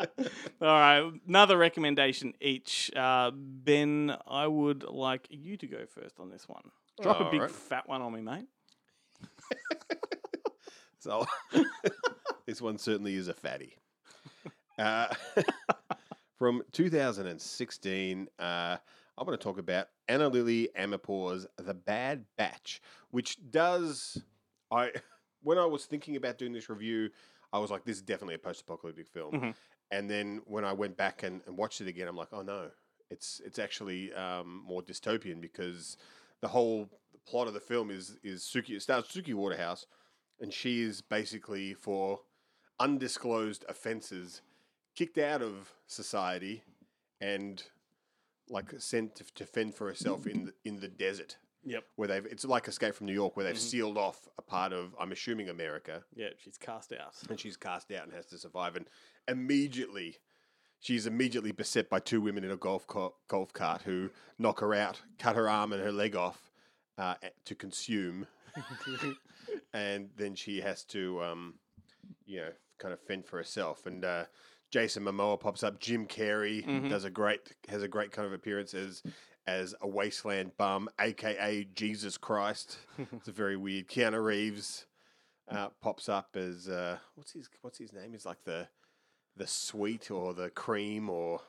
all 0.18 0.26
right, 0.60 1.12
another 1.28 1.56
recommendation 1.56 2.34
each. 2.40 2.90
Uh, 2.94 3.30
ben, 3.34 4.16
I 4.26 4.46
would 4.46 4.84
like 4.84 5.26
you 5.30 5.56
to 5.56 5.66
go 5.66 5.86
first 5.86 6.18
on 6.18 6.30
this 6.30 6.48
one. 6.48 6.70
Drop 7.02 7.20
a 7.20 7.30
big 7.30 7.42
right. 7.42 7.50
fat 7.50 7.88
one 7.88 8.02
on 8.02 8.12
me, 8.12 8.20
mate. 8.20 8.46
So 11.00 11.26
this 12.46 12.60
one 12.60 12.78
certainly 12.78 13.14
is 13.14 13.28
a 13.28 13.34
fatty. 13.34 13.76
Uh, 14.78 15.08
from 16.38 16.62
2016, 16.72 18.28
uh, 18.38 18.42
I'm 18.42 19.26
going 19.26 19.36
to 19.36 19.42
talk 19.42 19.58
about 19.58 19.88
Ana 20.08 20.28
Lily 20.28 20.68
Amirpour's 20.78 21.46
The 21.56 21.74
Bad 21.74 22.26
Batch, 22.36 22.82
which 23.10 23.38
does 23.50 24.22
I 24.70 24.92
when 25.42 25.56
I 25.56 25.64
was 25.64 25.86
thinking 25.86 26.16
about 26.16 26.36
doing 26.36 26.52
this 26.52 26.68
review, 26.68 27.08
I 27.50 27.58
was 27.58 27.70
like, 27.70 27.84
this 27.86 27.96
is 27.96 28.02
definitely 28.02 28.34
a 28.34 28.38
post-apocalyptic 28.38 29.08
film. 29.08 29.32
Mhm. 29.32 29.54
And 29.90 30.08
then 30.08 30.42
when 30.46 30.64
I 30.64 30.72
went 30.72 30.96
back 30.96 31.22
and, 31.22 31.40
and 31.46 31.56
watched 31.56 31.80
it 31.80 31.88
again, 31.88 32.08
I'm 32.08 32.16
like, 32.16 32.32
oh 32.32 32.42
no, 32.42 32.70
it's 33.10 33.40
it's 33.44 33.58
actually 33.58 34.12
um, 34.14 34.62
more 34.66 34.82
dystopian 34.82 35.40
because 35.40 35.96
the 36.40 36.48
whole 36.48 36.88
plot 37.26 37.48
of 37.48 37.54
the 37.54 37.60
film 37.60 37.90
is 37.90 38.16
is 38.22 38.42
Suki. 38.42 38.70
It 38.70 38.82
starts 38.82 39.14
Suki 39.14 39.34
Waterhouse, 39.34 39.86
and 40.40 40.52
she 40.52 40.82
is 40.82 41.00
basically 41.00 41.74
for 41.74 42.20
undisclosed 42.78 43.64
offences 43.68 44.42
kicked 44.96 45.18
out 45.18 45.42
of 45.42 45.72
society 45.86 46.62
and 47.20 47.62
like 48.48 48.72
sent 48.78 49.14
to, 49.16 49.24
to 49.34 49.46
fend 49.46 49.74
for 49.74 49.86
herself 49.86 50.26
in 50.26 50.46
the, 50.46 50.52
in 50.64 50.80
the 50.80 50.88
desert. 50.88 51.36
Yep. 51.64 51.84
Where 51.96 52.08
they've 52.08 52.26
it's 52.26 52.44
like 52.44 52.68
Escape 52.68 52.94
from 52.94 53.06
New 53.06 53.12
York, 53.12 53.36
where 53.36 53.44
they've 53.44 53.54
Mhm. 53.54 53.58
sealed 53.70 53.98
off 53.98 54.28
a 54.38 54.42
part 54.42 54.72
of 54.72 54.94
I'm 54.98 55.12
assuming 55.12 55.48
America, 55.48 56.04
Yeah, 56.14 56.30
she's 56.38 56.56
cast 56.56 56.92
out. 56.92 57.14
and 57.28 57.38
she's 57.38 57.56
cast 57.56 57.90
out 57.92 58.04
and 58.04 58.12
has 58.12 58.26
to 58.26 58.38
survive. 58.38 58.76
And 58.76 58.88
immediately, 59.28 60.18
she's 60.78 61.06
immediately 61.06 61.52
beset 61.52 61.90
by 61.90 62.00
two 62.00 62.20
women 62.22 62.44
in 62.44 62.50
a 62.50 62.56
golf 62.56 62.86
co- 62.86 63.14
golf 63.28 63.52
cart 63.52 63.82
who 63.82 64.10
knock 64.38 64.60
her 64.60 64.72
out, 64.74 65.02
cut 65.18 65.36
her 65.36 65.48
arm 65.50 65.72
and 65.72 65.82
her 65.82 65.92
leg 65.92 66.16
off 66.16 66.50
uh, 66.98 67.14
to 67.44 67.54
consume, 67.54 68.26
and 69.72 70.10
then 70.16 70.34
she 70.34 70.60
has 70.60 70.84
to, 70.84 71.22
um, 71.22 71.54
you 72.26 72.38
know, 72.40 72.52
kind 72.78 72.92
of 72.92 73.00
fend 73.00 73.24
for 73.26 73.36
herself. 73.36 73.86
And 73.86 74.04
uh, 74.04 74.24
Jason 74.70 75.04
Momoa 75.04 75.38
pops 75.38 75.62
up. 75.62 75.78
Jim 75.80 76.06
Carrey 76.06 76.64
Mhm. 76.64 76.88
does 76.88 77.04
a 77.04 77.10
great 77.10 77.40
has 77.68 77.82
a 77.82 77.88
great 77.88 78.12
kind 78.12 78.26
of 78.26 78.32
appearance 78.32 78.74
as 78.74 79.02
as 79.50 79.74
a 79.80 79.88
wasteland 79.88 80.52
bum, 80.56 80.88
aka 81.00 81.66
Jesus 81.74 82.16
Christ. 82.16 82.78
it's 83.12 83.28
a 83.28 83.32
very 83.32 83.56
weird. 83.56 83.88
Keanu 83.88 84.22
Reeves 84.24 84.86
uh, 85.48 85.68
pops 85.82 86.08
up 86.08 86.36
as 86.36 86.68
uh, 86.68 86.98
what's 87.16 87.32
his 87.32 87.48
what's 87.62 87.78
his 87.78 87.92
name? 87.92 88.12
He's 88.12 88.26
like 88.26 88.44
the 88.44 88.68
the 89.36 89.46
sweet 89.46 90.10
or 90.10 90.34
the 90.34 90.50
cream 90.50 91.08
or 91.08 91.40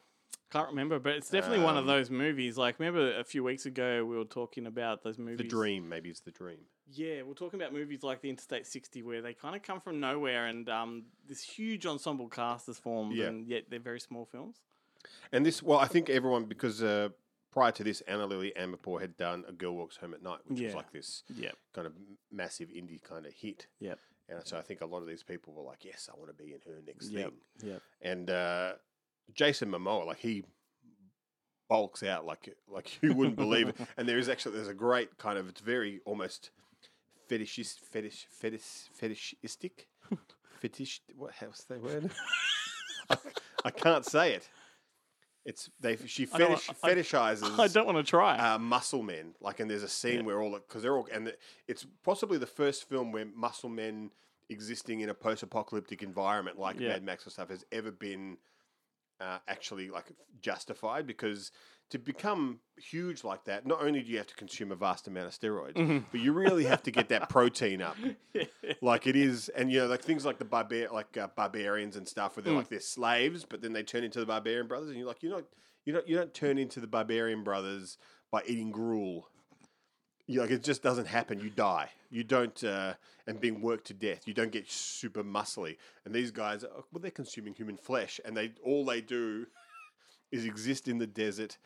Can't 0.52 0.70
remember, 0.70 0.99
but 0.99 1.14
it's 1.14 1.30
definitely 1.30 1.64
one 1.64 1.78
of 1.78 1.84
Um, 1.84 1.88
those 1.88 2.10
movies. 2.10 2.58
Like, 2.58 2.80
remember 2.80 3.18
a 3.20 3.24
few 3.24 3.43
weeks 3.43 3.66
ago 3.66 4.06
we 4.06 4.16
were 4.18 4.24
talking 4.26 4.66
about 4.68 5.04
those 5.04 5.18
movies. 5.18 5.38
the 5.38 5.43
dream. 5.43 5.88
Maybe 5.89 6.10
it's 6.10 6.22
the 6.22 6.32
dream. 6.32 6.60
Yeah, 6.93 7.22
we're 7.22 7.34
talking 7.36 7.60
about 7.62 7.72
movies 7.74 8.04
like 8.04 8.22
the 8.22 8.30
Interstate 8.30 8.68
60 8.68 9.02
where 9.04 9.22
they 9.22 9.34
kind 9.34 9.56
of 9.56 9.62
come 9.62 9.80
from 9.80 9.99
nowhere 9.99 10.47
and 10.47 10.68
um, 10.70 11.04
this 11.28 11.41
huge 11.41 11.86
ensemble 11.86 12.28
cast 12.28 12.68
is 12.70 12.78
formed 12.80 13.16
Yeah. 13.16 13.28
and 13.28 13.47
yet 13.47 13.64
they're 13.70 13.80
very 13.80 13.99
small 14.02 14.26
films. 14.26 14.58
And 15.32 15.45
this, 15.45 15.64
well, 15.64 15.80
I 15.80 15.88
think 15.88 16.10
everyone 16.10 16.45
because 16.45 16.84
uh, 16.84 17.10
prior 17.52 17.72
to 17.72 17.84
this, 17.84 18.02
Ana 18.02 18.26
Lily 18.26 18.54
Amirpour 18.58 19.02
had 19.02 19.18
done 19.18 19.43
A 19.47 19.52
Girl 19.52 19.76
Walks 19.76 19.97
Home 19.97 20.14
at 20.14 20.22
Night, 20.24 20.39
which 20.45 20.60
was 20.62 20.72
Yeah. 20.72 20.76
like 20.78 20.91
this 20.91 21.24
Yep. 21.36 21.56
kind 21.74 21.88
of 21.88 21.93
massive 22.32 22.70
indie 22.70 23.02
kind 23.02 23.26
of 23.26 23.34
hit. 23.34 23.68
Yep. 23.80 23.99
And 24.30 24.47
so 24.47 24.58
I 24.58 24.62
think 24.62 24.80
a 24.82 24.86
lot 24.86 25.02
of 25.02 25.08
these 25.08 25.24
people 25.24 25.54
were 25.54 25.64
like, 25.64 25.84
"Yes, 25.84 26.10
I 26.12 26.18
want 26.18 26.30
to 26.30 26.34
be 26.43 26.54
in 26.54 26.62
her 26.62 26.82
next 26.86 27.10
Yep. 27.10 27.30
thing." 27.60 27.70
Yep. 27.70 27.82
And 28.02 28.30
uh, 28.30 28.76
Jason 29.34 29.70
Momoa, 29.70 30.06
like 30.06 30.20
he 30.20 30.45
bulks 31.68 32.04
out 32.04 32.26
like 32.26 32.56
like 32.68 32.97
you 33.02 33.14
wouldn't 33.14 33.36
believe 33.38 33.70
it. 33.70 33.76
And 33.97 34.08
there 34.08 34.18
is 34.18 34.30
actually 34.30 34.56
there's 34.56 34.68
a 34.68 34.74
great 34.74 35.18
kind 35.18 35.38
of 35.38 35.49
it's 35.49 35.62
very 35.62 35.99
almost 36.06 36.52
fetishist 37.30 37.80
fetish 37.80 38.28
fetish 38.30 38.89
fetishistic 38.93 39.88
fetish. 40.62 41.02
What 41.16 41.34
how's 41.34 41.64
the 41.68 41.80
word? 41.80 42.12
I, 43.10 43.18
I 43.66 43.72
can't 43.72 44.06
say 44.06 44.34
it. 44.34 44.49
It's 45.46 45.70
they 45.80 45.98
she 46.06 46.24
I 46.34 46.38
fetish, 46.38 46.70
wa- 46.70 46.76
I- 46.84 46.89
fetishizes. 46.94 47.60
I 47.60 47.68
don't 47.68 47.86
want 47.86 47.98
to 47.98 48.04
try. 48.10 48.38
uh, 48.38 48.60
muscle 48.60 49.02
men. 49.04 49.34
Like, 49.42 49.60
and 49.60 49.70
there's 49.70 49.84
a 49.84 49.88
scene 49.89 50.18
Yeah. 50.20 50.22
where 50.26 50.42
all 50.42 50.52
because 50.52 50.84
they're 50.84 50.96
all 50.96 51.08
and 51.12 51.28
the, 51.28 51.36
it's 51.68 51.86
possibly 52.04 52.38
the 52.38 52.46
first 52.46 52.88
film 52.88 53.12
where 53.12 53.26
muscle 53.36 53.70
men 53.70 54.12
existing 54.50 55.00
in 55.00 55.10
a 55.10 55.14
post-apocalyptic 55.14 56.04
environment 56.04 56.60
like 56.60 56.80
Yeah. 56.80 56.89
Mad 56.89 57.04
Max 57.04 57.26
or 57.26 57.30
stuff 57.30 57.50
has 57.50 57.64
ever 57.72 57.89
been 57.92 58.38
uh, 59.22 59.38
actually 59.47 59.89
like 59.89 60.11
justified 60.41 61.05
because 61.05 61.51
to 61.91 61.99
become 61.99 62.59
huge 62.78 63.24
like 63.24 63.43
that, 63.45 63.65
not 63.67 63.82
only 63.84 64.01
do 64.01 64.09
you 64.11 64.17
have 64.17 64.28
to 64.28 64.36
consume 64.36 64.72
a 64.72 64.76
vast 64.76 65.07
amount 65.07 65.28
of 65.28 65.34
steroids, 65.38 65.76
Mhm. 65.76 66.05
but 66.11 66.22
you 66.22 66.32
really 66.34 66.63
have 66.63 66.82
to 66.84 66.91
get 66.91 67.09
that 67.09 67.30
protein 67.30 67.82
up. 67.82 67.97
Like 68.82 69.05
it 69.05 69.15
is, 69.15 69.49
and 69.49 69.72
you 69.72 69.80
know, 69.82 69.88
like 69.88 70.01
things 70.01 70.26
like 70.26 70.39
the 70.39 70.45
barbar, 70.45 70.88
like 70.91 71.15
uh, 71.17 71.28
barbarians 71.36 71.97
and 71.97 72.07
stuff, 72.07 72.36
where 72.36 72.43
they're 72.43 72.53
Mm. 72.53 72.57
like 72.57 72.69
they're 72.69 72.80
slaves, 72.80 73.45
but 73.47 73.61
then 73.61 73.74
they 73.74 73.84
turn 73.84 74.03
into 74.03 74.19
the 74.19 74.26
barbarian 74.26 74.67
brothers, 74.67 74.89
and 74.89 74.97
you're 74.97 75.07
like, 75.07 75.22
you're 75.22 75.34
not, 75.34 75.43
you 75.86 75.93
don't, 75.93 76.07
you 76.07 76.15
don't 76.15 76.34
turn 76.34 76.57
into 76.57 76.80
the 76.80 76.88
barbarian 76.88 77.43
brothers 77.43 77.97
by 78.32 78.41
eating 78.47 78.72
gruel. 78.72 79.30
You 80.28 80.41
like 80.41 80.51
it 80.51 80.63
just 80.63 80.82
doesn't 80.84 81.05
happen. 81.07 81.39
You 81.39 81.49
die. 81.49 81.89
You 82.09 82.24
don't, 82.24 82.61
uh, 82.63 82.93
and 83.28 83.39
being 83.39 83.61
worked 83.61 83.88
to 83.88 83.93
death. 83.93 84.28
You 84.28 84.34
don't 84.34 84.51
get 84.51 84.69
super 84.69 85.24
muscly. 85.24 85.78
And 86.05 86.13
these 86.13 86.32
guys, 86.32 86.63
uh, 86.63 86.67
well, 86.91 87.01
they're 87.01 87.11
consuming 87.11 87.53
human 87.53 87.78
flesh, 87.78 88.19
and 88.26 88.36
they 88.36 88.51
all 88.63 88.86
they 88.86 89.01
do 89.01 89.45
is 90.32 90.45
exist 90.45 90.88
in 90.88 90.97
the 90.97 91.07
desert, 91.07 91.57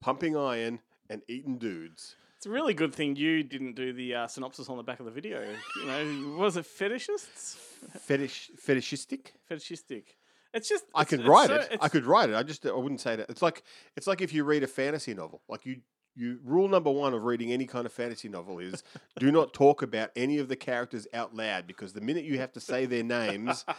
pumping 0.00 0.36
iron 0.36 0.80
and 1.10 1.22
eating 1.28 1.58
dudes. 1.58 2.16
It's 2.36 2.46
a 2.46 2.50
really 2.50 2.74
good 2.74 2.94
thing 2.94 3.16
you 3.16 3.42
didn't 3.42 3.74
do 3.74 3.92
the 3.94 4.14
uh, 4.14 4.26
synopsis 4.26 4.68
on 4.68 4.76
the 4.76 4.82
back 4.82 5.00
of 5.00 5.06
the 5.06 5.10
video. 5.12 5.42
You 5.76 5.86
know, 5.86 6.36
was 6.36 6.56
it 6.58 6.66
fetishists? 6.66 7.54
Fetish, 8.00 8.50
fetishistic. 8.58 9.32
Fetishistic. 9.48 10.16
It's 10.52 10.68
just. 10.68 10.84
I 10.94 11.02
it's- 11.02 11.08
could 11.18 11.26
write 11.26 11.48
so- 11.48 11.54
it. 11.56 11.78
I 11.80 11.88
could 11.88 12.04
write 12.04 12.28
it. 12.30 12.36
I 12.36 12.42
just 12.42 12.66
I 12.66 12.72
wouldn't 12.72 13.00
say 13.00 13.16
that. 13.16 13.30
It's 13.30 13.40
like 13.42 13.62
it's 13.96 14.06
like 14.06 14.20
if 14.20 14.32
you 14.34 14.44
read 14.44 14.62
a 14.62 14.66
fantasy 14.66 15.14
novel. 15.14 15.40
Like 15.48 15.64
you 15.64 15.80
you 16.16 16.38
rule 16.44 16.68
number 16.68 16.90
one 16.90 17.14
of 17.14 17.24
reading 17.24 17.52
any 17.52 17.66
kind 17.66 17.86
of 17.86 17.92
fantasy 17.92 18.28
novel 18.28 18.58
is 18.58 18.82
do 19.18 19.32
not 19.32 19.52
talk 19.52 19.82
about 19.82 20.10
any 20.16 20.38
of 20.38 20.48
the 20.48 20.56
characters 20.56 21.06
out 21.12 21.34
loud 21.34 21.66
because 21.66 21.92
the 21.92 22.00
minute 22.00 22.24
you 22.24 22.38
have 22.38 22.52
to 22.52 22.60
say 22.60 22.86
their 22.86 23.02
names 23.02 23.64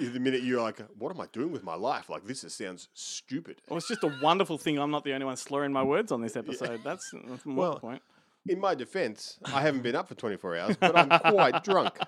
the 0.00 0.20
minute 0.20 0.42
you're 0.42 0.60
like, 0.60 0.78
what 0.98 1.14
am 1.14 1.20
I 1.20 1.26
doing 1.32 1.50
with 1.50 1.64
my 1.64 1.74
life? 1.74 2.10
Like 2.10 2.26
this 2.26 2.44
is, 2.44 2.54
sounds 2.54 2.88
stupid. 2.94 3.62
Well, 3.68 3.78
it's 3.78 3.88
just 3.88 4.02
a 4.04 4.12
wonderful 4.22 4.58
thing. 4.58 4.78
I'm 4.78 4.90
not 4.90 5.04
the 5.04 5.14
only 5.14 5.26
one 5.26 5.36
slurring 5.36 5.72
my 5.72 5.82
words 5.82 6.12
on 6.12 6.20
this 6.20 6.36
episode. 6.42 6.80
That's, 6.84 7.10
that's 7.26 7.46
my 7.46 7.54
Well, 7.54 7.78
point. 7.78 8.02
In 8.46 8.60
my 8.60 8.74
defense, 8.74 9.38
I 9.46 9.62
haven't 9.62 9.82
been 9.82 9.96
up 9.96 10.08
for 10.08 10.14
24 10.14 10.56
hours, 10.56 10.76
but 10.76 10.94
I'm 10.94 11.08
quite 11.32 11.64
drunk. 11.64 11.98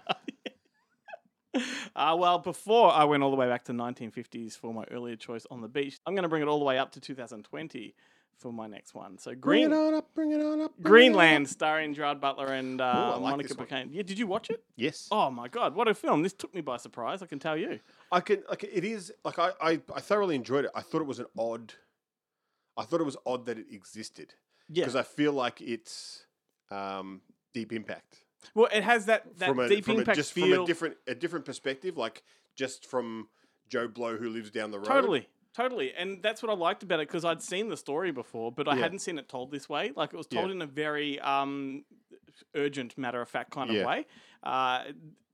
Uh, 1.95 2.15
well, 2.19 2.39
before 2.39 2.93
I 2.93 3.05
went 3.05 3.23
all 3.23 3.31
the 3.31 3.37
way 3.37 3.49
back 3.49 3.65
to 3.65 3.73
1950s 3.73 4.59
for 4.59 4.75
my 4.75 4.85
earlier 4.91 5.17
choice 5.17 5.47
on 5.51 5.63
the 5.63 5.69
beach, 5.69 5.99
I'm 6.05 6.15
going 6.15 6.25
to 6.25 6.29
bring 6.29 6.43
it 6.43 6.49
all 6.49 6.59
the 6.59 6.65
way 6.67 6.79
up 6.79 6.93
to 6.93 7.01
2020 7.01 7.95
for 8.39 8.53
my 8.53 8.67
next 8.67 8.95
one. 8.95 9.19
So 9.19 9.35
Bring 9.35 9.65
it 9.65 9.73
on 9.73 9.95
up, 9.95 10.15
bring 10.15 10.33
it 10.33 10.41
on 10.41 10.61
up. 10.61 10.77
bring 10.79 11.05
it 11.05 11.09
on 11.09 11.13
Greenland, 11.13 11.49
starring 11.49 11.95
Gerard 11.95 12.21
Butler 12.21 12.53
and 12.53 12.81
Ooh, 12.81 12.85
I 12.85 12.91
uh, 12.91 13.19
like 13.19 13.31
Monica 13.33 13.49
this 13.55 13.57
one. 13.71 13.89
Yeah, 13.93 14.03
did 14.03 14.19
you 14.19 14.27
watch 14.27 14.51
it? 14.51 14.63
Yes. 14.77 15.09
Oh 15.11 15.31
my 15.31 15.49
god, 15.49 15.75
what 15.75 15.89
a 15.89 15.95
film! 15.95 16.23
This 16.23 16.33
took 16.33 16.55
me 16.55 16.61
by 16.61 16.77
surprise. 16.77 17.23
I 17.23 17.27
can 17.27 17.39
tell 17.39 17.57
you. 17.57 17.81
I 18.13 18.21
can 18.21 18.43
like 18.49 18.65
it 18.65 18.85
is 18.85 19.13
like 19.25 19.39
I, 19.39 19.51
I 19.61 19.81
I 19.95 20.01
thoroughly 20.01 20.35
enjoyed 20.35 20.65
it. 20.65 20.71
I 20.75 20.81
thought 20.83 21.01
it 21.01 21.07
was 21.07 21.19
an 21.19 21.27
odd. 21.39 21.73
I 22.77 22.85
thought 22.85 23.01
it 23.01 23.05
was 23.05 23.17
odd 23.27 23.47
that 23.47 23.59
it 23.59 23.67
existed. 23.71 24.35
Yeah. 24.69 24.83
Because 24.83 24.97
I 24.97 25.03
feel 25.03 25.33
like 25.33 25.61
it's 25.61 26.27
um, 26.71 27.21
deep 27.55 27.73
impact 27.73 28.25
Well, 28.55 28.69
it 28.73 28.83
has 28.83 29.07
that 29.07 29.39
that 29.39 29.49
from 29.49 29.61
a 29.61 29.69
deep 29.69 29.85
from 29.85 29.99
impact 29.99 30.19
a, 30.19 30.21
just 30.21 30.33
feel. 30.33 30.55
from 30.55 30.65
a 30.65 30.67
different 30.67 30.97
a 31.07 31.15
different 31.15 31.45
perspective, 31.45 31.97
like 31.97 32.23
just 32.55 32.85
from 32.85 33.29
Joe 33.69 33.89
Blow 33.89 34.17
who 34.17 34.29
lives 34.29 34.51
down 34.51 34.71
the 34.73 34.79
road. 34.79 34.87
Totally, 34.89 35.29
totally, 35.57 35.93
and 35.95 36.23
that's 36.23 36.43
what 36.43 36.51
I 36.51 36.55
liked 36.55 36.83
about 36.83 37.01
it 37.01 37.09
because 37.09 37.25
I'd 37.25 37.43
seen 37.43 37.69
the 37.69 37.77
story 37.77 38.11
before, 38.13 38.53
but 38.53 38.69
I 38.69 38.75
Yeah. 38.75 38.83
hadn't 38.83 38.99
seen 39.01 39.19
it 39.19 39.29
told 39.29 39.51
this 39.51 39.69
way. 39.69 39.93
Like 39.97 40.13
it 40.13 40.17
was 40.17 40.27
told 40.27 40.47
Yeah. 40.51 40.57
in 40.57 40.63
a 40.63 40.67
very 40.67 41.19
um, 41.21 41.85
urgent, 42.55 42.97
matter 42.99 43.21
of 43.21 43.29
fact 43.29 43.51
kind 43.51 43.71
Yeah. 43.71 43.81
of 43.81 43.87
way. 43.87 44.07
Uh, 44.43 44.85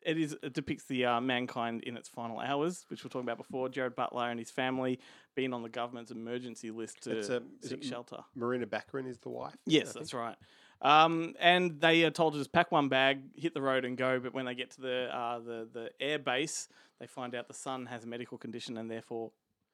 it 0.05 0.19
is 0.19 0.37
it 0.43 0.53
depicts 0.53 0.85
the 0.87 1.05
uh, 1.05 1.21
mankind 1.21 1.83
in 1.85 1.97
its 1.97 2.09
final 2.09 2.41
hours, 2.41 2.85
which 2.89 3.03
we 3.03 3.07
were 3.09 3.11
talking 3.11 3.29
about 3.29 3.39
before. 3.39 3.69
Gerard 3.69 3.95
Butler 3.95 4.29
and 4.31 4.39
his 4.39 4.51
family 4.51 4.99
being 5.37 5.53
on 5.53 5.63
the 5.63 5.69
government's 5.69 6.11
emergency 6.11 6.71
list 6.73 7.03
to 7.05 7.19
It's 7.19 7.29
a, 7.29 7.43
is 7.63 7.71
seek 7.71 7.79
it 7.79 7.85
shelter. 7.85 8.19
Morena 8.35 8.67
Baccarin 8.67 9.07
is 9.09 9.19
the 9.19 9.29
wife. 9.31 9.57
Yes, 9.67 9.93
that's 9.93 10.13
right. 10.15 10.37
Um, 10.81 11.35
and 11.39 11.81
they 11.81 12.03
are 12.05 12.11
told 12.11 12.33
to 12.33 12.41
just 12.41 12.53
pack 12.53 12.73
one 12.73 12.89
bag, 12.89 13.23
hit 13.37 13.55
the 13.55 13.63
road, 13.63 13.85
and 13.85 13.97
go. 13.97 14.19
But 14.19 14.35
when 14.35 14.47
they 14.47 14.55
get 14.57 14.71
to 14.73 14.81
the 14.81 15.17
uh, 15.17 15.39
the 15.39 15.69
the 15.73 15.91
air 16.01 16.19
base, 16.19 16.69
they 16.99 17.07
find 17.07 17.35
out 17.37 17.47
the 17.47 17.55
son 17.55 17.87
has 17.87 18.03
a 18.03 18.09
medical 18.09 18.37
condition 18.39 18.77
and 18.79 18.91
therefore 18.91 19.31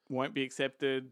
won't 0.09 0.33
be 0.33 0.43
accepted. 0.43 1.11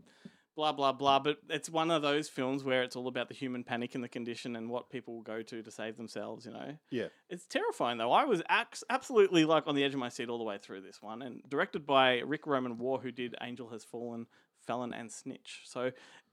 blah 0.56 0.72
blah 0.72 0.92
blah. 0.92 1.20
But 1.20 1.38
it's 1.50 1.70
one 1.70 1.92
of 1.92 2.02
those 2.02 2.28
films 2.30 2.64
where 2.64 2.82
it's 2.82 2.96
all 2.96 3.08
about 3.08 3.28
the 3.30 3.36
human 3.36 3.64
panic 3.64 3.94
and 3.94 4.04
the 4.04 4.08
condition 4.10 4.56
and 4.56 4.70
what 4.72 4.90
people 4.90 5.14
will 5.14 5.22
go 5.22 5.44
to 5.44 5.62
to 5.62 5.70
save 5.72 5.98
themselves. 5.98 6.48
You 6.48 6.54
know, 6.54 6.76
Yeah. 6.90 7.10
it's 7.30 7.46
terrifying 7.46 8.00
though. 8.00 8.12
I 8.12 8.26
was 8.26 8.42
ax- 8.50 8.84
absolutely 8.90 9.46
like 9.46 9.68
on 9.68 9.76
the 9.76 9.84
edge 9.84 9.94
of 9.94 10.00
my 10.00 10.10
seat 10.10 10.30
all 10.30 10.40
the 10.40 10.44
way 10.44 10.58
through 10.58 10.82
this 10.82 11.00
one, 11.00 11.22
and 11.22 11.44
directed 11.48 11.86
by 11.86 12.20
Ric 12.22 12.48
Roman 12.48 12.80
Waugh, 12.80 12.98
who 12.98 13.12
did 13.12 13.36
Angel 13.40 13.70
Has 13.70 13.84
Fallen, 13.84 14.26
Felon, 14.66 14.94
and 14.96 15.12
Snitch. 15.12 15.62
So 15.66 15.92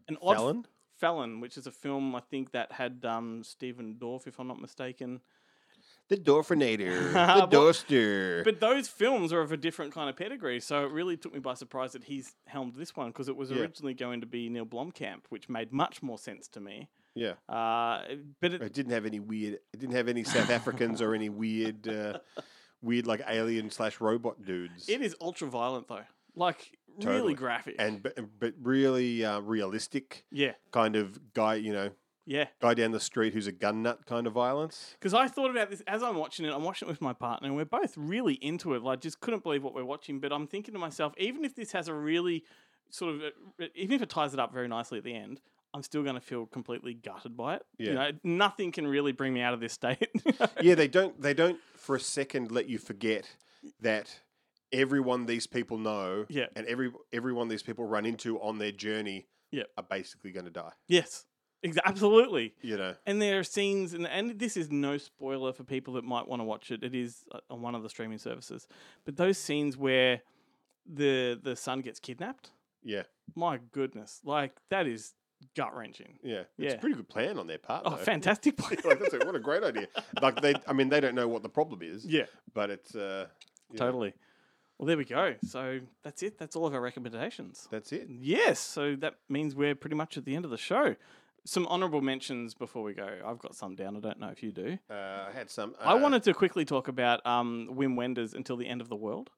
an 0.09 0.17
odd 0.23 0.37
Felon? 0.39 0.67
Felon, 0.95 1.41
which 1.41 1.59
is 1.59 1.67
a 1.67 1.71
film 1.73 2.15
I 2.17 2.21
think 2.21 2.53
that 2.53 2.73
had 2.73 3.05
um, 3.05 3.43
Stephen 3.45 3.97
Dorff, 4.01 4.27
if 4.27 4.39
I'm 4.41 4.47
not 4.49 4.59
mistaken. 4.61 5.21
The 6.11 6.17
Dorfinator. 6.17 7.13
the 7.51 7.57
Dorster. 7.57 8.45
But 8.45 8.61
those 8.61 8.89
films 8.89 9.33
are 9.33 9.41
of 9.41 9.53
a 9.53 9.57
different 9.57 9.93
kind 9.95 10.11
of 10.11 10.17
pedigree, 10.17 10.61
so 10.61 10.85
it 10.85 10.93
really 10.93 11.17
took 11.17 11.33
me 11.33 11.41
by 11.41 11.55
surprise 11.55 11.93
that 11.93 12.05
he's 12.05 12.35
helmed 12.47 12.75
this 12.75 12.95
one 12.95 13.09
because 13.09 13.29
it 13.29 13.37
was 13.37 13.51
Yeah. 13.51 13.59
originally 13.61 13.95
going 13.95 14.21
to 14.21 14.27
be 14.27 14.49
Neil 14.49 14.67
Blomkamp, 14.67 15.23
which 15.31 15.49
made 15.49 15.73
much 15.73 16.03
more 16.03 16.19
sense 16.19 16.47
to 16.49 16.61
me. 16.61 16.89
yeah. 17.15 17.33
Uh, 17.49 18.03
but 18.41 18.53
it, 18.53 18.63
It 18.63 18.73
didn't 18.75 18.93
have 18.93 19.07
any 19.07 19.21
weird. 19.21 19.55
It 19.73 19.79
didn't 19.81 19.95
have 19.95 20.09
any 20.09 20.25
South 20.25 20.51
Africans 20.59 21.01
or 21.01 21.15
any 21.15 21.29
weird, 21.31 21.89
uh, 21.89 22.19
weird 22.83 23.07
like 23.07 23.23
alien 23.27 23.71
slash 23.71 24.01
robot 24.01 24.45
dudes. 24.45 24.89
it 24.89 25.01
is 25.01 25.17
ultra 25.21 25.49
violent 25.49 25.89
though, 25.89 26.05
like 26.37 26.77
Totally. 27.01 27.17
really 27.21 27.35
graphic. 27.35 27.77
and 27.79 28.03
but, 28.03 28.19
but 28.39 28.53
really 28.61 29.25
uh, 29.25 29.41
realistic 29.41 30.25
yeah, 30.31 30.53
kind 30.71 30.97
of 30.97 31.33
guy. 31.33 31.55
You 31.55 31.73
know, 31.73 31.91
yeah. 32.27 32.47
guy 32.61 32.75
down 32.75 32.93
the 32.93 33.01
street 33.01 33.33
who's 33.35 33.47
a 33.47 33.53
gun 33.53 33.83
nut 33.83 34.07
kind 34.07 34.27
of 34.27 34.33
violence. 34.33 34.95
Because 34.99 35.15
I 35.15 35.29
thought 35.29 35.51
about 35.51 35.71
this 35.71 35.83
as 35.87 36.03
I'm 36.03 36.17
watching 36.17 36.47
it. 36.47 36.53
I'm 36.53 36.63
watching 36.65 36.89
it 36.89 36.91
with 36.91 37.01
my 37.01 37.13
partner, 37.13 37.49
and 37.49 37.57
we're 37.57 37.65
both 37.65 37.95
really 37.97 38.35
into 38.35 38.75
it. 38.75 38.83
Like, 38.83 39.01
just 39.01 39.21
couldn't 39.21 39.43
believe 39.43 39.63
what 39.63 39.75
we're 39.75 39.85
watching. 39.85 40.21
But 40.21 40.33
I'm 40.33 40.47
thinking 40.47 40.75
to 40.75 40.81
myself, 40.81 41.13
even 41.19 41.45
if 41.45 41.55
this 41.55 41.73
has 41.73 41.89
a 41.89 41.95
really 41.95 42.45
sort 42.91 43.15
of, 43.15 43.23
uh, 43.61 43.65
even 43.75 43.95
if 43.97 44.03
it 44.03 44.09
ties 44.11 44.33
it 44.35 44.41
up 44.41 44.53
very 44.53 44.69
nicely 44.69 44.99
at 44.99 45.05
the 45.05 45.15
end, 45.15 45.41
I'm 45.75 45.83
still 45.83 46.03
going 46.05 46.15
to 46.15 46.21
feel 46.21 46.47
completely 46.47 46.95
gutted 46.95 47.37
by 47.37 47.57
it. 47.57 47.63
Yeah. 47.79 47.89
You 47.89 47.95
know, 47.95 48.11
nothing 48.23 48.71
can 48.71 48.87
really 48.87 49.11
bring 49.13 49.35
me 49.35 49.41
out 49.41 49.55
of 49.55 49.61
this 49.61 49.73
state. 49.73 50.09
yeah, 50.63 50.77
they 50.77 50.87
don't. 50.89 51.21
They 51.21 51.35
don't 51.35 51.59
for 51.77 51.97
a 51.97 52.01
second 52.01 52.53
let 52.53 52.69
you 52.69 52.79
forget 52.79 53.29
that 53.81 54.21
everyone 54.73 55.27
these 55.27 55.47
people 55.47 55.79
know, 55.79 56.27
Yeah. 56.29 56.47
and 56.57 56.67
every 56.67 56.93
everyone 57.13 57.49
these 57.49 57.63
people 57.63 57.85
run 57.85 58.07
into 58.07 58.41
on 58.41 58.59
their 58.59 58.73
journey, 58.73 59.27
Yep. 59.51 59.67
are 59.77 59.85
basically 59.89 60.31
going 60.33 60.47
to 60.47 60.51
die. 60.51 60.73
yes, 60.89 61.25
absolutely. 61.85 62.55
You 62.63 62.77
know, 62.77 62.95
And 63.07 63.21
there 63.23 63.39
are 63.39 63.45
scenes, 63.45 63.95
and, 63.95 64.07
and 64.07 64.39
this 64.39 64.57
is 64.57 64.71
no 64.71 64.99
spoiler 64.99 65.53
for 65.53 65.65
people 65.65 65.95
that 65.95 66.05
might 66.05 66.29
want 66.29 66.41
to 66.41 66.45
watch 66.45 66.71
it. 66.71 66.83
It 66.83 66.95
is 66.95 67.25
uh, 67.33 67.39
on 67.51 67.63
one 67.63 67.75
of 67.75 67.83
the 67.83 67.89
streaming 67.89 68.19
services. 68.19 68.67
But 69.05 69.17
those 69.17 69.39
scenes 69.39 69.77
where 69.77 70.21
the 70.87 71.39
the 71.43 71.57
son 71.57 71.81
gets 71.81 71.99
kidnapped, 72.01 72.51
yeah, 72.83 73.05
my 73.35 73.59
goodness, 73.73 74.21
like 74.25 74.53
that 74.71 74.87
is 74.87 75.15
gut 75.57 75.75
wrenching. 75.75 76.19
yeah, 76.23 76.41
it's 76.41 76.49
Yeah. 76.59 76.71
a 76.73 76.79
pretty 76.79 76.97
good 76.97 77.09
plan 77.09 77.39
on 77.39 77.47
their 77.47 77.59
part. 77.59 77.83
Oh, 77.87 77.91
though. 77.91 77.97
fantastic 77.97 78.57
plan. 78.59 78.79
like 78.85 78.99
that's 79.01 79.15
a, 79.15 79.19
what 79.27 79.35
a 79.35 79.41
great 79.41 79.63
idea. 79.63 79.89
Like 80.21 80.41
they, 80.43 80.55
I 80.67 80.73
mean, 80.73 80.89
they 80.91 81.01
don't 81.01 81.15
know 81.15 81.29
what 81.29 81.43
the 81.43 81.49
problem 81.49 81.81
is. 81.83 82.05
Yeah. 82.09 82.27
but 82.53 82.71
it's 82.71 82.95
uh, 82.95 83.27
you 83.71 83.79
know, 83.79 83.87
Totally. 83.87 84.15
Well, 84.79 84.87
there 84.89 84.97
we 84.97 85.05
go. 85.05 85.35
So 85.47 85.81
that's 86.03 86.23
it. 86.23 86.37
That's 86.37 86.57
all 86.57 86.67
of 86.67 86.75
our 86.75 86.81
recommendations. 86.81 87.69
That's 87.71 87.93
it. 87.93 88.09
Yes. 88.11 88.59
So 88.59 88.97
that 88.97 89.15
means 89.29 89.55
we're 89.55 89.77
pretty 89.77 89.95
much 89.97 90.17
at 90.19 90.25
the 90.25 90.35
end 90.35 90.45
of 90.45 90.51
the 90.51 90.59
show. 90.59 90.97
Some 91.47 91.67
honourable 91.67 92.01
mentions 92.01 92.55
before 92.55 92.83
we 92.83 92.95
go. 92.95 93.07
I've 93.25 93.39
got 93.39 93.55
some 93.55 93.75
down. 93.75 93.97
I 93.97 94.01
don't 94.01 94.19
know 94.19 94.29
if 94.29 94.43
you 94.43 94.51
do. 94.51 94.79
Uh, 94.91 94.95
I 95.29 95.31
had 95.35 95.51
some. 95.51 95.75
I 95.79 95.93
uh, 95.93 95.99
wanted 95.99 96.23
to 96.25 96.33
quickly 96.35 96.65
talk 96.65 96.89
about 96.89 97.25
um, 97.27 97.69
Wim 97.73 97.97
Wenders 97.97 98.33
Until 98.33 98.57
the 98.57 98.67
End 98.67 98.81
of 98.81 98.89
the 98.89 98.97
World. 98.97 99.31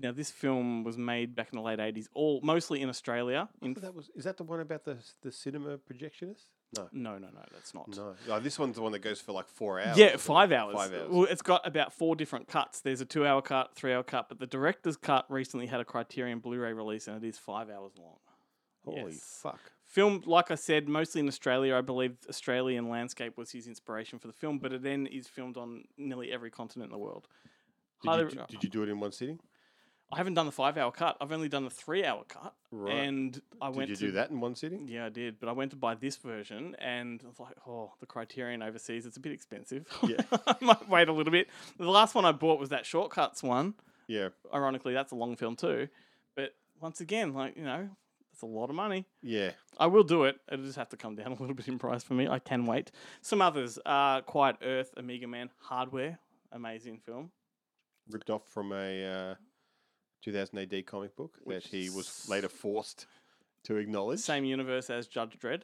Now, 0.00 0.12
this 0.12 0.30
film 0.30 0.84
was 0.84 0.96
made 0.96 1.34
back 1.34 1.48
in 1.52 1.56
the 1.56 1.62
late 1.62 1.80
80s, 1.80 2.06
all 2.14 2.40
mostly 2.42 2.82
in 2.82 2.88
Australia. 2.88 3.48
In 3.62 3.74
That 3.74 3.94
was 3.94 4.10
is 4.14 4.24
that 4.24 4.36
the 4.36 4.44
one 4.44 4.60
about 4.60 4.84
the 4.84 4.96
the 5.22 5.32
cinema 5.32 5.78
projectionist? 5.78 6.44
No, 6.76 6.88
no, 6.92 7.12
no, 7.18 7.28
no, 7.28 7.40
that's 7.52 7.72
not. 7.72 7.88
no. 7.96 8.14
Oh, 8.28 8.40
this 8.40 8.58
one's 8.58 8.76
the 8.76 8.82
one 8.82 8.92
that 8.92 8.98
goes 8.98 9.20
for 9.20 9.32
like 9.32 9.48
four 9.48 9.80
hours. 9.80 9.96
Yeah, 9.96 10.16
five 10.16 10.52
hours. 10.52 10.74
Five 10.74 10.92
hours. 10.92 11.08
Well, 11.10 11.24
it's 11.24 11.42
got 11.42 11.66
about 11.66 11.92
four 11.94 12.14
different 12.14 12.46
cuts. 12.46 12.80
There's 12.80 13.00
a 13.00 13.06
two-hour 13.06 13.40
cut, 13.42 13.74
three-hour 13.74 14.02
cut, 14.02 14.28
but 14.28 14.38
the 14.38 14.46
director's 14.46 14.96
cut 14.96 15.24
recently 15.30 15.66
had 15.66 15.80
a 15.80 15.84
Criterion 15.84 16.40
Blu-ray 16.40 16.74
release, 16.74 17.08
and 17.08 17.22
it 17.22 17.26
is 17.26 17.38
five 17.38 17.70
hours 17.70 17.92
long. 17.98 18.18
Holy 18.84 19.12
Yes. 19.12 19.40
fuck! 19.42 19.60
Filmed, 19.88 20.26
like 20.26 20.50
I 20.50 20.54
said, 20.54 20.86
mostly 20.86 21.20
in 21.20 21.28
Australia. 21.28 21.74
I 21.74 21.80
believe 21.80 22.16
Australian 22.28 22.88
landscape 22.90 23.38
was 23.38 23.50
his 23.50 23.66
inspiration 23.66 24.18
for 24.18 24.26
the 24.26 24.34
film, 24.34 24.58
but 24.58 24.72
it 24.72 24.82
then 24.82 25.06
is 25.06 25.26
filmed 25.26 25.56
on 25.56 25.84
nearly 25.96 26.30
every 26.30 26.50
continent 26.50 26.90
in 26.90 26.92
the 26.92 26.98
world. 27.02 27.26
Did 28.02 28.08
Highly 28.08 28.22
you, 28.24 28.28
do- 28.30 28.44
did 28.50 28.62
you 28.64 28.68
do 28.70 28.82
it 28.82 28.90
in 28.90 29.00
one 29.00 29.12
sitting? 29.12 29.40
I 30.12 30.16
haven't 30.16 30.34
done 30.34 30.46
the 30.46 30.52
five-hour 30.52 30.92
cut. 30.92 31.16
I've 31.20 31.32
only 31.32 31.48
done 31.50 31.64
the 31.64 31.70
three-hour 31.70 32.24
cut, 32.28 32.54
Right. 32.70 32.94
and 32.96 33.40
I 33.60 33.68
Did 33.68 33.76
went 33.76 33.90
you 33.90 33.96
to 33.96 34.06
do 34.06 34.12
that 34.12 34.30
in 34.30 34.40
one 34.40 34.54
sitting? 34.54 34.88
Yeah, 34.88 35.06
I 35.06 35.08
did, 35.10 35.38
but 35.40 35.48
I 35.48 35.52
went 35.52 35.70
to 35.72 35.76
buy 35.76 35.94
this 35.94 36.16
version, 36.16 36.74
and 36.78 37.20
I 37.24 37.28
was 37.28 37.38
like, 37.40 37.56
"Oh, 37.66 37.92
the 38.00 38.06
Criterion 38.06 38.62
overseas, 38.62 39.04
it's 39.04 39.16
a 39.18 39.20
bit 39.20 39.32
expensive. 39.32 39.86
Yeah. 40.06 40.16
I 40.46 40.56
might 40.62 40.88
wait 40.88 41.08
a 41.08 41.12
little 41.12 41.30
bit." 41.32 41.48
The 41.78 41.90
last 41.90 42.14
one 42.14 42.24
I 42.24 42.32
bought 42.32 42.58
was 42.58 42.70
that 42.70 42.86
shortcuts 42.86 43.42
one. 43.42 43.74
Yeah, 44.06 44.28
Ironically, 44.54 44.94
that's 44.94 45.12
a 45.12 45.14
long 45.16 45.36
film 45.36 45.56
too, 45.56 45.88
but 46.34 46.54
once 46.80 47.00
again, 47.02 47.34
like 47.34 47.56
you 47.56 47.64
know, 47.64 47.90
that's 48.38 48.42
a 48.50 48.54
lot 48.54 48.70
of 48.70 48.76
money. 48.76 49.04
yeah. 49.20 49.50
I 49.80 49.86
will 49.86 50.02
do 50.02 50.24
it. 50.24 50.36
It'll 50.50 50.64
just 50.64 50.76
have 50.76 50.88
to 50.88 50.96
come 50.96 51.14
down 51.14 51.28
a 51.28 51.34
little 51.40 51.54
bit 51.54 51.68
in 51.68 51.78
price 51.78 52.02
for 52.02 52.14
me. 52.14 52.26
I 52.28 52.38
can 52.38 52.66
wait. 52.66 52.90
Some 53.20 53.40
others: 53.40 53.78
uh, 53.86 54.20
Quiet 54.22 54.56
Earth, 54.62 54.92
Omega 54.96 55.26
Man, 55.26 55.50
Hardware, 55.60 56.18
amazing 56.52 56.98
film. 56.98 57.30
Ripped 58.10 58.30
off 58.30 58.42
from 58.48 58.72
a 58.72 59.30
uh, 59.30 59.34
2000 60.22 60.58
AD 60.58 60.86
comic 60.86 61.14
book 61.14 61.38
Which 61.44 61.64
that 61.64 61.70
he 61.70 61.90
was 61.90 62.26
later 62.28 62.48
forced 62.48 63.06
to 63.64 63.76
acknowledge. 63.76 64.20
Same 64.20 64.44
universe 64.44 64.90
as 64.90 65.06
Judge 65.06 65.38
Dredd. 65.38 65.62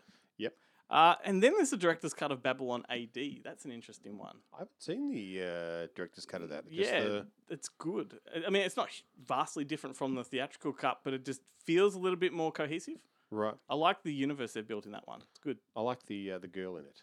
Uh, 0.91 1.15
and 1.25 1.43
then 1.43 1.55
there's 1.57 1.71
the 1.71 1.77
director's 1.77 2.13
cut 2.15 2.31
of 2.31 2.43
Babylon 2.43 2.85
AD. 2.91 3.17
That's 3.43 3.65
an 3.65 3.73
interesting 3.73 4.19
one. 4.19 4.37
I 4.53 4.59
haven't 4.59 4.81
seen 4.83 5.09
the 5.11 5.41
uh, 5.43 5.87
director's 5.97 6.27
cut 6.27 6.43
of 6.43 6.51
that. 6.51 6.69
Just 6.71 6.91
yeah, 6.93 7.01
the- 7.01 7.27
it's 7.49 7.69
good. 7.69 8.19
I- 8.47 8.51
mean, 8.51 8.63
it's 8.63 8.77
not 8.77 8.89
vastly 9.27 9.65
different 9.65 9.97
from 9.97 10.15
the 10.15 10.23
theatrical 10.25 10.73
cut, 10.73 11.01
but 11.03 11.15
it 11.15 11.25
just 11.25 11.41
feels 11.65 11.95
a 11.95 11.99
little 11.99 12.19
bit 12.19 12.33
more 12.33 12.53
cohesive. 12.53 12.99
right. 13.31 13.55
I 13.69 13.75
like 13.75 14.03
the 14.03 14.13
universe 14.13 14.53
they've 14.53 14.67
built 14.69 14.85
in 14.87 14.93
that 14.93 15.09
one. 15.09 15.23
It's 15.31 15.39
good. 15.41 15.59
I 15.75 15.81
like 15.81 16.05
the 16.07 16.33
uh, 16.33 16.39
the 16.39 16.49
girl 16.49 16.77
in 16.77 16.85
it. 16.85 17.03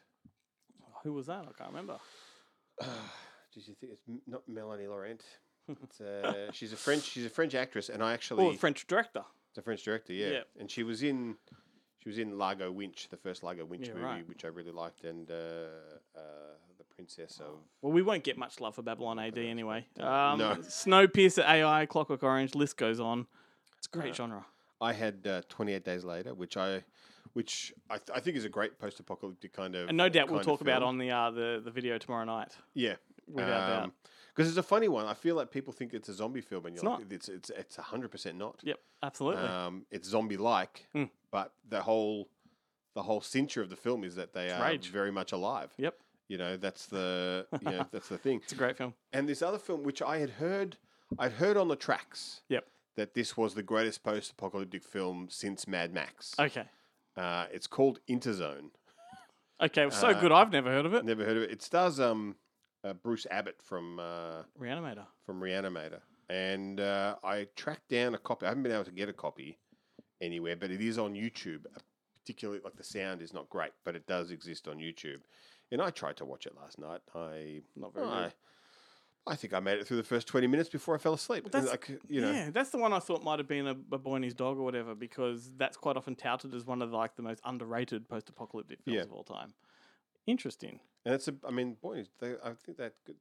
Who 1.04 1.14
was 1.14 1.26
that? 1.26 1.42
I 1.48 1.52
can't 1.58 1.70
remember. 1.72 1.98
Did 3.54 3.68
you 3.68 3.74
think 3.80 3.92
it's 3.94 4.04
not 4.28 4.44
Melanie 4.48 4.88
Laurent? 4.88 5.22
It's, 5.68 6.00
uh, 6.00 6.50
she's 6.54 6.72
a 6.74 6.78
French. 6.78 7.04
She's 7.04 7.26
a 7.26 7.30
French 7.30 7.56
actress, 7.56 7.90
and 7.90 8.04
I 8.04 8.14
actually 8.14 8.46
Oh, 8.46 8.54
French 8.54 8.88
director. 8.88 9.24
It's 9.50 9.58
a 9.58 9.62
French 9.62 9.84
director, 9.84 10.14
yeah. 10.14 10.30
Yeah. 10.30 10.40
And 10.60 10.72
she 10.72 10.84
was 10.84 11.04
in 11.04 11.36
she 12.02 12.10
was 12.10 12.18
in 12.18 12.38
Largo 12.38 12.72
Winch, 12.72 13.08
the 13.10 13.18
first 13.18 13.44
Largo 13.44 13.66
Winch 13.66 13.88
Yeah, 13.88 13.94
movie, 13.94 14.06
right. 14.06 14.28
which 14.30 14.44
I 14.46 14.48
really 14.48 14.72
liked, 14.72 15.04
and 15.04 15.30
uh, 15.30 15.34
uh, 16.16 16.20
the 16.78 16.84
Princess 16.96 17.40
of 17.40 17.58
Well, 17.82 17.92
we 17.94 18.02
won't 18.02 18.24
get 18.24 18.38
much 18.38 18.60
love 18.60 18.76
for 18.76 18.82
Babylon 18.82 19.20
AD 19.20 19.38
anyway. 19.38 19.86
Um, 20.00 20.40
No. 20.40 20.56
Snowpiercer 20.62 21.48
AI, 21.48 21.86
Clockwork 21.86 22.24
Orange, 22.24 22.56
list 22.56 22.78
goes 22.78 23.00
on. 23.00 23.28
It's 23.78 23.88
a 23.88 23.90
great 23.98 24.08
Yeah. 24.10 24.14
genre. 24.14 24.46
I 24.80 24.94
had 24.94 25.28
uh, 25.28 25.42
Twenty 25.48 25.74
Eight 25.74 25.84
Days 25.86 26.04
Later, 26.04 26.34
which 26.34 26.58
I 26.58 26.84
which 27.34 27.72
I, 27.90 27.98
th- 27.98 28.10
I 28.14 28.20
think 28.20 28.36
is 28.36 28.44
a 28.46 28.50
great 28.50 28.78
post-apocalyptic 28.80 29.54
kind 29.54 29.74
of 29.76 29.88
And 29.88 29.96
no 29.98 30.10
doubt 30.10 30.28
we'll 30.28 30.40
kind 30.40 30.42
of 30.50 30.54
talk 30.54 30.62
about 30.62 30.80
film. 30.82 30.90
on 30.90 30.98
the 30.98 31.12
uh, 31.12 31.30
the 31.32 31.62
the 31.64 31.72
video 31.72 31.98
tomorrow 32.00 32.26
night. 32.26 32.50
yeah 32.74 32.96
without 33.28 33.68
doubt. 33.84 33.92
Because 34.36 34.50
it's 34.50 34.58
a 34.58 34.64
funny 34.64 34.88
one. 34.88 35.06
I 35.06 35.14
feel 35.14 35.36
like 35.36 35.52
people 35.52 35.74
think 35.74 35.94
it's 35.94 36.10
a 36.10 36.14
zombie 36.14 36.42
film, 36.42 36.66
and 36.66 36.74
It's 36.76 36.84
you're 36.84 36.92
like, 36.92 37.02
not. 37.02 37.12
it's 37.12 37.30
it's 37.30 37.50
it's 37.52 37.76
hundred 37.78 38.12
percent 38.12 38.38
not. 38.38 38.60
Yep, 38.64 38.80
absolutely. 39.04 39.44
Um, 39.44 39.86
it's 39.92 40.08
zombie-like, 40.08 40.88
Mm. 40.96 41.10
but 41.32 41.54
the 41.68 41.82
whole 41.82 42.30
the 42.94 43.04
whole 43.04 43.22
cincture 43.22 43.62
of 43.62 43.70
the 43.70 43.76
film 43.76 44.04
is 44.04 44.16
that 44.16 44.34
they 44.34 44.46
It's 44.48 44.54
are 44.56 44.64
rage. 44.64 44.90
very 44.90 45.12
much 45.12 45.32
alive. 45.32 45.74
Yep. 45.78 45.96
You 46.28 46.38
know, 46.38 46.58
that's 46.58 46.86
the 46.88 47.46
you 47.62 47.72
know, 47.72 47.86
that's 47.92 48.08
the 48.10 48.18
thing. 48.18 48.40
It's 48.44 48.52
a 48.54 48.56
great 48.56 48.78
film. 48.78 48.94
And 49.14 49.28
this 49.28 49.42
other 49.42 49.58
film, 49.60 49.84
which 49.84 50.02
I 50.02 50.18
had 50.20 50.32
heard, 50.32 50.78
I'd 51.20 51.34
heard 51.34 51.58
on 51.58 51.68
the 51.68 51.76
tracks. 51.76 52.42
Yep. 52.50 52.66
That 52.98 53.14
this 53.14 53.38
was 53.38 53.54
the 53.56 53.64
greatest 53.64 54.04
post-apocalyptic 54.04 54.84
film 54.84 55.28
since 55.30 55.66
Mad 55.68 55.94
Max. 55.94 56.36
Okay. 56.38 56.66
Uh, 57.16 57.46
it's 57.52 57.66
called 57.68 58.00
Interzone. 58.10 58.72
Okay, 59.62 59.90
so 59.92 60.08
Uh, 60.10 60.20
good. 60.20 60.32
I've 60.32 60.52
never 60.52 60.70
heard 60.70 60.86
of 60.86 60.94
it. 60.94 61.06
Never 61.06 61.24
heard 61.24 61.38
of 61.38 61.44
it. 61.44 61.52
It 61.52 61.62
stars 61.62 62.00
um, 62.00 62.36
uh, 62.84 62.94
Bruce 62.94 63.28
Abbott 63.30 63.62
from 63.62 64.00
uh, 64.00 64.44
Reanimator. 64.60 65.06
from 65.26 65.40
Reanimator, 65.42 66.00
and 66.30 66.80
uh, 66.80 67.16
I 67.24 67.48
tracked 67.56 67.90
down 67.90 68.16
a 68.16 68.18
copy. 68.18 68.46
I 68.46 68.50
haven't 68.50 68.64
been 68.64 68.72
able 68.72 68.86
to 68.86 68.92
get 68.92 69.10
a 69.10 69.14
copy 69.14 69.58
anywhere, 70.22 70.56
but 70.56 70.72
it 70.72 70.82
is 70.82 70.98
on 70.98 71.14
YouTube. 71.14 71.66
Particularly, 72.24 72.62
like 72.64 72.76
the 72.76 72.84
sound 72.84 73.22
is 73.24 73.34
not 73.34 73.50
great, 73.50 73.72
but 73.84 73.96
it 73.96 74.06
does 74.06 74.30
exist 74.30 74.68
on 74.68 74.78
YouTube. 74.78 75.22
And 75.72 75.82
I 75.82 75.90
tried 75.90 76.18
to 76.18 76.26
watch 76.26 76.46
it 76.46 76.54
last 76.56 76.78
night. 76.78 77.02
I 77.16 77.62
Not 77.76 77.94
very 77.96 78.06
I. 78.08 78.32
I 79.28 79.36
think 79.36 79.54
I 79.54 79.60
made 79.60 79.78
it 79.80 79.88
through 79.88 79.98
the 79.98 80.04
first 80.04 80.28
twenty 80.28 80.48
minutes 80.48 80.70
before 80.70 80.96
I 80.96 80.98
fell 80.98 81.14
asleep. 81.14 81.44
Well, 81.46 81.52
that's 81.52 81.72
like 81.72 82.00
you 82.08 82.22
know, 82.22 82.32
yeah, 82.32 82.50
that's 82.52 82.70
the 82.72 82.78
one 82.78 82.92
I 82.94 83.00
thought 83.00 83.24
might 83.24 83.40
have 83.40 83.48
been 83.48 83.68
a, 83.68 83.72
a 83.92 83.98
boy 84.00 84.16
and 84.16 84.24
his 84.24 84.34
dog 84.34 84.58
or 84.58 84.64
whatever, 84.64 84.94
because 84.96 85.52
that's 85.58 85.78
quite 85.78 85.96
often 85.98 86.16
touted 86.16 86.54
as 86.56 86.66
one 86.66 86.82
of 86.82 86.92
like 86.92 87.16
the 87.16 87.22
most 87.22 87.40
underrated 87.46 88.08
post-apocalyptic 88.10 88.80
films 88.84 88.96
Yeah. 88.98 89.04
of 89.04 89.12
all 89.14 89.24
time. 89.24 89.54
Interesting. 90.28 90.80
and 91.06 91.14
it's 91.16 91.28
a. 91.28 91.36
I 91.48 91.52
mean, 91.52 91.78
boy, 91.82 92.06
they, 92.20 92.34
I 92.44 92.52
think 92.66 92.78
that 92.78 92.94
could- 93.06 93.16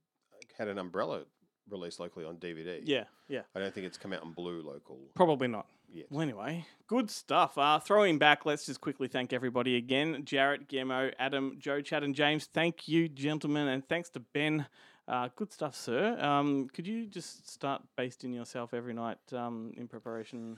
had 0.58 0.68
an 0.68 0.78
umbrella 0.78 1.22
released 1.68 2.00
locally 2.00 2.24
on 2.24 2.36
DVD. 2.36 2.80
Yeah, 2.82 3.04
yeah. 3.28 3.42
I 3.54 3.60
don't 3.60 3.72
think 3.74 3.86
it's 3.86 3.96
come 3.98 4.12
out 4.12 4.22
in 4.24 4.32
blue 4.32 4.62
local. 4.62 4.98
Probably 5.14 5.48
not. 5.48 5.66
yet. 5.92 6.06
Well, 6.10 6.22
anyway, 6.22 6.64
good 6.86 7.10
stuff. 7.10 7.56
Uh, 7.58 7.78
throwing 7.78 8.18
back, 8.18 8.44
let's 8.46 8.66
just 8.66 8.80
quickly 8.80 9.06
thank 9.08 9.32
everybody 9.32 9.76
again. 9.76 10.22
Jarrett, 10.24 10.66
Guillermo, 10.68 11.10
Adam, 11.18 11.56
Joe, 11.58 11.80
Chad, 11.80 12.02
and 12.02 12.14
James. 12.14 12.46
Thank 12.46 12.88
you, 12.88 13.08
gentlemen, 13.08 13.68
and 13.68 13.86
thanks 13.88 14.10
to 14.10 14.20
Ben. 14.20 14.66
Uh, 15.06 15.28
good 15.36 15.52
stuff, 15.52 15.74
sir. 15.74 16.18
Um, 16.20 16.68
could 16.72 16.86
you 16.86 17.06
just 17.06 17.48
start 17.50 17.82
basting 17.96 18.32
yourself 18.32 18.72
every 18.74 18.92
night 18.94 19.18
um, 19.32 19.72
in 19.76 19.88
preparation? 19.88 20.56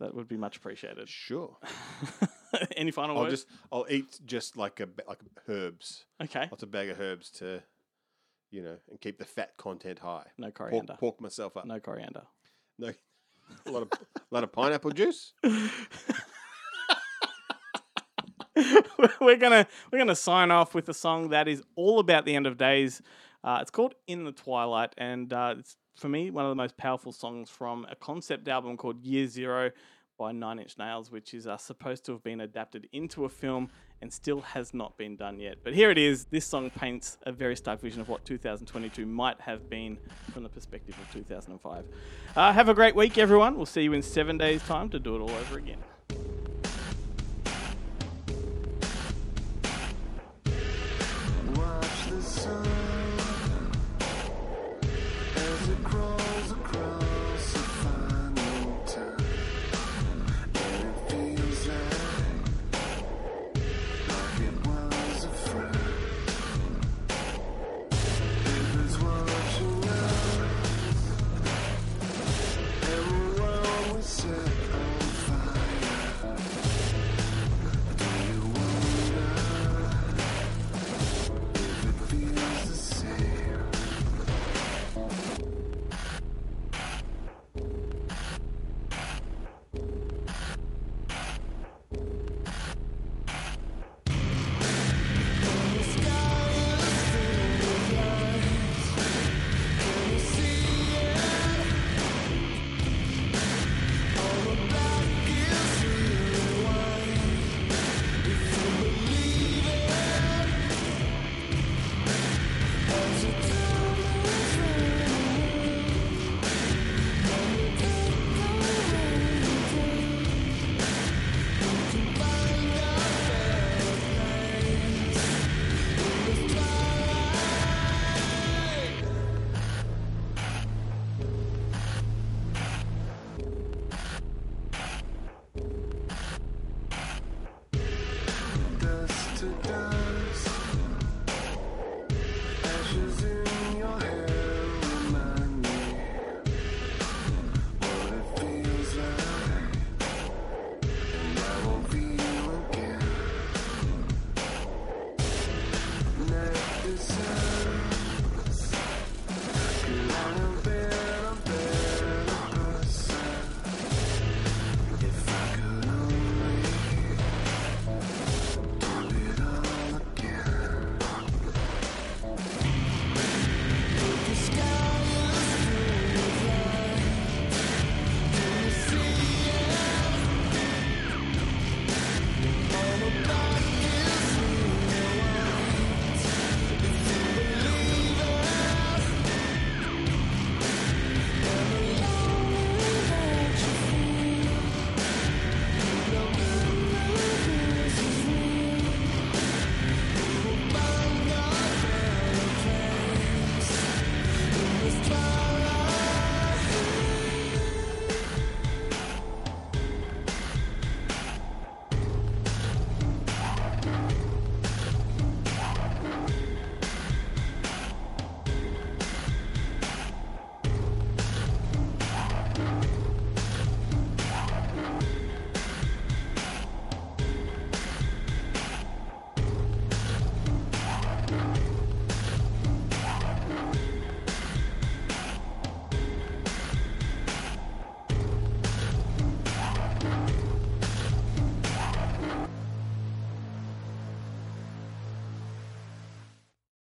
That 0.00 0.14
would 0.14 0.28
be 0.28 0.36
much 0.36 0.56
appreciated. 0.58 1.08
Sure. 1.08 1.56
Any 2.76 2.90
final 2.92 3.16
I'll 3.16 3.24
words? 3.24 3.34
just 3.44 3.46
I'll 3.72 3.86
eat 3.90 4.20
just 4.24 4.56
like 4.56 4.80
a 4.80 4.86
ba- 4.86 5.02
like 5.08 5.18
herbs. 5.48 6.04
Okay. 6.22 6.46
Lots 6.50 6.62
of 6.62 6.70
bag 6.70 6.88
of 6.88 7.00
herbs 7.00 7.30
to, 7.32 7.62
you 8.50 8.62
know, 8.62 8.76
and 8.90 9.00
keep 9.00 9.18
the 9.18 9.24
fat 9.24 9.56
content 9.56 9.98
high. 9.98 10.26
No 10.38 10.46
Pork, 10.46 10.54
coriander. 10.70 10.96
pork 11.00 11.20
myself 11.20 11.56
up. 11.56 11.66
No 11.66 11.80
coriander. 11.80 12.22
No. 12.78 12.92
A 13.66 13.70
lot 13.70 13.82
of 13.82 13.88
a 13.92 14.20
lot 14.30 14.44
of 14.44 14.52
pineapple 14.52 14.90
juice. 14.92 15.32
we're 19.20 19.36
gonna 19.36 19.66
we're 19.92 19.98
gonna 19.98 20.14
sign 20.16 20.50
off 20.50 20.74
with 20.74 20.88
a 20.88 20.94
song 20.94 21.30
that 21.30 21.48
is 21.48 21.62
all 21.76 21.98
about 21.98 22.24
the 22.24 22.34
end 22.34 22.46
of 22.46 22.56
days. 22.56 23.00
Uh, 23.44 23.58
it's 23.60 23.70
called 23.70 23.94
"In 24.06 24.24
the 24.24 24.32
Twilight," 24.32 24.94
and 24.98 25.32
uh, 25.32 25.54
it's 25.58 25.76
for 25.98 26.08
me 26.08 26.30
one 26.30 26.44
of 26.44 26.50
the 26.50 26.54
most 26.54 26.76
powerful 26.76 27.12
songs 27.12 27.50
from 27.50 27.86
a 27.90 27.96
concept 27.96 28.48
album 28.48 28.76
called 28.76 29.02
Year 29.02 29.26
Zero 29.26 29.70
by 30.18 30.32
Nine 30.32 30.58
Inch 30.58 30.78
Nails, 30.78 31.10
which 31.10 31.34
is 31.34 31.46
uh, 31.46 31.56
supposed 31.56 32.04
to 32.06 32.12
have 32.12 32.22
been 32.22 32.40
adapted 32.40 32.88
into 32.92 33.24
a 33.24 33.28
film 33.28 33.70
and 34.00 34.12
still 34.12 34.40
has 34.40 34.74
not 34.74 34.96
been 34.96 35.16
done 35.16 35.38
yet. 35.38 35.58
But 35.62 35.74
here 35.74 35.90
it 35.90 35.98
is. 35.98 36.26
This 36.26 36.44
song 36.44 36.70
paints 36.70 37.18
a 37.22 37.32
very 37.32 37.56
stark 37.56 37.80
vision 37.80 38.00
of 38.00 38.08
what 38.08 38.24
2022 38.24 39.06
might 39.06 39.40
have 39.40 39.68
been 39.68 39.98
from 40.32 40.42
the 40.42 40.48
perspective 40.48 40.96
of 41.00 41.12
2005. 41.12 41.84
Uh, 42.36 42.52
have 42.52 42.68
a 42.68 42.74
great 42.74 42.94
week, 42.94 43.18
everyone. 43.18 43.56
We'll 43.56 43.66
see 43.66 43.82
you 43.82 43.92
in 43.92 44.02
seven 44.02 44.38
days' 44.38 44.62
time 44.62 44.88
to 44.90 44.98
do 44.98 45.16
it 45.16 45.20
all 45.20 45.30
over 45.30 45.58
again. 45.58 45.78